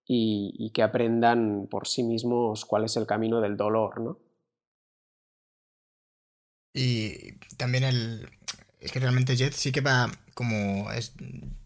y, 0.05 0.73
que 0.75 0.83
aprendan 0.83 1.69
por 1.71 1.87
sí 1.87 2.03
mismos 2.03 2.65
cuál 2.65 2.85
es 2.85 2.97
el 2.97 3.07
camino 3.07 3.41
del 3.41 3.57
dolor. 3.57 4.01
¿no? 4.01 4.19
Y 6.75 7.39
también 7.57 7.85
el... 7.85 8.29
Es 8.81 8.91
que 8.91 8.99
realmente 8.99 9.37
Jet 9.37 9.53
sí 9.53 9.71
que 9.71 9.81
va 9.81 10.11
como... 10.35 10.91
Es, 10.91 11.15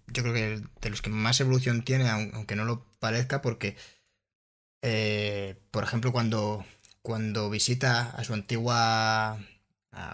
yo 0.09 0.23
creo 0.23 0.35
que 0.35 0.63
de 0.83 0.91
los 0.91 1.01
que 1.01 1.09
más 1.09 1.41
evolución 1.41 1.83
tiene, 1.83 2.11
aunque 2.11 2.57
no 2.57 2.67
lo 2.67 2.85
parezca, 3.01 3.41
porque 3.41 3.77
eh, 4.83 5.57
por 5.71 5.85
ejemplo, 5.85 6.13
cuando, 6.13 6.65
cuando 7.03 7.51
visita 7.51 8.11
a 8.11 8.25
su 8.25 8.35
antigua. 8.35 9.39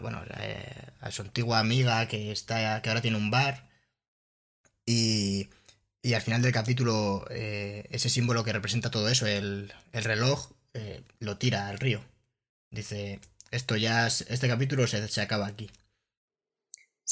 bueno, 0.01 0.23
eh, 0.39 0.91
a 1.01 1.11
su 1.11 1.23
antigua 1.23 1.59
amiga 1.59 2.07
que, 2.09 2.33
está, 2.33 2.81
que 2.83 2.89
ahora 2.91 3.03
tiene 3.03 3.17
un 3.17 3.31
bar. 3.31 3.69
Y, 4.87 5.49
y 6.03 6.15
al 6.15 6.23
final 6.23 6.43
del 6.43 6.53
capítulo, 6.53 7.27
eh, 7.31 7.87
ese 7.91 8.09
símbolo 8.09 8.45
que 8.45 8.53
representa 8.53 8.91
todo 8.91 9.09
eso, 9.09 9.27
el, 9.27 9.73
el 9.93 10.05
reloj, 10.05 10.53
lo 11.21 11.39
tira 11.39 11.69
al 11.69 11.79
río. 11.79 12.03
Dice: 12.71 13.21
Esto 13.51 13.77
ya. 13.77 14.07
Este 14.07 14.49
capítulo 14.49 14.87
se, 14.87 15.07
se 15.09 15.21
acaba 15.21 15.47
aquí. 15.47 15.71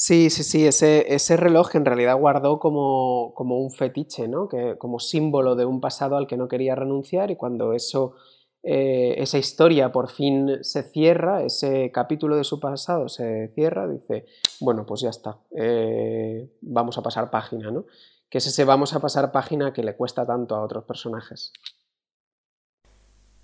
Sí, 0.03 0.31
sí, 0.31 0.43
sí, 0.43 0.65
ese, 0.65 1.13
ese 1.13 1.37
reloj 1.37 1.75
en 1.75 1.85
realidad 1.85 2.17
guardó 2.17 2.57
como, 2.57 3.33
como, 3.35 3.59
un 3.59 3.69
fetiche, 3.69 4.27
¿no? 4.27 4.47
Que, 4.47 4.75
como 4.79 4.97
símbolo 4.99 5.55
de 5.55 5.65
un 5.65 5.79
pasado 5.79 6.17
al 6.17 6.25
que 6.25 6.37
no 6.37 6.47
quería 6.47 6.73
renunciar 6.73 7.29
y 7.29 7.35
cuando 7.35 7.73
eso, 7.73 8.15
eh, 8.63 9.13
esa 9.19 9.37
historia 9.37 9.91
por 9.91 10.09
fin 10.09 10.63
se 10.63 10.81
cierra, 10.81 11.43
ese 11.43 11.91
capítulo 11.91 12.35
de 12.35 12.43
su 12.43 12.59
pasado 12.59 13.09
se 13.09 13.49
cierra, 13.53 13.87
dice, 13.87 14.25
bueno, 14.59 14.87
pues 14.87 15.01
ya 15.01 15.11
está, 15.11 15.37
eh, 15.55 16.49
vamos 16.61 16.97
a 16.97 17.03
pasar 17.03 17.29
página, 17.29 17.69
¿no? 17.69 17.85
Que 18.27 18.39
es 18.39 18.47
ese 18.47 18.65
vamos 18.65 18.95
a 18.95 19.01
pasar 19.01 19.31
página 19.31 19.71
que 19.71 19.83
le 19.83 19.95
cuesta 19.95 20.25
tanto 20.25 20.55
a 20.55 20.63
otros 20.63 20.83
personajes. 20.85 21.53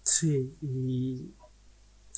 Sí, 0.02 0.58
y 0.62 1.36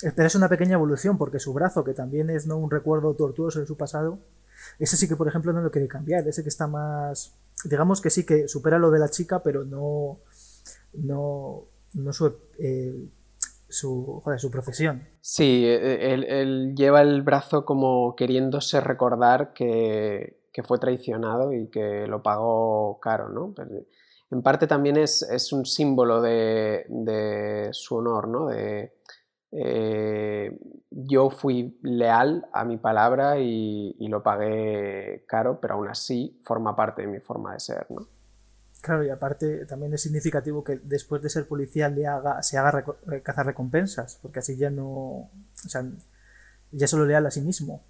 es 0.01 0.35
una 0.35 0.49
pequeña 0.49 0.73
evolución 0.73 1.17
porque 1.17 1.39
su 1.39 1.53
brazo, 1.53 1.83
que 1.83 1.93
también 1.93 2.29
es 2.29 2.47
¿no? 2.47 2.57
un 2.57 2.71
recuerdo 2.71 3.13
tortuoso 3.15 3.59
de 3.59 3.65
su 3.65 3.77
pasado, 3.77 4.19
ese 4.77 4.97
sí 4.97 5.07
que, 5.07 5.15
por 5.15 5.27
ejemplo, 5.27 5.53
no 5.53 5.61
lo 5.61 5.71
quiere 5.71 5.87
cambiar. 5.87 6.27
Ese 6.27 6.43
que 6.43 6.49
está 6.49 6.67
más. 6.67 7.35
Digamos 7.63 8.01
que 8.01 8.09
sí 8.09 8.25
que 8.25 8.47
supera 8.47 8.79
lo 8.79 8.91
de 8.91 8.99
la 8.99 9.09
chica, 9.09 9.41
pero 9.43 9.63
no. 9.63 10.19
No. 10.93 11.65
No 11.93 12.13
su. 12.13 12.33
Eh, 12.59 13.09
su, 13.67 14.19
joder, 14.23 14.39
su 14.39 14.49
profesión. 14.49 15.07
Sí, 15.21 15.63
e, 15.63 15.75
e, 15.75 16.41
él, 16.41 16.73
lleva 16.75 17.01
el 17.01 17.21
brazo 17.21 17.65
como 17.65 18.15
queriéndose 18.15 18.81
recordar 18.81 19.53
que, 19.53 20.41
que, 20.51 20.63
fue 20.63 20.79
traicionado 20.79 21.53
y 21.53 21.67
que 21.67 22.07
lo 22.07 22.23
pagó 22.23 22.99
caro, 22.99 23.29
¿no? 23.29 23.53
en 24.31 24.41
parte 24.41 24.65
también 24.65 24.97
es, 24.97 25.21
es 25.21 25.53
un 25.53 25.67
símbolo 25.67 26.19
de, 26.19 26.85
de, 26.89 27.69
su 27.71 27.97
honor, 27.97 28.27
¿no? 28.27 28.47
De, 28.47 28.93
eh, 29.51 30.57
yo 30.91 31.29
fui 31.29 31.77
leal 31.81 32.47
a 32.53 32.63
mi 32.65 32.77
palabra 32.77 33.39
y, 33.39 33.95
lo 34.07 34.23
pagué 34.23 35.23
caro, 35.27 35.59
pero 35.59 35.75
aún 35.75 35.87
así 35.87 36.39
forma 36.43 36.75
parte 36.75 37.03
de 37.03 37.07
mi 37.07 37.19
forma 37.19 37.53
de 37.53 37.59
ser, 37.59 37.87
¿no? 37.89 38.07
Claro, 38.81 39.03
y 39.03 39.09
aparte 39.09 39.65
también 39.65 39.93
es 39.93 40.01
significativo 40.01 40.63
que 40.63 40.79
después 40.81 41.21
de 41.21 41.29
ser 41.29 41.47
policía 41.47 41.89
le 41.89 42.07
haga, 42.07 42.41
se 42.43 42.57
haga 42.57 42.85
eh, 43.11 43.21
cazar 43.21 43.45
recompensas, 43.45 44.17
porque 44.21 44.39
así 44.39 44.55
ya 44.55 44.69
no. 44.69 44.87
O 44.87 45.29
sea, 45.67 45.85
ya 46.71 46.87
solo 46.87 47.05
leal 47.05 47.25
a 47.25 47.31
sí 47.31 47.41
mismo. 47.41 47.83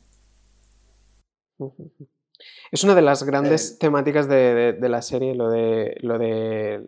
Es 2.71 2.83
una 2.83 2.95
de 2.95 3.01
las 3.01 3.23
grandes 3.23 3.77
temáticas 3.77 4.27
de, 4.27 4.77
la 4.81 5.01
serie, 5.01 5.35
lo 5.35 5.49
de, 5.49 5.97
lo 6.01 6.17
de 6.17 6.83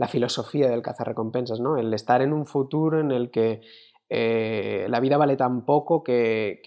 la 0.00 0.08
filosofía 0.08 0.70
del 0.70 0.80
cazarrecompensas, 0.80 1.60
¿no? 1.60 1.76
El 1.76 1.92
estar 1.92 2.22
en 2.22 2.32
un 2.32 2.46
futuro 2.46 3.00
en 3.00 3.10
el 3.10 3.30
que 3.30 3.60
eh, 4.08 4.86
la 4.88 4.98
vida 4.98 5.18
vale 5.18 5.36
tan 5.36 5.66
poco 5.66 6.02
que, 6.02 6.62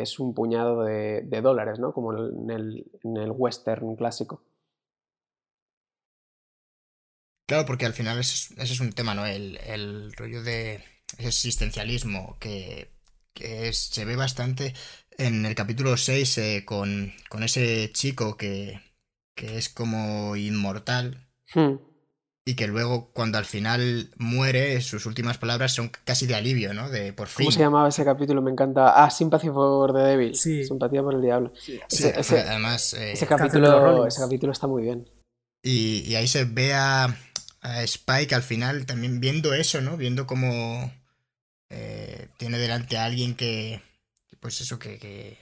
es 0.00 0.20
un 0.20 0.34
puñado 0.34 0.84
de, 0.84 1.40
dólares, 1.42 1.80
¿no? 1.80 1.92
Como 1.92 2.12
en 2.14 2.48
el, 2.48 3.32
western 3.32 3.96
clásico. 3.96 4.44
Claro, 7.48 7.66
porque 7.66 7.86
al 7.86 7.92
final 7.92 8.20
ese 8.20 8.54
es, 8.56 8.80
un 8.80 8.92
tema, 8.92 9.16
¿no? 9.16 9.26
El, 9.26 10.12
rollo 10.12 10.44
de 10.44 10.80
existencialismo 11.18 12.36
que, 12.38 12.92
se 13.72 14.04
ve 14.04 14.14
bastante 14.14 14.74
en 15.18 15.44
el 15.44 15.56
capítulo 15.56 15.96
6 15.96 16.38
eh, 16.38 16.64
con, 16.64 17.12
ese 17.42 17.90
chico 17.92 18.36
que, 18.36 18.80
es 19.34 19.70
como 19.70 20.36
inmortal. 20.36 21.26
Hmm 21.52 21.85
y 22.48 22.54
que 22.54 22.68
luego 22.68 23.10
cuando 23.12 23.38
al 23.38 23.44
final 23.44 24.08
muere 24.16 24.80
sus 24.80 25.04
últimas 25.04 25.36
palabras 25.36 25.72
son 25.74 25.90
casi 26.04 26.26
de 26.26 26.36
alivio, 26.36 26.72
¿no? 26.72 26.88
De 26.88 27.12
por 27.12 27.26
fin. 27.26 27.46
¿Cómo 27.46 27.50
se 27.50 27.58
llamaba 27.58 27.88
ese 27.88 28.04
capítulo? 28.04 28.40
Me 28.40 28.52
encanta. 28.52 29.04
Ah, 29.04 29.10
Sympathy 29.10 29.48
for 29.48 29.92
the 29.92 29.98
Devil. 29.98 30.34
Sí. 30.36 30.64
Simpatía 30.64 31.02
por 31.02 31.14
el 31.14 31.22
diablo. 31.22 31.52
Sí, 31.56 31.80
además 32.04 32.94
eh, 32.94 33.12
ese, 33.12 33.26
capítulo, 33.26 34.06
ese 34.06 34.20
capítulo 34.20 34.52
está 34.52 34.68
muy 34.68 34.84
bien. 34.84 35.10
Y, 35.62 36.14
ahí 36.14 36.28
se 36.28 36.44
ve 36.44 36.72
a, 36.72 37.16
Spike 37.62 38.32
al 38.36 38.44
final 38.44 38.86
también 38.86 39.18
viendo 39.18 39.52
eso, 39.52 39.80
¿no? 39.80 39.96
Viendo 39.96 40.28
cómo 40.28 40.92
eh, 41.68 42.28
tiene 42.36 42.58
delante 42.58 42.96
a 42.96 43.06
alguien 43.06 43.34
que, 43.34 43.82
pues 44.38 44.60
eso, 44.60 44.78
que, 44.78 44.98
que 44.98 45.36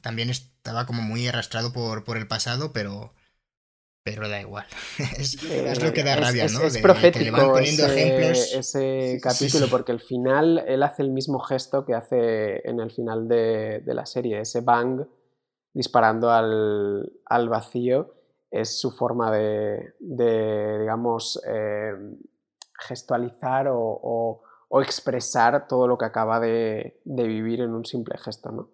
también 0.00 0.30
es 0.30 0.50
estaba 0.60 0.84
como 0.84 1.00
muy 1.00 1.26
arrastrado 1.26 1.72
por, 1.72 2.04
por 2.04 2.18
el 2.18 2.28
pasado, 2.28 2.72
pero 2.72 3.14
pero 4.02 4.28
da 4.28 4.40
igual. 4.40 4.66
es, 5.18 5.42
Eh, 5.44 5.74
lo 5.82 5.92
que 5.92 6.02
da 6.02 6.16
rabia, 6.16 6.44
es- 6.46 6.52
¿no? 6.54 6.62
Es 6.62 6.72
De- 6.74 6.80
que 6.80 7.20
le 7.20 7.30
van 7.30 7.40
profético 7.40 7.52
poniendo 7.52 7.84
ese, 7.86 8.02
ejemplos. 8.08 8.54
ese 8.54 9.20
capítulo, 9.22 9.64
sí. 9.66 9.70
porque 9.70 9.92
al 9.92 10.00
final 10.00 10.64
él 10.66 10.82
hace 10.82 11.02
el 11.02 11.10
mismo 11.10 11.38
gesto 11.40 11.84
que 11.84 11.94
hace 11.94 12.66
en 12.68 12.80
el 12.80 12.90
final 12.90 13.28
de, 13.28 13.80
de 13.84 13.94
la 13.94 14.06
serie, 14.06 14.40
ese 14.40 14.60
bang 14.62 15.02
disparando 15.72 16.30
al, 16.30 17.12
al 17.26 17.48
vacío, 17.48 18.14
es 18.50 18.80
su 18.80 18.90
forma 18.90 19.30
de, 19.30 19.94
de, 20.00 20.78
digamos, 20.80 21.40
eh, 21.46 21.92
gestualizar 22.78 23.68
o, 23.68 23.78
o- 23.80 24.42
o 24.72 24.80
expresar 24.82 25.66
todo 25.66 25.88
lo 25.88 25.98
que 25.98 26.04
acaba 26.04 26.38
de, 26.40 27.00
de 27.04 27.26
vivir 27.26 27.60
en 27.60 27.74
un 27.74 27.84
simple 27.84 28.16
gesto, 28.18 28.50
¿no? 28.52 28.70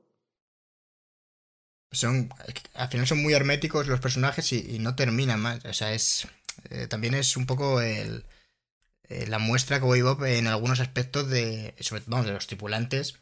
Son, 1.97 2.31
al 2.75 2.89
final 2.89 3.07
son 3.07 3.23
muy 3.23 3.35
herméticos 3.35 3.87
los 3.87 4.01
personajes 4.01 4.53
y, 4.53 4.79
no 4.79 4.95
terminan 4.95 5.41
más. 5.41 5.65
O 5.65 5.73
sea, 5.73 5.93
es 5.93 6.27
eh, 6.71 6.87
también 6.89 7.15
es 7.15 7.37
un 7.37 7.47
poco 7.47 7.81
el, 7.81 8.25
eh, 9.09 9.27
la 9.29 9.39
muestra 9.39 9.81
que 9.81 9.87
Bob 10.03 10.25
en 10.25 10.47
algunos 10.47 10.81
aspectos 10.81 11.29
de, 11.31 11.75
sobre 11.81 12.03
todo 12.03 12.23
de 12.25 12.33
los 12.33 12.47
tripulantes, 12.47 13.17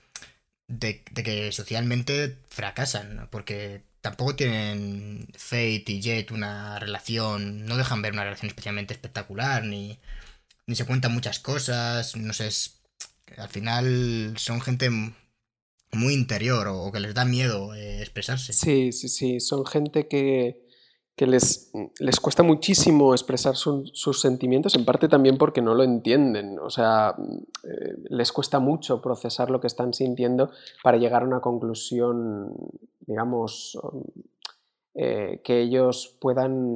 de, 0.69 1.05
de 1.13 1.23
que 1.23 1.53
socialmente 1.53 2.39
fracasan, 2.49 3.17
¿no? 3.17 3.31
porque 3.31 3.83
tampoco 4.01 4.37
tienen 4.37 5.29
Fate 5.37 5.85
y 5.89 6.01
Jet 6.01 6.31
una 6.31 6.79
relación, 6.79 7.67
no 7.67 7.77
dejan 7.77 8.03
ver 8.03 8.13
una 8.13 8.25
relación 8.25 8.49
especialmente 8.49 8.95
espectacular, 8.95 9.65
ni, 9.65 9.99
ni 10.67 10.77
se 10.77 10.87
cuentan 10.87 11.13
muchas 11.15 11.39
cosas, 11.41 12.17
no 12.17 12.33
sé, 12.33 12.49
es- 12.49 12.81
al 13.39 13.49
final 13.49 14.35
son 14.39 14.61
gente 14.61 14.91
muy 15.95 16.15
interior 16.15 16.69
o, 16.69 16.91
que 16.93 17.01
les 17.01 17.15
da 17.15 17.25
miedo 17.25 17.75
eh, 17.75 18.01
expresarse. 18.01 18.53
Sí, 18.53 18.93
sí, 18.93 19.09
sí, 19.09 19.41
son 19.41 19.65
gente 19.67 20.07
que, 20.09 20.67
que 21.17 21.27
les, 21.27 21.71
les 22.01 22.21
cuesta 22.21 22.43
muchísimo 22.43 23.15
expresar 23.15 23.57
su- 23.57 23.87
sus 23.93 24.21
sentimientos, 24.21 24.75
en 24.75 24.85
parte 24.85 25.09
también 25.09 25.39
porque 25.39 25.63
no 25.63 25.75
lo 25.75 25.83
entienden, 25.85 26.59
o 26.59 26.71
sea, 26.71 27.15
eh, 27.65 27.95
les 28.11 28.33
cuesta 28.33 28.59
mucho 28.59 29.01
procesar 29.01 29.51
lo 29.51 29.61
que 29.61 29.67
están 29.69 29.93
sintiendo 29.95 30.51
para 30.83 30.99
llegar 30.99 31.23
a 31.23 31.27
una 31.27 31.41
conclusión, 31.41 32.53
digamos, 33.07 33.79
eh, 34.97 35.41
que 35.43 35.61
ellos 35.61 36.17
puedan 36.21 36.75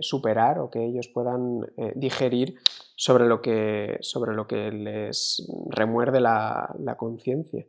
superar 0.00 0.58
o 0.58 0.70
que 0.70 0.84
ellos 0.84 1.08
puedan 1.08 1.60
digerir 1.94 2.56
sobre 2.96 3.26
lo 3.26 3.40
que, 3.42 3.98
sobre 4.00 4.34
lo 4.34 4.46
que 4.46 4.72
les 4.72 5.46
remuerde 5.70 6.18
la, 6.20 6.74
la 6.80 6.96
conciencia. 6.96 7.64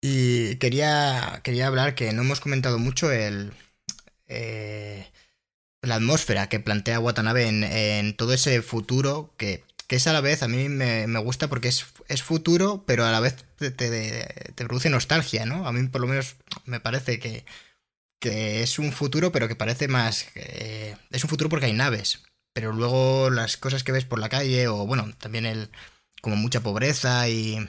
Y 0.00 0.56
quería, 0.56 1.40
quería 1.44 1.66
hablar 1.66 1.94
que 1.94 2.12
no 2.12 2.22
hemos 2.22 2.40
comentado 2.40 2.78
mucho 2.78 3.10
el, 3.12 3.52
eh, 4.28 5.06
la 5.82 5.96
atmósfera 5.96 6.48
que 6.48 6.60
plantea 6.60 7.00
Watanabe 7.00 7.48
en, 7.48 7.64
en 7.64 8.16
todo 8.16 8.32
ese 8.34 8.62
futuro 8.62 9.34
que, 9.38 9.64
que 9.88 9.96
es 9.96 10.06
a 10.08 10.12
la 10.14 10.20
vez, 10.22 10.42
a 10.42 10.48
mí 10.48 10.68
me, 10.68 11.06
me 11.08 11.20
gusta 11.20 11.48
porque 11.48 11.68
es, 11.68 11.86
es 12.08 12.22
futuro, 12.22 12.84
pero 12.86 13.04
a 13.06 13.12
la 13.12 13.20
vez 13.20 13.36
te, 13.58 13.70
te- 13.72 14.54
produce 14.56 14.90
nostalgia, 14.90 15.46
¿no? 15.46 15.66
A 15.68 15.72
mí 15.72 15.88
por 15.88 16.00
lo 16.02 16.08
menos 16.08 16.36
me 16.66 16.80
parece 16.80 17.18
que, 17.20 17.44
que 18.20 18.62
es 18.62 18.78
un 18.78 18.92
futuro, 18.92 19.32
pero 19.32 19.48
que 19.48 19.56
parece 19.56 19.88
más... 19.88 20.26
es 20.36 21.24
un 21.24 21.30
futuro 21.30 21.50
porque 21.50 21.66
hay 21.66 21.72
naves, 21.72 22.22
pero 22.52 22.72
luego 22.72 23.30
las 23.30 23.56
cosas 23.56 23.84
que 23.84 23.92
ves 23.92 24.04
por 24.04 24.18
la 24.20 24.28
calle, 24.28 24.68
o 24.68 24.86
bueno, 24.86 25.10
también 25.18 25.46
el 25.46 25.70
como 26.22 26.36
mucha 26.36 26.60
pobreza 26.62 27.28
y... 27.28 27.68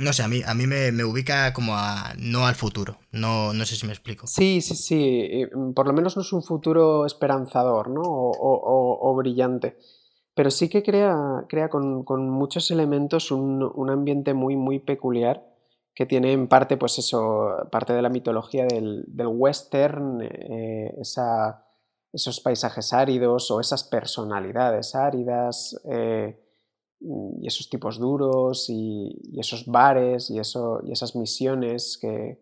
No 0.00 0.12
sé, 0.12 0.22
a 0.22 0.28
mí, 0.28 0.42
a 0.46 0.54
mí 0.54 0.66
me, 0.66 0.92
me 0.92 1.04
ubica 1.04 1.52
como 1.52 1.74
a... 1.74 2.12
no 2.18 2.46
al 2.46 2.54
futuro, 2.54 2.98
no, 3.10 3.52
no 3.52 3.64
sé 3.66 3.74
si 3.76 3.84
me 3.86 3.92
explico. 3.92 4.26
Sí, 4.28 4.60
sí, 4.60 4.74
sí. 4.76 5.02
eh, 5.30 5.50
mm, 5.52 5.72
Por 5.72 5.86
lo 5.88 5.92
menos 5.92 6.16
no 6.16 6.22
es 6.22 6.32
un 6.32 6.42
futuro 6.42 7.04
esperanzador, 7.04 7.90
¿no? 7.90 8.02
O, 8.02 8.30
o- 8.30 9.10
o- 9.10 9.14
brillante. 9.16 9.76
Pero 10.34 10.50
sí 10.52 10.68
que 10.68 10.84
crea, 10.84 11.44
crea 11.48 11.68
con, 11.68 12.04
con 12.04 12.30
muchos 12.30 12.70
elementos 12.70 13.32
un, 13.32 13.62
un 13.74 13.90
ambiente 13.90 14.34
muy, 14.34 14.54
muy 14.56 14.78
peculiar 14.78 15.44
que 15.96 16.06
tiene 16.06 16.32
en 16.32 16.46
parte, 16.46 16.76
pues 16.76 16.96
eso, 17.00 17.48
parte 17.72 17.92
de 17.92 18.02
la 18.02 18.08
mitología 18.08 18.66
del, 18.66 19.04
del 19.08 19.26
western, 19.26 20.20
eh, 20.22 20.94
esa- 21.00 21.64
esos 22.12 22.38
paisajes 22.40 22.92
áridos 22.92 23.50
o 23.50 23.60
esas 23.60 23.82
personalidades 23.82 24.94
áridas. 24.94 25.80
eh, 25.90 26.38
y 27.00 27.46
esos 27.46 27.68
tipos 27.70 27.98
duros 27.98 28.66
y, 28.68 29.16
esos 29.38 29.66
bares 29.66 30.30
y, 30.30 30.38
eso, 30.38 30.80
y 30.84 30.92
esas 30.92 31.14
misiones 31.16 31.98
que, 32.00 32.38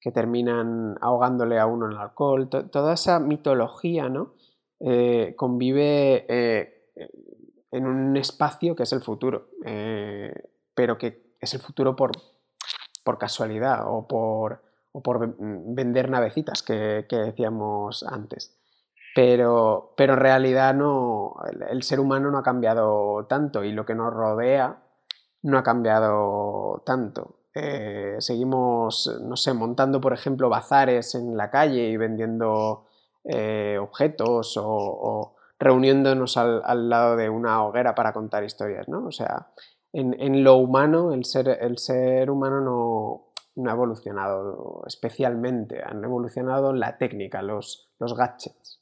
que 0.00 0.10
terminan 0.10 0.96
ahogándole 1.00 1.58
a 1.58 1.66
uno 1.66 1.86
en 1.86 1.92
el 1.92 1.98
alcohol. 1.98 2.48
To- 2.48 2.66
toda 2.66 2.94
esa 2.94 3.18
mitología 3.20 4.08
¿no? 4.08 4.34
Eh, 4.80 5.34
convive 5.36 6.26
eh, 6.28 6.90
en 7.70 7.86
un 7.86 8.16
espacio 8.16 8.74
que 8.74 8.82
es 8.82 8.92
el 8.92 9.02
futuro, 9.02 9.50
eh, 9.64 10.32
pero 10.74 10.98
que 10.98 11.34
es 11.40 11.54
el 11.54 11.60
futuro 11.60 11.94
por, 11.94 12.10
por 13.04 13.18
casualidad 13.18 13.84
o 13.86 14.06
por, 14.06 14.62
o 14.92 15.00
por 15.02 15.20
ven- 15.20 15.74
vender 15.74 16.10
navecitas 16.10 16.62
que 16.62 17.06
decíamos 17.10 18.02
antes. 18.02 18.52
Pero, 19.16 19.94
pero 19.96 20.12
en 20.12 20.18
realidad 20.18 20.74
no, 20.74 21.36
el, 21.70 21.82
ser 21.82 22.00
humano 22.00 22.30
no 22.30 22.36
ha 22.36 22.42
cambiado 22.42 23.24
tanto 23.26 23.64
y 23.64 23.72
lo 23.72 23.86
que 23.86 23.94
nos 23.94 24.12
rodea 24.12 24.82
no 25.40 25.56
ha 25.56 25.62
cambiado 25.62 26.82
tanto. 26.84 27.38
Eh, 27.54 28.16
seguimos, 28.18 29.18
no 29.22 29.34
sé, 29.36 29.54
montando, 29.54 30.02
por 30.02 30.12
ejemplo, 30.12 30.50
bazares 30.50 31.14
en 31.14 31.34
la 31.34 31.50
calle 31.50 31.88
y 31.88 31.96
vendiendo 31.96 32.88
eh, 33.24 33.78
objetos 33.80 34.58
o, 34.58 34.66
o 34.66 35.36
reuniéndonos 35.58 36.36
al, 36.36 36.60
al 36.62 36.90
lado 36.90 37.16
de 37.16 37.30
una 37.30 37.64
hoguera 37.64 37.94
para 37.94 38.12
contar 38.12 38.44
historias, 38.44 38.86
¿no? 38.86 39.06
O 39.06 39.12
sea, 39.12 39.46
en, 39.94 40.14
en 40.20 40.44
lo 40.44 40.56
humano, 40.56 41.14
el 41.14 41.24
ser, 41.24 41.48
el 41.48 41.78
ser 41.78 42.30
humano 42.30 42.60
no, 42.60 43.32
no 43.54 43.70
ha 43.70 43.72
evolucionado 43.72 44.82
especialmente, 44.86 45.82
han 45.82 46.04
evolucionado 46.04 46.74
la 46.74 46.98
técnica, 46.98 47.40
los, 47.40 47.88
los 47.98 48.14
gadgets. 48.14 48.75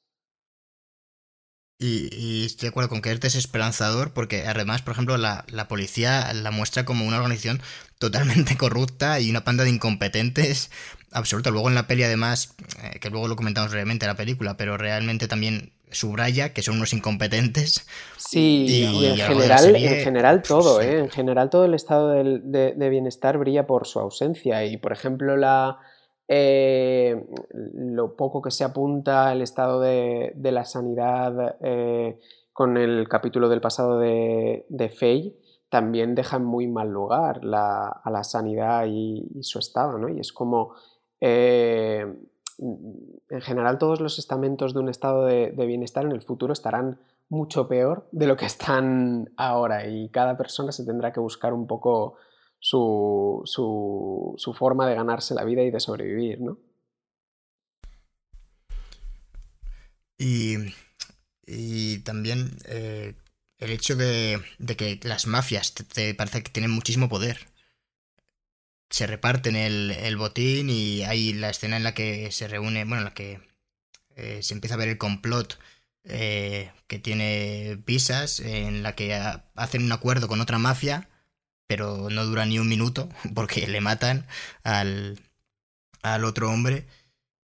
Y, 1.85 2.09
y 2.17 2.47
estoy 2.47 2.67
de 2.67 2.71
acuerdo 2.71 2.89
con 2.89 3.03
que 3.03 3.11
es 3.13 3.21
desesperanzador 3.21 4.13
porque 4.13 4.47
además, 4.47 4.83
por 4.83 4.93
ejemplo, 4.93 5.17
la, 5.19 5.45
la 5.49 5.69
policía 5.69 6.33
la 6.33 6.51
muestra 6.51 6.85
como 6.85 7.05
una 7.05 7.19
organización 7.19 7.61
totalmente 7.99 8.57
corrupta 8.65 9.21
y 9.21 9.29
una 9.31 9.45
panda 9.45 9.65
de 9.65 9.71
incompetentes 9.71 10.71
absoluta. 11.13 11.51
Luego 11.51 11.69
en 11.69 11.75
la 11.75 11.87
peli 11.87 12.03
además, 12.05 12.55
eh, 12.83 12.99
que 13.01 13.11
luego 13.11 13.29
lo 13.29 13.37
comentamos 13.37 13.71
brevemente 13.71 14.07
en 14.07 14.13
la 14.13 14.17
película, 14.17 14.57
pero 14.57 14.77
realmente 14.77 15.29
también 15.29 15.73
subraya 15.91 16.53
que 16.53 16.63
son 16.63 16.77
unos 16.77 16.93
incompetentes. 16.93 17.87
Sí, 18.17 18.65
Y- 18.69 18.85
y, 18.85 19.07
en, 19.07 19.17
general, 19.19 19.61
serie, 19.61 19.99
en 19.99 20.05
general 20.05 20.43
todo, 20.43 20.81
sí. 20.81 20.87
¿eh? 20.87 20.99
En 20.99 21.11
general 21.11 21.51
todo 21.51 21.67
el 21.67 21.75
estado 21.75 22.11
del- 22.11 22.41
de, 22.51 22.73
de 22.75 22.89
bienestar 22.89 23.39
brilla 23.39 23.67
por 23.67 23.87
su 23.87 24.01
ausencia. 24.01 24.65
Y 24.65 24.77
por 24.77 24.93
ejemplo, 24.93 25.37
la, 25.37 25.79
eh, 26.29 27.27
lo 27.53 28.17
poco 28.17 28.41
que 28.41 28.51
se 28.51 28.65
apunta 28.65 29.33
el 29.33 29.43
estado 29.43 29.81
de, 29.81 30.33
la 30.37 30.65
sanidad 30.65 31.57
eh, 31.61 32.19
con 32.53 32.77
el 32.77 33.09
capítulo 33.09 33.49
del 33.49 33.61
pasado 33.61 33.99
de, 33.99 34.65
de 34.69 34.89
Fey 34.89 35.37
también 35.69 36.15
deja 36.15 36.37
en 36.37 36.45
muy 36.45 36.69
mal 36.69 36.89
lugar 36.89 37.41
a 37.43 38.11
la 38.11 38.23
sanidad 38.23 38.87
y, 38.87 39.27
y 39.35 39.43
su 39.43 39.59
estado, 39.59 39.99
¿no? 39.99 40.09
Y 40.09 40.21
es 40.21 40.33
como, 40.33 40.75
eh, 41.21 42.07
en 42.59 43.41
general, 43.41 43.79
todos 43.79 44.01
los 44.01 44.21
estamentos 44.21 44.73
de 44.73 44.79
un 44.79 44.89
estado 44.89 45.25
de, 45.25 45.51
de 45.51 45.67
bienestar 45.67 46.05
en 46.05 46.13
el 46.13 46.23
futuro 46.23 46.53
estarán 46.53 47.01
mucho 47.29 47.67
peor 47.67 48.07
de 48.13 48.29
lo 48.29 48.37
que 48.37 48.47
están 48.47 49.33
ahora 49.37 49.89
y 49.89 50.11
cada 50.11 50.37
persona 50.37 50.71
se 50.71 50.85
tendrá 50.85 51.13
que 51.13 51.19
buscar 51.19 51.53
un 51.53 51.67
poco 51.67 52.15
su, 52.69 53.43
su, 53.45 54.35
su 54.39 54.55
forma 54.55 54.89
de 54.89 54.95
ganarse 54.95 55.35
la 55.35 55.45
vida 55.45 55.63
y 55.63 55.71
de 55.71 55.81
sobrevivir, 55.81 56.41
¿no? 56.41 56.59
Y, 60.19 60.57
y 61.47 61.99
también 62.01 62.57
eh, 62.67 63.15
el 63.59 63.71
hecho 63.71 63.97
de, 63.97 64.43
de 64.59 64.77
que 64.77 65.01
las 65.05 65.27
mafias 65.27 65.75
te, 65.75 66.15
parece 66.15 66.43
que 66.43 66.53
tienen 66.53 66.71
muchísimo 66.71 67.09
poder. 67.09 67.49
Se 68.91 69.07
reparten 69.07 69.57
el, 69.57 69.91
el 69.91 70.17
botín 70.17 70.71
y 70.71 71.03
hay 71.03 71.33
la 71.33 71.51
escena 71.51 71.77
en 71.77 71.83
la 71.85 71.95
que 71.95 72.31
se 72.31 72.47
reúne, 72.49 72.85
bueno, 72.85 72.99
en 72.99 73.05
la 73.05 73.15
que 73.15 73.41
eh, 74.17 74.43
se 74.43 74.55
empieza 74.55 74.75
a 74.77 74.79
ver 74.79 74.89
el 74.89 74.99
complot 74.99 75.59
eh, 76.05 76.73
que 76.89 76.99
tiene 77.01 77.79
Pisas, 77.87 78.41
en 78.41 78.83
la 78.85 78.95
que 78.97 79.15
ha- 79.15 79.47
hacen 79.57 79.85
un 79.85 79.93
acuerdo 79.93 80.29
con 80.29 80.41
otra 80.43 80.59
mafia, 80.59 81.09
pero 81.67 82.11
no 82.11 82.25
dura 82.25 82.47
ni 82.47 82.59
un 82.59 82.69
minuto 82.69 83.09
porque 83.35 83.67
le 83.67 83.81
matan 83.81 84.27
al, 84.63 85.19
al 86.03 86.25
otro 86.25 86.51
hombre. 86.51 86.87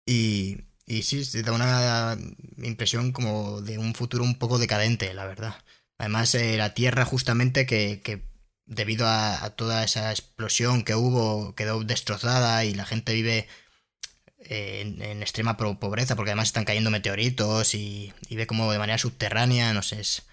Y, 0.06 0.62
y 0.86 1.04
sí, 1.04 1.26
se 1.26 1.44
da 1.44 1.52
una 1.52 2.18
impresión 2.64 3.12
como 3.12 3.62
de 3.62 3.78
un 3.78 3.94
futuro 3.94 4.24
un 4.24 4.40
poco 4.40 4.58
decadente, 4.58 5.14
la 5.14 5.26
verdad. 5.26 5.56
Además, 5.98 6.34
eh, 6.36 6.58
la 6.58 6.74
Tierra 6.74 7.06
justamente 7.06 7.66
que, 7.66 8.24
debido 8.66 9.08
a, 9.08 9.50
toda 9.52 9.84
esa 9.84 10.12
explosión 10.12 10.84
que 10.84 10.96
hubo, 10.96 11.56
quedó 11.56 11.84
destrozada 11.84 12.64
y 12.66 12.74
la 12.74 12.86
gente 12.86 13.14
vive 13.14 13.48
en, 14.40 15.22
extrema 15.22 15.58
pobreza 15.58 16.16
porque 16.16 16.32
además 16.32 16.50
están 16.50 16.66
cayendo 16.66 16.92
meteoritos 16.92 17.76
y, 17.76 18.14
ve 18.30 18.48
como 18.48 18.72
de 18.72 18.80
manera 18.80 18.98
subterránea, 18.98 19.74
no 19.74 19.84
sé, 19.84 20.00
es 20.02 20.24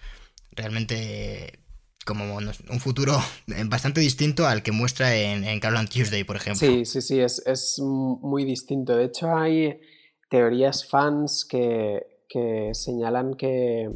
realmente 0.53 1.59
como 2.05 2.37
un 2.37 2.81
futuro 2.81 3.15
bastante 3.67 4.01
distinto 4.01 4.47
al 4.47 4.63
que 4.63 4.73
muestra 4.73 5.17
en, 5.17 5.45
en 5.45 5.61
Carol 5.61 5.89
Tuesday, 5.89 6.25
por 6.25 6.37
ejemplo. 6.37 6.67
Sí, 6.67 6.85
sí, 6.85 7.01
sí, 7.01 7.21
es, 7.21 7.43
es 7.47 7.79
muy 7.81 8.45
distinto. 8.45 8.97
De 8.97 9.05
hecho, 9.05 9.35
hay 9.35 9.81
teorías 10.29 10.89
fans 10.89 11.47
que, 11.49 12.25
que 12.29 12.71
señalan 12.73 13.35
que 13.35 13.91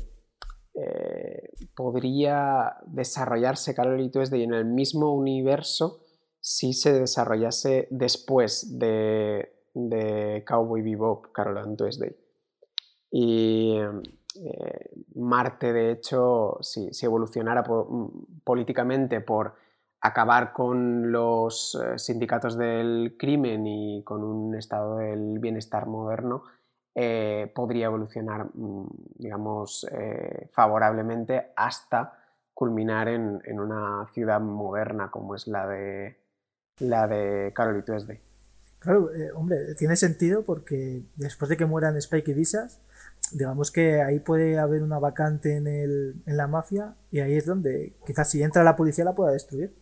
eh, 0.75 1.51
podría 1.75 2.77
desarrollarse 2.87 3.75
Carol 3.75 4.01
y 4.01 4.11
Tuesday 4.11 4.45
en 4.45 4.55
el 4.55 4.65
mismo 4.65 5.13
universo 5.13 6.05
si 6.41 6.73
se 6.73 6.93
desarrollase 6.93 7.89
después 7.91 8.79
de, 8.79 9.55
Cowboy 10.47 10.83
Bebop, 10.83 11.33
Carol 11.33 11.59
and 11.59 11.77
Tuesday. 11.77 12.15
Y 13.11 13.77
eh, 14.41 14.91
Marte, 15.17 15.73
de 15.73 15.91
hecho, 15.91 16.59
si, 16.61 16.91
evolucionara 17.03 17.63
mm, 17.63 18.41
políticamente 18.45 19.21
por 19.21 19.55
acabar 20.01 20.53
con 20.53 21.11
los 21.11 21.75
eh, 21.75 21.99
sindicatos 21.99 22.57
del 22.57 23.17
crimen 23.19 23.67
y 23.67 24.05
con 24.05 24.23
un 24.23 24.55
estado 24.55 24.99
del 24.99 25.41
bienestar 25.41 25.87
moderno, 25.87 26.45
eh, 26.95 27.51
podría 27.55 27.87
evolucionar, 27.87 28.47
mm, 28.55 28.87
digamos, 29.17 29.87
favorablemente 30.53 31.53
hasta 31.57 32.13
culminar 32.55 33.09
en, 33.09 33.41
una 33.61 34.07
ciudad 34.13 34.41
moderna 34.41 35.11
como 35.11 35.35
es 35.35 35.47
la 35.47 35.67
de, 35.67 36.17
la 36.79 37.07
de 37.07 37.53
Carol 37.55 37.79
y 37.79 37.83
Tuesday. 37.83 38.21
Claro, 38.79 39.11
hombre, 39.35 39.75
tiene 39.77 39.97
sentido 39.97 40.45
porque 40.45 41.03
después 41.17 41.49
de 41.49 41.57
que 41.57 41.67
mueran 41.67 41.97
Spike 41.97 42.31
y 42.31 42.35
Visas, 42.35 42.81
digamos 43.33 43.71
que 43.71 44.03
ahí 44.03 44.21
puede 44.21 44.59
haber 44.59 44.83
una 44.83 44.99
vacante 44.99 45.57
en, 45.57 45.67
el, 45.67 46.23
en 46.27 46.37
la 46.37 46.47
mafia 46.47 46.95
y 47.11 47.21
ahí 47.21 47.35
es 47.35 47.47
donde 47.47 47.95
quizás 48.07 48.31
si 48.31 48.43
entra 48.43 48.65
la 48.65 48.77
policía 48.77 49.05
la 49.05 49.15
pueda 49.15 49.33
destruir. 49.33 49.75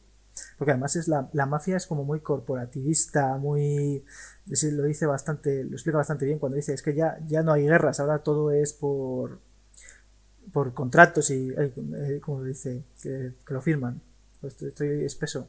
Porque 0.59 0.73
además 0.73 0.97
es 0.97 1.09
la, 1.09 1.31
la 1.33 1.47
mafia 1.47 1.77
es 1.77 1.87
como 1.87 2.05
muy 2.05 2.21
corporativista, 2.21 3.39
muy 3.39 4.05
lo 4.47 4.83
dice 4.83 5.07
bastante, 5.07 5.65
lo 5.65 5.73
explica 5.73 5.97
bastante 5.99 6.27
bien 6.27 6.39
cuando 6.39 6.57
dice 6.57 6.75
es 6.75 6.83
que 6.83 6.95
ya, 6.95 7.17
ya 7.27 7.43
no 7.43 7.53
hay 7.53 7.65
guerras, 7.65 8.01
ahora 8.01 8.19
todo 8.19 8.51
es 8.51 8.75
por 8.75 9.41
por 10.53 10.75
contratos 10.75 11.31
y 11.31 11.51
eh, 11.57 12.21
como 12.23 12.43
dice, 12.45 12.85
que, 13.03 13.33
lo 13.49 13.61
firman. 13.61 14.01
Pues 14.41 14.61
estoy 14.63 15.05
espeso. 15.05 15.49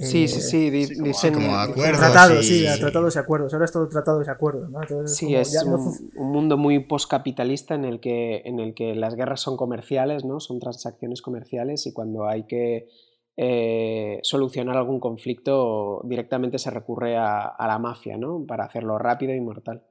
Sí, 0.00 0.28
sí, 0.28 0.40
sí, 0.40 0.70
dicen 0.70 1.34
como 1.34 1.56
acuerdos. 1.56 2.00
Tratados, 2.00 2.46
sí, 2.46 2.64
tratados 2.78 3.16
y 3.16 3.18
acuerdos. 3.18 3.52
Ahora 3.52 3.64
es 3.66 3.72
todo 3.72 3.88
tratados 3.88 4.26
y 4.26 4.30
acuerdos, 4.30 4.70
¿no? 4.70 5.06
sí, 5.06 5.34
es 5.34 5.62
un, 5.62 6.32
mundo 6.32 6.56
muy 6.56 6.78
postcapitalista 6.80 7.74
en 7.74 7.84
el 7.84 8.00
que 8.00 8.42
en 8.44 8.60
el 8.60 8.74
que 8.74 8.94
las 8.94 9.14
guerras 9.14 9.40
son 9.40 9.56
comerciales, 9.56 10.24
¿no? 10.24 10.40
Son 10.40 10.58
transacciones 10.58 11.22
comerciales 11.22 11.86
y 11.86 11.92
cuando 11.92 12.26
hay 12.26 12.44
que 12.44 12.88
eh, 13.36 14.20
solucionar 14.22 14.76
algún 14.76 15.00
conflicto 15.00 16.00
directamente 16.04 16.58
se 16.58 16.70
recurre 16.70 17.16
a, 17.16 17.42
a 17.42 17.66
la 17.66 17.78
mafia, 17.78 18.16
¿no? 18.16 18.44
Para 18.46 18.64
hacerlo 18.64 18.98
rápido 18.98 19.34
y 19.34 19.40
mortal. 19.40 19.84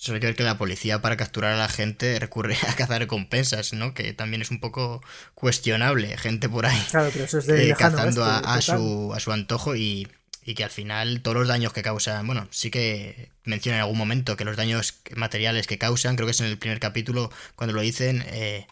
Solo 0.00 0.24
hay 0.24 0.34
que 0.34 0.44
la 0.44 0.56
policía 0.56 1.02
para 1.02 1.16
capturar 1.16 1.54
a 1.54 1.56
la 1.56 1.68
gente 1.68 2.20
recurre 2.20 2.56
a 2.68 2.74
cazar 2.76 3.00
recompensas, 3.00 3.72
¿no? 3.72 3.94
Que 3.94 4.12
también 4.12 4.40
es 4.40 4.52
un 4.52 4.60
poco 4.60 5.02
cuestionable. 5.34 6.16
Gente 6.16 6.48
por 6.48 6.66
ahí 6.66 6.80
claro, 6.88 7.10
pero 7.12 7.24
eso 7.24 7.38
es 7.38 7.46
de 7.46 7.70
eh, 7.70 7.74
cazando 7.76 8.24
a, 8.24 8.62
su, 8.62 9.12
a 9.12 9.18
su 9.18 9.32
antojo 9.32 9.74
y, 9.74 10.08
que 10.56 10.64
al 10.64 10.70
final 10.70 11.20
todos 11.20 11.36
los 11.36 11.48
daños 11.48 11.72
que 11.72 11.82
causan, 11.82 12.26
bueno, 12.26 12.48
sí 12.50 12.70
que 12.70 13.30
menciona 13.44 13.78
en 13.78 13.82
algún 13.82 13.98
momento 13.98 14.36
que 14.36 14.44
los 14.44 14.56
daños 14.56 14.94
materiales 15.14 15.66
que 15.66 15.78
causan, 15.78 16.14
creo 16.14 16.26
que 16.26 16.30
es 16.30 16.40
en 16.40 16.46
el 16.46 16.58
primer 16.58 16.80
capítulo 16.80 17.30
cuando 17.56 17.74
lo 17.74 17.82
dicen, 17.82 18.24
eh, 18.28 18.66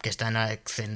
que 0.00 0.08
están 0.08 0.36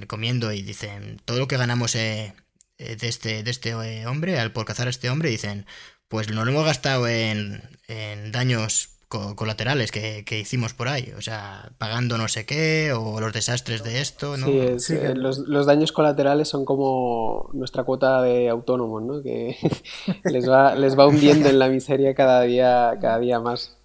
comiendo 0.07 0.53
y 0.53 0.63
dicen, 0.63 1.21
todo 1.25 1.39
lo 1.39 1.49
que 1.49 1.59
ganamos 1.59 1.97
eh, 1.97 2.35
de 2.79 3.09
este, 3.09 3.43
de 3.43 3.51
este 3.51 3.75
hombre, 4.07 4.39
al 4.39 4.53
por 4.53 4.65
cazar 4.65 4.87
a 4.87 4.91
este 4.91 5.11
hombre, 5.11 5.29
dicen, 5.29 5.67
pues 6.07 6.31
lo 6.31 6.41
hemos 6.41 6.65
gastado 6.65 7.07
en, 7.07 7.63
en 7.89 8.33
daños 8.33 8.98
colaterales 9.09 9.91
que, 9.91 10.39
hicimos 10.39 10.75
por 10.75 10.89
ahí, 10.89 11.13
o 11.17 11.23
sea, 11.23 11.73
pagando 11.79 12.19
no 12.19 12.29
sé 12.29 12.45
qué, 12.45 12.93
o 12.93 13.21
los 13.21 13.33
desastres 13.33 13.83
de 13.83 14.03
esto, 14.03 14.37
¿no? 14.37 14.47
Sí, 14.79 14.95
eh, 14.95 15.15
los, 15.15 15.67
daños 15.67 15.93
colaterales 15.93 16.49
son 16.49 16.67
como 16.67 17.49
nuestra 17.55 17.85
cuota 17.85 18.23
de 18.23 18.51
autónomos, 18.51 19.03
¿no? 19.03 19.23
Que 19.23 19.57
les 20.25 20.49
va, 20.49 20.75
les 20.75 20.99
va 20.99 21.07
hundiendo 21.07 21.49
en 21.49 21.59
la 21.59 21.69
miseria 21.69 22.15
cada 22.15 22.43
día, 22.43 22.99
cada 23.01 23.19
día 23.19 23.41
más. 23.41 23.77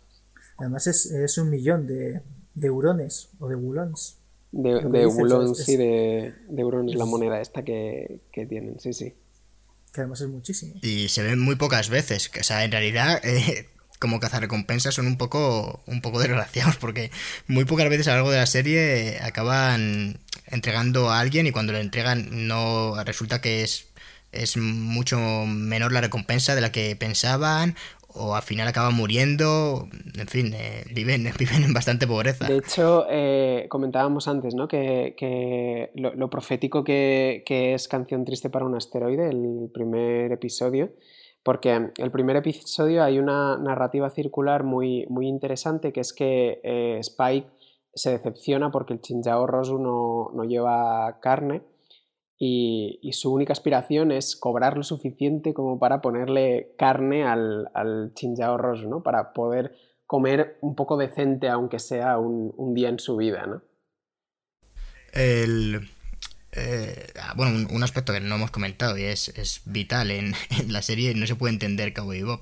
Además 0.58 0.88
es, 0.88 1.38
un 1.38 1.50
millón 1.50 1.88
de, 1.88 2.22
de, 2.54 2.68
eurones 2.68 3.30
o 3.40 3.48
de 3.48 3.56
bulons. 3.56 4.18
De, 4.52 4.82
de 4.82 5.56
sí, 5.56 5.78
de, 5.78 6.34
de 6.48 6.62
eurones, 6.62 6.96
la 6.96 7.06
moneda 7.06 7.42
esta 7.42 7.64
que, 7.64 8.20
tienen, 8.32 8.80
sí, 8.80 8.94
sí. 8.94 9.16
Que 9.92 10.02
además 10.02 10.22
es 10.22 10.28
muchísimo. 10.28 10.76
Y 10.82 11.08
se 11.08 11.24
ven 11.24 11.40
muy 11.40 11.56
pocas 11.56 11.90
veces, 11.90 12.30
o 12.40 12.44
sea, 12.44 12.66
en 12.66 12.72
realidad... 12.72 13.22
Eh, 13.26 13.73
como 14.04 14.20
cazarrecompensas 14.20 14.94
son 14.94 15.08
un 15.08 15.18
poco, 15.18 15.82
un 15.88 16.02
poco 16.02 16.20
desgraciados 16.20 16.76
porque 16.76 17.10
muy 17.48 17.64
pocas 17.64 17.88
veces 17.88 18.10
a 18.10 18.12
lo 18.12 18.18
largo 18.18 18.32
de 18.32 18.38
la 18.38 18.46
serie 18.46 19.18
acaban 19.22 20.20
entregando 20.48 21.10
a 21.10 21.22
alguien 21.22 21.48
y 21.48 21.52
cuando 21.54 21.72
le 21.72 21.80
entregan 21.80 22.50
no 22.50 23.02
resulta 23.06 23.40
que 23.40 23.64
es, 23.64 23.88
es 24.34 24.58
mucho 24.58 25.18
menor 25.48 25.94
la 25.94 26.02
recompensa 26.02 26.54
de 26.54 26.60
la 26.60 26.74
que 26.74 26.98
pensaban 26.98 27.78
o 28.10 28.36
al 28.36 28.42
final 28.42 28.68
acaban 28.68 28.94
muriendo, 28.94 29.88
en 30.20 30.28
fin, 30.28 30.54
eh, 30.54 30.84
viven, 30.94 31.32
viven 31.40 31.64
en 31.64 31.74
bastante 31.74 32.06
pobreza. 32.06 32.46
De 32.46 32.58
hecho, 32.58 33.06
eh, 33.10 33.68
comentábamos 33.70 34.28
antes 34.28 34.54
¿no? 34.54 34.68
que, 34.68 35.90
lo, 35.96 36.30
profético 36.30 36.84
que, 36.84 37.44
que, 37.46 37.74
es 37.74 37.88
Canción 37.88 38.26
Triste 38.26 38.50
para 38.50 38.66
un 38.66 38.76
Asteroide, 38.76 39.30
el 39.30 39.72
primer 39.74 40.34
episodio, 40.34 40.92
porque 41.44 41.92
el 41.98 42.12
primer 42.12 42.38
episodio 42.38 43.04
hay 43.04 43.20
una 43.20 43.58
narrativa 43.58 44.10
circular 44.10 44.64
muy, 44.64 45.06
muy 45.10 45.28
interesante, 45.28 45.92
que 45.92 46.00
es 46.00 46.14
que 46.14 46.62
eh, 46.64 46.98
Spike 47.00 47.50
se 47.94 48.12
decepciona 48.12 48.72
porque 48.72 48.94
el 48.94 49.02
Chinjao 49.02 49.46
Rosu 49.46 49.78
no, 49.78 50.32
no 50.34 50.44
lleva 50.46 51.20
carne 51.20 51.62
y, 52.40 53.12
su 53.14 53.32
única 53.32 53.54
aspiración 53.54 54.12
es 54.12 54.36
cobrar 54.36 54.76
lo 54.76 54.84
suficiente 54.84 55.54
como 55.54 55.80
para 55.80 56.02
ponerle 56.02 56.74
carne 56.78 57.26
al, 57.26 57.70
al 57.74 58.14
Chinjao 58.16 58.58
Rosu, 58.58 58.90
¿no? 58.90 59.04
Para 59.04 59.34
poder 59.34 59.76
comer 60.06 60.58
un 60.62 60.76
poco 60.76 60.98
decente, 60.98 61.48
aunque 61.50 61.80
sea 61.80 62.18
un, 62.18 62.54
un 62.58 62.74
día 62.74 62.90
en 62.90 63.00
su 63.00 63.16
vida, 63.18 63.46
¿no? 63.46 63.62
El, 65.14 65.82
eh, 66.56 67.12
bueno, 67.36 67.68
un, 67.70 67.84
aspecto 67.84 68.14
que 68.14 68.20
no 68.20 68.36
hemos 68.36 68.52
comentado 68.52 68.98
y 68.98 69.04
es, 69.04 69.32
vital 69.66 70.12
en, 70.12 70.36
la 70.68 70.82
serie, 70.82 71.14
no 71.16 71.28
se 71.28 71.36
puede 71.36 71.54
entender 71.54 71.94
Cowboy 71.94 72.22
Bob. 72.22 72.42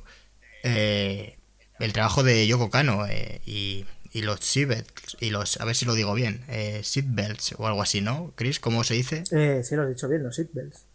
Eh, 0.63 1.37
el 1.79 1.93
trabajo 1.93 2.23
de 2.23 2.45
Yoko 2.45 2.69
Kano 2.69 3.07
eh, 3.07 3.41
y, 3.45 3.85
los 4.13 4.41
seatbelts, 4.41 5.17
y 5.19 5.29
los, 5.29 5.59
a 5.59 5.65
ver 5.65 5.75
si 5.75 5.85
lo 5.85 5.95
digo 5.95 6.13
bien, 6.13 6.43
eh, 6.49 6.81
seatbelts 6.83 7.55
o 7.57 7.65
algo 7.65 7.81
así, 7.81 8.01
¿no? 8.01 8.33
Chris, 8.35 8.59
¿cómo 8.59 8.83
se 8.83 8.93
dice? 8.93 9.23
Eh, 9.31 9.63
sí, 9.63 9.75
lo 9.75 9.83
has 9.83 9.89
dicho 9.89 10.07
bien, 10.09 10.23
los 10.23 10.35
seatbelts. 10.35 10.85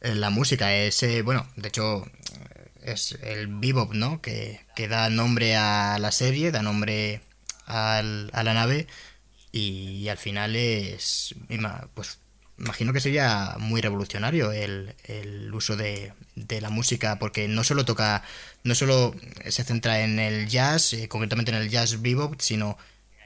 La 0.00 0.30
música 0.30 0.74
es, 0.74 1.04
bueno, 1.24 1.46
de 1.56 1.68
hecho, 1.68 2.04
es 2.82 3.16
el 3.22 3.46
bebop, 3.46 3.94
¿no? 3.94 4.20
Que, 4.20 4.60
que 4.74 4.88
da 4.88 5.08
nombre 5.10 5.56
a 5.56 5.98
la 5.98 6.12
serie, 6.12 6.50
da 6.50 6.62
nombre 6.62 7.20
al, 7.66 8.30
a 8.32 8.42
la 8.42 8.52
nave 8.52 8.86
y, 9.52 10.08
al 10.08 10.18
final 10.18 10.56
es, 10.56 11.34
pues 11.94 12.18
imagino 12.58 12.92
que 12.92 13.00
sería 13.00 13.56
muy 13.58 13.80
revolucionario 13.80 14.52
el, 14.52 14.94
el 15.04 15.52
uso 15.52 15.76
de, 15.76 16.12
de, 16.36 16.60
la 16.60 16.70
música 16.70 17.18
porque 17.18 17.48
no 17.48 17.64
solo 17.64 17.84
toca, 17.84 18.22
no 18.64 18.74
solo 18.74 19.14
se 19.48 19.64
centra 19.64 20.00
en 20.00 20.18
el 20.18 20.48
jazz, 20.48 20.92
eh, 20.92 21.08
concretamente 21.08 21.50
en 21.50 21.58
el 21.58 21.70
jazz 21.70 22.00
bebop, 22.00 22.40
sino 22.40 22.78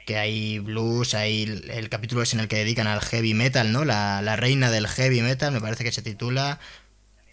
que 0.06 0.16
hay 0.18 0.60
blues, 0.60 1.14
hay 1.14 1.42
el, 1.68 1.88
capítulo 1.88 2.22
es 2.22 2.32
en 2.32 2.40
el 2.40 2.48
que 2.48 2.56
dedican 2.56 2.86
al 2.86 3.00
heavy 3.00 3.34
metal, 3.34 3.72
¿no? 3.72 3.84
La, 3.84 4.22
la 4.22 4.36
reina 4.36 4.70
del 4.70 4.86
heavy 4.86 5.20
metal, 5.20 5.52
me 5.52 5.60
parece 5.60 5.84
que 5.84 5.92
se 5.92 6.02
titula. 6.02 6.60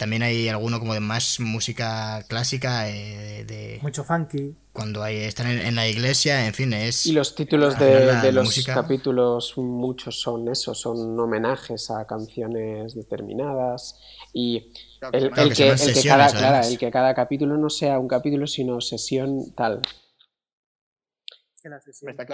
También 0.04 0.22
hay 0.24 0.49
alguno 0.49 0.82
como 0.82 0.93
de 0.93 0.99
más 0.99 1.39
música 1.39 2.26
clásica, 2.28 2.89
eh, 2.89 3.45
de... 3.45 3.80
Mucho 3.82 4.04
funky. 4.04 4.54
cuando 4.74 5.01
hay, 5.01 5.16
están 5.16 5.47
en, 5.47 5.76
la 5.76 5.88
iglesia, 5.88 6.45
en 6.45 6.54
fin, 6.54 6.74
es... 6.74 7.06
Y 7.06 7.14
los 7.14 7.36
títulos 7.36 7.80
de, 7.80 8.34
los 8.34 8.66
capítulos, 8.66 9.54
muchos 9.56 10.20
son 10.20 10.49
eso, 10.49 10.76
son 10.76 11.18
homenajes 11.18 11.89
a 11.89 12.06
canciones 12.06 12.95
determinadas. 12.95 13.97
Y 14.34 14.74
el, 15.14 15.32
que, 15.54 15.74
cada, 16.04 16.60
el 16.68 16.78
que 16.78 16.91
cada 16.91 17.14
capítulo 17.14 17.56
no 17.56 17.70
sea 17.70 17.97
un 17.97 18.10
capítulo, 18.10 18.45
sino 18.45 18.82
sesión 18.82 19.54
tal. 19.56 19.80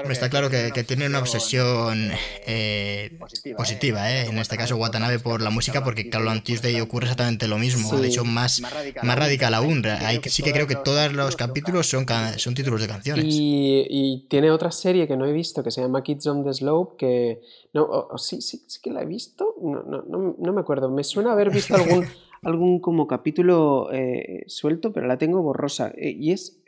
Está 0.10 0.30
claro, 0.30 0.50
que, 0.50 0.84
tiene 0.84 1.06
una 1.06 1.20
obsesión 1.20 2.12
eh, 2.48 3.18
positiva, 3.56 4.12
eh, 4.12 4.26
en 4.26 4.38
este 4.40 4.58
caso 4.58 4.76
Watanabe 4.76 5.20
por 5.20 5.42
la 5.42 5.52
música, 5.52 5.84
porque 5.84 6.10
claro, 6.10 6.32
en 6.32 6.44
Tuesday 6.44 6.80
ocurre 6.82 7.06
exactamente 7.06 7.48
lo 7.48 7.58
mismo, 7.58 7.96
de 7.98 8.08
hecho 8.08 8.26
más, 8.26 8.62
más 8.62 9.20
radical 9.20 9.54
aún. 9.54 9.84
sí 10.26 10.42
que 10.42 10.52
creo 10.52 10.68
que 10.68 10.76
todos 10.76 11.14
los 11.14 11.36
capítulos 11.36 11.88
son, 11.88 12.06
son 12.38 12.56
títulos 12.56 12.82
de 12.82 12.88
canciones. 12.88 13.26
Y, 13.28 14.26
tiene 14.30 14.52
otra 14.52 14.72
serie 14.72 15.08
que 15.08 15.18
no 15.18 15.26
he 15.26 15.32
visto 15.32 15.64
que 15.64 15.72
se 15.72 15.82
llama 15.82 16.04
Kids 16.04 16.28
on 16.28 16.44
the 16.44 16.54
Slope, 16.54 16.96
que 16.98 17.42
no, 17.74 18.08
sí, 18.18 18.42
sí, 18.42 18.64
sí 18.68 18.80
que 18.82 18.92
la 18.92 19.04
he 19.04 19.06
visto, 19.06 19.56
no, 19.62 19.84
no, 19.84 20.36
no 20.38 20.54
me 20.54 20.62
acuerdo, 20.62 20.90
me 20.90 21.04
suena 21.04 21.32
haber 21.32 21.52
visto 21.52 21.76
algún 21.76 22.08
algún 22.42 22.80
como 22.80 23.08
capítulo 23.08 23.90
eh, 23.92 24.44
suelto, 24.48 24.94
pero 24.94 25.08
la 25.08 25.18
tengo 25.18 25.42
borrosa. 25.42 25.92
Eh, 25.98 26.12
y 26.12 26.32
es, 26.32 26.62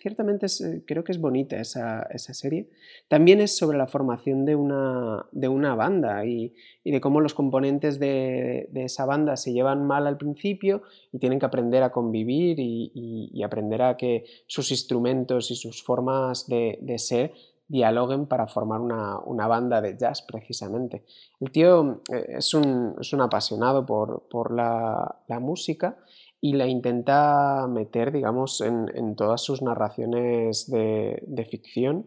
ciertamente 0.00 0.46
eh, 0.46 0.82
creo 0.86 1.04
que 1.04 1.12
es 1.12 1.20
bonita 1.20 1.60
esa, 1.60 2.02
esa, 2.10 2.34
serie. 2.34 2.68
También 3.08 3.40
es 3.40 3.56
sobre 3.56 3.78
la 3.78 3.86
formación 3.86 4.44
de 4.44 4.54
una, 4.54 5.26
de 5.32 5.48
una 5.48 5.74
banda 5.74 6.24
y, 6.24 6.54
y, 6.84 6.90
de 6.90 7.00
cómo 7.00 7.20
los 7.20 7.34
componentes 7.34 7.98
de, 7.98 8.68
de, 8.70 8.84
esa 8.84 9.04
banda 9.04 9.36
se 9.36 9.52
llevan 9.52 9.86
mal 9.86 10.06
al 10.06 10.16
principio 10.16 10.82
y 11.12 11.18
tienen 11.18 11.38
que 11.38 11.46
aprender 11.46 11.82
a 11.82 11.90
convivir 11.90 12.58
y, 12.58 13.42
aprender 13.42 13.80
a 13.82 13.96
que 13.96 14.24
sus 14.48 14.72
instrumentos 14.72 15.52
y 15.52 15.54
sus 15.54 15.80
formas 15.84 16.48
de 16.48 16.98
ser 16.98 17.32
dialoguen 17.68 18.26
para 18.26 18.46
formar 18.46 18.80
una, 18.80 19.46
banda 19.46 19.80
de 19.80 19.96
jazz 19.96 20.22
precisamente. 20.22 21.04
El 21.40 21.50
tío 21.50 22.02
eh, 22.12 22.26
es 22.38 22.54
un, 22.54 22.94
es 23.00 23.12
un 23.12 23.20
apasionado 23.20 23.84
por, 23.84 24.52
la, 24.52 25.16
música 25.40 25.98
y 26.40 26.52
la 26.52 26.66
intenta 26.66 27.66
meter, 27.68 28.12
digamos, 28.12 28.60
en, 28.60 29.16
todas 29.16 29.42
sus 29.42 29.62
narraciones 29.62 30.70
de, 30.70 31.48
ficción, 31.50 32.06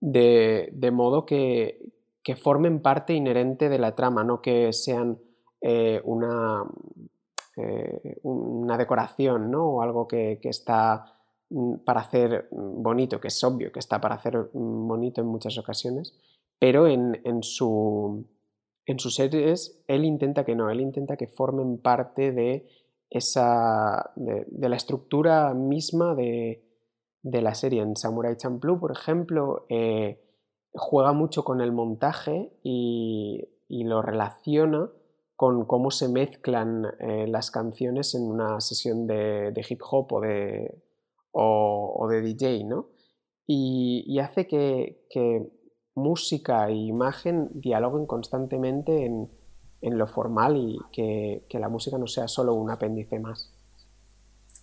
de, 0.00 0.90
modo 0.92 1.26
que, 1.26 1.92
formen 2.42 2.80
parte 2.80 3.14
inherente 3.14 3.68
de 3.68 3.78
la 3.78 3.94
trama, 3.94 4.22
no 4.24 4.40
que 4.40 4.72
sean 4.72 5.18
eh, 5.60 6.00
una, 6.04 6.64
eh, 7.56 8.18
una 8.22 8.78
decoración 8.78 9.50
¿no? 9.50 9.64
o 9.64 9.82
algo 9.82 10.06
que, 10.06 10.38
que 10.40 10.50
está 10.50 11.13
para 11.84 12.00
hacer 12.00 12.48
mm, 12.50 12.82
bonito, 12.82 13.20
que 13.20 13.28
es 13.28 13.44
obvio 13.44 13.72
que 13.72 13.78
está 13.78 14.00
para 14.00 14.16
hacer 14.16 14.36
mm, 14.52 14.88
bonito 14.88 15.20
en 15.20 15.26
muchas 15.28 15.56
ocasiones, 15.58 16.14
pero 16.58 16.86
en, 16.86 17.42
su, 17.42 18.26
en 18.86 18.98
sus 18.98 19.14
series 19.14 19.84
él 19.86 20.04
intenta 20.04 20.44
que 20.44 20.54
no, 20.54 20.70
él 20.70 20.80
intenta 20.80 21.16
que 21.16 21.26
formen 21.26 21.78
parte 21.78 22.32
de 22.32 22.66
esa 23.10 24.12
de, 24.16 24.46
la 24.68 24.76
estructura 24.76 25.52
misma 25.54 26.14
de, 26.14 26.62
la 27.22 27.54
serie. 27.54 27.82
En 27.82 27.96
Samurai 27.96 28.36
Champloo, 28.36 28.80
por 28.80 28.92
ejemplo, 28.92 29.66
eh, 29.68 30.20
juega 30.72 31.12
mucho 31.12 31.44
con 31.44 31.60
el 31.60 31.72
montaje 31.72 32.52
y, 32.62 33.50
lo 33.68 34.02
relaciona 34.02 34.88
con 35.34 35.64
cómo 35.64 35.90
se 35.90 36.08
mezclan 36.08 36.86
eh, 37.00 37.26
las 37.26 37.50
canciones 37.50 38.14
en 38.14 38.22
una 38.22 38.60
sesión 38.60 39.06
de 39.06 39.66
hip 39.68 39.80
hop 39.90 40.12
o 40.12 40.20
de, 40.20 40.83
o, 41.34 42.06
de 42.08 42.22
DJ, 42.22 42.64
¿no? 42.64 42.88
Y, 43.46 44.18
hace 44.20 44.46
que, 44.46 45.52
música 45.96 46.68
e 46.68 46.74
imagen 46.74 47.50
dialoguen 47.54 48.06
constantemente 48.06 49.04
en, 49.04 49.28
lo 49.82 50.06
formal 50.06 50.56
y 50.56 50.78
que, 50.92 51.58
la 51.58 51.68
música 51.68 51.98
no 51.98 52.06
sea 52.06 52.28
solo 52.28 52.54
un 52.54 52.70
apéndice 52.70 53.18
más. 53.18 53.52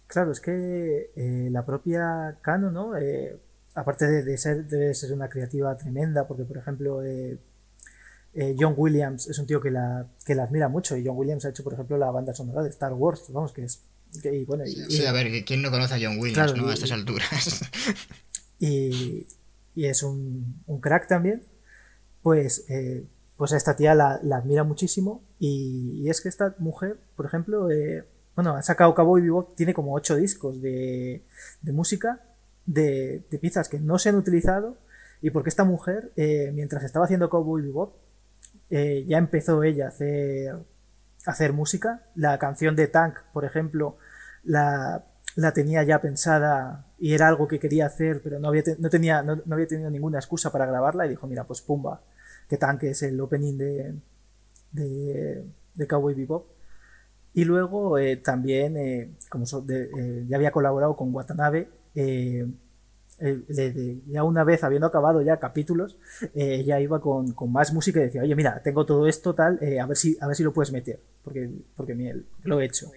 Claro, 0.08 0.32
es 0.32 0.42
que 0.42 1.12
eh, 1.16 1.50
la 1.52 1.66
propia 1.66 2.40
Cano, 2.42 2.72
¿no? 2.72 2.98
Eh, 2.98 3.40
aparte 3.76 4.06
de, 4.24 4.38
ser 4.38 5.14
una 5.14 5.30
creativa 5.30 5.76
tremenda, 5.78 6.28
porque 6.28 6.44
por 6.44 6.58
ejemplo 6.58 7.02
eh, 7.04 7.38
John 8.60 8.74
Williams 8.76 9.28
es 9.28 9.40
un 9.40 9.48
tío 9.48 9.62
que 9.62 9.72
la, 9.72 10.08
que 10.26 10.36
la 10.36 10.44
admira 10.44 10.68
mucho 10.68 10.98
y 10.98 11.06
John 11.06 11.18
Williams 11.18 11.46
ha 11.46 11.50
hecho 11.50 11.64
por 11.64 11.74
ejemplo 11.74 11.98
la 11.98 12.12
banda 12.12 12.34
sonora 12.34 12.64
de 12.64 12.70
Star 12.70 12.94
Wars, 12.94 13.32
vamos, 13.32 13.54
que 13.54 13.64
es 13.64 13.86
sí, 14.90 15.06
a 15.06 15.12
ver, 15.12 15.46
¿quién 15.46 15.62
no 15.62 15.72
conoce 15.72 15.96
a 15.96 16.00
John 16.02 16.20
Williams 16.20 16.54
a 16.54 16.74
estas 16.74 16.92
alturas? 16.92 17.62
Y, 18.62 19.26
es 19.76 20.04
un, 20.04 20.62
crack 20.82 21.08
también. 21.08 21.42
Pues, 22.22 22.66
eh, 22.70 23.04
pues 23.36 23.52
a 23.54 23.58
esta 23.58 23.76
tía 23.76 23.96
la, 23.96 24.20
admira 24.36 24.64
muchísimo. 24.64 25.24
Y, 25.40 26.08
es 26.08 26.22
que 26.22 26.30
esta 26.30 26.56
mujer, 26.60 26.98
por 27.16 27.26
ejemplo, 27.26 27.72
eh, 27.72 28.06
bueno, 28.36 28.56
ha 28.56 28.62
sacado 28.62 28.94
Cowboy 28.94 29.22
Bebop, 29.24 29.56
tiene 29.56 29.74
como 29.74 29.96
ocho 29.96 30.16
discos 30.16 30.62
de, 30.62 31.24
música 31.64 32.22
de, 32.68 33.24
piezas 33.42 33.68
que 33.68 33.80
no 33.80 33.98
se 33.98 34.10
han 34.10 34.16
utilizado. 34.16 34.78
Y 35.24 35.32
porque 35.32 35.50
esta 35.50 35.64
mujer, 35.64 36.12
eh, 36.16 36.52
mientras 36.54 36.84
estaba 36.84 37.06
haciendo 37.06 37.30
Cowboy 37.30 37.64
Bebop, 37.64 37.96
ya 38.70 39.18
empezó 39.18 39.64
ella 39.64 39.88
a 39.88 39.90
hacer 39.90 40.56
hacer 41.26 41.54
música. 41.54 42.02
La 42.16 42.38
canción 42.40 42.76
de 42.76 42.88
Tank, 42.88 43.20
por 43.34 43.46
ejemplo, 43.46 43.98
la, 44.44 45.06
la 45.36 45.54
tenía 45.54 45.84
ya 45.84 46.02
pensada 46.02 46.86
y 46.98 47.14
era 47.14 47.28
algo 47.28 47.48
que 47.48 47.60
quería 47.60 47.86
hacer, 47.86 48.22
pero 48.24 48.40
no 48.40 48.50
había, 48.50 48.64
no 48.80 48.90
tenía, 48.90 49.22
no, 49.24 49.42
había 49.50 49.68
tenido 49.68 49.90
ninguna 49.90 50.20
excusa 50.20 50.52
para 50.52 50.66
grabarla 50.66 51.06
y 51.06 51.10
dijo, 51.10 51.28
mira, 51.28 51.46
pues 51.46 51.62
pumba, 51.62 52.02
que 52.50 52.58
Tank 52.58 52.84
es 52.84 53.04
el 53.04 53.20
opening 53.20 53.58
de, 53.58 53.96
de, 54.72 55.46
de 55.74 55.88
Cowboy 55.88 56.14
Bebop. 56.14 56.48
Y 57.34 57.46
luego 57.46 57.98
eh, 57.98 58.18
también, 58.18 58.76
eh, 58.78 59.16
como 59.30 59.46
eh, 59.70 60.26
ya 60.28 60.36
había 60.36 60.52
colaborado 60.52 60.98
con 60.98 61.14
Watanabe, 61.14 61.70
eh, 63.24 64.02
ya 64.08 64.24
una 64.24 64.44
vez 64.44 64.64
habiendo 64.64 64.88
acabado 64.88 65.22
ya 65.22 65.38
capítulos, 65.38 65.98
eh, 66.34 66.64
ya 66.66 66.80
iba 66.80 67.00
con, 67.00 67.36
más 67.50 67.72
música 67.72 68.00
y 68.00 68.04
decía, 68.04 68.24
oye, 68.24 68.36
mira, 68.36 68.62
tengo 68.64 68.86
todo 68.86 69.08
esto 69.08 69.36
tal, 69.36 69.60
eh, 69.62 69.80
a 69.80 69.86
ver 69.86 69.96
si 69.96 70.18
a 70.20 70.28
ver 70.28 70.36
si 70.36 70.44
lo 70.44 70.52
puedes 70.52 70.72
meter, 70.72 71.00
porque, 71.24 71.50
porque 71.76 71.94
miel, 71.94 72.26
lo 72.44 72.60
he 72.60 72.66
hecho. 72.66 72.92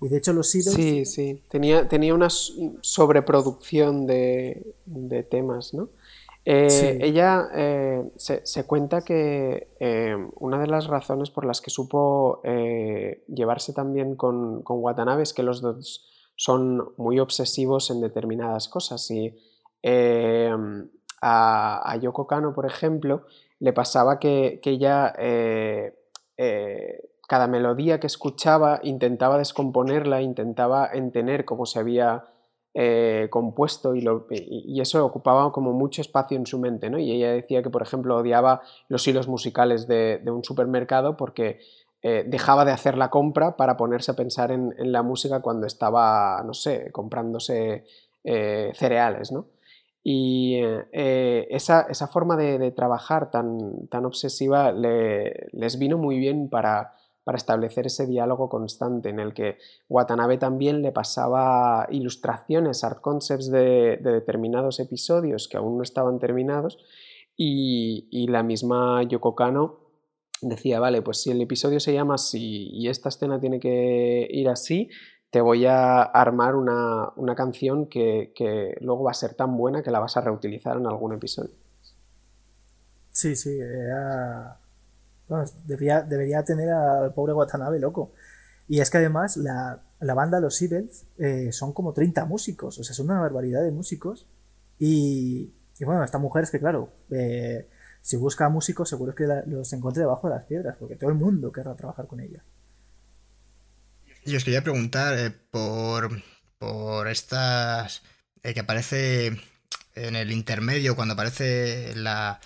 Y 0.00 0.08
de 0.08 0.16
hecho 0.16 0.32
los 0.32 0.50
Seedles... 0.50 0.74
Sí, 0.74 1.04
sí, 1.04 1.42
tenía, 1.48 1.86
tenía 1.86 2.14
una 2.14 2.28
sobreproducción 2.30 4.06
de, 4.06 4.74
temas, 5.30 5.72
¿no? 5.72 5.90
Ella 6.44 7.48
se, 8.16 8.64
cuenta 8.64 9.02
que 9.02 9.68
una 10.36 10.58
de 10.58 10.66
las 10.66 10.86
razones 10.88 11.30
por 11.30 11.44
las 11.44 11.60
que 11.60 11.70
supo 11.70 12.42
llevarse 13.28 13.72
también 13.72 14.16
con, 14.16 14.62
con 14.62 14.82
Watanabe 14.82 15.22
es 15.22 15.32
que 15.32 15.42
los 15.42 15.60
dos 15.60 16.10
son 16.34 16.94
muy 16.96 17.20
obsesivos 17.20 17.90
en 17.90 18.00
determinadas 18.00 18.68
cosas 18.68 19.10
y 19.10 19.36
Em, 19.82 20.88
a, 21.22 21.96
Yoko 22.00 22.26
Kano, 22.26 22.54
por 22.54 22.66
ejemplo, 22.66 23.24
le 23.58 23.72
pasaba 23.72 24.18
que, 24.18 24.60
ella 24.64 25.12
eh, 25.18 25.94
eh, 26.36 27.10
cada 27.28 27.46
melodía 27.46 28.00
que 28.00 28.06
escuchaba 28.06 28.80
intentaba 28.82 29.38
descomponerla, 29.38 30.22
intentaba 30.22 30.88
entender 30.92 31.44
cómo 31.44 31.66
se 31.66 31.78
había 31.78 32.24
eh, 32.74 33.28
compuesto 33.30 33.94
y, 33.94 34.80
eso 34.80 35.04
ocupaba 35.04 35.52
como 35.52 35.72
mucho 35.72 36.00
espacio 36.00 36.36
en 36.36 36.46
su 36.46 36.58
mente. 36.58 36.90
Y 37.00 37.12
ella 37.12 37.32
decía 37.32 37.62
que, 37.62 37.70
por 37.70 37.82
ejemplo, 37.82 38.16
odiaba 38.16 38.62
los 38.88 39.06
hilos 39.06 39.28
musicales 39.28 39.86
de, 39.86 40.22
un 40.26 40.44
supermercado 40.44 41.16
porque 41.16 41.60
dejaba 42.02 42.64
de 42.64 42.72
hacer 42.72 42.96
la 42.96 43.10
compra 43.10 43.56
para 43.56 43.76
ponerse 43.76 44.12
a 44.12 44.16
pensar 44.16 44.50
en, 44.52 44.74
la 44.78 45.02
música 45.02 45.42
cuando 45.42 45.66
estaba, 45.66 46.42
no 46.46 46.54
sé, 46.54 46.90
comprándose 46.92 47.84
cereales, 48.24 49.32
¿no? 49.32 49.46
Y 50.02 50.56
eh, 50.92 51.46
esa, 51.50 51.82
esa, 51.82 52.08
forma 52.08 52.36
de, 52.36 52.70
trabajar 52.70 53.30
tan, 53.30 53.86
tan 53.88 54.06
obsesiva 54.06 54.72
les 54.72 55.78
vino 55.78 55.98
muy 55.98 56.18
bien 56.18 56.48
para, 56.48 56.94
para, 57.22 57.36
establecer 57.36 57.86
ese 57.86 58.06
diálogo 58.06 58.48
constante 58.48 59.10
en 59.10 59.20
el 59.20 59.34
que 59.34 59.58
Watanabe 59.90 60.38
también 60.38 60.80
le 60.80 60.92
pasaba 60.92 61.86
ilustraciones, 61.90 62.82
art 62.82 63.02
concepts 63.02 63.50
de, 63.50 63.98
determinados 63.98 64.80
episodios 64.80 65.48
que 65.48 65.58
aún 65.58 65.76
no 65.76 65.82
estaban 65.82 66.18
terminados 66.18 66.78
y, 67.36 68.08
y, 68.10 68.28
la 68.28 68.42
misma 68.42 69.02
Yoko 69.02 69.34
Kano 69.34 69.80
decía, 70.40 70.80
vale, 70.80 71.02
pues 71.02 71.20
si 71.20 71.30
el 71.30 71.42
episodio 71.42 71.78
se 71.80 71.92
llama 71.92 72.14
así 72.14 72.70
y 72.72 72.88
esta 72.88 73.10
escena 73.10 73.38
tiene 73.38 73.60
que 73.60 74.26
ir 74.30 74.48
así, 74.48 74.88
te 75.30 75.40
voy 75.40 75.64
a 75.66 76.02
armar 76.02 76.56
una, 76.56 77.34
canción 77.36 77.86
que, 77.86 78.76
luego 78.80 79.04
va 79.04 79.12
a 79.12 79.14
ser 79.14 79.34
tan 79.34 79.56
buena 79.56 79.82
que 79.82 79.90
la 79.90 80.00
vas 80.00 80.16
a 80.16 80.20
reutilizar 80.20 80.76
en 80.76 80.86
algún 80.86 81.14
episodio. 81.14 81.54
Sí, 83.12 83.36
sí, 83.36 83.56
debería, 85.66 86.44
tener 86.44 86.70
al 86.70 87.14
pobre 87.14 87.32
Watanabe 87.32 87.78
loco. 87.78 88.12
Y 88.66 88.80
es 88.80 88.90
que 88.90 88.98
además 88.98 89.36
la, 89.36 89.82
banda 90.00 90.40
Los 90.40 90.60
Evils 90.62 91.06
eh, 91.18 91.52
son 91.52 91.72
como 91.72 91.92
30 91.92 92.24
músicos, 92.24 92.78
o 92.78 92.84
sea, 92.84 92.94
son 92.94 93.10
una 93.10 93.20
barbaridad 93.20 93.62
de 93.62 93.70
músicos. 93.70 94.26
Y, 94.78 95.52
bueno, 95.84 96.02
esta 96.02 96.18
mujer 96.18 96.44
es 96.44 96.50
que, 96.50 96.58
claro, 96.58 96.88
eh, 97.10 97.68
si 98.02 98.16
busca 98.16 98.48
músicos, 98.48 98.88
seguro 98.88 99.14
que 99.14 99.26
los 99.46 99.72
encuentre 99.72 100.02
debajo 100.02 100.28
de 100.28 100.34
las 100.34 100.44
piedras, 100.44 100.76
porque 100.78 100.96
todo 100.96 101.10
el 101.10 101.16
mundo 101.16 101.52
querrá 101.52 101.74
trabajar 101.74 102.06
con 102.06 102.20
ella. 102.20 102.42
Y 104.24 104.36
os 104.36 104.44
quería 104.44 104.62
preguntar 104.62 105.18
eh, 105.18 105.30
por, 105.30 106.22
por 106.58 107.08
estas. 107.08 108.02
Eh, 108.42 108.54
que 108.54 108.60
aparece 108.60 109.38
en 109.94 110.16
el 110.16 110.32
intermedio, 110.32 110.96
cuando 110.96 111.14
aparece 111.14 111.94
la, 111.94 112.40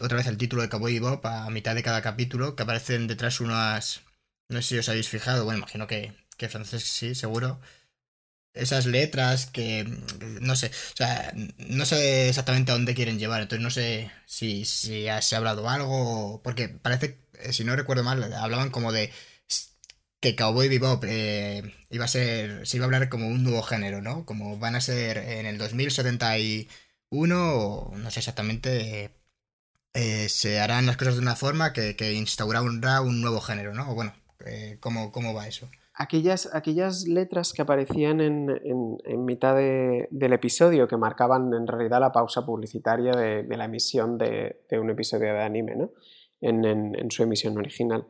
otra 0.00 0.16
vez 0.18 0.26
el 0.26 0.38
título 0.38 0.62
de 0.62 0.68
Cowboy 0.68 0.98
Bob 0.98 1.26
a 1.26 1.50
mitad 1.50 1.74
de 1.74 1.82
cada 1.82 2.02
capítulo, 2.02 2.56
que 2.56 2.62
aparecen 2.62 3.06
detrás 3.06 3.40
unas... 3.40 4.02
No 4.48 4.62
sé 4.62 4.68
si 4.68 4.78
os 4.78 4.88
habéis 4.88 5.08
fijado, 5.08 5.44
bueno, 5.44 5.58
imagino 5.58 5.86
que, 5.86 6.12
que 6.36 6.48
francés 6.48 6.84
sí, 6.84 7.14
seguro. 7.14 7.60
Esas 8.54 8.86
letras 8.86 9.46
que... 9.46 9.84
No 10.40 10.56
sé, 10.56 10.68
o 10.68 10.96
sea, 10.96 11.32
no 11.58 11.84
sé 11.86 12.28
exactamente 12.28 12.72
a 12.72 12.74
dónde 12.74 12.94
quieren 12.94 13.18
llevar, 13.18 13.42
entonces 13.42 13.62
no 13.62 13.70
sé 13.70 14.10
si, 14.26 14.64
si 14.64 15.06
se 15.20 15.34
ha 15.34 15.38
hablado 15.38 15.68
algo, 15.68 16.40
porque 16.42 16.68
parece, 16.68 17.18
eh, 17.40 17.52
si 17.52 17.64
no 17.64 17.76
recuerdo 17.76 18.04
mal, 18.04 18.32
hablaban 18.34 18.70
como 18.70 18.92
de 18.92 19.12
que 20.26 20.34
Cowboy 20.34 20.68
Bebop 20.68 21.04
eh, 21.06 21.62
iba 21.88 22.04
a 22.04 22.08
ser, 22.08 22.66
se 22.66 22.78
iba 22.78 22.84
a 22.84 22.88
hablar 22.88 23.08
como 23.08 23.28
un 23.28 23.44
nuevo 23.44 23.62
género, 23.62 24.02
¿no? 24.02 24.26
Como 24.26 24.58
van 24.58 24.74
a 24.74 24.80
ser 24.80 25.18
en 25.18 25.46
el 25.46 25.56
2071 25.56 26.66
o 27.56 27.96
no 27.96 28.10
sé 28.10 28.18
exactamente, 28.18 29.10
eh, 29.94 30.28
se 30.28 30.58
harán 30.58 30.86
las 30.86 30.96
cosas 30.96 31.14
de 31.14 31.20
una 31.20 31.36
forma 31.36 31.72
que, 31.72 31.94
que 31.94 32.12
instaurará 32.12 33.02
un 33.02 33.20
nuevo 33.20 33.40
género, 33.40 33.72
¿no? 33.72 33.94
Bueno, 33.94 34.14
eh, 34.44 34.78
¿cómo, 34.80 35.12
va 35.32 35.46
eso? 35.46 35.68
Aquellas, 35.94 36.52
aquellas 36.52 37.06
letras 37.06 37.52
que 37.52 37.62
aparecían 37.62 38.20
en, 38.20 38.50
en, 39.04 39.24
mitad 39.24 39.54
del 39.54 40.32
episodio, 40.32 40.88
que 40.88 40.96
marcaban 40.96 41.54
en 41.54 41.68
realidad 41.68 42.00
la 42.00 42.10
pausa 42.10 42.44
publicitaria 42.44 43.12
de, 43.12 43.44
la 43.56 43.66
emisión 43.66 44.18
de, 44.18 44.56
un 44.72 44.90
episodio 44.90 45.32
de 45.32 45.42
anime, 45.42 45.76
¿no? 45.76 45.92
en 46.40 47.10
su 47.12 47.22
emisión 47.22 47.56
original. 47.56 48.06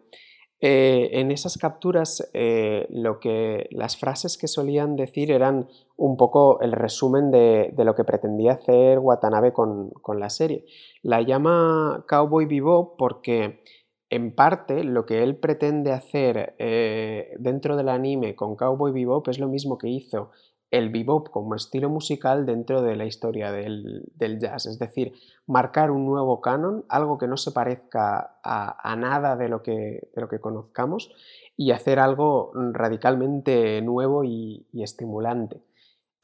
Eh, 0.60 1.10
en 1.20 1.30
esas 1.30 1.58
capturas 1.58 2.30
eh, 2.32 2.86
lo 2.88 3.20
que, 3.20 3.68
las 3.72 3.98
frases 3.98 4.38
que 4.38 4.48
solían 4.48 4.96
decir 4.96 5.30
eran 5.30 5.68
un 5.96 6.16
poco 6.16 6.60
el 6.62 6.72
resumen 6.72 7.30
de, 7.30 7.74
lo 7.76 7.94
que 7.94 8.04
pretendía 8.04 8.52
hacer 8.52 8.98
Watanabe 8.98 9.52
con, 9.52 9.92
la 10.18 10.30
serie. 10.30 10.64
La 11.02 11.20
llama 11.20 12.04
Cowboy 12.08 12.46
Vivo 12.46 12.96
porque 12.96 13.60
en 14.08 14.34
parte 14.34 14.82
lo 14.84 15.04
que 15.04 15.22
él 15.22 15.36
pretende 15.36 15.92
hacer 15.92 16.54
eh, 16.58 17.34
dentro 17.38 17.76
del 17.76 17.90
anime 17.90 18.34
con 18.34 18.56
Cowboy 18.56 18.92
Bebop 18.92 19.28
es 19.28 19.38
lo 19.38 19.48
mismo 19.48 19.76
que 19.76 19.88
hizo 19.88 20.30
el 20.70 20.90
bebop 20.90 21.30
como 21.30 21.54
estilo 21.54 21.88
musical 21.88 22.44
dentro 22.44 22.82
de 22.82 22.96
la 22.96 23.04
historia 23.04 23.52
del, 23.52 24.04
jazz, 24.40 24.66
es 24.66 24.78
decir, 24.78 25.12
marcar 25.46 25.90
un 25.90 26.06
nuevo 26.06 26.40
canon, 26.40 26.84
algo 26.88 27.18
que 27.18 27.28
no 27.28 27.36
se 27.36 27.52
parezca 27.52 28.38
a, 28.42 28.96
nada 28.96 29.36
de 29.36 29.48
lo, 29.48 29.62
que, 29.62 30.08
lo, 30.14 30.28
que, 30.28 30.40
conozcamos 30.40 31.12
y 31.56 31.70
hacer 31.70 31.98
algo 31.98 32.52
radicalmente 32.72 33.80
nuevo 33.82 34.24
y, 34.24 34.66
estimulante. 34.74 35.62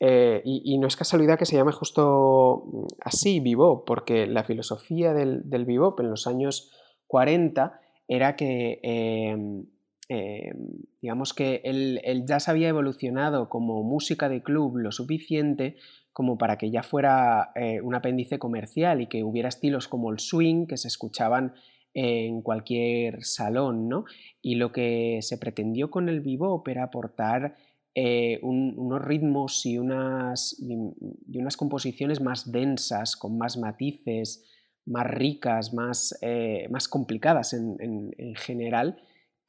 Eh, 0.00 0.42
y, 0.44 0.76
no 0.78 0.88
es 0.88 0.96
casualidad 0.96 1.38
que 1.38 1.46
se 1.46 1.56
llame 1.56 1.70
justo 1.70 2.64
así, 3.00 3.38
bebop, 3.38 3.86
porque 3.86 4.26
la 4.26 4.42
filosofía 4.42 5.14
del, 5.14 5.48
del 5.48 5.64
bebop 5.64 6.00
en 6.00 6.10
los 6.10 6.26
años 6.26 6.72
40 7.06 7.80
era 8.08 8.34
que 8.36 8.80
eh, 8.82 9.64
Em, 10.08 10.82
digamos 11.00 11.32
que 11.32 11.60
el, 11.64 12.24
jazz 12.26 12.48
había 12.48 12.68
evolucionado 12.68 13.48
como 13.48 13.82
música 13.82 14.28
de 14.28 14.42
club 14.42 14.78
lo 14.78 14.90
suficiente 14.90 15.76
como 16.12 16.36
para 16.36 16.58
que 16.58 16.70
ya 16.70 16.82
fuera 16.82 17.52
eh, 17.54 17.80
un 17.80 17.94
apéndice 17.94 18.38
comercial 18.38 19.00
y 19.00 19.06
que 19.06 19.22
hubiera 19.22 19.48
estilos 19.48 19.88
como 19.88 20.10
el 20.10 20.18
swing 20.18 20.66
que 20.66 20.76
se 20.76 20.88
escuchaban 20.88 21.54
en 21.94 22.42
cualquier 22.42 23.24
salón, 23.24 23.88
¿no? 23.88 24.04
Y 24.42 24.56
lo 24.56 24.72
que 24.72 25.20
se 25.22 25.38
pretendió 25.38 25.90
con 25.90 26.08
el 26.08 26.20
bebop 26.20 26.66
era 26.68 26.84
aportar 26.84 27.54
eh, 27.94 28.38
unos 28.42 29.02
ritmos 29.02 29.64
y 29.66 29.78
unas, 29.78 30.56
y, 30.58 31.38
unas, 31.38 31.56
composiciones 31.56 32.20
más 32.20 32.50
densas, 32.50 33.16
con 33.16 33.38
más 33.38 33.56
matices, 33.56 34.44
más 34.86 35.06
ricas, 35.06 35.72
más, 35.74 36.18
eh, 36.22 36.66
más 36.70 36.88
complicadas 36.88 37.52
en 37.52 38.34
general, 38.36 39.02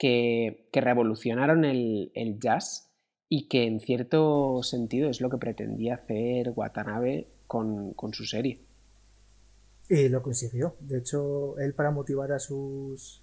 que, 0.04 0.82
revolucionaron 0.82 1.64
el, 1.64 2.12
jazz 2.38 2.92
y 3.30 3.48
que 3.48 3.64
en 3.64 3.80
cierto 3.80 4.62
sentido 4.62 5.10
es 5.10 5.22
lo 5.22 5.30
que 5.30 5.38
pretendía 5.38 5.96
hacer 5.96 6.52
Watanabe 6.54 7.30
con, 7.48 7.96
su 8.12 8.26
serie. 8.26 8.60
Y 9.88 10.10
lo 10.10 10.22
consiguió. 10.22 10.76
De 10.82 10.98
hecho, 10.98 11.58
él 11.58 11.74
para 11.74 11.92
motivar 11.92 12.34
a 12.34 12.40
sus 12.40 13.22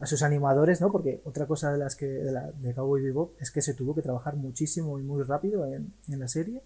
a 0.00 0.06
sus 0.06 0.22
animadores, 0.22 0.80
¿no? 0.80 0.90
Porque 0.90 1.20
otra 1.24 1.46
cosa 1.46 1.70
de 1.70 1.78
las 1.78 1.94
que 1.94 2.06
de, 2.06 2.32
la, 2.32 2.50
de 2.52 2.74
Cowboy 2.74 3.02
Bebop 3.02 3.40
es 3.40 3.50
que 3.50 3.60
se 3.60 3.74
tuvo 3.74 3.94
que 3.94 4.00
trabajar 4.00 4.34
muchísimo 4.34 4.98
y 4.98 5.02
muy 5.02 5.22
rápido 5.22 5.64
en, 5.66 5.92
la 6.08 6.26
serie. 6.26 6.62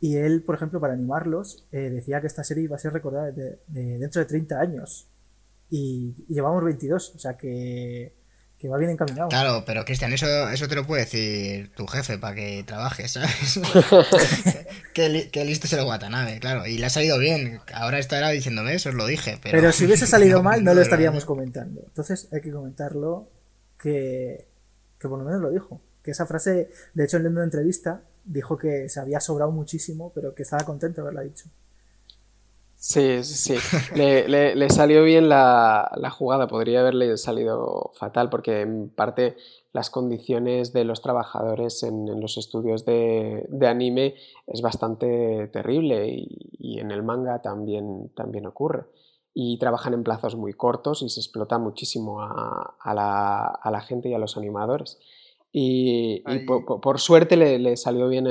Y 0.00 0.16
él, 0.16 0.42
por 0.42 0.56
ejemplo, 0.56 0.80
para 0.80 0.92
animarlos, 0.92 1.68
eh, 1.70 1.88
decía 1.88 2.20
que 2.20 2.26
esta 2.26 2.42
serie 2.42 2.64
iba 2.64 2.74
a 2.74 2.80
ser 2.80 2.92
recordada 2.92 3.30
dentro 3.68 4.20
de 4.20 4.26
30 4.26 4.60
años. 4.60 5.08
Y, 5.70 6.26
y, 6.28 6.34
llevamos 6.34 6.64
22, 6.64 7.14
o 7.14 7.18
sea 7.20 7.36
que 7.36 8.12
que 8.62 8.68
va 8.68 8.78
bien 8.78 8.92
encaminado. 8.92 9.28
Claro, 9.28 9.64
pero 9.66 9.84
Cristian, 9.84 10.12
eso, 10.12 10.48
eso 10.48 10.68
te 10.68 10.76
lo 10.76 10.86
puede 10.86 11.02
decir 11.02 11.74
tu 11.74 11.88
jefe 11.88 12.16
para 12.16 12.36
que 12.36 12.62
trabajes, 12.64 13.10
¿sabes? 13.10 13.60
qué, 14.94 15.44
listo 15.44 15.66
es 15.66 15.72
el 15.72 15.84
Watanabe, 15.84 16.38
claro. 16.38 16.64
Y 16.64 16.78
le 16.78 16.86
ha 16.86 16.90
salido 16.90 17.18
bien. 17.18 17.60
Ahora 17.74 17.98
estará 17.98 18.28
diciéndome 18.28 18.74
eso, 18.74 18.90
os 18.90 18.94
lo 18.94 19.04
dije. 19.06 19.40
Pero, 19.42 19.58
pero 19.58 19.72
si 19.72 19.84
hubiese 19.84 20.06
salido 20.06 20.42
mal, 20.44 20.62
no 20.62 20.74
lo 20.74 20.80
estaríamos 20.80 21.24
comentando. 21.24 21.82
Entonces 21.84 22.28
hay 22.30 22.40
que 22.40 22.52
comentarlo 22.52 23.28
que, 23.80 24.46
que 25.00 25.08
por 25.08 25.18
lo 25.18 25.24
menos 25.24 25.40
lo 25.40 25.50
dijo. 25.50 25.80
Que 26.04 26.12
esa 26.12 26.26
frase, 26.26 26.70
de 26.94 27.04
hecho, 27.04 27.16
en 27.16 27.26
una 27.26 27.42
entrevista, 27.42 28.02
dijo 28.24 28.56
que 28.56 28.88
se 28.88 29.00
había 29.00 29.18
sobrado 29.18 29.50
muchísimo, 29.50 30.12
pero 30.14 30.36
que 30.36 30.44
estaba 30.44 30.64
contento 30.64 31.02
de 31.02 31.08
haberla 31.08 31.22
dicho. 31.22 31.46
Sí, 32.82 33.22
sí, 33.22 33.54
sí. 33.54 33.94
Le, 33.94 34.68
salió 34.68 35.04
bien 35.04 35.28
la, 35.28 36.10
jugada, 36.10 36.48
podría 36.48 36.80
haberle 36.80 37.16
salido 37.16 37.92
fatal 37.94 38.28
porque 38.28 38.62
en 38.62 38.88
parte 38.88 39.36
las 39.72 39.88
condiciones 39.88 40.72
de 40.72 40.82
los 40.84 41.00
trabajadores 41.00 41.84
en, 41.84 42.20
los 42.20 42.38
estudios 42.38 42.84
de, 42.84 43.46
anime 43.64 44.16
es 44.48 44.62
bastante 44.62 45.46
terrible 45.52 46.08
y, 46.08 46.80
en 46.80 46.90
el 46.90 47.04
manga 47.04 47.40
también, 47.40 48.10
también 48.16 48.46
ocurre. 48.46 48.86
Y 49.32 49.60
trabajan 49.60 49.94
en 49.94 50.02
plazos 50.02 50.34
muy 50.34 50.52
cortos 50.52 51.02
y 51.02 51.08
se 51.08 51.20
explota 51.20 51.58
muchísimo 51.58 52.20
a, 52.20 52.74
la, 52.84 53.80
gente 53.82 54.08
y 54.08 54.14
a 54.14 54.18
los 54.18 54.36
animadores. 54.36 54.98
Y, 55.52 56.24
por, 56.46 56.98
suerte 56.98 57.36
le, 57.36 57.76
salió 57.76 58.08
bien 58.08 58.26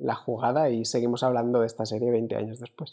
la 0.00 0.16
jugada 0.16 0.70
y 0.70 0.84
seguimos 0.84 1.22
hablando 1.22 1.60
de 1.60 1.66
esta 1.66 1.86
serie 1.86 2.10
20 2.10 2.34
años 2.34 2.58
después. 2.58 2.90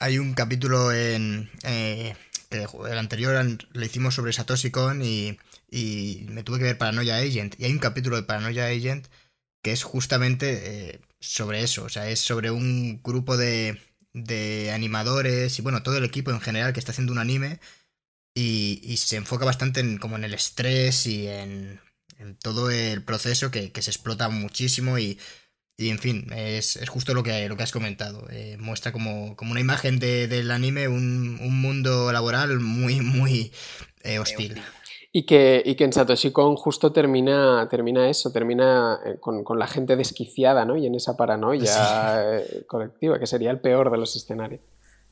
Hay 0.00 0.18
un 0.18 0.32
capítulo 0.32 0.92
en. 0.92 1.50
Eh, 1.62 2.16
el 2.50 2.98
anterior 2.98 3.46
lo 3.72 3.84
hicimos 3.84 4.14
sobre 4.14 4.32
Satoshi 4.32 4.70
Kon 4.70 5.02
y, 5.02 5.38
y, 5.70 6.26
me 6.30 6.42
tuve 6.42 6.58
que 6.58 6.64
ver 6.64 6.78
Paranoia 6.78 7.18
Agent. 7.18 7.54
Y 7.60 7.66
hay 7.66 7.72
un 7.72 7.78
capítulo 7.78 8.16
de 8.16 8.22
Paranoia 8.22 8.66
Agent 8.66 9.06
que 9.62 9.72
es 9.72 9.82
justamente 9.82 10.94
eh, 10.94 11.00
sobre 11.20 11.62
eso. 11.62 11.84
O 11.84 11.90
sea, 11.90 12.08
es 12.08 12.18
sobre 12.18 12.50
un 12.50 13.02
grupo 13.02 13.36
de, 13.36 13.78
de 14.14 14.72
animadores 14.72 15.58
y 15.58 15.62
bueno, 15.62 15.82
todo 15.82 15.98
el 15.98 16.04
equipo 16.04 16.30
en 16.30 16.40
general 16.40 16.72
que 16.72 16.80
está 16.80 16.92
haciendo 16.92 17.12
un 17.12 17.18
anime. 17.18 17.60
Y, 18.34 18.80
y 18.82 18.96
se 18.96 19.16
enfoca 19.16 19.44
bastante 19.44 19.80
en, 19.80 19.98
como 19.98 20.16
en 20.16 20.24
el 20.24 20.32
estrés 20.34 21.06
y 21.06 21.28
en, 21.28 21.78
en 22.18 22.36
todo 22.36 22.70
el 22.70 23.04
proceso 23.04 23.50
que, 23.50 23.70
que 23.70 23.82
se 23.82 23.90
explota 23.90 24.30
muchísimo 24.30 24.98
y 24.98 25.18
y 25.80 25.88
en 25.88 25.98
fin, 25.98 26.26
es, 26.36 26.78
justo 26.90 27.14
lo 27.14 27.22
que, 27.22 27.48
lo 27.48 27.56
que 27.56 27.62
has 27.62 27.72
comentado. 27.72 28.26
Eh, 28.30 28.58
muestra 28.60 28.92
como, 28.92 29.34
una 29.40 29.60
imagen 29.60 29.98
del 29.98 30.50
anime 30.50 30.88
un, 30.88 31.38
mundo 31.62 32.12
laboral 32.12 32.60
muy, 32.60 33.00
muy 33.00 33.50
eh, 34.02 34.18
hostil. 34.18 34.60
Y 35.10 35.24
que, 35.24 35.62
y 35.64 35.76
que 35.76 35.84
en 35.84 35.94
Satoshi 35.94 36.32
Kon 36.32 36.56
justo 36.56 36.92
termina, 36.92 37.66
termina 37.70 38.10
eso, 38.10 38.30
termina 38.30 39.00
eh, 39.06 39.16
con, 39.18 39.58
la 39.58 39.66
gente 39.66 39.96
desquiciada, 39.96 40.66
¿no? 40.66 40.76
Y 40.76 40.84
en 40.84 40.96
esa 40.96 41.16
paranoia 41.16 42.42
colectiva, 42.66 43.18
que 43.18 43.26
sería 43.26 43.50
el 43.50 43.60
peor 43.60 43.90
de 43.90 43.96
los 43.96 44.14
escenarios. 44.14 44.60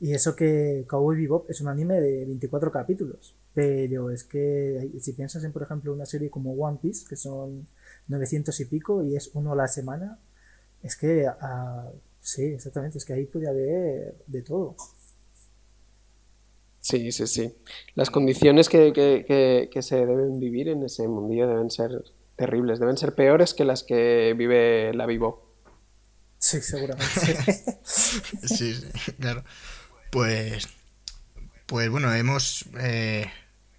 Y 0.01 0.13
eso 0.13 0.37
que 0.37 0.85
Cowboy 0.87 1.17
Bebop 1.17 1.49
es 1.51 1.63
un 1.63 1.69
anime 1.69 1.95
de 1.95 2.27
24 2.27 2.71
capítulos, 2.71 3.35
pero 3.55 4.11
es 4.11 4.23
que 4.23 4.91
si 5.01 5.15
piensas 5.15 5.43
en, 5.45 5.53
por 5.53 5.63
ejemplo, 5.63 5.95
una 5.95 6.05
serie 6.05 6.29
como 6.29 6.53
One 6.53 6.79
Piece, 6.81 7.07
que 7.09 7.17
son 7.17 7.67
900 8.09 8.61
y 8.61 8.65
pico 8.67 9.03
y 9.03 9.17
es 9.17 9.31
uno 9.33 9.55
a 9.55 9.57
la 9.57 9.67
semana, 9.67 10.19
es 10.83 10.97
que, 10.97 11.27
ah, 11.27 11.91
sí, 12.21 12.45
exactamente, 12.45 12.99
es 12.99 13.05
que 13.05 13.13
ahí 13.13 13.27
puede 13.27 13.49
haber 13.49 14.17
de 14.27 14.43
todo. 14.43 14.77
Sí, 16.81 17.13
sí, 17.13 17.27
sí. 17.27 17.55
Las 17.95 18.09
condiciones 18.09 18.71
que, 18.71 18.95
que, 18.95 19.83
se 19.83 19.97
deben 19.97 20.41
vivir 20.41 20.69
en 20.69 20.83
ese 20.83 21.07
mundillo 21.07 21.47
deben 21.47 21.71
ser 21.71 22.03
terribles, 22.35 22.81
deben 22.81 22.97
ser 22.97 23.15
peores 23.15 23.53
que 23.53 23.65
las 23.65 23.83
que 23.83 24.35
vive 24.37 24.95
la 24.95 25.05
Vivo. 25.05 25.53
Sí, 26.39 26.63
seguramente. 26.63 27.05
sí, 27.85 28.75
sí, 28.75 29.13
claro. 29.21 29.45
Pues, 30.11 30.67
pues 31.67 31.91
bueno, 31.91 32.15
hemos 32.15 32.65
eh, 32.81 33.31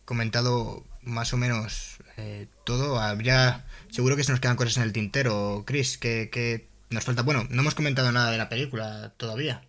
comentado 0.06 0.84
más 1.02 1.34
o 1.34 1.38
menos 1.38 1.98
eh, 2.18 2.48
todo. 2.64 3.00
Habría, 3.00 3.66
seguro 3.90 4.16
que 4.16 4.24
se 4.24 4.32
nos 4.32 4.40
quedan 4.40 4.58
cosas 4.58 4.78
en 4.78 4.84
el 4.84 4.94
tintero. 4.94 5.64
Chris, 5.66 5.98
¿qué, 5.98 6.30
qué 6.32 6.69
nos 6.90 7.04
falta, 7.04 7.22
bueno, 7.22 7.44
no 7.50 7.62
hemos 7.62 7.76
comentado 7.76 8.12
nada 8.12 8.32
de 8.32 8.38
la 8.38 8.50
película 8.50 9.14
todavía. 9.18 9.62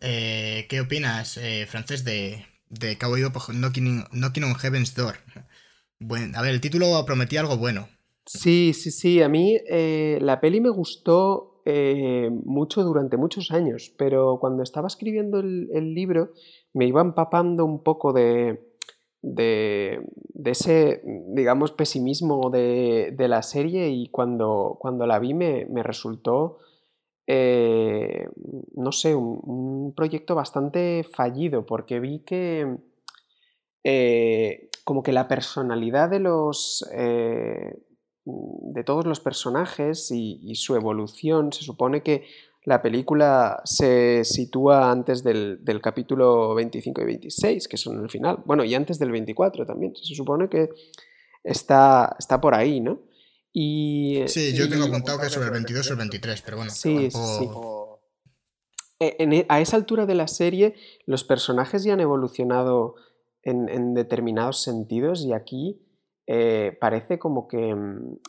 Eh, 0.00 0.66
¿Qué 0.68 0.80
opinas, 0.80 1.36
eh, 1.36 1.66
francés, 1.68 2.04
de, 2.04 2.46
de 2.68 2.96
Cowboy 2.98 3.22
Bebop 3.22 3.50
Knocking, 3.50 4.44
on 4.44 4.54
Heaven's 4.54 4.94
Door? 4.94 5.16
Bueno, 5.98 6.38
a 6.38 6.42
ver, 6.42 6.52
el 6.52 6.60
título 6.60 7.04
prometía 7.04 7.40
algo 7.40 7.56
bueno. 7.56 7.88
Sí, 8.24 8.72
sí, 8.72 8.90
sí. 8.90 9.22
A 9.22 9.28
mí 9.28 9.58
eh, 9.68 10.18
la 10.20 10.40
peli 10.40 10.60
me 10.60 10.70
gustó 10.70 11.46
mucho 12.46 12.82
durante 12.82 13.16
muchos 13.16 13.52
años, 13.52 13.94
pero 13.96 14.38
cuando 14.40 14.64
estaba 14.64 14.88
escribiendo 14.88 15.38
el, 15.38 15.68
el 15.72 15.94
libro 15.94 16.32
me 16.72 16.86
iba 16.86 17.00
empapando 17.00 17.64
un 17.64 17.84
poco 17.84 18.12
de, 18.12 18.69
de, 19.22 20.02
ese, 20.44 21.02
digamos, 21.28 21.72
pesimismo 21.72 22.50
de, 22.50 23.12
de, 23.16 23.28
la 23.28 23.42
serie 23.42 23.90
y 23.90 24.08
cuando, 24.08 24.78
cuando 24.80 25.06
la 25.06 25.18
vi 25.18 25.34
me, 25.34 25.66
me 25.66 25.82
resultó, 25.82 26.58
eh, 27.26 28.28
no 28.74 28.92
sé, 28.92 29.14
un, 29.14 29.92
proyecto 29.94 30.34
bastante 30.34 31.04
fallido 31.04 31.66
porque 31.66 32.00
vi 32.00 32.20
que 32.20 32.76
eh, 33.84 34.70
como 34.84 35.02
que 35.02 35.12
la 35.12 35.28
personalidad 35.28 36.10
de 36.10 36.20
los... 36.20 36.88
Eh, 36.92 37.74
de 38.24 38.84
todos 38.84 39.06
los 39.06 39.20
personajes 39.20 40.10
y, 40.10 40.54
su 40.54 40.74
evolución 40.76 41.52
se 41.52 41.62
supone 41.62 42.02
que 42.02 42.24
la 42.64 42.82
película 42.82 43.62
se 43.64 44.24
sitúa 44.24 44.90
antes 44.90 45.22
del, 45.22 45.64
del, 45.64 45.80
capítulo 45.80 46.54
25 46.54 47.00
y 47.00 47.04
26, 47.04 47.68
que 47.68 47.76
son 47.76 48.02
el 48.02 48.10
final. 48.10 48.42
Bueno, 48.44 48.64
y 48.64 48.74
antes 48.74 48.98
del 48.98 49.10
24 49.10 49.64
también. 49.64 49.94
Se 49.96 50.14
supone 50.14 50.48
que 50.48 50.68
está, 51.42 52.16
está 52.18 52.40
por 52.40 52.54
ahí, 52.54 52.80
¿no? 52.80 53.00
Y, 53.52 54.22
sí, 54.26 54.52
yo 54.54 54.68
tengo 54.68 54.84
apuntado 54.84 55.18
que 55.18 55.26
es 55.26 55.32
sobre 55.32 55.46
el 55.46 55.52
22 55.52 55.88
o 55.88 55.92
el 55.92 55.98
23, 55.98 56.42
pero 56.42 56.56
bueno. 56.58 56.70
Sí, 56.70 57.08
tampoco... 57.10 58.02
sí. 58.98 59.06
E, 59.06 59.16
en, 59.18 59.46
a 59.48 59.60
esa 59.60 59.76
altura 59.76 60.06
de 60.06 60.14
la 60.14 60.28
serie, 60.28 60.74
los 61.06 61.24
personajes 61.24 61.82
ya 61.82 61.94
han 61.94 62.00
evolucionado 62.00 62.94
en, 63.42 63.68
en 63.70 63.94
determinados 63.94 64.62
sentidos 64.62 65.24
y 65.24 65.32
aquí 65.32 65.80
eh, 66.26 66.76
parece 66.80 67.18
como 67.18 67.48
que, 67.48 67.70
en, 67.70 68.20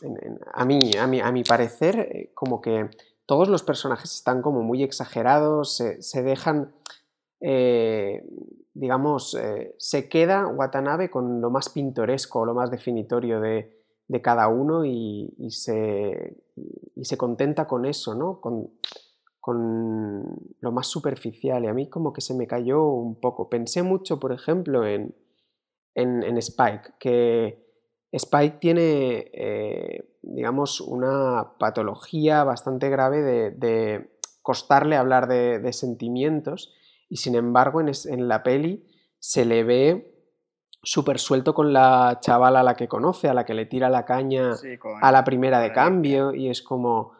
a, 0.52 0.64
mí, 0.64 0.90
a, 0.98 1.06
mí, 1.06 1.20
a 1.20 1.30
mi 1.30 1.44
parecer, 1.44 2.00
eh, 2.00 2.32
como 2.34 2.60
que 2.60 2.88
todos 3.32 3.48
los 3.48 3.62
personajes 3.62 4.12
están 4.12 4.42
como 4.42 4.60
muy 4.60 4.82
exagerados, 4.82 5.78
se, 6.00 6.22
dejan, 6.22 6.74
eh, 7.40 8.22
digamos, 8.74 9.34
eh, 9.40 9.74
se 9.78 10.06
queda 10.10 10.46
Watanabe 10.48 11.08
con 11.08 11.40
lo 11.40 11.48
más 11.48 11.70
pintoresco, 11.70 12.44
lo 12.44 12.52
más 12.52 12.70
definitorio 12.70 13.40
de, 13.40 13.74
de 14.06 14.20
cada 14.20 14.48
uno 14.48 14.84
y, 14.84 15.32
se, 15.48 16.36
y, 16.94 17.06
se, 17.06 17.16
contenta 17.16 17.66
con 17.66 17.86
eso, 17.86 18.14
¿no? 18.14 18.38
Con, 18.38 18.68
con, 19.40 20.36
lo 20.60 20.70
más 20.70 20.88
superficial. 20.88 21.64
Y 21.64 21.68
a 21.68 21.72
mí 21.72 21.88
como 21.88 22.12
que 22.12 22.20
se 22.20 22.34
me 22.34 22.46
cayó 22.46 22.84
un 22.84 23.18
poco. 23.18 23.48
Pensé 23.48 23.82
mucho, 23.82 24.20
por 24.20 24.32
ejemplo, 24.32 24.86
en, 24.86 25.14
en, 25.94 26.22
en 26.22 26.36
Spike, 26.36 26.96
que 27.00 27.64
Spike 28.12 28.58
tiene, 28.60 29.30
eh, 29.32 30.11
digamos, 30.22 30.80
una 30.80 31.52
patología 31.58 32.44
bastante 32.44 32.88
grave 32.88 33.22
de, 33.22 33.50
de 33.50 34.16
costarle 34.40 34.96
hablar 34.96 35.28
de, 35.28 35.58
de, 35.58 35.72
sentimientos 35.72 36.72
y 37.08 37.16
sin 37.16 37.34
embargo 37.34 37.80
en, 37.80 37.88
es, 37.88 38.06
en, 38.06 38.28
la 38.28 38.42
peli 38.42 38.86
se 39.18 39.44
le 39.44 39.64
ve 39.64 40.14
súper 40.82 41.18
suelto 41.18 41.54
con 41.54 41.72
la 41.72 42.18
chavala 42.20 42.60
a 42.60 42.64
la 42.64 42.74
que 42.74 42.88
conoce, 42.88 43.28
a 43.28 43.34
la 43.34 43.44
que 43.44 43.54
le 43.54 43.66
tira 43.66 43.88
la 43.88 44.04
caña 44.04 44.56
sí, 44.56 44.78
a 45.00 45.12
la 45.12 45.22
primera 45.22 45.60
de 45.60 45.72
cambio 45.72 46.34
y 46.34 46.48
es 46.48 46.62
como, 46.62 47.12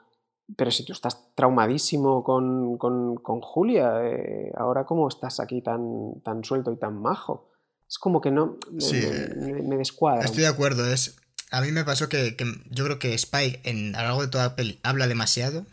pero 0.57 0.71
si 0.71 0.85
tú 0.85 0.93
estás 0.93 1.33
traumadísimo 1.35 2.25
con, 2.25 2.77
con, 2.79 3.17
con 3.17 3.41
Julia, 3.41 4.01
eh, 4.05 4.53
ahora 4.57 4.85
cómo 4.85 5.07
estás 5.07 5.39
aquí 5.39 5.63
tan, 5.63 6.21
tan 6.23 6.43
suelto 6.43 6.73
y 6.73 6.77
tan 6.77 7.01
majo 7.01 7.53
es 7.93 7.99
como 7.99 8.23
que 8.23 8.31
no 8.31 8.57
me, 8.71 8.81
sí, 8.81 9.07
me, 9.37 9.53
me 9.63 9.77
descuadra. 9.77 10.25
Estoy 10.25 10.45
de 10.45 10.49
acuerdo, 10.49 10.91
es 10.91 11.15
a 11.53 11.61
mí 11.61 11.71
me 11.71 11.85
pasó 11.85 12.09
que, 12.09 12.37
yo 12.71 12.85
creo 12.85 12.99
que 12.99 13.15
Spike 13.15 13.61
en, 13.65 13.95
a 13.95 14.01
lo 14.01 14.09
largo 14.09 14.23
de 14.23 14.29
toda 14.29 14.45
la 14.45 14.57
peli 14.57 14.81
habla 14.83 15.07
demasiado 15.07 15.67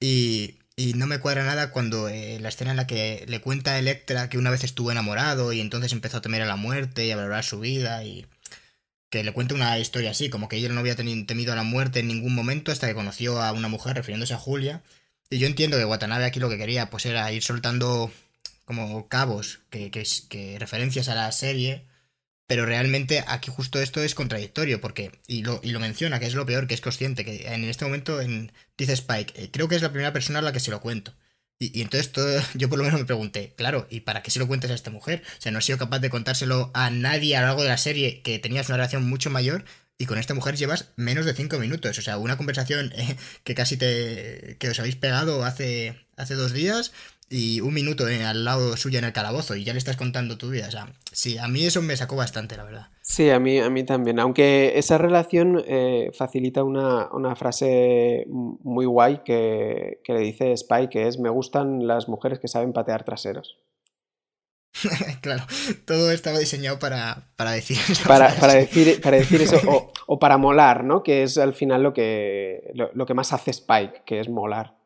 y, 0.00 0.56
no 0.96 1.06
me 1.06 1.20
cuadra 1.20 1.44
nada 1.44 1.70
cuando 1.70 2.08
eh, 2.08 2.38
la 2.40 2.48
escena 2.48 2.72
en 2.72 2.76
la 2.76 2.86
que 2.88 3.24
le 3.28 3.40
cuenta 3.40 3.72
a 3.72 3.78
Electra 3.78 4.28
que 4.28 4.38
una 4.38 4.50
vez 4.50 4.64
estuvo 4.64 4.90
enamorado 4.90 5.52
y 5.52 5.60
entonces 5.60 5.92
empezó 5.92 6.16
a 6.16 6.20
temer 6.20 6.42
a 6.42 6.46
la 6.46 6.56
muerte 6.56 7.06
y 7.06 7.12
a 7.12 7.16
valorar 7.16 7.44
su 7.44 7.60
vida 7.60 8.02
y 8.04 8.26
que 9.08 9.22
le 9.22 9.32
cuenta 9.32 9.54
una 9.54 9.78
historia 9.78 10.10
así, 10.10 10.30
como 10.30 10.48
que 10.48 10.56
ella 10.56 10.70
no 10.70 10.80
había 10.80 10.96
temido 10.96 11.52
a 11.52 11.56
la 11.56 11.62
muerte 11.62 12.00
en 12.00 12.08
ningún 12.08 12.34
momento 12.34 12.72
hasta 12.72 12.88
que 12.88 12.94
conoció 12.94 13.40
a 13.40 13.52
una 13.52 13.68
mujer 13.68 13.94
refiriéndose 13.94 14.34
a 14.34 14.38
Julia. 14.38 14.82
Y 15.30 15.38
yo 15.38 15.46
entiendo 15.46 15.76
que 15.76 15.84
Watanabe 15.84 16.24
aquí 16.24 16.40
lo 16.40 16.50
que 16.50 16.58
quería 16.58 16.90
pues 16.90 17.06
era 17.06 17.30
ir 17.30 17.42
soltando 17.44 18.10
como 18.64 19.08
cabos, 19.08 19.60
que, 19.70 19.90
que, 19.90 20.56
referencias 20.58 21.08
a 21.08 21.14
la 21.14 21.30
serie, 21.30 21.84
pero 22.46 22.66
realmente 22.66 23.24
aquí 23.26 23.50
justo 23.50 23.80
esto 23.80 24.02
es 24.02 24.14
contradictorio, 24.14 24.80
porque, 24.80 25.12
y 25.26 25.42
lo, 25.42 25.60
y 25.62 25.70
lo 25.70 25.80
menciona, 25.80 26.20
que 26.20 26.26
es 26.26 26.34
lo 26.34 26.46
peor, 26.46 26.66
que 26.66 26.74
es 26.74 26.80
consciente, 26.80 27.24
que 27.24 27.46
en 27.46 27.64
este 27.64 27.84
momento 27.84 28.20
en, 28.20 28.52
dice 28.76 28.92
Spike, 28.92 29.32
eh, 29.42 29.50
creo 29.50 29.68
que 29.68 29.76
es 29.76 29.82
la 29.82 29.90
primera 29.90 30.12
persona 30.12 30.40
a 30.40 30.42
la 30.42 30.52
que 30.52 30.60
se 30.60 30.70
lo 30.70 30.80
cuento. 30.80 31.14
Y, 31.58 31.78
y, 31.78 31.82
entonces 31.82 32.12
todo, 32.12 32.42
yo 32.54 32.68
por 32.68 32.78
lo 32.78 32.84
menos 32.84 33.00
me 33.00 33.06
pregunté, 33.06 33.54
claro, 33.56 33.86
¿y 33.90 34.00
para 34.00 34.22
qué 34.22 34.30
se 34.30 34.38
lo 34.38 34.46
cuentes 34.46 34.70
a 34.70 34.74
esta 34.74 34.90
mujer? 34.90 35.22
O 35.38 35.40
sea, 35.40 35.52
no 35.52 35.58
he 35.58 35.62
sido 35.62 35.78
capaz 35.78 36.00
de 36.00 36.10
contárselo 36.10 36.70
a 36.74 36.90
nadie 36.90 37.36
a 37.36 37.40
lo 37.40 37.46
largo 37.48 37.62
de 37.62 37.68
la 37.68 37.78
serie 37.78 38.22
que 38.22 38.38
tenías 38.38 38.68
una 38.68 38.76
relación 38.76 39.08
mucho 39.08 39.30
mayor 39.30 39.64
y 39.96 40.06
con 40.06 40.18
esta 40.18 40.34
mujer 40.34 40.56
llevas 40.56 40.90
menos 40.96 41.24
de 41.24 41.34
5 41.34 41.58
minutos. 41.58 41.98
O 41.98 42.02
sea, 42.02 42.18
una 42.18 42.36
conversación 42.36 42.92
eh, 42.96 43.16
que 43.44 43.54
casi 43.54 43.76
te. 43.76 44.56
que 44.58 44.68
os 44.70 44.78
habéis 44.78 44.96
pegado 44.96 45.44
hace, 45.44 46.06
hace 46.16 46.34
dos 46.34 46.52
días 46.52 46.92
y 47.30 47.60
un 47.60 47.74
minuto 47.74 48.04
al 48.06 48.44
lado 48.44 48.76
suyo 48.76 48.98
en 48.98 49.04
el 49.04 49.12
calabozo 49.12 49.56
y 49.56 49.64
ya 49.64 49.72
le 49.72 49.78
estás 49.78 49.96
contando 49.96 50.38
tu 50.38 50.50
vida. 50.50 50.68
O 50.68 50.70
sea, 50.70 50.88
sí, 51.12 51.38
a 51.38 51.48
mí 51.48 51.64
eso 51.64 51.82
me 51.82 51.96
sacó 51.96 52.16
bastante, 52.16 52.56
la 52.56 52.64
verdad. 52.64 52.88
Sí, 53.00 53.30
a 53.30 53.38
mí, 53.38 53.58
a 53.58 53.70
mí 53.70 53.84
también. 53.84 54.18
Aunque 54.20 54.78
esa 54.78 54.98
relación 54.98 55.62
eh, 55.66 56.10
facilita 56.16 56.62
una, 56.62 57.08
una, 57.12 57.34
frase 57.36 58.24
muy 58.28 58.86
guay 58.86 59.22
que, 59.24 60.00
que, 60.04 60.12
le 60.12 60.20
dice 60.20 60.56
Spy, 60.56 60.88
que 60.88 61.08
es, 61.08 61.18
me 61.18 61.28
gustan 61.30 61.86
las 61.86 62.08
mujeres 62.08 62.38
que 62.38 62.48
saben 62.48 62.72
patear 62.72 63.04
traseros. 63.04 63.58
claro, 65.20 65.44
todo 65.84 66.10
estaba 66.10 66.38
diseñado 66.38 66.78
para, 66.78 67.28
para 67.36 67.52
decir 67.52 67.78
eso. 67.88 68.08
Para, 68.08 68.34
para, 68.40 68.54
decir, 68.54 69.00
para 69.00 69.16
decir 69.16 69.42
eso, 69.42 69.60
o, 69.68 69.92
o, 70.06 70.18
para 70.18 70.36
molar, 70.36 70.84
¿no? 70.84 71.02
Que 71.02 71.22
es 71.22 71.38
al 71.38 71.54
final 71.54 71.82
lo 71.82 71.92
que, 71.92 72.70
lo, 72.74 72.90
lo 72.94 73.06
que 73.06 73.14
más 73.14 73.32
hace 73.32 73.50
Spike, 73.50 74.02
que 74.04 74.20
es 74.20 74.28
molar. 74.28 74.76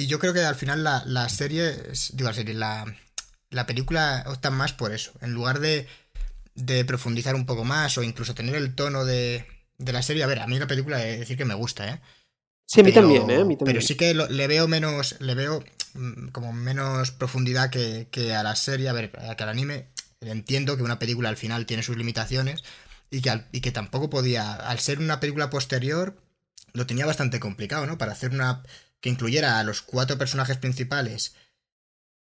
Y 0.00 0.06
yo 0.06 0.18
creo 0.18 0.32
que 0.32 0.40
al 0.40 0.54
final 0.54 0.82
la, 0.82 1.02
la 1.04 1.28
serie, 1.28 1.76
digo 2.12 2.28
la 2.28 2.34
serie, 2.34 2.54
la, 2.54 2.86
la 3.50 3.66
película 3.66 4.24
opta 4.26 4.50
más 4.50 4.72
por 4.72 4.92
eso. 4.92 5.12
En 5.20 5.32
lugar 5.32 5.60
de, 5.60 5.86
de 6.54 6.84
profundizar 6.86 7.34
un 7.34 7.44
poco 7.44 7.64
más 7.64 7.98
o 7.98 8.02
incluso 8.02 8.34
tener 8.34 8.54
el 8.54 8.74
tono 8.74 9.04
de, 9.04 9.46
de 9.76 9.92
la 9.92 10.02
serie. 10.02 10.22
A 10.22 10.26
ver, 10.26 10.40
a 10.40 10.46
mí 10.46 10.58
la 10.58 10.66
película 10.66 11.04
es 11.04 11.20
decir 11.20 11.36
que 11.36 11.44
me 11.44 11.54
gusta, 11.54 11.88
¿eh? 11.88 12.00
Sí, 12.66 12.80
a 12.80 12.84
mí, 12.84 12.92
pero, 12.92 13.08
también, 13.08 13.30
¿eh? 13.30 13.42
a 13.42 13.44
mí 13.44 13.56
también. 13.56 13.74
Pero 13.76 13.86
sí 13.86 13.96
que 13.96 14.14
lo, 14.14 14.28
le 14.28 14.46
veo 14.46 14.68
menos, 14.68 15.16
le 15.20 15.34
veo 15.34 15.62
como 16.32 16.52
menos 16.52 17.10
profundidad 17.10 17.68
que, 17.68 18.08
que, 18.10 18.34
a 18.34 18.42
la 18.42 18.56
serie, 18.56 18.88
a 18.88 18.92
ver, 18.92 19.10
que 19.10 19.42
al 19.42 19.48
anime. 19.48 19.88
Entiendo 20.20 20.76
que 20.76 20.82
una 20.82 20.98
película 20.98 21.28
al 21.28 21.36
final 21.36 21.66
tiene 21.66 21.82
sus 21.82 21.96
limitaciones 21.96 22.62
y 23.10 23.20
que, 23.20 23.30
al, 23.30 23.48
y 23.52 23.60
que 23.60 23.72
tampoco 23.72 24.08
podía, 24.08 24.54
al 24.54 24.78
ser 24.78 24.98
una 24.98 25.18
película 25.20 25.50
posterior, 25.50 26.16
lo 26.72 26.86
tenía 26.86 27.06
bastante 27.06 27.40
complicado, 27.40 27.86
¿no? 27.86 27.98
Para 27.98 28.12
hacer 28.12 28.30
una 28.30 28.62
que 29.00 29.08
incluyera 29.08 29.58
a 29.58 29.64
los 29.64 29.82
cuatro 29.82 30.18
personajes 30.18 30.58
principales 30.58 31.34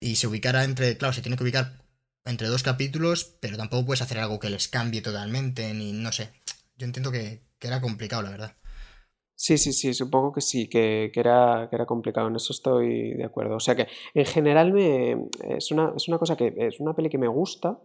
y 0.00 0.16
se 0.16 0.26
ubicara 0.26 0.64
entre, 0.64 0.96
claro, 0.96 1.12
se 1.12 1.22
tiene 1.22 1.36
que 1.36 1.42
ubicar 1.42 1.82
entre 2.24 2.48
dos 2.48 2.62
capítulos, 2.62 3.36
pero 3.40 3.56
tampoco 3.56 3.86
puedes 3.86 4.02
hacer 4.02 4.18
algo 4.18 4.38
que 4.38 4.50
les 4.50 4.68
cambie 4.68 5.02
totalmente, 5.02 5.72
ni 5.74 5.92
no 5.92 6.12
sé. 6.12 6.30
Yo 6.76 6.86
entiendo 6.86 7.10
que, 7.10 7.40
era 7.60 7.80
complicado, 7.80 8.22
la 8.22 8.30
verdad. 8.30 8.56
Sí, 9.34 9.56
sí, 9.56 9.72
sí, 9.72 9.94
supongo 9.94 10.32
que 10.32 10.40
sí, 10.40 10.68
que, 10.68 11.10
que, 11.12 11.20
era, 11.20 11.68
que 11.70 11.76
era 11.76 11.86
complicado, 11.86 12.28
en 12.28 12.36
eso 12.36 12.52
estoy 12.52 13.14
de 13.14 13.24
acuerdo. 13.24 13.56
O 13.56 13.60
sea 13.60 13.74
que 13.76 13.88
en 14.14 14.24
general 14.26 14.72
me, 14.72 15.28
es, 15.44 15.70
una, 15.70 15.92
es 15.96 16.08
una 16.08 16.18
cosa 16.18 16.36
que 16.36 16.54
es 16.56 16.80
una 16.80 16.94
peli 16.94 17.08
que 17.08 17.18
me 17.18 17.28
gusta, 17.28 17.80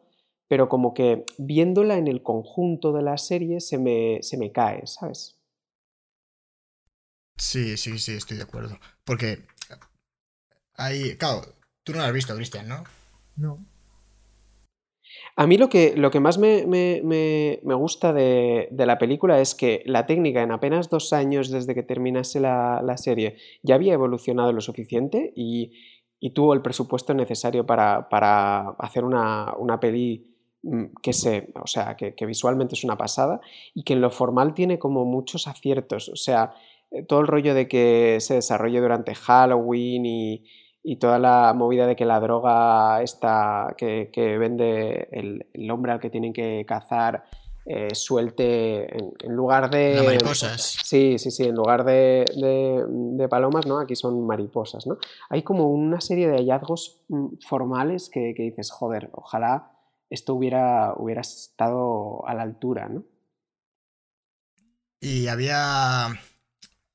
pero 0.48 0.68
como 0.68 0.94
que 0.94 1.26
viéndola 1.38 1.98
en 1.98 2.08
el 2.08 2.22
conjunto 2.22 2.92
de 2.92 3.04
la 3.04 3.18
serie 3.18 3.60
se 3.62 3.78
me, 3.78 4.20
se 4.22 4.38
me 4.38 4.52
cae, 4.52 4.86
¿sabes? 4.88 5.40
Sí, 7.38 7.78
sí, 7.78 8.00
sí, 8.00 8.14
estoy 8.14 8.38
de 8.38 8.44
acuerdo. 8.44 8.80
Porque 9.04 9.46
hay. 10.76 11.18
Claro, 11.18 11.42
tú 11.84 11.94
no 11.94 12.00
lo 12.00 12.06
has 12.06 12.14
visto, 12.14 12.36
Cristian, 12.36 12.68
¿no? 12.68 12.84
No. 13.36 13.66
A 15.36 15.48
mí 15.48 15.58
lo 15.58 15.70
que, 15.70 15.96
lo 15.96 16.12
que 16.12 16.20
más 16.20 16.38
me, 16.38 16.66
me, 16.68 17.02
me, 17.04 17.60
me 17.64 17.74
gusta 17.74 18.14
de, 18.14 18.68
de, 18.72 18.86
la 18.86 18.98
película 18.98 19.40
es 19.40 19.56
que 19.56 19.82
la 19.86 20.06
técnica 20.06 20.42
en 20.42 20.52
apenas 20.52 20.90
dos 20.90 21.12
años 21.14 21.50
desde 21.50 21.74
que 21.74 21.84
terminase 21.84 22.40
la, 22.40 22.82
la 22.84 22.98
serie 22.98 23.38
ya 23.64 23.76
había 23.76 23.94
evolucionado 23.94 24.52
lo 24.52 24.62
suficiente 24.62 25.34
y, 25.36 25.72
y 26.20 26.32
tuvo 26.32 26.54
el 26.54 26.62
presupuesto 26.62 27.14
necesario 27.14 27.66
para, 27.66 28.10
para 28.10 28.70
hacer 28.80 29.04
una, 29.04 29.54
una 29.58 29.80
peli 29.80 30.36
mm, 30.62 30.86
que 31.02 31.14
se, 31.14 31.52
o 31.62 31.68
sea, 31.68 31.96
que, 31.96 32.16
que, 32.16 32.26
visualmente 32.26 32.76
es 32.76 32.84
una 32.84 32.98
pasada 32.98 33.42
y 33.74 33.84
que 33.84 33.94
en 33.94 34.02
lo 34.02 34.12
formal 34.12 34.54
tiene 34.54 34.80
como 34.80 35.04
muchos 35.04 35.48
aciertos. 35.48 36.10
O 36.10 36.16
sea, 36.16 36.54
todo 37.08 37.22
el 37.22 37.28
rollo 37.28 37.54
de 37.54 37.68
que 37.68 38.18
se 38.20 38.36
desarrolle 38.36 38.80
durante 38.80 39.16
Halloween 39.16 40.06
y, 40.06 40.46
toda 41.00 41.18
la 41.18 41.54
movida 41.56 41.88
de 41.88 41.96
que 41.96 42.06
la 42.06 42.20
droga 42.20 43.02
esta 43.02 43.74
que, 43.78 44.38
vende 44.38 45.08
el, 45.12 45.72
hombre 45.72 45.94
al 45.94 46.00
que 46.00 46.10
tienen 46.10 46.34
que 46.34 46.66
cazar 46.68 47.24
eh, 47.66 47.96
suelte 47.96 48.94
en, 48.94 49.34
lugar 49.34 49.70
de... 49.70 50.02
mariposas. 50.06 50.80
Sí, 50.84 51.18
sí, 51.18 51.32
sí, 51.32 51.46
en 51.46 51.56
lugar 51.56 51.86
de, 51.86 52.26
de, 52.36 53.30
palomas, 53.30 53.66
¿no? 53.66 53.80
Aquí 53.80 53.96
son 53.96 54.26
mariposas, 54.28 54.86
¿no? 54.86 54.98
Hay 55.30 55.44
como 55.44 55.70
una 55.70 56.02
serie 56.02 56.28
de 56.28 56.40
hallazgos 56.40 57.02
mm, 57.08 57.38
formales 57.48 58.10
que, 58.10 58.34
que 58.36 58.44
dices, 58.44 58.70
joder, 58.70 59.10
ojalá 59.14 59.72
esto 60.14 60.36
hubiera, 60.36 60.94
hubiera 60.96 61.22
estado 61.22 62.28
a 62.28 62.36
la 62.36 62.44
altura, 62.44 62.88
¿no? 62.88 63.04
Y 65.00 65.28
había, 65.28 66.10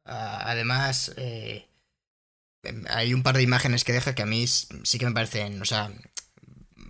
además, 0.09 1.13
eh, 1.17 1.67
hay 2.91 3.15
un 3.15 3.23
par 3.23 3.37
de 3.37 3.43
imágenes 3.43 3.85
que 3.85 3.93
deja 3.93 4.15
que 4.15 4.23
a 4.23 4.27
mí 4.27 4.47
sí 4.47 4.99
que 4.99 5.07
me 5.07 5.13
parecen, 5.13 5.61
o 5.61 5.65
sea, 5.65 5.93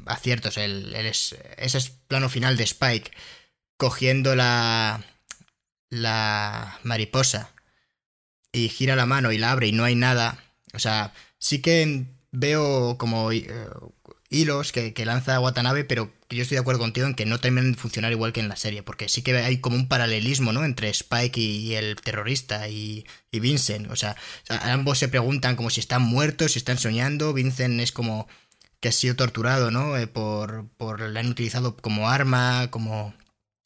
aciertos. 0.06 0.56
El, 0.56 0.94
ese 0.94 1.92
plano 2.06 2.28
final 2.28 2.56
de 2.56 2.64
Spike 2.64 3.10
cogiendo 3.76 4.34
la, 4.34 5.04
la 5.90 6.78
mariposa 6.82 7.52
y 8.52 8.68
gira 8.68 8.96
la 8.96 9.06
mano 9.06 9.32
y 9.32 9.38
la 9.38 9.52
abre 9.52 9.68
y 9.68 9.72
no 9.72 9.84
hay 9.84 9.94
nada. 9.94 10.42
O 10.74 10.78
sea, 10.78 11.12
sí 11.38 11.62
que 11.62 12.06
veo 12.32 12.98
como 12.98 13.32
eh, 13.32 13.46
hilos 14.30 14.72
que, 14.72 14.92
lanza 15.04 15.40
Watanabe, 15.40 15.84
pero 15.84 16.12
yo 16.30 16.42
estoy 16.42 16.56
de 16.56 16.60
acuerdo 16.60 16.80
contigo 16.80 17.06
en 17.06 17.14
que 17.14 17.26
no 17.26 17.40
terminan 17.40 17.72
de 17.72 17.78
funcionar 17.78 18.12
igual 18.12 18.32
que 18.32 18.40
en 18.40 18.48
la 18.48 18.56
serie, 18.56 18.82
porque 18.82 19.08
sí 19.08 19.22
que 19.22 19.36
hay 19.36 19.58
como 19.58 19.76
un 19.76 19.88
paralelismo, 19.88 20.52
¿no? 20.52 20.64
Entre 20.64 20.88
Spike 20.90 21.40
y, 21.40 21.74
el 21.74 21.96
terrorista 21.96 22.68
y, 22.68 23.06
Vincent. 23.32 23.90
O 23.90 23.96
sea, 23.96 24.16
ambos 24.48 24.98
se 24.98 25.08
preguntan 25.08 25.56
como 25.56 25.70
si 25.70 25.80
están 25.80 26.02
muertos, 26.02 26.52
si 26.52 26.58
están 26.58 26.78
soñando. 26.78 27.32
Vincent 27.32 27.80
es 27.80 27.92
como 27.92 28.28
que 28.80 28.88
ha 28.88 28.92
sido 28.92 29.16
torturado, 29.16 29.70
¿no? 29.70 29.96
Eh, 29.96 30.06
por, 30.06 30.68
por 30.76 31.00
le 31.00 31.20
han 31.20 31.28
utilizado 31.28 31.76
como 31.76 32.08
arma, 32.08 32.70
como 32.70 33.14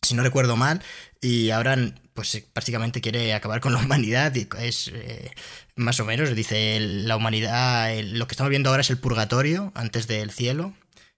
si 0.02 0.14
no 0.14 0.22
recuerdo 0.22 0.56
mal, 0.56 0.82
y 1.20 1.50
ahora 1.50 1.76
pues 2.14 2.44
básicamente 2.54 3.00
quiere 3.00 3.32
acabar 3.34 3.60
con 3.60 3.72
la 3.72 3.78
humanidad 3.84 4.34
y 4.34 4.48
es 4.60 4.88
eh, 4.88 5.30
más 5.76 6.00
o 6.00 6.04
menos, 6.04 6.34
dice 6.34 6.78
la 6.80 7.16
humanidad, 7.16 7.98
lo 8.02 8.26
que 8.26 8.32
estamos 8.32 8.50
viendo 8.50 8.70
ahora 8.70 8.82
es 8.82 8.90
el 8.90 8.98
purgatorio 8.98 9.72
antes 9.74 10.06
del 10.06 10.30
cielo 10.30 10.74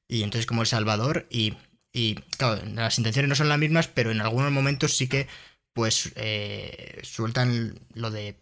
y 0.09 0.23
entonces 0.23 0.47
como 0.47 0.63
el 0.63 0.69
Salvador 0.69 1.27
y, 1.31 1.55
y 1.93 2.17
claro, 2.37 2.65
las 2.67 2.99
intenciones 2.99 3.29
no 3.29 3.35
son 3.35 3.49
las 3.49 3.59
mismas, 3.59 3.89
pero 3.89 4.11
en 4.11 4.21
algunos 4.21 4.53
momentos 4.53 4.97
sí 4.97 5.09
que 5.09 5.27
pues 5.73 6.13
eh, 6.17 7.01
sueltan 7.03 7.79
lo 7.95 8.11
de 8.11 8.37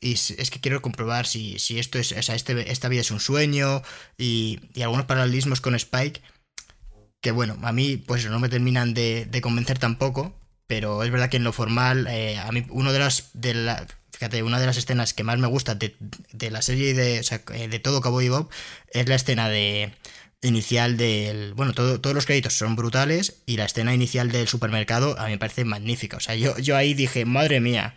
y 0.00 0.12
es 0.12 0.50
que 0.50 0.60
quiero 0.60 0.82
comprobar 0.82 1.26
si, 1.26 1.58
si 1.58 1.78
esto 1.78 1.98
es, 1.98 2.12
o 2.12 2.22
sea, 2.22 2.34
este, 2.34 2.70
esta 2.70 2.88
vida 2.88 3.00
es 3.00 3.10
un 3.10 3.20
sueño 3.20 3.82
y, 4.18 4.60
y 4.74 4.82
algunos 4.82 5.06
paralelismos 5.06 5.62
con 5.62 5.74
Spike 5.74 6.20
que 7.24 7.30
bueno, 7.30 7.56
a 7.62 7.72
mí 7.72 7.96
pues 7.96 8.28
no 8.28 8.38
me 8.38 8.50
terminan 8.50 8.92
de, 8.92 9.40
convencer 9.42 9.78
tampoco, 9.78 10.38
pero 10.66 11.02
es 11.02 11.10
verdad 11.10 11.30
que 11.30 11.38
en 11.38 11.44
lo 11.44 11.54
formal, 11.54 12.06
eh, 12.06 12.36
a 12.38 12.52
mí 12.52 12.66
uno 12.68 12.92
de 12.92 12.98
las, 12.98 13.30
de 13.32 13.54
la, 13.54 13.86
una 14.42 14.60
de 14.60 14.66
las 14.66 14.76
escenas 14.76 15.14
que 15.14 15.24
más 15.24 15.38
me 15.38 15.46
gusta 15.46 15.74
de, 15.74 15.94
la 16.50 16.62
serie 16.62 16.90
y 16.90 16.92
de, 16.92 17.20
o 17.20 17.22
sea, 17.22 17.42
eh, 17.54 17.68
de 17.68 17.78
todo 17.78 18.00
Cowboy 18.00 18.28
Bob 18.28 18.48
es 18.90 19.08
la 19.08 19.14
escena 19.14 19.48
de 19.48 19.92
inicial 20.42 20.96
del, 20.96 21.54
bueno, 21.54 21.72
todos 21.72 22.14
los 22.14 22.26
créditos 22.26 22.52
son 22.54 22.76
brutales 22.76 23.42
y 23.46 23.56
la 23.56 23.64
escena 23.64 23.94
inicial 23.94 24.30
del 24.30 24.46
supermercado 24.46 25.18
a 25.18 25.24
mí 25.24 25.32
me 25.32 25.38
parece 25.38 25.64
magnífica, 25.64 26.18
o 26.18 26.20
sea, 26.20 26.34
yo, 26.34 26.58
yo 26.58 26.76
ahí 26.76 26.92
dije, 26.94 27.24
madre 27.24 27.60
mía, 27.60 27.94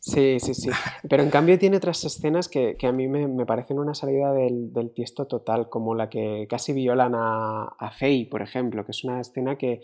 Sí, 0.00 0.40
sí, 0.40 0.54
sí. 0.54 0.70
Pero 1.08 1.22
en 1.22 1.30
cambio 1.30 1.58
tiene 1.58 1.76
otras 1.76 2.04
escenas 2.04 2.48
que, 2.48 2.76
a 2.82 2.92
mí 2.92 3.08
me, 3.08 3.46
parecen 3.46 3.78
una 3.78 3.94
salida 3.94 4.32
del, 4.32 4.92
tiesto 4.94 5.26
total, 5.26 5.68
como 5.68 5.94
la 5.94 6.08
que 6.08 6.46
casi 6.48 6.72
violan 6.72 7.14
a, 7.14 7.64
a 7.78 7.90
Faye, 7.90 8.26
por 8.30 8.42
ejemplo, 8.42 8.84
que 8.84 8.92
es 8.92 9.04
una 9.04 9.20
escena 9.20 9.56
que, 9.56 9.82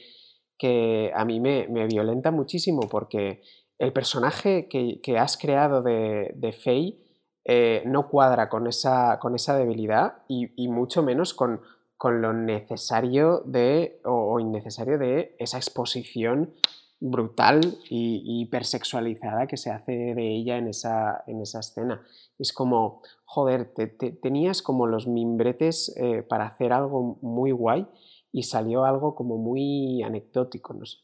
a 1.15 1.25
mí 1.25 1.41
me, 1.41 1.67
violenta 1.87 2.31
muchísimo 2.31 2.89
porque 2.89 3.43
el 3.79 3.93
personaje 3.93 4.69
que, 4.69 5.19
has 5.19 5.37
creado 5.37 5.83
de, 5.83 6.59
Faye 6.63 6.99
eh, 7.45 7.83
no 7.87 8.09
cuadra 8.09 8.49
con 8.49 8.67
esa, 8.67 9.19
con 9.19 9.35
esa 9.35 9.57
debilidad 9.57 10.23
y, 10.29 10.69
mucho 10.69 11.03
menos 11.03 11.35
con, 11.35 11.61
con 11.97 12.23
lo 12.23 12.33
necesario 12.33 13.43
de 13.45 14.01
o 14.05 14.39
innecesario 14.41 14.99
de 14.99 15.37
esa 15.39 15.59
exposición 15.59 16.55
brutal 17.01 17.61
y 17.91 18.43
hipersexualizada 18.43 19.47
que 19.47 19.59
se 19.59 19.71
hace 19.71 19.93
de 19.93 20.35
ella 20.35 20.57
en 20.57 20.69
esa, 20.69 21.23
en 21.27 21.43
esa 21.43 21.61
escena. 21.61 22.03
Es 22.39 22.53
como, 22.53 23.03
joder, 23.27 23.75
te, 23.75 23.87
tenías 23.87 24.63
como 24.63 24.87
los 24.87 25.07
mimbretes 25.07 25.95
eh, 25.99 26.23
para 26.23 26.47
hacer 26.47 26.73
algo 26.73 27.19
muy 27.21 27.51
guay 27.51 27.87
y 28.33 28.45
salió 28.45 28.85
algo 28.85 29.15
como 29.15 29.37
muy 29.37 30.03
anecdótico, 30.03 30.73
no 30.73 30.87
sé. 30.87 31.04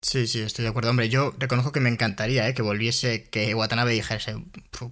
Sí, 0.00 0.26
sí, 0.26 0.40
estoy 0.40 0.62
de 0.64 0.70
acuerdo. 0.70 0.90
Hombre, 0.90 1.08
yo 1.08 1.34
reconozco 1.38 1.72
que 1.72 1.80
me 1.80 1.88
encantaría 1.88 2.48
¿eh? 2.48 2.54
que 2.54 2.62
volviese, 2.62 3.24
que 3.24 3.54
Watanabe 3.54 3.92
dijese, 3.92 4.36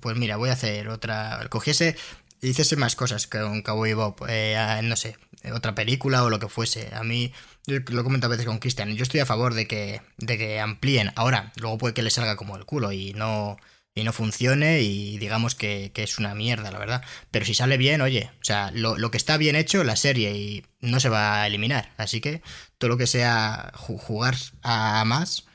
pues 0.00 0.16
mira, 0.16 0.36
voy 0.36 0.50
a 0.50 0.54
hacer 0.54 0.88
otra, 0.88 1.46
cogiese 1.48 1.96
y 2.42 2.48
hiciese 2.50 2.76
más 2.76 2.96
cosas 2.96 3.26
con 3.26 3.62
Cowboy 3.62 3.94
Bob, 3.94 4.16
eh, 4.28 4.80
no 4.82 4.96
sé, 4.96 5.16
otra 5.54 5.74
película 5.74 6.24
o 6.24 6.30
lo 6.30 6.38
que 6.40 6.48
fuese. 6.48 6.94
A 6.94 7.04
mí 7.04 7.32
yo 7.66 7.78
lo 7.88 8.04
comento 8.04 8.26
a 8.26 8.30
veces 8.30 8.46
con 8.46 8.58
Cristian, 8.58 8.94
yo 8.94 9.04
estoy 9.04 9.20
a 9.20 9.26
favor 9.26 9.54
de 9.54 9.66
que, 9.68 10.02
de 10.18 10.38
que 10.38 10.60
amplíen. 10.60 11.12
Ahora, 11.14 11.52
luego 11.56 11.78
puede 11.78 11.94
que 11.94 12.02
le 12.02 12.10
salga 12.10 12.36
como 12.36 12.56
el 12.56 12.64
culo 12.64 12.92
y 12.92 13.12
no, 13.14 13.56
y 13.96 14.04
no 14.04 14.12
funcione 14.12 14.82
y 14.82 15.16
digamos 15.16 15.54
que, 15.54 15.90
es 15.94 16.18
una 16.18 16.34
mierda, 16.34 16.70
la 16.70 16.78
verdad. 16.78 17.02
Pero 17.30 17.46
si 17.46 17.54
sale 17.54 17.78
bien, 17.78 18.02
oye, 18.02 18.30
o 18.40 18.44
sea, 18.44 18.70
lo, 18.72 19.10
que 19.10 19.16
está 19.16 19.38
bien 19.38 19.56
hecho, 19.56 19.82
la 19.84 19.96
serie, 19.96 20.32
y 20.36 20.66
no 20.80 21.00
se 21.00 21.08
va 21.08 21.42
a 21.42 21.46
eliminar. 21.46 21.92
Así 21.96 22.20
que 22.20 22.42
todo 22.78 22.90
lo 22.90 22.98
que 22.98 23.06
sea 23.06 23.72
jugar 23.74 24.36
a 24.62 25.02
más, 25.06 25.46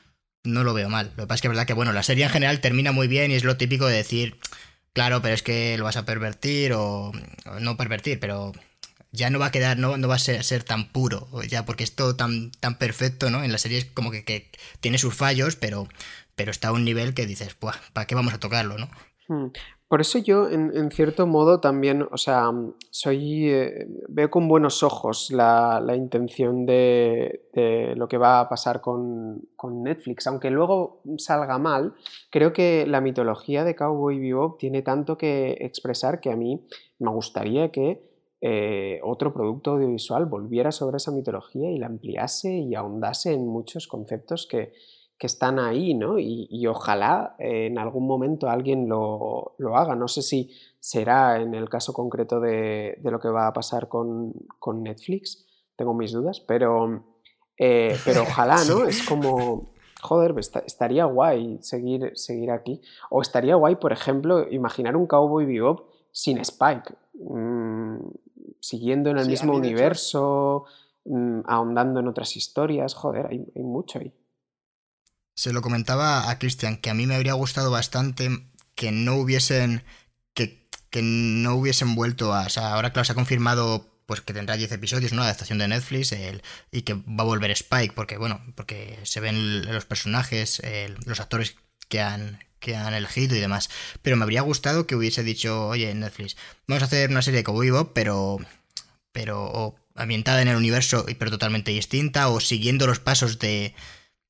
no 0.42 0.64
lo 0.64 0.74
veo 0.74 0.88
mal. 0.88 1.12
Lo 1.16 1.22
que 1.22 1.28
pasa 1.28 1.36
es 1.36 1.40
que 1.42 1.46
es 1.48 1.50
verdad 1.50 1.66
que, 1.66 1.72
bueno, 1.72 1.92
la 1.92 2.02
serie 2.02 2.24
en 2.24 2.30
general 2.30 2.60
termina 2.60 2.90
muy 2.90 3.06
bien 3.06 3.30
y 3.30 3.34
es 3.36 3.44
lo 3.44 3.56
típico 3.56 3.86
de 3.86 3.96
decir, 3.96 4.38
claro, 4.92 5.22
pero 5.22 5.34
es 5.34 5.44
que 5.44 5.78
lo 5.78 5.84
vas 5.84 5.96
a 5.96 6.04
pervertir 6.04 6.72
o 6.74 7.12
no 7.60 7.76
pervertir, 7.76 8.18
pero 8.18 8.52
ya 9.12 9.28
no 9.28 9.38
va 9.38 9.46
a 9.46 9.50
quedar, 9.50 9.78
no, 9.78 9.98
no 9.98 10.08
va 10.08 10.16
a 10.16 10.18
ser, 10.18 10.64
tan 10.64 10.88
puro, 10.88 11.28
ya 11.46 11.66
porque 11.66 11.84
es 11.84 11.94
todo 11.94 12.16
tan, 12.16 12.50
tan 12.50 12.78
perfecto, 12.78 13.30
¿no? 13.30 13.44
En 13.44 13.52
la 13.52 13.58
serie 13.58 13.78
es 13.78 13.84
como 13.84 14.10
que, 14.10 14.50
tiene 14.80 14.98
sus 14.98 15.14
fallos, 15.14 15.56
pero, 15.56 15.86
pero 16.34 16.50
está 16.50 16.68
a 16.68 16.72
un 16.72 16.84
nivel 16.84 17.14
que 17.14 17.26
dices, 17.26 17.54
¿para 17.54 18.06
qué 18.06 18.14
vamos 18.14 18.34
a 18.34 18.40
tocarlo, 18.40 18.76
no? 18.78 18.88
Hmm. 19.28 19.50
Por 19.92 20.00
eso 20.00 20.18
yo, 20.18 20.48
en, 20.48 20.90
cierto 20.90 21.26
modo, 21.26 21.60
también, 21.60 22.06
o 22.10 22.16
sea, 22.16 22.50
soy. 22.88 23.50
Eh, 23.50 23.86
veo 24.08 24.30
con 24.30 24.48
buenos 24.48 24.82
ojos 24.82 25.30
la, 25.30 25.84
intención 25.94 26.64
de, 26.64 27.42
lo 27.94 28.08
que 28.08 28.16
va 28.16 28.40
a 28.40 28.48
pasar 28.48 28.80
con, 28.80 29.42
con, 29.54 29.82
Netflix. 29.82 30.26
Aunque 30.26 30.50
luego 30.50 31.02
salga 31.18 31.58
mal, 31.58 31.92
creo 32.30 32.54
que 32.54 32.86
la 32.86 33.02
mitología 33.02 33.64
de 33.64 33.76
Cowboy 33.76 34.18
Bebop 34.18 34.58
tiene 34.58 34.80
tanto 34.80 35.18
que 35.18 35.58
expresar 35.60 36.20
que 36.20 36.30
a 36.30 36.36
mí 36.36 36.66
me 36.98 37.10
gustaría 37.10 37.70
que 37.70 38.02
eh, 38.44 38.98
otro 39.04 39.32
producto 39.32 39.72
audiovisual 39.72 40.26
volviera 40.26 40.72
sobre 40.72 40.96
esa 40.96 41.12
mitología 41.12 41.70
y 41.70 41.78
la 41.78 41.86
ampliase 41.86 42.50
y 42.50 42.74
ahondase 42.74 43.34
en 43.34 43.46
muchos 43.46 43.86
conceptos 43.86 44.48
que, 44.50 44.72
están 45.26 45.58
ahí, 45.58 45.94
¿no? 45.94 46.18
Y, 46.18 46.66
ojalá 46.66 47.36
eh, 47.38 47.66
en 47.66 47.78
algún 47.78 48.06
momento 48.06 48.48
alguien 48.48 48.88
lo, 48.88 49.54
haga. 49.74 49.94
No 49.94 50.08
sé 50.08 50.22
si 50.22 50.50
será 50.80 51.40
en 51.40 51.54
el 51.54 51.68
caso 51.68 51.92
concreto 51.92 52.40
de, 52.40 52.98
lo 53.02 53.20
que 53.20 53.28
va 53.28 53.46
a 53.46 53.52
pasar 53.52 53.88
con, 53.88 54.34
Netflix, 54.74 55.46
tengo 55.76 55.94
mis 55.94 56.12
dudas, 56.12 56.40
pero, 56.40 57.04
eh, 57.58 57.96
pero 58.04 58.22
ojalá, 58.28 58.62
¿no? 58.64 58.84
Es 58.84 59.02
como, 59.06 59.72
joder, 60.00 60.34
estaría 60.38 61.04
guay 61.04 61.58
seguir, 61.62 62.12
seguir 62.14 62.50
aquí. 62.50 62.80
O 63.10 63.22
estaría 63.22 63.54
guay, 63.54 63.76
por 63.76 63.92
ejemplo, 63.92 64.48
imaginar 64.50 64.96
un 64.96 65.06
Cowboy 65.06 65.46
Bebop 65.46 65.88
sin 66.10 66.38
Spike. 66.38 66.94
Mm, 67.14 67.98
siguiendo 68.60 69.10
en 69.10 69.18
el 69.18 69.26
mismo 69.26 69.54
universo, 69.54 70.64
mm, 71.04 71.40
ahondando 71.46 72.00
en 72.00 72.08
otras 72.08 72.36
historias, 72.36 72.94
joder, 72.94 73.26
hay, 73.26 73.62
mucho 73.62 73.98
ahí. 73.98 74.12
Se 75.34 75.52
lo 75.52 75.62
comentaba 75.62 76.30
a 76.30 76.38
Cristian, 76.38 76.76
que 76.76 76.90
a 76.90 76.94
mí 76.94 77.06
me 77.06 77.14
habría 77.14 77.32
gustado 77.34 77.70
bastante 77.70 78.46
que 78.74 78.92
no 78.92 79.16
hubiesen. 79.16 79.84
que, 80.34 80.68
que 80.90 81.02
no 81.02 81.54
hubiesen 81.54 81.94
vuelto 81.94 82.34
a. 82.34 82.46
O 82.46 82.50
sea, 82.50 82.74
ahora 82.74 82.92
claro, 82.92 83.04
se 83.04 83.12
ha 83.12 83.16
confirmado 83.16 83.92
pues 84.06 84.20
que 84.20 84.34
tendrá 84.34 84.56
10 84.56 84.72
episodios, 84.72 85.12
una 85.12 85.22
adaptación 85.22 85.58
de 85.58 85.68
Netflix, 85.68 86.14
y 86.70 86.82
que 86.82 86.94
va 86.94 87.22
a 87.22 87.24
volver 87.24 87.50
Spike, 87.52 87.94
porque 87.94 88.18
bueno, 88.18 88.42
porque 88.56 88.98
se 89.04 89.20
ven 89.20 89.64
los 89.72 89.86
personajes, 89.86 90.60
los 91.06 91.20
actores 91.20 91.56
que 91.88 92.00
han, 92.00 92.40
que 92.58 92.76
han 92.76 92.94
elegido 92.94 93.36
y 93.36 93.40
demás. 93.40 93.70
Pero 94.02 94.16
me 94.16 94.24
habría 94.24 94.42
gustado 94.42 94.86
que 94.86 94.96
hubiese 94.96 95.22
dicho, 95.22 95.68
oye, 95.68 95.94
Netflix, 95.94 96.36
vamos 96.66 96.82
a 96.82 96.86
hacer 96.86 97.10
una 97.10 97.22
serie 97.22 97.38
de 97.38 97.44
Cowboy 97.44 97.70
Bob, 97.70 97.92
pero, 97.94 98.38
pero 99.12 99.76
ambientada 99.94 100.42
en 100.42 100.48
el 100.48 100.56
universo, 100.56 101.06
pero 101.18 101.30
totalmente 101.30 101.70
distinta, 101.70 102.28
o 102.28 102.40
siguiendo 102.40 102.86
los 102.86 102.98
pasos 102.98 103.38
de, 103.38 103.74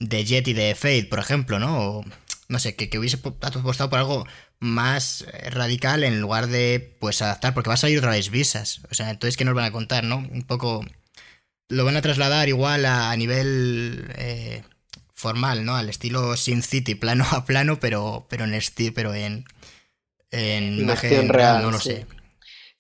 de 0.03 0.25
Jet 0.25 0.49
y 0.49 0.53
de 0.53 0.75
Fate, 0.75 1.07
por 1.09 1.19
ejemplo, 1.19 1.59
¿no? 1.59 2.05
no 2.53 2.59
sé, 2.59 2.77
que, 2.77 2.99
hubiese 2.99 3.17
apostado 3.17 3.89
por 3.89 3.99
algo 3.99 4.27
más 4.61 5.25
radical 5.51 6.05
en 6.05 6.21
lugar 6.21 6.49
de, 6.49 6.97
pues, 7.01 7.23
adaptar, 7.23 7.55
porque 7.55 7.69
va 7.69 7.75
a 7.75 7.79
salir 7.79 7.99
otra 7.99 8.11
vez 8.11 8.31
visas. 8.31 8.83
O 8.91 8.95
sea, 8.95 9.11
entonces, 9.11 9.37
¿qué 9.37 9.45
nos 9.45 9.55
van 9.55 9.65
a 9.65 9.73
contar, 9.73 10.05
no? 10.05 10.19
Un 10.19 10.43
poco... 10.43 10.85
Lo 11.69 11.87
van 11.87 11.97
a 11.97 12.03
trasladar 12.03 12.49
igual 12.49 12.85
a, 12.85 13.17
nivel 13.17 14.13
eh, 14.17 14.63
formal, 15.15 15.65
¿no? 15.65 15.77
Al 15.77 15.89
estilo 15.89 16.37
Sin 16.37 16.63
City, 16.63 16.95
plano 16.95 17.25
a 17.31 17.47
plano, 17.47 17.81
pero, 17.81 18.27
pero 18.29 18.45
en 18.45 18.53
estilo, 18.53 18.93
pero 18.95 19.15
en, 19.15 19.47
en 20.31 20.81
imagen 20.81 21.31
real, 21.31 21.63
no 21.63 21.71
lo 21.71 21.81
sé. 21.81 22.07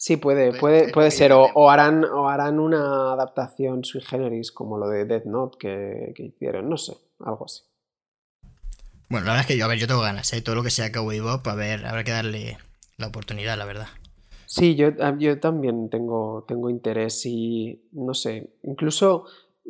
Sí, 0.03 0.17
puede, 0.17 0.53
puede, 0.59 0.91
puede 0.91 1.13
ser. 1.13 1.31
O, 1.33 1.71
harán, 1.71 2.03
o 2.03 2.29
harán 2.29 2.59
una 2.59 3.13
adaptación 3.13 3.85
sui 3.85 4.01
generis 4.01 4.51
como 4.51 4.77
lo 4.77 4.89
de 4.89 5.05
Death 5.05 5.27
Note 5.27 5.59
que, 5.61 6.13
hicieron, 6.25 6.69
no 6.69 6.77
sé, 6.77 6.97
algo 7.21 7.45
así. 7.45 7.63
Bueno, 9.09 9.27
la 9.27 9.35
verdad 9.35 9.43
es 9.43 9.47
que 9.47 9.57
yo, 9.57 9.65
a 9.65 9.69
ver, 9.69 9.79
yo 9.79 9.87
tengo 9.87 10.01
ganas, 10.01 10.33
¿eh? 10.33 10.43
todo 10.43 10.57
lo 10.57 10.65
que 10.65 10.71
sea 10.71 10.91
Cowboy 10.91 11.21
Bob, 11.21 11.49
a 11.49 11.55
ver, 11.55 11.87
habrá 11.87 12.03
que 12.03 12.11
darle 12.11 12.59
la 12.97 13.07
oportunidad, 13.07 13.57
la 13.57 13.65
verdad. 13.65 13.87
Sí, 14.47 14.75
yo, 14.75 14.89
yo 15.21 15.39
también 15.39 15.89
tengo, 15.89 16.47
tengo 16.49 16.69
interés 16.69 17.25
y, 17.25 17.89
no 17.93 18.15
sé, 18.15 18.51
incluso 18.65 19.27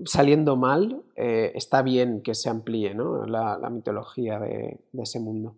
saliendo 0.06 0.56
mal, 0.56 1.02
eh, 1.14 1.52
está 1.54 1.82
bien 1.82 2.22
que 2.22 2.34
se 2.34 2.48
amplíe 2.48 2.94
¿no? 2.94 3.26
la, 3.26 3.58
mitología 3.68 4.38
de, 4.38 4.80
ese 4.94 5.20
mundo. 5.20 5.56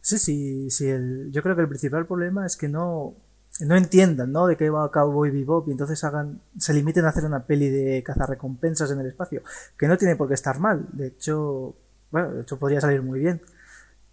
Sí, 0.00 0.18
sí, 0.18 0.68
sí. 0.68 0.88
yo 1.30 1.42
creo 1.44 1.54
que 1.54 1.62
el 1.62 1.68
principal 1.68 2.08
problema 2.08 2.44
es 2.44 2.56
que 2.56 2.66
no, 2.66 3.14
no 3.66 3.76
entiendan 3.76 4.32
¿no? 4.32 4.46
de 4.46 4.56
qué 4.56 4.70
va 4.70 4.90
Cowboy 4.90 5.30
Bebop 5.30 5.68
y 5.68 5.72
entonces 5.72 6.02
hagan, 6.04 6.40
se 6.58 6.74
limiten 6.74 7.04
a 7.04 7.08
hacer 7.08 7.24
una 7.24 7.46
peli 7.46 7.68
de 7.68 8.02
cazarrecompensas 8.02 8.90
en 8.90 9.00
el 9.00 9.06
espacio, 9.06 9.42
que 9.76 9.88
no 9.88 9.96
tiene 9.96 10.16
por 10.16 10.28
qué 10.28 10.34
estar 10.34 10.58
mal. 10.58 10.86
De 10.92 11.08
hecho, 11.08 11.74
bueno, 12.10 12.32
de 12.32 12.42
hecho 12.42 12.58
podría 12.58 12.80
salir 12.80 13.02
muy 13.02 13.20
bien. 13.20 13.40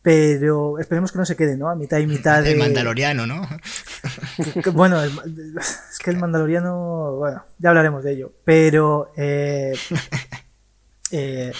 Pero 0.01 0.79
esperemos 0.79 1.11
que 1.11 1.17
no 1.17 1.25
se 1.25 1.35
quede, 1.35 1.57
¿no? 1.57 1.69
A 1.69 1.75
mitad 1.75 1.97
y 1.97 2.07
mitad 2.07 2.41
de... 2.43 2.53
El 2.53 2.59
mandaloriano, 2.59 3.27
¿no? 3.27 3.41
bueno, 4.73 5.03
es 5.03 5.99
que 6.01 6.11
el 6.11 6.17
mandaloriano... 6.17 7.15
Bueno, 7.17 7.43
ya 7.57 7.69
hablaremos 7.69 8.03
de 8.03 8.11
ello. 8.13 8.31
Pero... 8.45 9.11
Eh, 9.17 9.73
eh, 11.11 11.51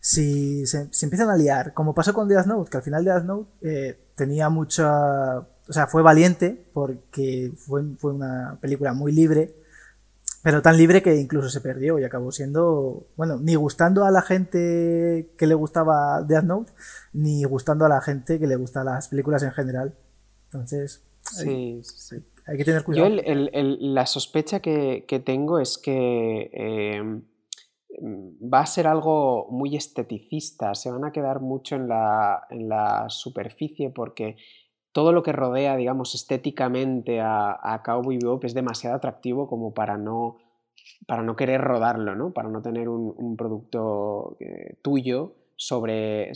si 0.00 0.66
se, 0.66 0.90
empiezan 1.02 1.30
a 1.30 1.36
liar, 1.36 1.72
como 1.72 1.94
pasó 1.94 2.12
con 2.12 2.28
Death 2.28 2.44
Note, 2.44 2.70
que 2.70 2.76
al 2.76 2.82
final 2.82 3.04
Death 3.04 3.24
Note 3.24 3.50
eh, 3.62 3.98
tenía 4.14 4.48
mucha... 4.48 5.46
O 5.68 5.72
sea, 5.72 5.86
fue 5.86 6.02
valiente 6.02 6.66
porque 6.72 7.52
fue, 7.56 7.82
fue 7.98 8.12
una 8.12 8.58
película 8.60 8.92
muy 8.92 9.12
libre 9.12 9.54
pero 10.44 10.60
tan 10.60 10.76
libre 10.76 11.02
que 11.02 11.16
incluso 11.16 11.48
se 11.48 11.62
perdió 11.62 11.98
y 11.98 12.04
acabó 12.04 12.30
siendo, 12.30 13.06
bueno, 13.16 13.38
ni 13.38 13.54
gustando 13.54 14.04
a 14.04 14.10
la 14.10 14.20
gente 14.20 15.30
que 15.38 15.46
le 15.46 15.54
gustaba 15.54 16.20
Death 16.20 16.44
Note, 16.44 16.72
ni 17.14 17.44
gustando 17.44 17.86
a 17.86 17.88
la 17.88 18.02
gente 18.02 18.38
que 18.38 18.46
le 18.46 18.56
gustan 18.56 18.84
las 18.84 19.08
películas 19.08 19.42
en 19.42 19.52
general. 19.52 19.94
Entonces, 20.44 21.02
hay, 21.38 21.80
que 22.58 22.64
tener 22.66 22.84
cuidado. 22.84 23.08
Yo 23.08 23.22
la 23.24 24.04
sospecha 24.04 24.60
que, 24.60 25.22
tengo 25.24 25.60
es 25.60 25.78
que 25.78 26.50
em, 26.52 27.22
va 28.42 28.60
a 28.60 28.66
ser 28.66 28.86
algo 28.86 29.48
muy 29.50 29.76
esteticista, 29.76 30.74
se 30.74 30.90
van 30.90 31.06
a 31.06 31.12
quedar 31.12 31.40
mucho 31.40 31.76
en 31.76 31.88
la, 31.88 32.46
en 32.50 32.68
la 32.68 33.06
superficie 33.08 33.88
porque 33.88 34.36
todo 34.94 35.10
lo 35.12 35.24
que 35.24 35.32
rodea, 35.32 35.76
digamos, 35.76 36.14
estéticamente 36.14 37.20
a, 37.20 37.58
a 37.60 37.82
Cowboy 37.82 38.16
Bebop 38.16 38.44
es 38.44 38.54
demasiado 38.54 38.94
atractivo 38.94 39.48
como 39.48 39.74
para 39.74 39.98
no, 39.98 40.36
para 41.08 41.24
no 41.24 41.34
querer 41.34 41.60
rodarlo, 41.60 42.14
¿no? 42.14 42.32
Para 42.32 42.48
no 42.48 42.62
tener 42.62 42.88
un, 42.88 43.36
producto 43.36 44.36
eh, 44.38 44.76
tuyo 44.82 45.34
sobre, 45.56 46.30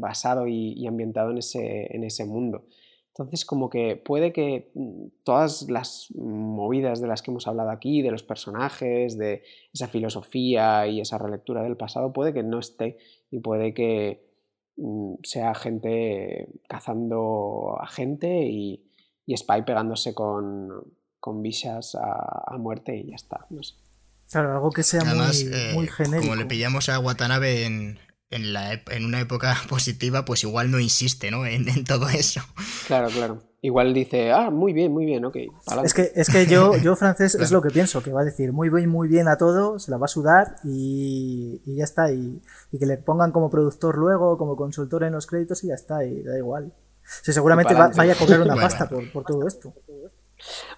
basado 0.00 0.46
y, 0.48 0.86
ambientado 0.86 1.32
en 1.32 1.38
ese, 1.38 1.94
en 1.94 2.02
ese 2.02 2.24
mundo. 2.24 2.64
Entonces, 3.08 3.44
como 3.44 3.68
que 3.68 3.96
puede 3.96 4.32
que 4.32 4.70
mm, 4.74 5.08
todas 5.22 5.68
las 5.68 6.08
movidas 6.16 7.02
de 7.02 7.08
las 7.08 7.20
que 7.20 7.30
hemos 7.30 7.46
hablado 7.46 7.68
aquí, 7.68 8.00
de 8.00 8.10
los 8.10 8.22
personajes, 8.22 9.18
de 9.18 9.42
esa 9.74 9.86
filosofía 9.86 10.86
y 10.86 11.02
esa 11.02 11.18
relectura 11.18 11.62
del 11.62 11.76
pasado, 11.76 12.14
puede 12.14 12.32
que 12.32 12.42
no 12.42 12.58
esté 12.58 12.96
y 13.30 13.40
puede 13.40 13.74
que, 13.74 14.27
sea 15.22 15.54
gente 15.54 16.48
cazando 16.68 17.76
a 17.80 17.86
gente 17.88 18.46
y, 18.46 18.84
Spy 19.36 19.62
pegándose 19.62 20.14
con, 20.14 20.70
con 21.20 21.42
bichas 21.42 21.94
a, 21.94 22.56
muerte 22.58 22.96
y 22.96 23.10
ya 23.10 23.16
está. 23.16 23.46
Claro, 24.30 24.52
algo 24.52 24.70
que 24.70 24.82
sea 24.82 25.04
muy, 25.04 25.26
eh, 25.52 25.88
genérico. 25.88 26.30
Como 26.30 26.36
le 26.36 26.46
pillamos 26.46 26.88
a 26.88 26.98
Watanabe 26.98 27.66
en, 27.66 27.98
en, 28.30 28.52
la, 28.54 28.72
en 28.72 29.04
una 29.04 29.20
época 29.20 29.54
positiva, 29.68 30.24
pues 30.24 30.44
igual 30.44 30.70
no 30.70 30.80
insiste 30.80 31.30
¿no? 31.30 31.44
En, 31.44 31.68
en 31.68 31.84
todo 31.84 32.08
eso. 32.08 32.40
Claro, 32.86 33.08
claro. 33.08 33.47
Igual 33.60 33.92
dice, 33.92 34.30
ah, 34.30 34.50
muy 34.50 34.72
bien, 34.72 34.92
muy 34.92 35.04
bien, 35.04 35.24
ok. 35.24 35.36
Es 35.82 35.92
que, 35.92 36.12
es 36.14 36.30
que 36.30 36.46
yo, 36.46 36.76
yo 36.76 36.94
francés 36.96 37.34
es 37.34 37.50
lo 37.50 37.60
que 37.60 37.70
pienso, 37.70 38.02
que 38.02 38.12
va 38.12 38.20
a 38.20 38.24
decir 38.24 38.52
muy 38.52 38.68
bien, 38.68 38.88
muy 38.88 39.08
bien 39.08 39.26
a 39.26 39.36
todo, 39.36 39.80
se 39.80 39.90
la 39.90 39.96
va 39.96 40.04
a 40.04 40.08
sudar 40.08 40.56
y, 40.62 41.60
y 41.66 41.76
ya 41.76 41.84
está. 41.84 42.12
Y, 42.12 42.40
y, 42.70 42.78
que 42.78 42.86
le 42.86 42.98
pongan 42.98 43.32
como 43.32 43.50
productor 43.50 43.98
luego, 43.98 44.38
como 44.38 44.54
consultor 44.54 45.02
en 45.02 45.12
los 45.12 45.26
créditos 45.26 45.64
y 45.64 45.68
ya 45.68 45.74
está, 45.74 46.04
y 46.04 46.22
da 46.22 46.38
igual. 46.38 46.72
Si 47.02 47.32
seguramente 47.32 47.74
vaya 47.74 48.12
a 48.12 48.16
cobrar 48.16 48.42
una 48.42 48.54
pasta 48.54 48.88
por, 48.88 49.10
por, 49.10 49.24
todo 49.24 49.48
esto. 49.48 49.74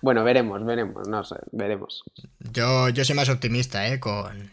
Bueno, 0.01 0.25
veremos, 0.25 0.65
veremos, 0.65 1.07
no 1.07 1.23
sé, 1.23 1.37
veremos. 1.53 2.03
Yo, 2.39 2.89
yo 2.89 3.05
soy 3.05 3.15
más 3.15 3.29
optimista, 3.29 3.89
¿eh? 3.89 4.01
Con, 4.01 4.51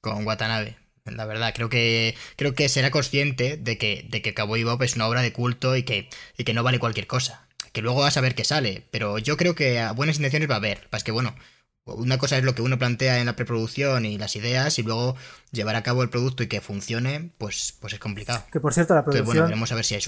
con 0.00 0.26
Watanabe. 0.26 0.76
La 1.04 1.26
verdad, 1.26 1.54
creo 1.54 1.68
que, 1.68 2.16
creo 2.36 2.54
que 2.54 2.68
será 2.68 2.90
consciente 2.90 3.56
de 3.56 3.78
que, 3.78 4.06
de 4.10 4.20
que 4.20 4.34
Cowboy 4.34 4.64
Bob 4.64 4.82
es 4.82 4.96
una 4.96 5.06
obra 5.06 5.22
de 5.22 5.32
culto 5.32 5.76
y 5.76 5.84
que, 5.84 6.10
y 6.36 6.44
que 6.44 6.52
no 6.52 6.62
vale 6.62 6.80
cualquier 6.80 7.06
cosa 7.06 7.47
que 7.78 7.82
luego 7.82 8.00
vas 8.00 8.16
a 8.16 8.20
ver 8.20 8.34
qué 8.34 8.42
sale, 8.42 8.88
pero 8.90 9.18
yo 9.18 9.36
creo 9.36 9.54
que 9.54 9.78
a 9.78 9.92
buenas 9.92 10.16
intenciones 10.16 10.50
va 10.50 10.54
a 10.54 10.56
haber. 10.56 10.88
Es 10.90 11.04
que, 11.04 11.12
bueno, 11.12 11.32
una 11.84 12.18
cosa 12.18 12.36
es 12.36 12.42
lo 12.42 12.52
que 12.52 12.62
uno 12.62 12.76
plantea 12.76 13.20
en 13.20 13.26
la 13.26 13.36
preproducción 13.36 14.04
y 14.04 14.18
las 14.18 14.34
ideas, 14.34 14.80
y 14.80 14.82
luego 14.82 15.14
llevar 15.52 15.76
a 15.76 15.84
cabo 15.84 16.02
el 16.02 16.10
producto 16.10 16.42
y 16.42 16.48
que 16.48 16.60
funcione, 16.60 17.30
pues, 17.38 17.76
pues 17.80 17.92
es 17.92 18.00
complicado. 18.00 18.42
Que 18.50 18.58
por 18.58 18.74
cierto, 18.74 18.96
la 18.96 19.04
producción, 19.04 19.48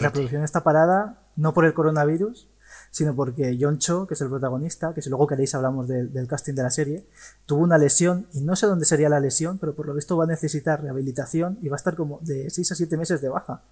la 0.00 0.12
producción 0.12 0.42
está 0.42 0.64
parada 0.64 1.20
no 1.36 1.54
por 1.54 1.64
el 1.64 1.72
coronavirus, 1.72 2.48
sino 2.90 3.14
porque 3.14 3.56
John 3.60 3.78
Cho, 3.78 4.08
que 4.08 4.14
es 4.14 4.20
el 4.20 4.30
protagonista, 4.30 4.92
que 4.92 5.00
si 5.00 5.08
luego 5.08 5.28
queréis 5.28 5.54
hablamos 5.54 5.86
del 5.86 6.26
casting 6.26 6.54
de 6.54 6.64
la 6.64 6.70
serie, 6.70 7.04
tuvo 7.46 7.62
una 7.62 7.78
lesión 7.78 8.26
y 8.32 8.40
no 8.40 8.56
sé 8.56 8.66
dónde 8.66 8.84
sería 8.84 9.08
la 9.08 9.20
lesión, 9.20 9.58
pero 9.58 9.76
por 9.76 9.86
lo 9.86 9.94
visto 9.94 10.16
va 10.16 10.24
a 10.24 10.26
necesitar 10.26 10.82
rehabilitación 10.82 11.56
y 11.62 11.68
va 11.68 11.76
a 11.76 11.78
estar 11.78 11.94
como 11.94 12.18
de 12.22 12.50
6 12.50 12.72
a 12.72 12.74
7 12.74 12.96
meses 12.96 13.22
de 13.22 13.28
baja. 13.28 13.62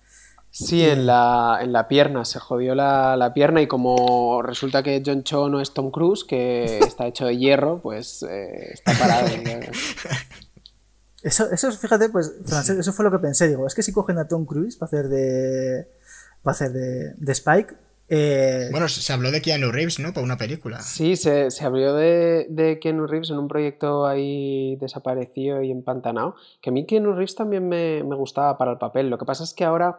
Sí, 0.67 0.83
en 0.83 1.07
la, 1.07 1.61
en 1.63 1.73
la 1.73 1.87
pierna, 1.87 2.25
se 2.25 2.41
jodió 2.41 2.75
la, 2.75 3.17
la, 3.17 3.33
pierna 3.33 3.63
y 3.63 3.69
como 3.69 4.43
resulta 4.43 4.83
que 4.83 5.01
John 5.07 5.23
Cho 5.23 5.49
no 5.49 5.61
es 5.61 5.73
Tom 5.73 5.93
Cruise, 5.93 6.25
que 6.25 6.79
está 6.81 7.07
hecho 7.07 7.27
de 7.27 7.37
hierro, 7.37 7.81
pues 7.81 8.25
eh, 8.29 8.73
está 8.73 8.93
parado. 8.99 9.29
eso, 11.23 11.49
eso, 11.53 11.71
fíjate, 11.71 12.09
pues, 12.09 12.35
eso 12.77 12.93
fue 12.93 13.05
lo 13.05 13.13
que 13.13 13.21
pensé, 13.21 13.47
digo, 13.47 13.69
es 13.69 13.75
que 13.77 13.85
si 13.85 13.93
cogen 13.93 14.19
a 14.19 14.27
Tom 14.27 14.47
Cruise 14.47 14.77
para 14.77 14.89
hacer 14.89 15.09
de, 15.09 15.87
para 16.43 16.53
hacer 16.53 16.73
de, 16.73 17.15
de 17.15 17.33
Spike, 17.33 17.77
eh... 18.11 18.69
Bueno, 18.71 18.89
se 18.89 19.13
habló 19.13 19.31
de 19.31 19.43
Keanu 19.43 19.71
Reeves, 19.71 20.01
¿no? 20.01 20.15
Para 20.15 20.25
una 20.25 20.39
película. 20.39 20.81
Sí, 20.81 21.17
se, 21.17 21.51
se 21.51 21.65
habló 21.65 21.95
de, 21.95 22.47
de, 22.49 22.79
Keanu 22.79 23.07
Reeves 23.07 23.29
en 23.31 23.39
un 23.39 23.49
proyecto 23.49 24.07
ahí 24.07 24.77
desaparecido 24.77 25.63
y 25.63 25.71
empantanado. 25.71 26.35
Que 26.63 26.71
a 26.71 26.73
mí 26.73 26.87
Keanu 26.87 27.13
Reeves 27.13 27.35
también 27.35 27.69
me, 27.69 28.03
me, 28.03 28.17
gustaba 28.17 28.57
para 28.57 28.73
el 28.73 28.79
papel. 28.79 29.11
Lo 29.11 29.19
que 29.19 29.27
pasa 29.27 29.45
es 29.45 29.53
que 29.53 29.65
ahora 29.65 29.99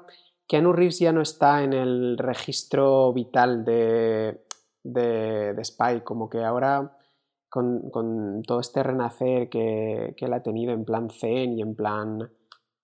Keanu 0.50 0.74
Reeves 0.74 0.98
ya 0.98 1.12
no 1.12 1.22
está 1.22 1.64
en 1.64 1.74
el 1.74 2.18
registro 2.18 3.14
vital 3.14 3.64
de, 3.64 4.42
de, 4.84 5.64
Spy, 5.64 6.02
como 6.04 6.28
que 6.28 6.44
ahora 6.44 6.98
con, 7.48 8.42
todo 8.42 8.60
este 8.60 8.82
renacer 8.82 9.48
que, 9.48 10.16
él 10.18 10.34
ha 10.34 10.42
tenido 10.42 10.74
en 10.74 10.86
plan 10.86 11.12
zen 11.12 11.54
y 11.54 11.62
en 11.62 11.76
plan, 11.76 12.32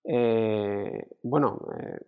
eh, 0.03 1.07
bueno, 1.23 1.59
eh, 1.79 1.99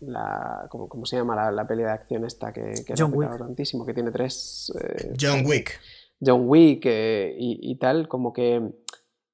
la, 0.00 0.66
¿cómo, 0.68 1.06
se 1.06 1.18
llama 1.18 1.36
la, 1.36 1.52
la, 1.52 1.68
peli 1.68 1.84
de 1.84 1.90
acción 1.90 2.24
esta 2.24 2.52
que, 2.52 2.72
que 2.84 2.94
John 2.98 3.12
Wick. 3.14 3.38
tantísimo, 3.38 3.86
que 3.86 3.94
tiene 3.94 4.10
tres... 4.10 4.72
Eh, 4.82 5.14
John 5.20 5.46
Wick. 5.46 5.80
John 6.20 6.48
Wick 6.48 6.84
y, 6.84 7.70
y, 7.70 7.78
tal, 7.78 8.08
como 8.08 8.32
que 8.32 8.60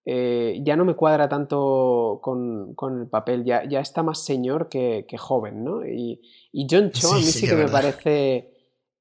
eh, 0.05 0.61
ya 0.65 0.77
no 0.77 0.85
me 0.85 0.95
cuadra 0.95 1.29
tanto 1.29 2.21
con, 2.23 2.75
el 3.01 3.07
papel, 3.09 3.45
ya, 3.45 3.65
ya, 3.69 3.81
está 3.81 4.03
más 4.03 4.25
señor 4.25 4.69
que, 4.69 5.07
joven, 5.19 5.63
¿no? 5.63 5.87
Y, 5.87 6.21
John 6.69 6.91
Cho 6.91 7.13
a 7.13 7.17
mí 7.17 7.23
sí, 7.23 7.47
que, 7.49 7.55
me 7.55 7.69
parece. 7.69 8.53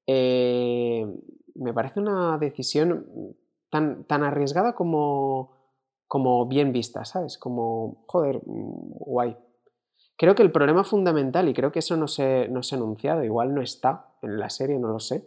Eh, 0.06 1.06
me 1.54 1.74
parece 1.74 2.00
una 2.00 2.38
decisión 2.38 3.36
tan, 3.68 4.04
tan 4.04 4.22
arriesgada 4.22 4.74
como, 4.74 5.52
como 6.06 6.46
bien 6.46 6.72
vista, 6.72 7.04
¿sabes? 7.04 7.36
Como, 7.36 8.04
joder, 8.06 8.40
guay. 8.44 9.36
Creo 10.16 10.34
que 10.34 10.42
el 10.42 10.52
problema 10.52 10.84
fundamental, 10.84 11.48
y 11.48 11.54
creo 11.54 11.72
que 11.72 11.80
eso 11.80 11.96
no 11.96 12.06
se, 12.06 12.48
no 12.48 12.62
se 12.62 12.74
ha 12.74 12.78
enunciado, 12.78 13.24
igual 13.24 13.54
no 13.54 13.60
está 13.60 14.14
en 14.22 14.38
la 14.38 14.50
serie, 14.50 14.78
no 14.78 14.88
lo 14.88 15.00
sé, 15.00 15.26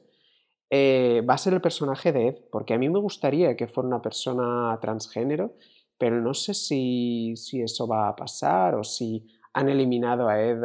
eh, 0.78 1.22
va 1.22 1.36
a 1.36 1.38
ser 1.38 1.54
el 1.54 1.62
personaje 1.62 2.12
de 2.12 2.28
Ed, 2.28 2.36
porque 2.52 2.74
a 2.74 2.78
mí 2.78 2.90
me 2.90 3.00
gustaría 3.00 3.56
que 3.56 3.66
fuera 3.66 3.88
una 3.88 4.02
persona 4.02 4.78
transgénero, 4.82 5.54
pero 5.98 6.20
no 6.20 6.34
sé 6.34 6.54
si, 6.54 7.34
eso 7.54 7.88
va 7.88 8.10
a 8.10 8.16
pasar 8.18 8.76
o 8.76 8.84
si 8.84 9.26
han 9.54 9.70
eliminado 9.70 10.28
a 10.28 10.42
Ed 10.42 10.58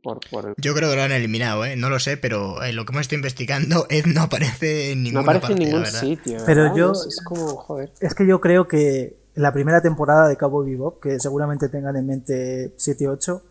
por, 0.00 0.20
Yo 0.56 0.72
creo 0.74 0.88
que 0.88 0.96
lo 0.96 1.02
han 1.02 1.10
eliminado, 1.10 1.64
¿eh? 1.64 1.74
No 1.74 1.90
lo 1.90 1.98
sé, 1.98 2.16
pero 2.16 2.62
en 2.62 2.76
lo 2.76 2.84
que 2.84 2.92
hemos 2.92 3.00
estado 3.00 3.16
investigando, 3.16 3.86
Ed 3.90 4.06
no 4.06 4.22
aparece 4.22 4.92
en 4.92 5.02
ninguna 5.02 5.24
No 5.24 5.30
aparece 5.32 5.52
en 5.54 5.58
ningún 5.58 5.86
sitio. 5.86 6.38
Pero 6.46 6.76
yo... 6.76 6.92
Es, 6.92 7.20
como, 7.24 7.56
joder. 7.56 7.92
Es 8.00 8.14
que 8.14 8.28
yo 8.28 8.40
creo 8.40 8.68
que 8.68 9.16
la 9.34 9.52
primera 9.52 9.82
temporada 9.82 10.28
de 10.28 10.36
Cabo 10.36 10.62
Bebop, 10.62 11.02
que 11.02 11.18
seguramente 11.18 11.68
tengan 11.68 11.96
en 11.96 12.06
mente 12.06 12.74
7 12.76 13.08
8, 13.08 13.42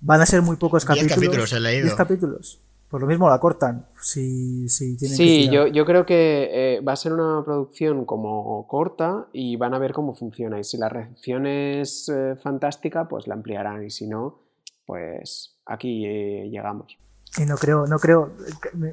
van 0.00 0.22
a 0.22 0.24
ser 0.24 0.40
muy 0.40 0.56
pocos 0.56 0.86
capítulos. 0.86 1.14
10 1.14 1.26
capítulos 1.26 1.52
he 1.52 1.60
leído. 1.60 1.84
10 1.84 1.94
capítulos. 1.94 2.65
Por 2.88 3.00
lo 3.00 3.06
mismo 3.06 3.28
la 3.28 3.40
cortan. 3.40 3.86
Si, 4.00 4.68
si 4.68 4.96
tienen 4.96 5.16
sí, 5.16 5.48
yo, 5.50 5.66
yo, 5.66 5.84
creo 5.84 6.06
que 6.06 6.76
eh, 6.76 6.80
va 6.80 6.92
a 6.92 6.96
ser 6.96 7.12
una 7.12 7.42
producción 7.44 8.04
como 8.04 8.66
corta 8.68 9.26
y 9.32 9.56
van 9.56 9.74
a 9.74 9.78
ver 9.78 9.92
cómo 9.92 10.14
funciona. 10.14 10.58
Y 10.60 10.64
si 10.64 10.76
la 10.78 10.88
recepción 10.88 11.46
es 11.46 12.08
eh, 12.08 12.36
fantástica, 12.40 13.08
pues 13.08 13.26
la 13.26 13.34
ampliarán. 13.34 13.84
Y 13.84 13.90
si 13.90 14.06
no, 14.06 14.38
pues 14.86 15.56
aquí 15.66 16.06
eh, 16.06 16.48
llegamos. 16.48 16.96
Y 17.36 17.44
no 17.44 17.56
creo, 17.56 17.86
no 17.86 17.98
creo. 17.98 18.30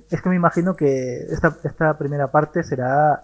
Es 0.10 0.22
que 0.22 0.30
me 0.30 0.36
imagino 0.36 0.76
que 0.76 1.26
esta, 1.30 1.56
esta 1.64 1.98
primera 1.98 2.32
parte 2.32 2.64
será 2.64 3.22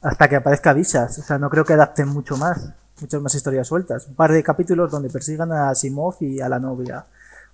hasta 0.00 0.28
que 0.28 0.36
aparezca 0.36 0.72
Visas. 0.72 1.18
O 1.18 1.22
sea, 1.22 1.38
no 1.38 1.50
creo 1.50 1.66
que 1.66 1.74
adapten 1.74 2.08
mucho 2.08 2.38
más, 2.38 2.72
muchas 2.98 3.20
más 3.20 3.34
historias 3.34 3.68
sueltas. 3.68 4.06
Un 4.08 4.14
par 4.14 4.32
de 4.32 4.42
capítulos 4.42 4.90
donde 4.90 5.10
persigan 5.10 5.52
a 5.52 5.74
Simov 5.74 6.16
y 6.20 6.40
a 6.40 6.48
la 6.48 6.58
novia 6.58 7.04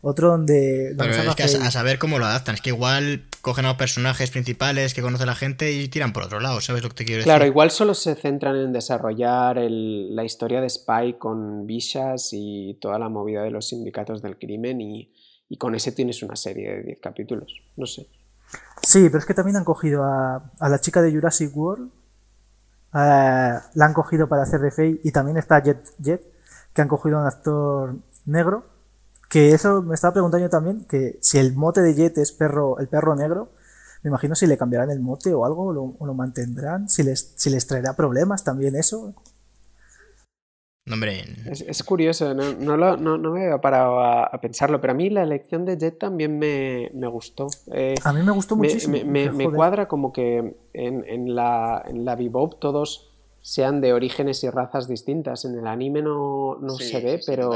otro 0.05 0.29
donde... 0.29 0.95
Pero 0.99 1.13
es 1.13 1.35
que 1.35 1.43
a, 1.43 1.71
saber 1.71 1.99
cómo 1.99 2.19
lo 2.19 2.27
adaptan. 2.27 2.55
Es 2.55 2.61
que 2.61 2.69
igual 2.69 3.25
cogen 3.41 3.65
a 3.65 3.69
los 3.69 3.79
personajes 3.79 4.31
principales 4.31 4.93
que 4.93 5.01
conoce 5.01 5.25
la 5.25 5.35
gente 5.35 5.73
y 5.73 5.89
tiran 5.89 6.13
por 6.13 6.25
otro 6.25 6.41
lado, 6.41 6.61
¿sabes 6.61 6.83
lo 6.83 6.91
que 6.91 6.97
te 6.97 7.05
quiero 7.07 7.19
decir? 7.19 7.31
Claro, 7.31 7.47
igual 7.47 7.71
solo 7.71 7.95
se 7.95 8.15
centran 8.15 8.55
en 8.57 8.73
desarrollar 8.73 9.57
la 9.59 10.25
historia 10.25 10.61
de 10.61 10.69
Spy 10.69 11.15
con 11.15 11.67
Vishas 11.67 12.31
y 12.33 12.77
toda 12.81 12.99
la 12.99 13.09
movida 13.09 13.43
de 13.43 13.51
los 13.51 13.69
sindicatos 13.69 14.21
del 14.21 14.39
crimen 14.39 14.81
y, 14.81 15.11
con 15.59 15.75
ese 15.75 15.93
tienes 15.93 16.23
una 16.23 16.37
serie 16.37 16.77
de 16.77 16.83
10 16.83 17.01
capítulos. 17.01 17.63
No 17.77 17.87
sé. 17.87 18.09
Sí, 18.83 19.05
pero 19.05 19.19
es 19.19 19.25
que 19.25 19.35
también 19.35 19.57
han 19.57 19.65
cogido 19.65 20.03
a, 20.03 20.51
la 20.61 20.81
chica 20.81 21.01
de 21.01 21.13
Jurassic 21.13 21.57
World. 21.57 21.91
Eh, 22.93 23.59
la 23.75 23.87
han 23.87 23.95
cogido 23.95 24.29
para 24.29 24.43
hacer 24.43 24.61
de 24.61 24.71
Faye 24.71 25.01
y 25.03 25.13
también 25.13 25.37
está 25.39 25.63
Jet 25.63 25.95
Jet, 25.99 26.23
que 26.75 26.83
han 26.83 26.89
cogido 26.89 27.19
a 27.19 27.23
un 27.23 27.27
actor 27.27 27.97
negro 28.27 28.74
que 29.35 29.48
eso 29.51 29.82
me 29.82 29.97
estaba 29.97 30.12
preguntando 30.12 30.47
yo 30.47 30.48
también, 30.48 30.85
que 30.85 31.19
si 31.20 31.39
el 31.39 31.56
mote 31.56 31.82
de 31.82 31.93
Jet 31.93 32.16
es 32.19 32.31
perro, 32.31 32.78
el 32.78 32.86
perro 32.86 33.16
negro, 33.16 33.51
me 34.05 34.11
imagino 34.11 34.36
si 34.36 34.47
le 34.47 34.56
cambiarán 34.56 34.93
el 34.93 35.01
mote 35.01 35.35
o 35.35 35.44
algo, 35.44 35.97
o 35.98 36.06
lo 36.06 36.15
mantendrán, 36.15 36.89
si 36.89 37.02
les, 37.02 37.32
si 37.35 37.51
les 37.51 37.66
traerá 37.66 37.97
problemas 37.97 38.44
también 38.44 38.77
eso. 38.77 39.12
hombre. 40.89 41.24
Es, 41.51 41.82
curioso, 41.82 42.32
no, 42.32 42.77
no, 42.77 42.97
no, 42.97 43.31
me 43.32 43.47
había 43.47 43.61
parado 43.61 43.98
a, 43.98 44.31
pensarlo, 44.40 44.81
pero 44.81 44.93
a 44.93 44.94
mí 44.94 45.11
la 45.11 45.24
elección 45.24 45.65
de 45.65 45.78
Jet 45.78 45.98
también 45.98 46.39
me, 46.39 46.89
gustó. 47.09 47.48
Eh, 47.73 47.97
a 48.05 48.12
mí 48.12 48.23
me 48.23 48.31
gustó 48.31 48.55
muchísimo. 48.55 48.98
Me, 49.05 49.51
cuadra 49.51 49.89
como 49.89 50.12
que 50.12 50.55
en, 50.73 51.05
en, 51.09 51.35
la, 51.35 51.85
en 51.89 52.05
la 52.05 52.15
Bebop 52.15 52.61
todos 52.61 53.12
sean 53.40 53.81
de 53.81 53.94
orígenes 53.94 54.44
y 54.44 54.51
razas 54.51 54.86
distintas. 54.86 55.44
En 55.44 55.59
el 55.59 55.66
anime 55.66 56.02
no, 56.02 56.56
no 56.61 56.77
se 56.77 57.01
ve, 57.01 57.20
pero 57.27 57.51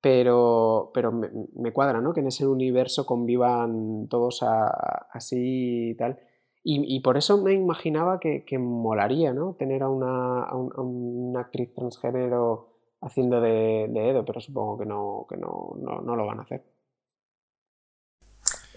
pero, 0.00 0.90
pero 0.94 1.12
me, 1.12 1.72
cuadra, 1.72 2.00
¿no? 2.00 2.12
Que 2.12 2.20
en 2.20 2.28
ese 2.28 2.46
universo 2.46 3.06
convivan 3.06 4.06
todos 4.08 4.44
así 5.12 5.90
y 5.90 5.94
tal. 5.96 6.18
Y, 6.70 7.00
por 7.00 7.16
eso 7.16 7.42
me 7.42 7.54
imaginaba 7.54 8.20
que, 8.20 8.58
molaría, 8.58 9.32
¿no? 9.32 9.54
Tener 9.58 9.82
a 9.82 9.88
una, 9.88 10.52
una 10.54 11.40
actriz 11.40 11.72
transgénero 11.74 12.68
haciendo 13.00 13.40
de, 13.40 13.84
Edo, 13.84 14.24
pero 14.24 14.40
supongo 14.40 14.78
que 14.78 14.84
no, 14.84 15.26
que 15.30 15.36
no, 15.38 15.76
no, 15.80 16.16
lo 16.16 16.26
van 16.26 16.40
a 16.40 16.42
hacer. 16.42 16.62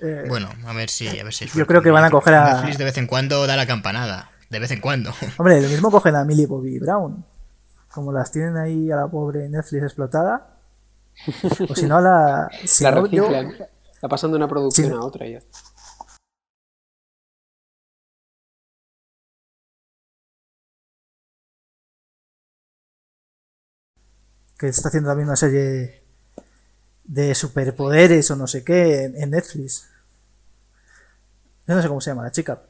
Eh, 0.01 0.23
bueno, 0.29 0.47
a 0.65 0.73
ver 0.73 0.89
si, 0.89 1.07
a 1.07 1.23
ver 1.23 1.33
si 1.33 1.47
Yo 1.47 1.67
creo 1.67 1.81
que 1.81 1.91
van 1.91 2.05
a 2.05 2.09
coger 2.09 2.33
a. 2.33 2.61
de 2.63 2.83
vez 2.83 2.97
en 2.97 3.07
cuando 3.07 3.45
da 3.45 3.57
la 3.57 3.67
campanada. 3.67 4.31
De 4.49 4.59
vez 4.59 4.71
en 4.71 4.81
cuando. 4.81 5.11
Hombre, 5.37 5.61
lo 5.61 5.69
mismo 5.69 5.91
cogen 5.91 6.15
a 6.15 6.23
Millie 6.23 6.45
Bobby 6.45 6.79
Brown. 6.79 7.25
Como 7.93 8.11
las 8.11 8.31
tienen 8.31 8.57
ahí 8.57 8.89
a 8.89 8.95
la 8.95 9.07
pobre 9.07 9.49
Netflix 9.49 9.83
explotada, 9.83 10.60
o 11.69 11.75
si 11.75 11.85
no, 11.85 12.01
la. 12.01 12.49
Si 12.65 12.83
la 12.83 12.91
Está 14.01 14.09
pasando 14.09 14.35
de 14.35 14.43
una 14.43 14.47
producción 14.47 14.93
a 14.93 15.05
otra 15.05 15.27
ya. 15.27 15.39
Que 24.57 24.67
está 24.67 24.87
haciendo 24.87 25.09
también 25.09 25.27
una 25.27 25.35
serie 25.35 26.03
de 27.03 27.35
superpoderes 27.35 28.31
o 28.31 28.35
no 28.35 28.47
sé 28.47 28.63
qué 28.63 29.03
en, 29.03 29.29
Netflix. 29.29 29.87
Yo 31.67 31.75
no 31.75 31.81
sé 31.83 31.87
cómo 31.87 32.01
se 32.01 32.09
llama 32.09 32.23
la 32.23 32.31
chica. 32.31 32.63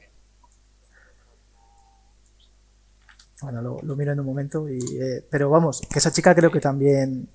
Bueno, 3.42 3.62
lo, 3.62 3.96
miro 3.96 4.12
en 4.12 4.20
un 4.20 4.26
momento. 4.26 4.68
Y, 4.68 4.80
eh, 5.00 5.26
pero 5.30 5.50
vamos, 5.50 5.82
que 5.90 6.00
esa 6.00 6.12
chica 6.12 6.36
creo 6.36 6.52
que 6.52 6.60
también 6.60 7.30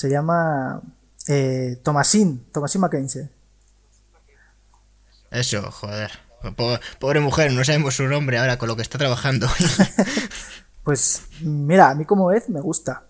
se 0.00 0.08
llama 0.08 0.80
eh, 1.28 1.78
Tomasín, 1.82 2.46
Tomasín 2.52 2.80
Mackenzie. 2.80 3.28
Eso, 5.30 5.70
joder. 5.70 6.10
Pobre, 6.98 7.20
mujer, 7.20 7.52
no 7.52 7.62
sabemos 7.64 7.96
su 7.96 8.04
nombre 8.04 8.38
ahora 8.38 8.56
con 8.56 8.68
lo 8.68 8.76
que 8.76 8.82
está 8.82 8.96
trabajando. 8.96 9.46
pues 10.84 11.28
mira, 11.42 11.90
a 11.90 11.94
mí 11.94 12.06
como 12.06 12.32
es 12.32 12.48
me 12.48 12.62
gusta. 12.62 13.04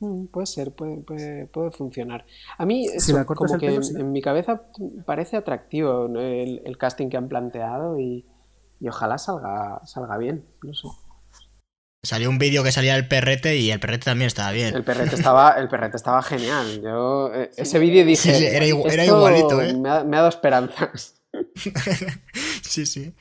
Mm, 0.00 0.26
puede 0.26 0.46
ser, 0.46 0.72
puede, 0.72 0.98
puede, 1.46 1.70
funcionar. 1.70 2.26
A 2.58 2.66
mí, 2.66 2.86
como 3.34 3.58
que 3.58 3.74
en, 3.74 4.12
mi 4.12 4.20
cabeza 4.20 4.60
parece 5.06 5.38
atractivo 5.38 6.06
el, 6.18 6.76
casting 6.78 7.08
que 7.08 7.16
han 7.16 7.28
planteado 7.28 7.98
y, 7.98 8.26
y 8.78 8.88
ojalá 8.88 9.16
salga, 9.16 9.80
salga 9.86 10.18
bien. 10.18 10.44
No 10.62 10.74
sé. 10.74 10.88
Salió 12.04 12.28
un 12.28 12.36
vídeo 12.36 12.62
que 12.62 12.70
salía 12.70 12.96
el 12.96 13.08
perrete 13.08 13.56
y 13.56 13.70
el 13.70 13.80
perrete 13.80 14.04
también 14.04 14.26
estaba 14.26 14.50
bien. 14.52 14.74
El 14.74 14.84
perrete 14.84 15.14
estaba, 15.14 15.52
el 15.52 15.68
perrete 15.68 15.96
estaba 15.96 16.22
genial. 16.22 16.82
Yo 16.82 17.32
eh, 17.32 17.50
ese 17.56 17.78
vídeo 17.78 18.04
dije. 18.04 18.54
era, 18.54 18.66
igualito, 18.66 19.62
¿eh? 19.62 19.72
Me 19.74 19.88
ha, 19.88 20.04
dado 20.04 20.28
esperanzas. 20.28 21.14
sí, 22.62 22.84
sí. 22.84 23.14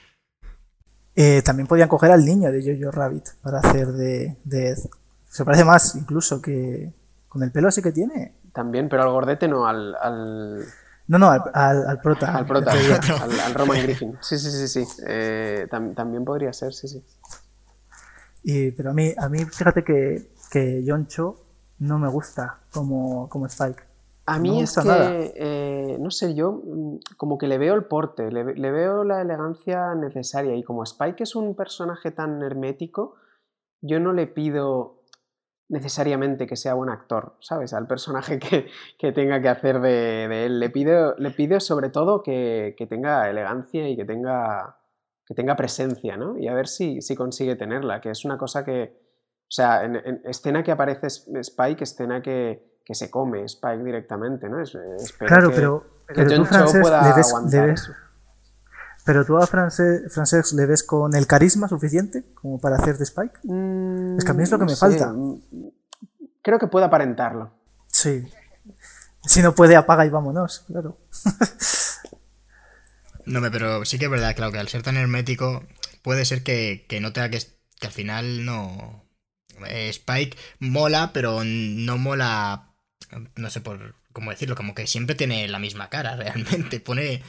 Eh, 1.16 1.42
también 1.44 1.66
podían 1.66 1.88
coger 1.88 2.12
al 2.12 2.26
niño 2.26 2.52
de 2.52 2.62
Jojo 2.62 2.92
Rabbit 2.92 3.30
para 3.42 3.60
hacer 3.60 3.88
de, 3.94 4.36
de 4.44 4.76
Se 5.30 5.46
parece 5.46 5.64
más 5.64 5.96
incluso 5.96 6.42
que. 6.42 6.92
Con 7.30 7.42
el 7.42 7.54
pelo 7.54 7.70
así 7.70 7.82
que 7.82 7.94
tiene. 7.94 8.36
También, 8.54 8.90
pero 8.90 9.04
al 9.04 9.12
gordete 9.12 9.48
no, 9.48 9.66
al. 9.66 9.96
al... 9.96 10.66
No, 11.08 11.18
no, 11.20 11.30
al, 11.30 11.42
al, 11.54 12.02
prota. 12.02 12.34
Al 12.38 12.46
prota, 12.46 12.72
al, 12.72 13.40
al, 13.40 13.54
Roman 13.54 13.82
Griffin. 13.84 14.18
Sí, 14.20 14.38
sí, 14.38 14.52
sí, 14.52 14.68
sí. 14.68 15.04
Eh, 15.08 15.68
también 15.70 16.26
podría 16.26 16.52
ser, 16.52 16.74
sí, 16.74 16.90
sí. 16.90 17.02
Y, 18.44 18.72
pero 18.72 18.92
a 18.92 18.94
mí, 18.94 19.14
a 19.18 19.30
mí 19.30 19.40
fíjate 19.46 19.84
que, 19.84 20.30
que 20.52 20.84
John 20.86 21.08
Cho 21.08 21.38
no 21.80 21.98
me 21.98 22.10
gusta 22.10 22.60
como, 22.72 23.30
como 23.30 23.46
Spike. 23.48 23.84
A 24.26 24.40
mí 24.40 24.62
es 24.62 24.78
que, 24.78 25.34
eh, 25.36 25.98
no 26.00 26.10
sé, 26.10 26.34
yo 26.34 26.62
mm, 26.64 26.98
como 27.18 27.38
que 27.38 27.48
le 27.48 27.58
veo 27.58 27.74
el 27.74 27.86
porte, 27.86 28.32
le, 28.32 28.44
veo 28.44 29.04
la 29.04 29.22
elegancia 29.22 29.96
necesaria 29.96 30.56
y 30.56 30.64
como 30.64 30.84
Spike 30.84 31.24
es 31.24 31.36
un 31.36 31.56
personaje 31.56 32.12
tan 32.12 32.42
hermético, 32.42 33.16
yo 33.82 34.00
no 34.00 34.14
le 34.14 34.28
pido 34.28 35.02
necesariamente 35.68 36.48
que 36.48 36.56
sea 36.56 36.74
buen 36.74 36.90
actor, 36.90 37.36
¿sabes? 37.42 37.74
Al 37.74 37.86
personaje 37.86 38.40
que, 38.40 38.68
que 38.98 39.12
tenga 39.12 39.42
que 39.42 39.50
hacer 39.50 39.82
de, 39.82 40.28
de, 40.30 40.46
él. 40.46 40.60
Le 40.62 40.70
pido, 40.70 41.16
le 41.18 41.32
pido 41.32 41.60
sobre 41.60 41.90
todo 41.90 42.24
que, 42.24 42.76
que 42.78 42.88
tenga 42.88 43.30
elegancia 43.30 43.90
y 43.90 43.98
que 43.98 44.06
tenga, 44.06 44.78
que 45.26 45.34
tenga 45.34 45.56
presencia, 45.56 46.18
¿no? 46.18 46.38
Y 46.38 46.48
a 46.48 46.54
ver 46.54 46.68
si, 46.68 47.02
si 47.02 47.16
consigue 47.16 47.56
tenerla, 47.56 48.02
que 48.02 48.10
es 48.10 48.26
una 48.26 48.38
cosa 48.38 48.64
que, 48.66 49.00
o 49.42 49.52
sea, 49.52 49.84
en, 49.84 50.22
escena 50.26 50.64
que 50.64 50.72
aparece 50.72 51.08
Spike, 51.08 51.84
escena 51.84 52.22
que, 52.22 52.80
que, 52.84 52.94
se 52.94 53.10
come 53.10 53.44
Spike 53.46 53.84
directamente, 53.84 54.50
¿no? 54.50 54.62
Es, 54.62 54.78
claro, 55.18 55.52
pero, 55.54 55.86
pero 56.08 56.36
tú, 56.36 56.46
Frances, 56.46 56.90
le 57.52 57.62
ves, 57.62 57.92
Pero 59.06 59.26
tú 59.26 59.38
a 59.38 59.48
Frances, 59.48 60.54
le 60.54 60.66
ves 60.66 60.84
con 60.84 61.16
el 61.16 61.26
carisma 61.28 61.68
suficiente 61.68 62.26
como 62.34 62.60
para 62.60 62.76
hacer 62.76 62.98
de 62.98 63.06
Spike. 63.06 63.40
Mm, 63.44 64.18
es 64.18 64.26
que 64.26 64.32
a 64.32 64.34
mí 64.34 64.44
es 64.44 64.52
lo 64.52 64.60
que 64.60 64.66
me 64.66 64.76
falta. 64.76 65.14
Mm, 65.14 65.42
creo 66.42 66.60
que 66.60 66.68
puede 66.68 66.86
aparentarlo. 66.86 67.52
Sí. 67.88 68.28
Si 69.26 69.42
no 69.42 69.56
puede, 69.56 69.78
apaga 69.78 70.06
y 70.06 70.10
vámonos, 70.10 70.66
claro. 70.68 70.98
No, 73.26 73.42
pero 73.52 73.86
sí 73.86 74.00
que 74.00 74.06
es 74.06 74.12
verdad, 74.12 74.36
claro, 74.36 74.52
que 74.52 74.60
al 74.60 74.68
ser 74.68 74.84
tan 74.84 74.98
hermético 74.98 75.66
puede 76.02 76.26
ser 76.26 76.44
que, 76.44 76.86
no 77.02 77.14
tenga 77.14 77.30
que, 77.30 77.40
que 77.80 77.88
al 77.88 77.94
final 77.94 78.46
no... 78.46 79.04
Eh, 79.68 79.90
Spike 79.90 80.36
mola, 80.60 81.12
pero 81.14 81.44
no 81.44 81.98
mola, 81.98 82.74
no 83.36 83.50
sé 83.52 83.62
por 83.62 83.96
cómo 84.12 84.32
decirlo, 84.32 84.56
como 84.56 84.74
que 84.74 84.88
siempre 84.88 85.16
tiene 85.16 85.48
la 85.48 85.60
misma 85.60 85.90
cara, 85.90 86.16
realmente. 86.18 86.80
Pone, 86.80 87.22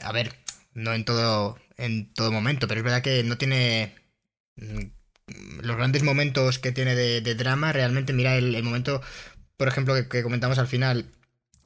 a 0.00 0.12
ver, 0.12 0.34
no 0.74 0.94
en 0.94 1.04
todo, 1.04 1.58
en 1.76 2.12
todo 2.12 2.32
momento, 2.32 2.68
pero 2.68 2.80
es 2.80 2.84
verdad 2.84 3.02
que 3.02 3.22
no 3.24 3.38
tiene 3.38 3.94
mm, 4.56 4.80
los 5.62 5.76
grandes 5.76 6.02
momentos 6.02 6.58
que 6.58 6.72
tiene 6.72 6.94
de, 6.94 7.34
drama, 7.34 7.72
realmente 7.72 8.12
mira 8.12 8.36
el, 8.36 8.62
momento 8.62 9.02
por 9.56 9.68
ejemplo, 9.68 9.94
que, 10.08 10.22
comentamos 10.22 10.58
al 10.58 10.68
final 10.68 11.06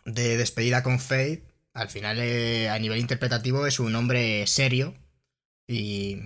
de 0.05 0.37
despedida 0.37 0.83
con 0.83 1.01
Faith, 1.01 1.43
al 1.73 1.89
final 1.89 2.19
eh, 2.21 2.69
a 2.69 2.79
nivel 2.79 2.99
interpretativo 2.99 3.67
es 3.67 3.81
un 3.81 3.95
hombre 3.95 4.47
serio 4.47 4.95
y, 5.67 6.19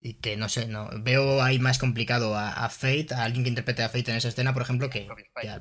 y 0.00 0.14
que 0.14 0.36
no 0.36 0.48
sé, 0.48 0.66
no 0.66 0.88
veo 1.02 1.42
ahí 1.42 1.58
más 1.58 1.78
complicado 1.78 2.34
a, 2.34 2.64
a, 2.64 2.68
Fate, 2.70 3.08
a 3.14 3.24
alguien 3.24 3.44
que 3.44 3.50
interprete 3.50 3.82
a 3.82 3.88
Fate 3.88 4.10
en 4.10 4.16
esa 4.16 4.28
escena, 4.28 4.52
por 4.52 4.62
ejemplo, 4.62 4.88
que, 4.90 5.06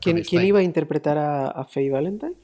¿Quién, 0.02 0.24
¿quién 0.24 0.46
iba 0.46 0.60
a 0.60 0.64
interpretar 0.64 1.18
a, 1.18 1.48
a 1.48 1.66
Faye 1.66 1.90
Valentine? 1.90 2.36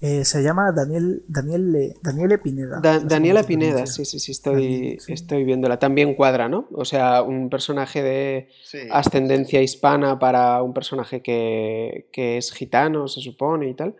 Eh, 0.00 0.24
se 0.24 0.42
llama 0.42 0.70
Daniel, 0.72 1.22
Daniel, 1.28 1.94
Daniela 2.02 2.36
Pineda. 2.36 2.80
Daniela 2.80 3.42
Pineda, 3.42 3.86
sí, 3.86 4.04
sí, 4.04 4.18
sí, 4.18 4.32
estoy, 4.32 4.98
estoy 5.08 5.44
viéndola. 5.44 5.78
También 5.78 6.14
cuadra, 6.14 6.48
¿no? 6.48 6.68
O 6.72 6.84
sea, 6.84 7.22
un 7.22 7.48
personaje 7.48 8.02
de 8.02 8.48
ascendencia 8.90 9.62
hispana 9.62 10.18
para 10.18 10.62
un 10.62 10.74
personaje 10.74 11.22
que, 11.22 12.08
que, 12.12 12.36
es 12.36 12.52
gitano, 12.52 13.08
se 13.08 13.20
supone, 13.22 13.70
y 13.70 13.74
tal. 13.74 13.94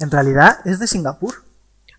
En 0.00 0.10
realidad 0.10 0.58
es 0.64 0.78
de 0.78 0.86
Singapur. 0.86 1.34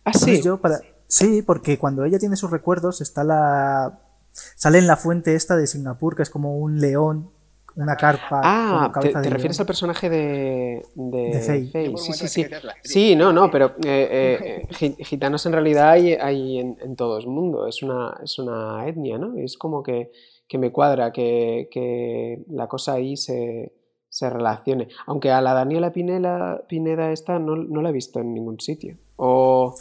Ah, 0.04 0.14
sí. 0.14 0.42
Yo 0.42 0.60
para... 0.60 0.80
Sí, 1.08 1.42
porque 1.42 1.80
cuando 1.80 2.06
ella 2.06 2.20
tiene 2.20 2.36
sus 2.36 2.52
recuerdos 2.52 3.02
está 3.02 3.24
la... 3.24 4.00
Sale 4.32 4.78
en 4.78 4.88
la 4.88 4.96
fuente 4.96 5.36
esta 5.36 5.56
de 5.56 5.68
Singapur, 5.68 6.16
que 6.16 6.24
es 6.24 6.30
como 6.30 6.58
un 6.58 6.80
león 6.80 7.32
una 7.76 7.96
carpa. 7.96 8.42
Ah, 8.44 8.92
te, 9.02 9.30
refieres 9.30 9.60
al 9.60 9.66
personaje 9.66 10.10
de, 10.10 10.86
de, 10.96 11.40
Faye. 11.72 11.98
Sí, 11.98 12.14
sí, 12.14 12.28
sí. 12.28 12.46
Sí, 12.84 13.16
no, 13.16 13.32
no, 13.32 13.50
pero 13.50 13.76
eh, 13.86 14.68
eh, 14.70 14.96
gitanos 15.04 15.46
en 15.46 15.54
realidad 15.54 15.92
hay, 15.92 16.14
hay 16.14 16.60
en, 16.60 16.96
todo 16.96 17.18
el 17.18 17.28
mundo. 17.28 17.68
Es 17.68 17.82
una, 17.82 18.18
es 18.24 18.38
una 18.40 18.88
etnia, 18.88 19.18
¿no? 19.18 19.38
Es 19.38 19.58
como 19.58 19.82
que, 19.82 20.12
que 20.48 20.58
me 20.58 20.72
cuadra 20.72 21.12
que, 21.12 21.70
que, 21.72 22.44
la 22.50 22.68
cosa 22.68 22.94
ahí 22.94 23.16
se, 23.16 23.72
se 24.10 24.30
relacione. 24.30 24.90
Aunque 25.08 25.32
a 25.32 25.42
la 25.42 25.54
Daniela 25.54 25.92
Pinela, 25.92 26.64
Pineda 26.68 27.12
esta 27.12 27.40
no, 27.40 27.56
no 27.56 27.82
la 27.82 27.90
he 27.90 27.94
visto 27.94 28.20
en 28.20 28.34
ningún 28.34 28.60
sitio. 28.60 28.98
O 29.18 29.76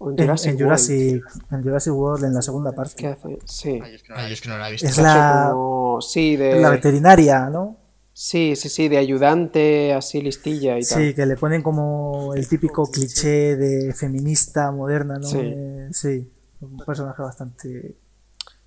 en 0.00 0.16
Jurassic, 0.16 0.52
en, 0.52 0.58
Jurassic, 0.58 1.22
World. 1.22 1.52
en 1.52 1.62
Jurassic 1.62 1.92
World, 1.92 2.24
en 2.24 2.34
la 2.34 2.42
segunda 2.42 2.72
parte. 2.72 2.94
¿Qué 2.96 3.06
hace? 3.08 3.38
Sí. 3.44 3.80
Ay, 3.82 3.94
es 3.94 4.02
que 4.02 4.08
no, 4.12 4.18
Ay, 4.18 4.32
es 4.32 4.40
que 4.40 4.48
no 4.48 4.58
la 4.58 4.68
he 4.68 4.72
visto. 4.72 4.88
Es 4.88 4.98
la, 4.98 5.52
sí, 6.00 6.36
de... 6.36 6.60
la 6.60 6.70
veterinaria, 6.70 7.50
¿no? 7.50 7.76
Sí, 8.12 8.54
sí, 8.56 8.68
sí, 8.68 8.88
de 8.88 8.98
ayudante, 8.98 9.94
así 9.94 10.20
listilla 10.20 10.76
y 10.76 10.82
sí, 10.82 10.94
tal. 10.94 11.02
Sí, 11.02 11.14
que 11.14 11.26
le 11.26 11.36
ponen 11.36 11.62
como 11.62 12.34
el 12.34 12.48
típico 12.48 12.90
cliché 12.90 13.56
de 13.56 13.94
feminista 13.94 14.70
moderna, 14.72 15.18
¿no? 15.18 15.26
Sí, 15.26 15.38
eh, 15.40 15.88
sí 15.92 16.30
un 16.60 16.78
personaje 16.78 17.22
bastante... 17.22 17.96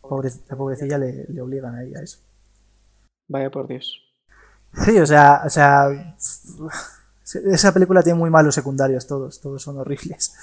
Pobre, 0.01 0.29
la 0.49 0.57
pobrecilla 0.57 0.97
le, 0.97 1.25
le 1.29 1.41
obligan 1.41 1.75
a 1.75 1.83
ella 1.83 1.99
a 1.99 2.03
eso. 2.03 2.19
Vaya 3.29 3.49
por 3.49 3.67
Dios. 3.67 4.02
Sí, 4.73 4.99
o 4.99 5.05
sea, 5.05 5.43
o 5.45 5.49
sea, 5.49 6.15
esa 7.45 7.73
película 7.73 8.01
tiene 8.01 8.17
muy 8.17 8.29
malos 8.29 8.55
secundarios 8.55 9.07
todos, 9.07 9.39
todos 9.39 9.61
son 9.61 9.77
horribles. 9.77 10.35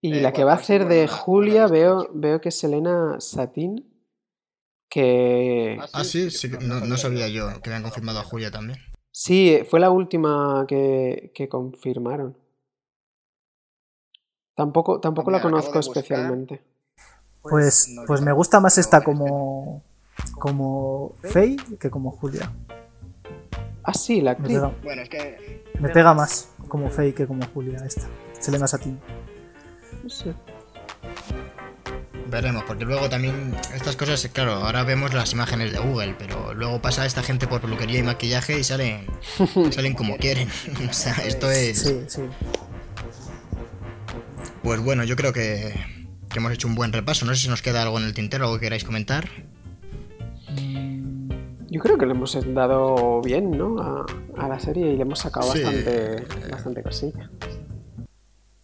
Y 0.00 0.18
eh, 0.18 0.20
la 0.20 0.32
que 0.32 0.44
va 0.44 0.52
a 0.52 0.56
hacer 0.56 0.86
de 0.86 1.08
Julia 1.08 1.66
veo, 1.66 2.08
veo 2.12 2.40
que 2.40 2.50
es 2.50 2.64
Elena 2.64 3.16
Satín, 3.20 3.90
que... 4.88 5.78
Ah, 5.92 6.04
sí, 6.04 6.30
sí 6.30 6.50
no, 6.60 6.96
sabía 6.96 7.28
yo 7.28 7.60
que 7.62 7.70
habían 7.70 7.82
confirmado 7.82 8.20
a 8.20 8.24
Julia 8.24 8.50
también. 8.50 8.78
Sí, 9.10 9.60
fue 9.68 9.80
la 9.80 9.90
última 9.90 10.66
que, 10.68 11.32
que 11.34 11.48
confirmaron. 11.48 12.36
Tampoco, 14.54 15.00
tampoco 15.00 15.30
la 15.30 15.42
conozco 15.42 15.78
especialmente. 15.78 16.62
Pues, 17.42 17.94
pues 18.06 18.20
me 18.20 18.32
gusta 18.32 18.60
más 18.60 18.78
esta 18.78 19.02
como, 19.02 19.82
como 20.38 21.14
Faye 21.22 21.56
que 21.78 21.90
como 21.90 22.10
Julia. 22.10 22.52
Ah, 23.82 23.94
sí, 23.94 24.20
la 24.20 24.32
actriz. 24.32 24.48
Me 24.48 24.60
pega, 24.60 24.72
bueno, 24.82 25.02
es 25.02 25.08
que... 25.08 25.64
me 25.78 25.88
pega 25.90 26.14
más 26.14 26.48
como 26.68 26.90
Faye 26.90 27.14
que 27.14 27.26
como 27.26 27.44
Julia 27.52 27.84
esta. 27.84 28.08
Selena 28.40 28.66
Satín. 28.66 28.98
Veremos, 32.30 32.64
porque 32.64 32.84
luego 32.84 33.08
también 33.08 33.54
estas 33.74 33.96
cosas, 33.96 34.28
claro, 34.32 34.54
ahora 34.54 34.82
vemos 34.82 35.14
las 35.14 35.32
imágenes 35.32 35.72
de 35.72 35.78
Google, 35.78 36.16
pero 36.18 36.52
luego 36.54 36.82
pasa 36.82 37.06
esta 37.06 37.22
gente 37.22 37.46
por 37.46 37.60
peluquería 37.60 38.00
y 38.00 38.02
maquillaje 38.02 38.58
y 38.58 38.64
salen, 38.64 39.06
salen 39.70 39.94
como 39.94 40.16
quieren. 40.16 40.48
o 40.90 40.92
sea, 40.92 41.14
esto 41.26 41.50
es. 41.50 41.80
Sí, 41.80 42.00
sí. 42.08 42.22
Pues 44.62 44.80
bueno, 44.80 45.04
yo 45.04 45.16
creo 45.16 45.32
que, 45.32 45.74
que, 46.30 46.38
hemos 46.38 46.52
hecho 46.52 46.66
un 46.66 46.74
buen 46.74 46.92
repaso. 46.92 47.26
No 47.26 47.34
sé 47.34 47.42
si 47.42 47.48
nos 47.48 47.62
queda 47.62 47.82
algo 47.82 47.98
en 47.98 48.04
el 48.04 48.14
tintero, 48.14 48.44
algo 48.46 48.56
que 48.56 48.66
queráis 48.66 48.84
comentar. 48.84 49.28
Yo 51.74 51.80
creo 51.80 51.98
que 51.98 52.06
le 52.06 52.12
hemos 52.12 52.38
dado 52.54 53.20
bien, 53.20 53.50
¿no? 53.50 53.80
A, 53.82 54.06
a 54.38 54.46
la 54.46 54.60
serie 54.60 54.92
y 54.92 54.96
le 54.96 55.02
hemos 55.02 55.18
sacado 55.18 55.48
bastante, 55.48 56.24
bastante 56.48 56.84
cosilla. 56.84 57.28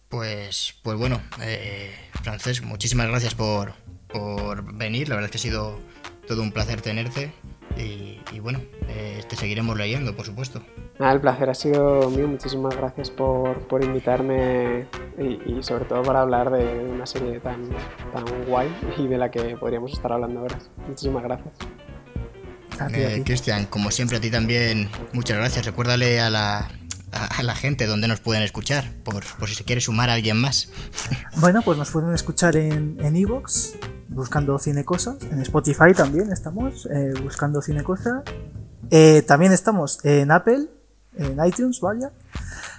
Pues, 0.07 0.75
pues 0.81 0.97
bueno, 0.97 1.19
eh, 1.41 1.93
Francés, 2.23 2.63
muchísimas 2.63 3.09
gracias 3.09 3.35
por, 3.35 3.73
venir. 4.75 5.09
La 5.09 5.15
verdad 5.15 5.25
es 5.25 5.31
que 5.31 5.37
ha 5.39 5.51
sido 5.51 5.77
todo 6.25 6.41
un 6.41 6.53
placer 6.53 6.79
tenerte. 6.79 7.33
Y, 7.75 8.39
bueno, 8.39 8.59
eh, 8.87 9.21
te 9.27 9.35
seguiremos 9.35 9.77
leyendo, 9.77 10.15
por 10.15 10.25
supuesto. 10.25 10.61
Ah, 10.97 11.11
el 11.11 11.19
placer 11.19 11.49
ha 11.49 11.53
sido 11.53 12.09
mío. 12.11 12.29
Muchísimas 12.29 12.77
gracias 12.77 13.09
por, 13.09 13.57
invitarme 13.81 14.87
y, 15.17 15.61
sobre 15.63 15.83
todo 15.83 16.01
para 16.01 16.21
hablar 16.21 16.49
de 16.49 16.85
una 16.89 17.05
serie 17.05 17.41
tan, 17.41 17.67
tan 18.13 18.45
guay 18.47 18.73
y 18.97 19.07
de 19.07 19.17
la 19.17 19.29
que 19.29 19.57
podríamos 19.57 19.91
estar 19.91 20.13
hablando 20.13 20.39
ahora. 20.39 20.59
Muchísimas 20.87 21.23
gracias. 21.23 21.55
Eh, 22.91 23.21
Cristian, 23.25 23.65
como 23.65 23.91
siempre 23.91 24.17
a 24.17 24.21
ti 24.21 24.31
también, 24.31 24.89
muchas 25.13 25.37
gracias. 25.37 25.65
Recuérdale 25.65 26.19
a 26.19 26.29
la, 26.29 26.69
a 27.11 27.43
la 27.43 27.55
gente 27.55 27.85
donde 27.85 28.07
nos 28.07 28.19
pueden 28.19 28.43
escuchar, 28.43 28.85
por, 29.03 29.23
si 29.47 29.55
se 29.55 29.63
quiere 29.63 29.81
sumar 29.81 30.09
a 30.09 30.13
alguien 30.13 30.37
más. 30.37 30.69
Bueno, 31.37 31.61
pues 31.63 31.77
nos 31.77 31.89
pueden 31.89 32.13
escuchar 32.13 32.55
en 32.55 33.15
Evox, 33.15 33.75
buscando 34.11 34.59
Cine 34.59 34.83
Cosas, 34.83 35.15
en 35.31 35.39
Spotify 35.39 35.93
también 35.95 36.31
estamos, 36.31 36.85
eh, 36.87 37.13
buscando 37.23 37.61
Cine 37.61 37.83
Cosas. 37.83 38.23
Eh, 38.89 39.23
también 39.25 39.53
estamos 39.53 40.03
en 40.03 40.31
Apple, 40.31 40.67
en 41.15 41.43
iTunes, 41.45 41.79
vaya. 41.79 42.11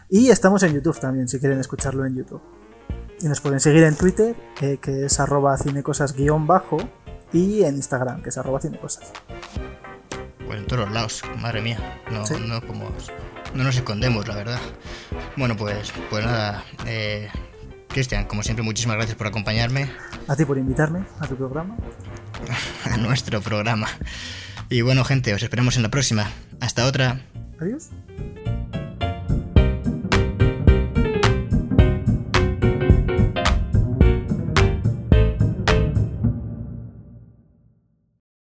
Y 0.08 0.28
estamos 0.28 0.62
en 0.62 0.74
YouTube 0.74 1.00
también, 1.00 1.28
si 1.28 1.40
quieren 1.40 1.58
escucharlo 1.58 2.04
en 2.04 2.16
YouTube. 2.16 2.42
Y 3.20 3.28
nos 3.28 3.40
pueden 3.40 3.60
seguir 3.60 3.84
en 3.84 3.96
Twitter, 3.96 4.36
eh, 4.60 4.78
que 4.80 5.06
es 5.06 5.20
arroba 5.20 5.56
cinecosas 5.56 6.14
guion 6.14 6.46
bajo, 6.46 6.76
y 7.32 7.62
en 7.62 7.76
Instagram, 7.76 8.22
que 8.22 8.28
es 8.28 8.36
arroba 8.36 8.60
cinecosas. 8.60 9.10
En 10.52 10.66
todos 10.66 10.84
los 10.84 10.92
lados, 10.92 11.22
madre 11.40 11.60
mía, 11.62 12.00
no, 12.10 12.24
no 12.38 12.60
como 12.66 12.90
no 13.54 13.64
nos 13.64 13.76
escondemos, 13.76 14.26
la 14.28 14.34
verdad. 14.34 14.60
Bueno, 15.36 15.56
pues, 15.56 15.92
pues 16.10 16.24
nada, 16.24 16.64
eh, 16.86 17.28
Cristian, 17.88 18.24
como 18.24 18.42
siempre, 18.42 18.64
muchísimas 18.64 18.96
gracias 18.96 19.16
por 19.16 19.26
acompañarme. 19.26 19.90
A 20.28 20.36
ti 20.36 20.44
por 20.44 20.58
invitarme 20.58 21.04
a 21.20 21.26
tu 21.26 21.36
programa. 21.36 21.76
a 22.84 22.96
nuestro 22.96 23.40
programa. 23.40 23.88
Y 24.68 24.80
bueno, 24.80 25.04
gente, 25.04 25.34
os 25.34 25.42
esperamos 25.42 25.76
en 25.76 25.82
la 25.82 25.90
próxima. 25.90 26.30
Hasta 26.60 26.86
otra. 26.86 27.20
Adiós. 27.60 27.90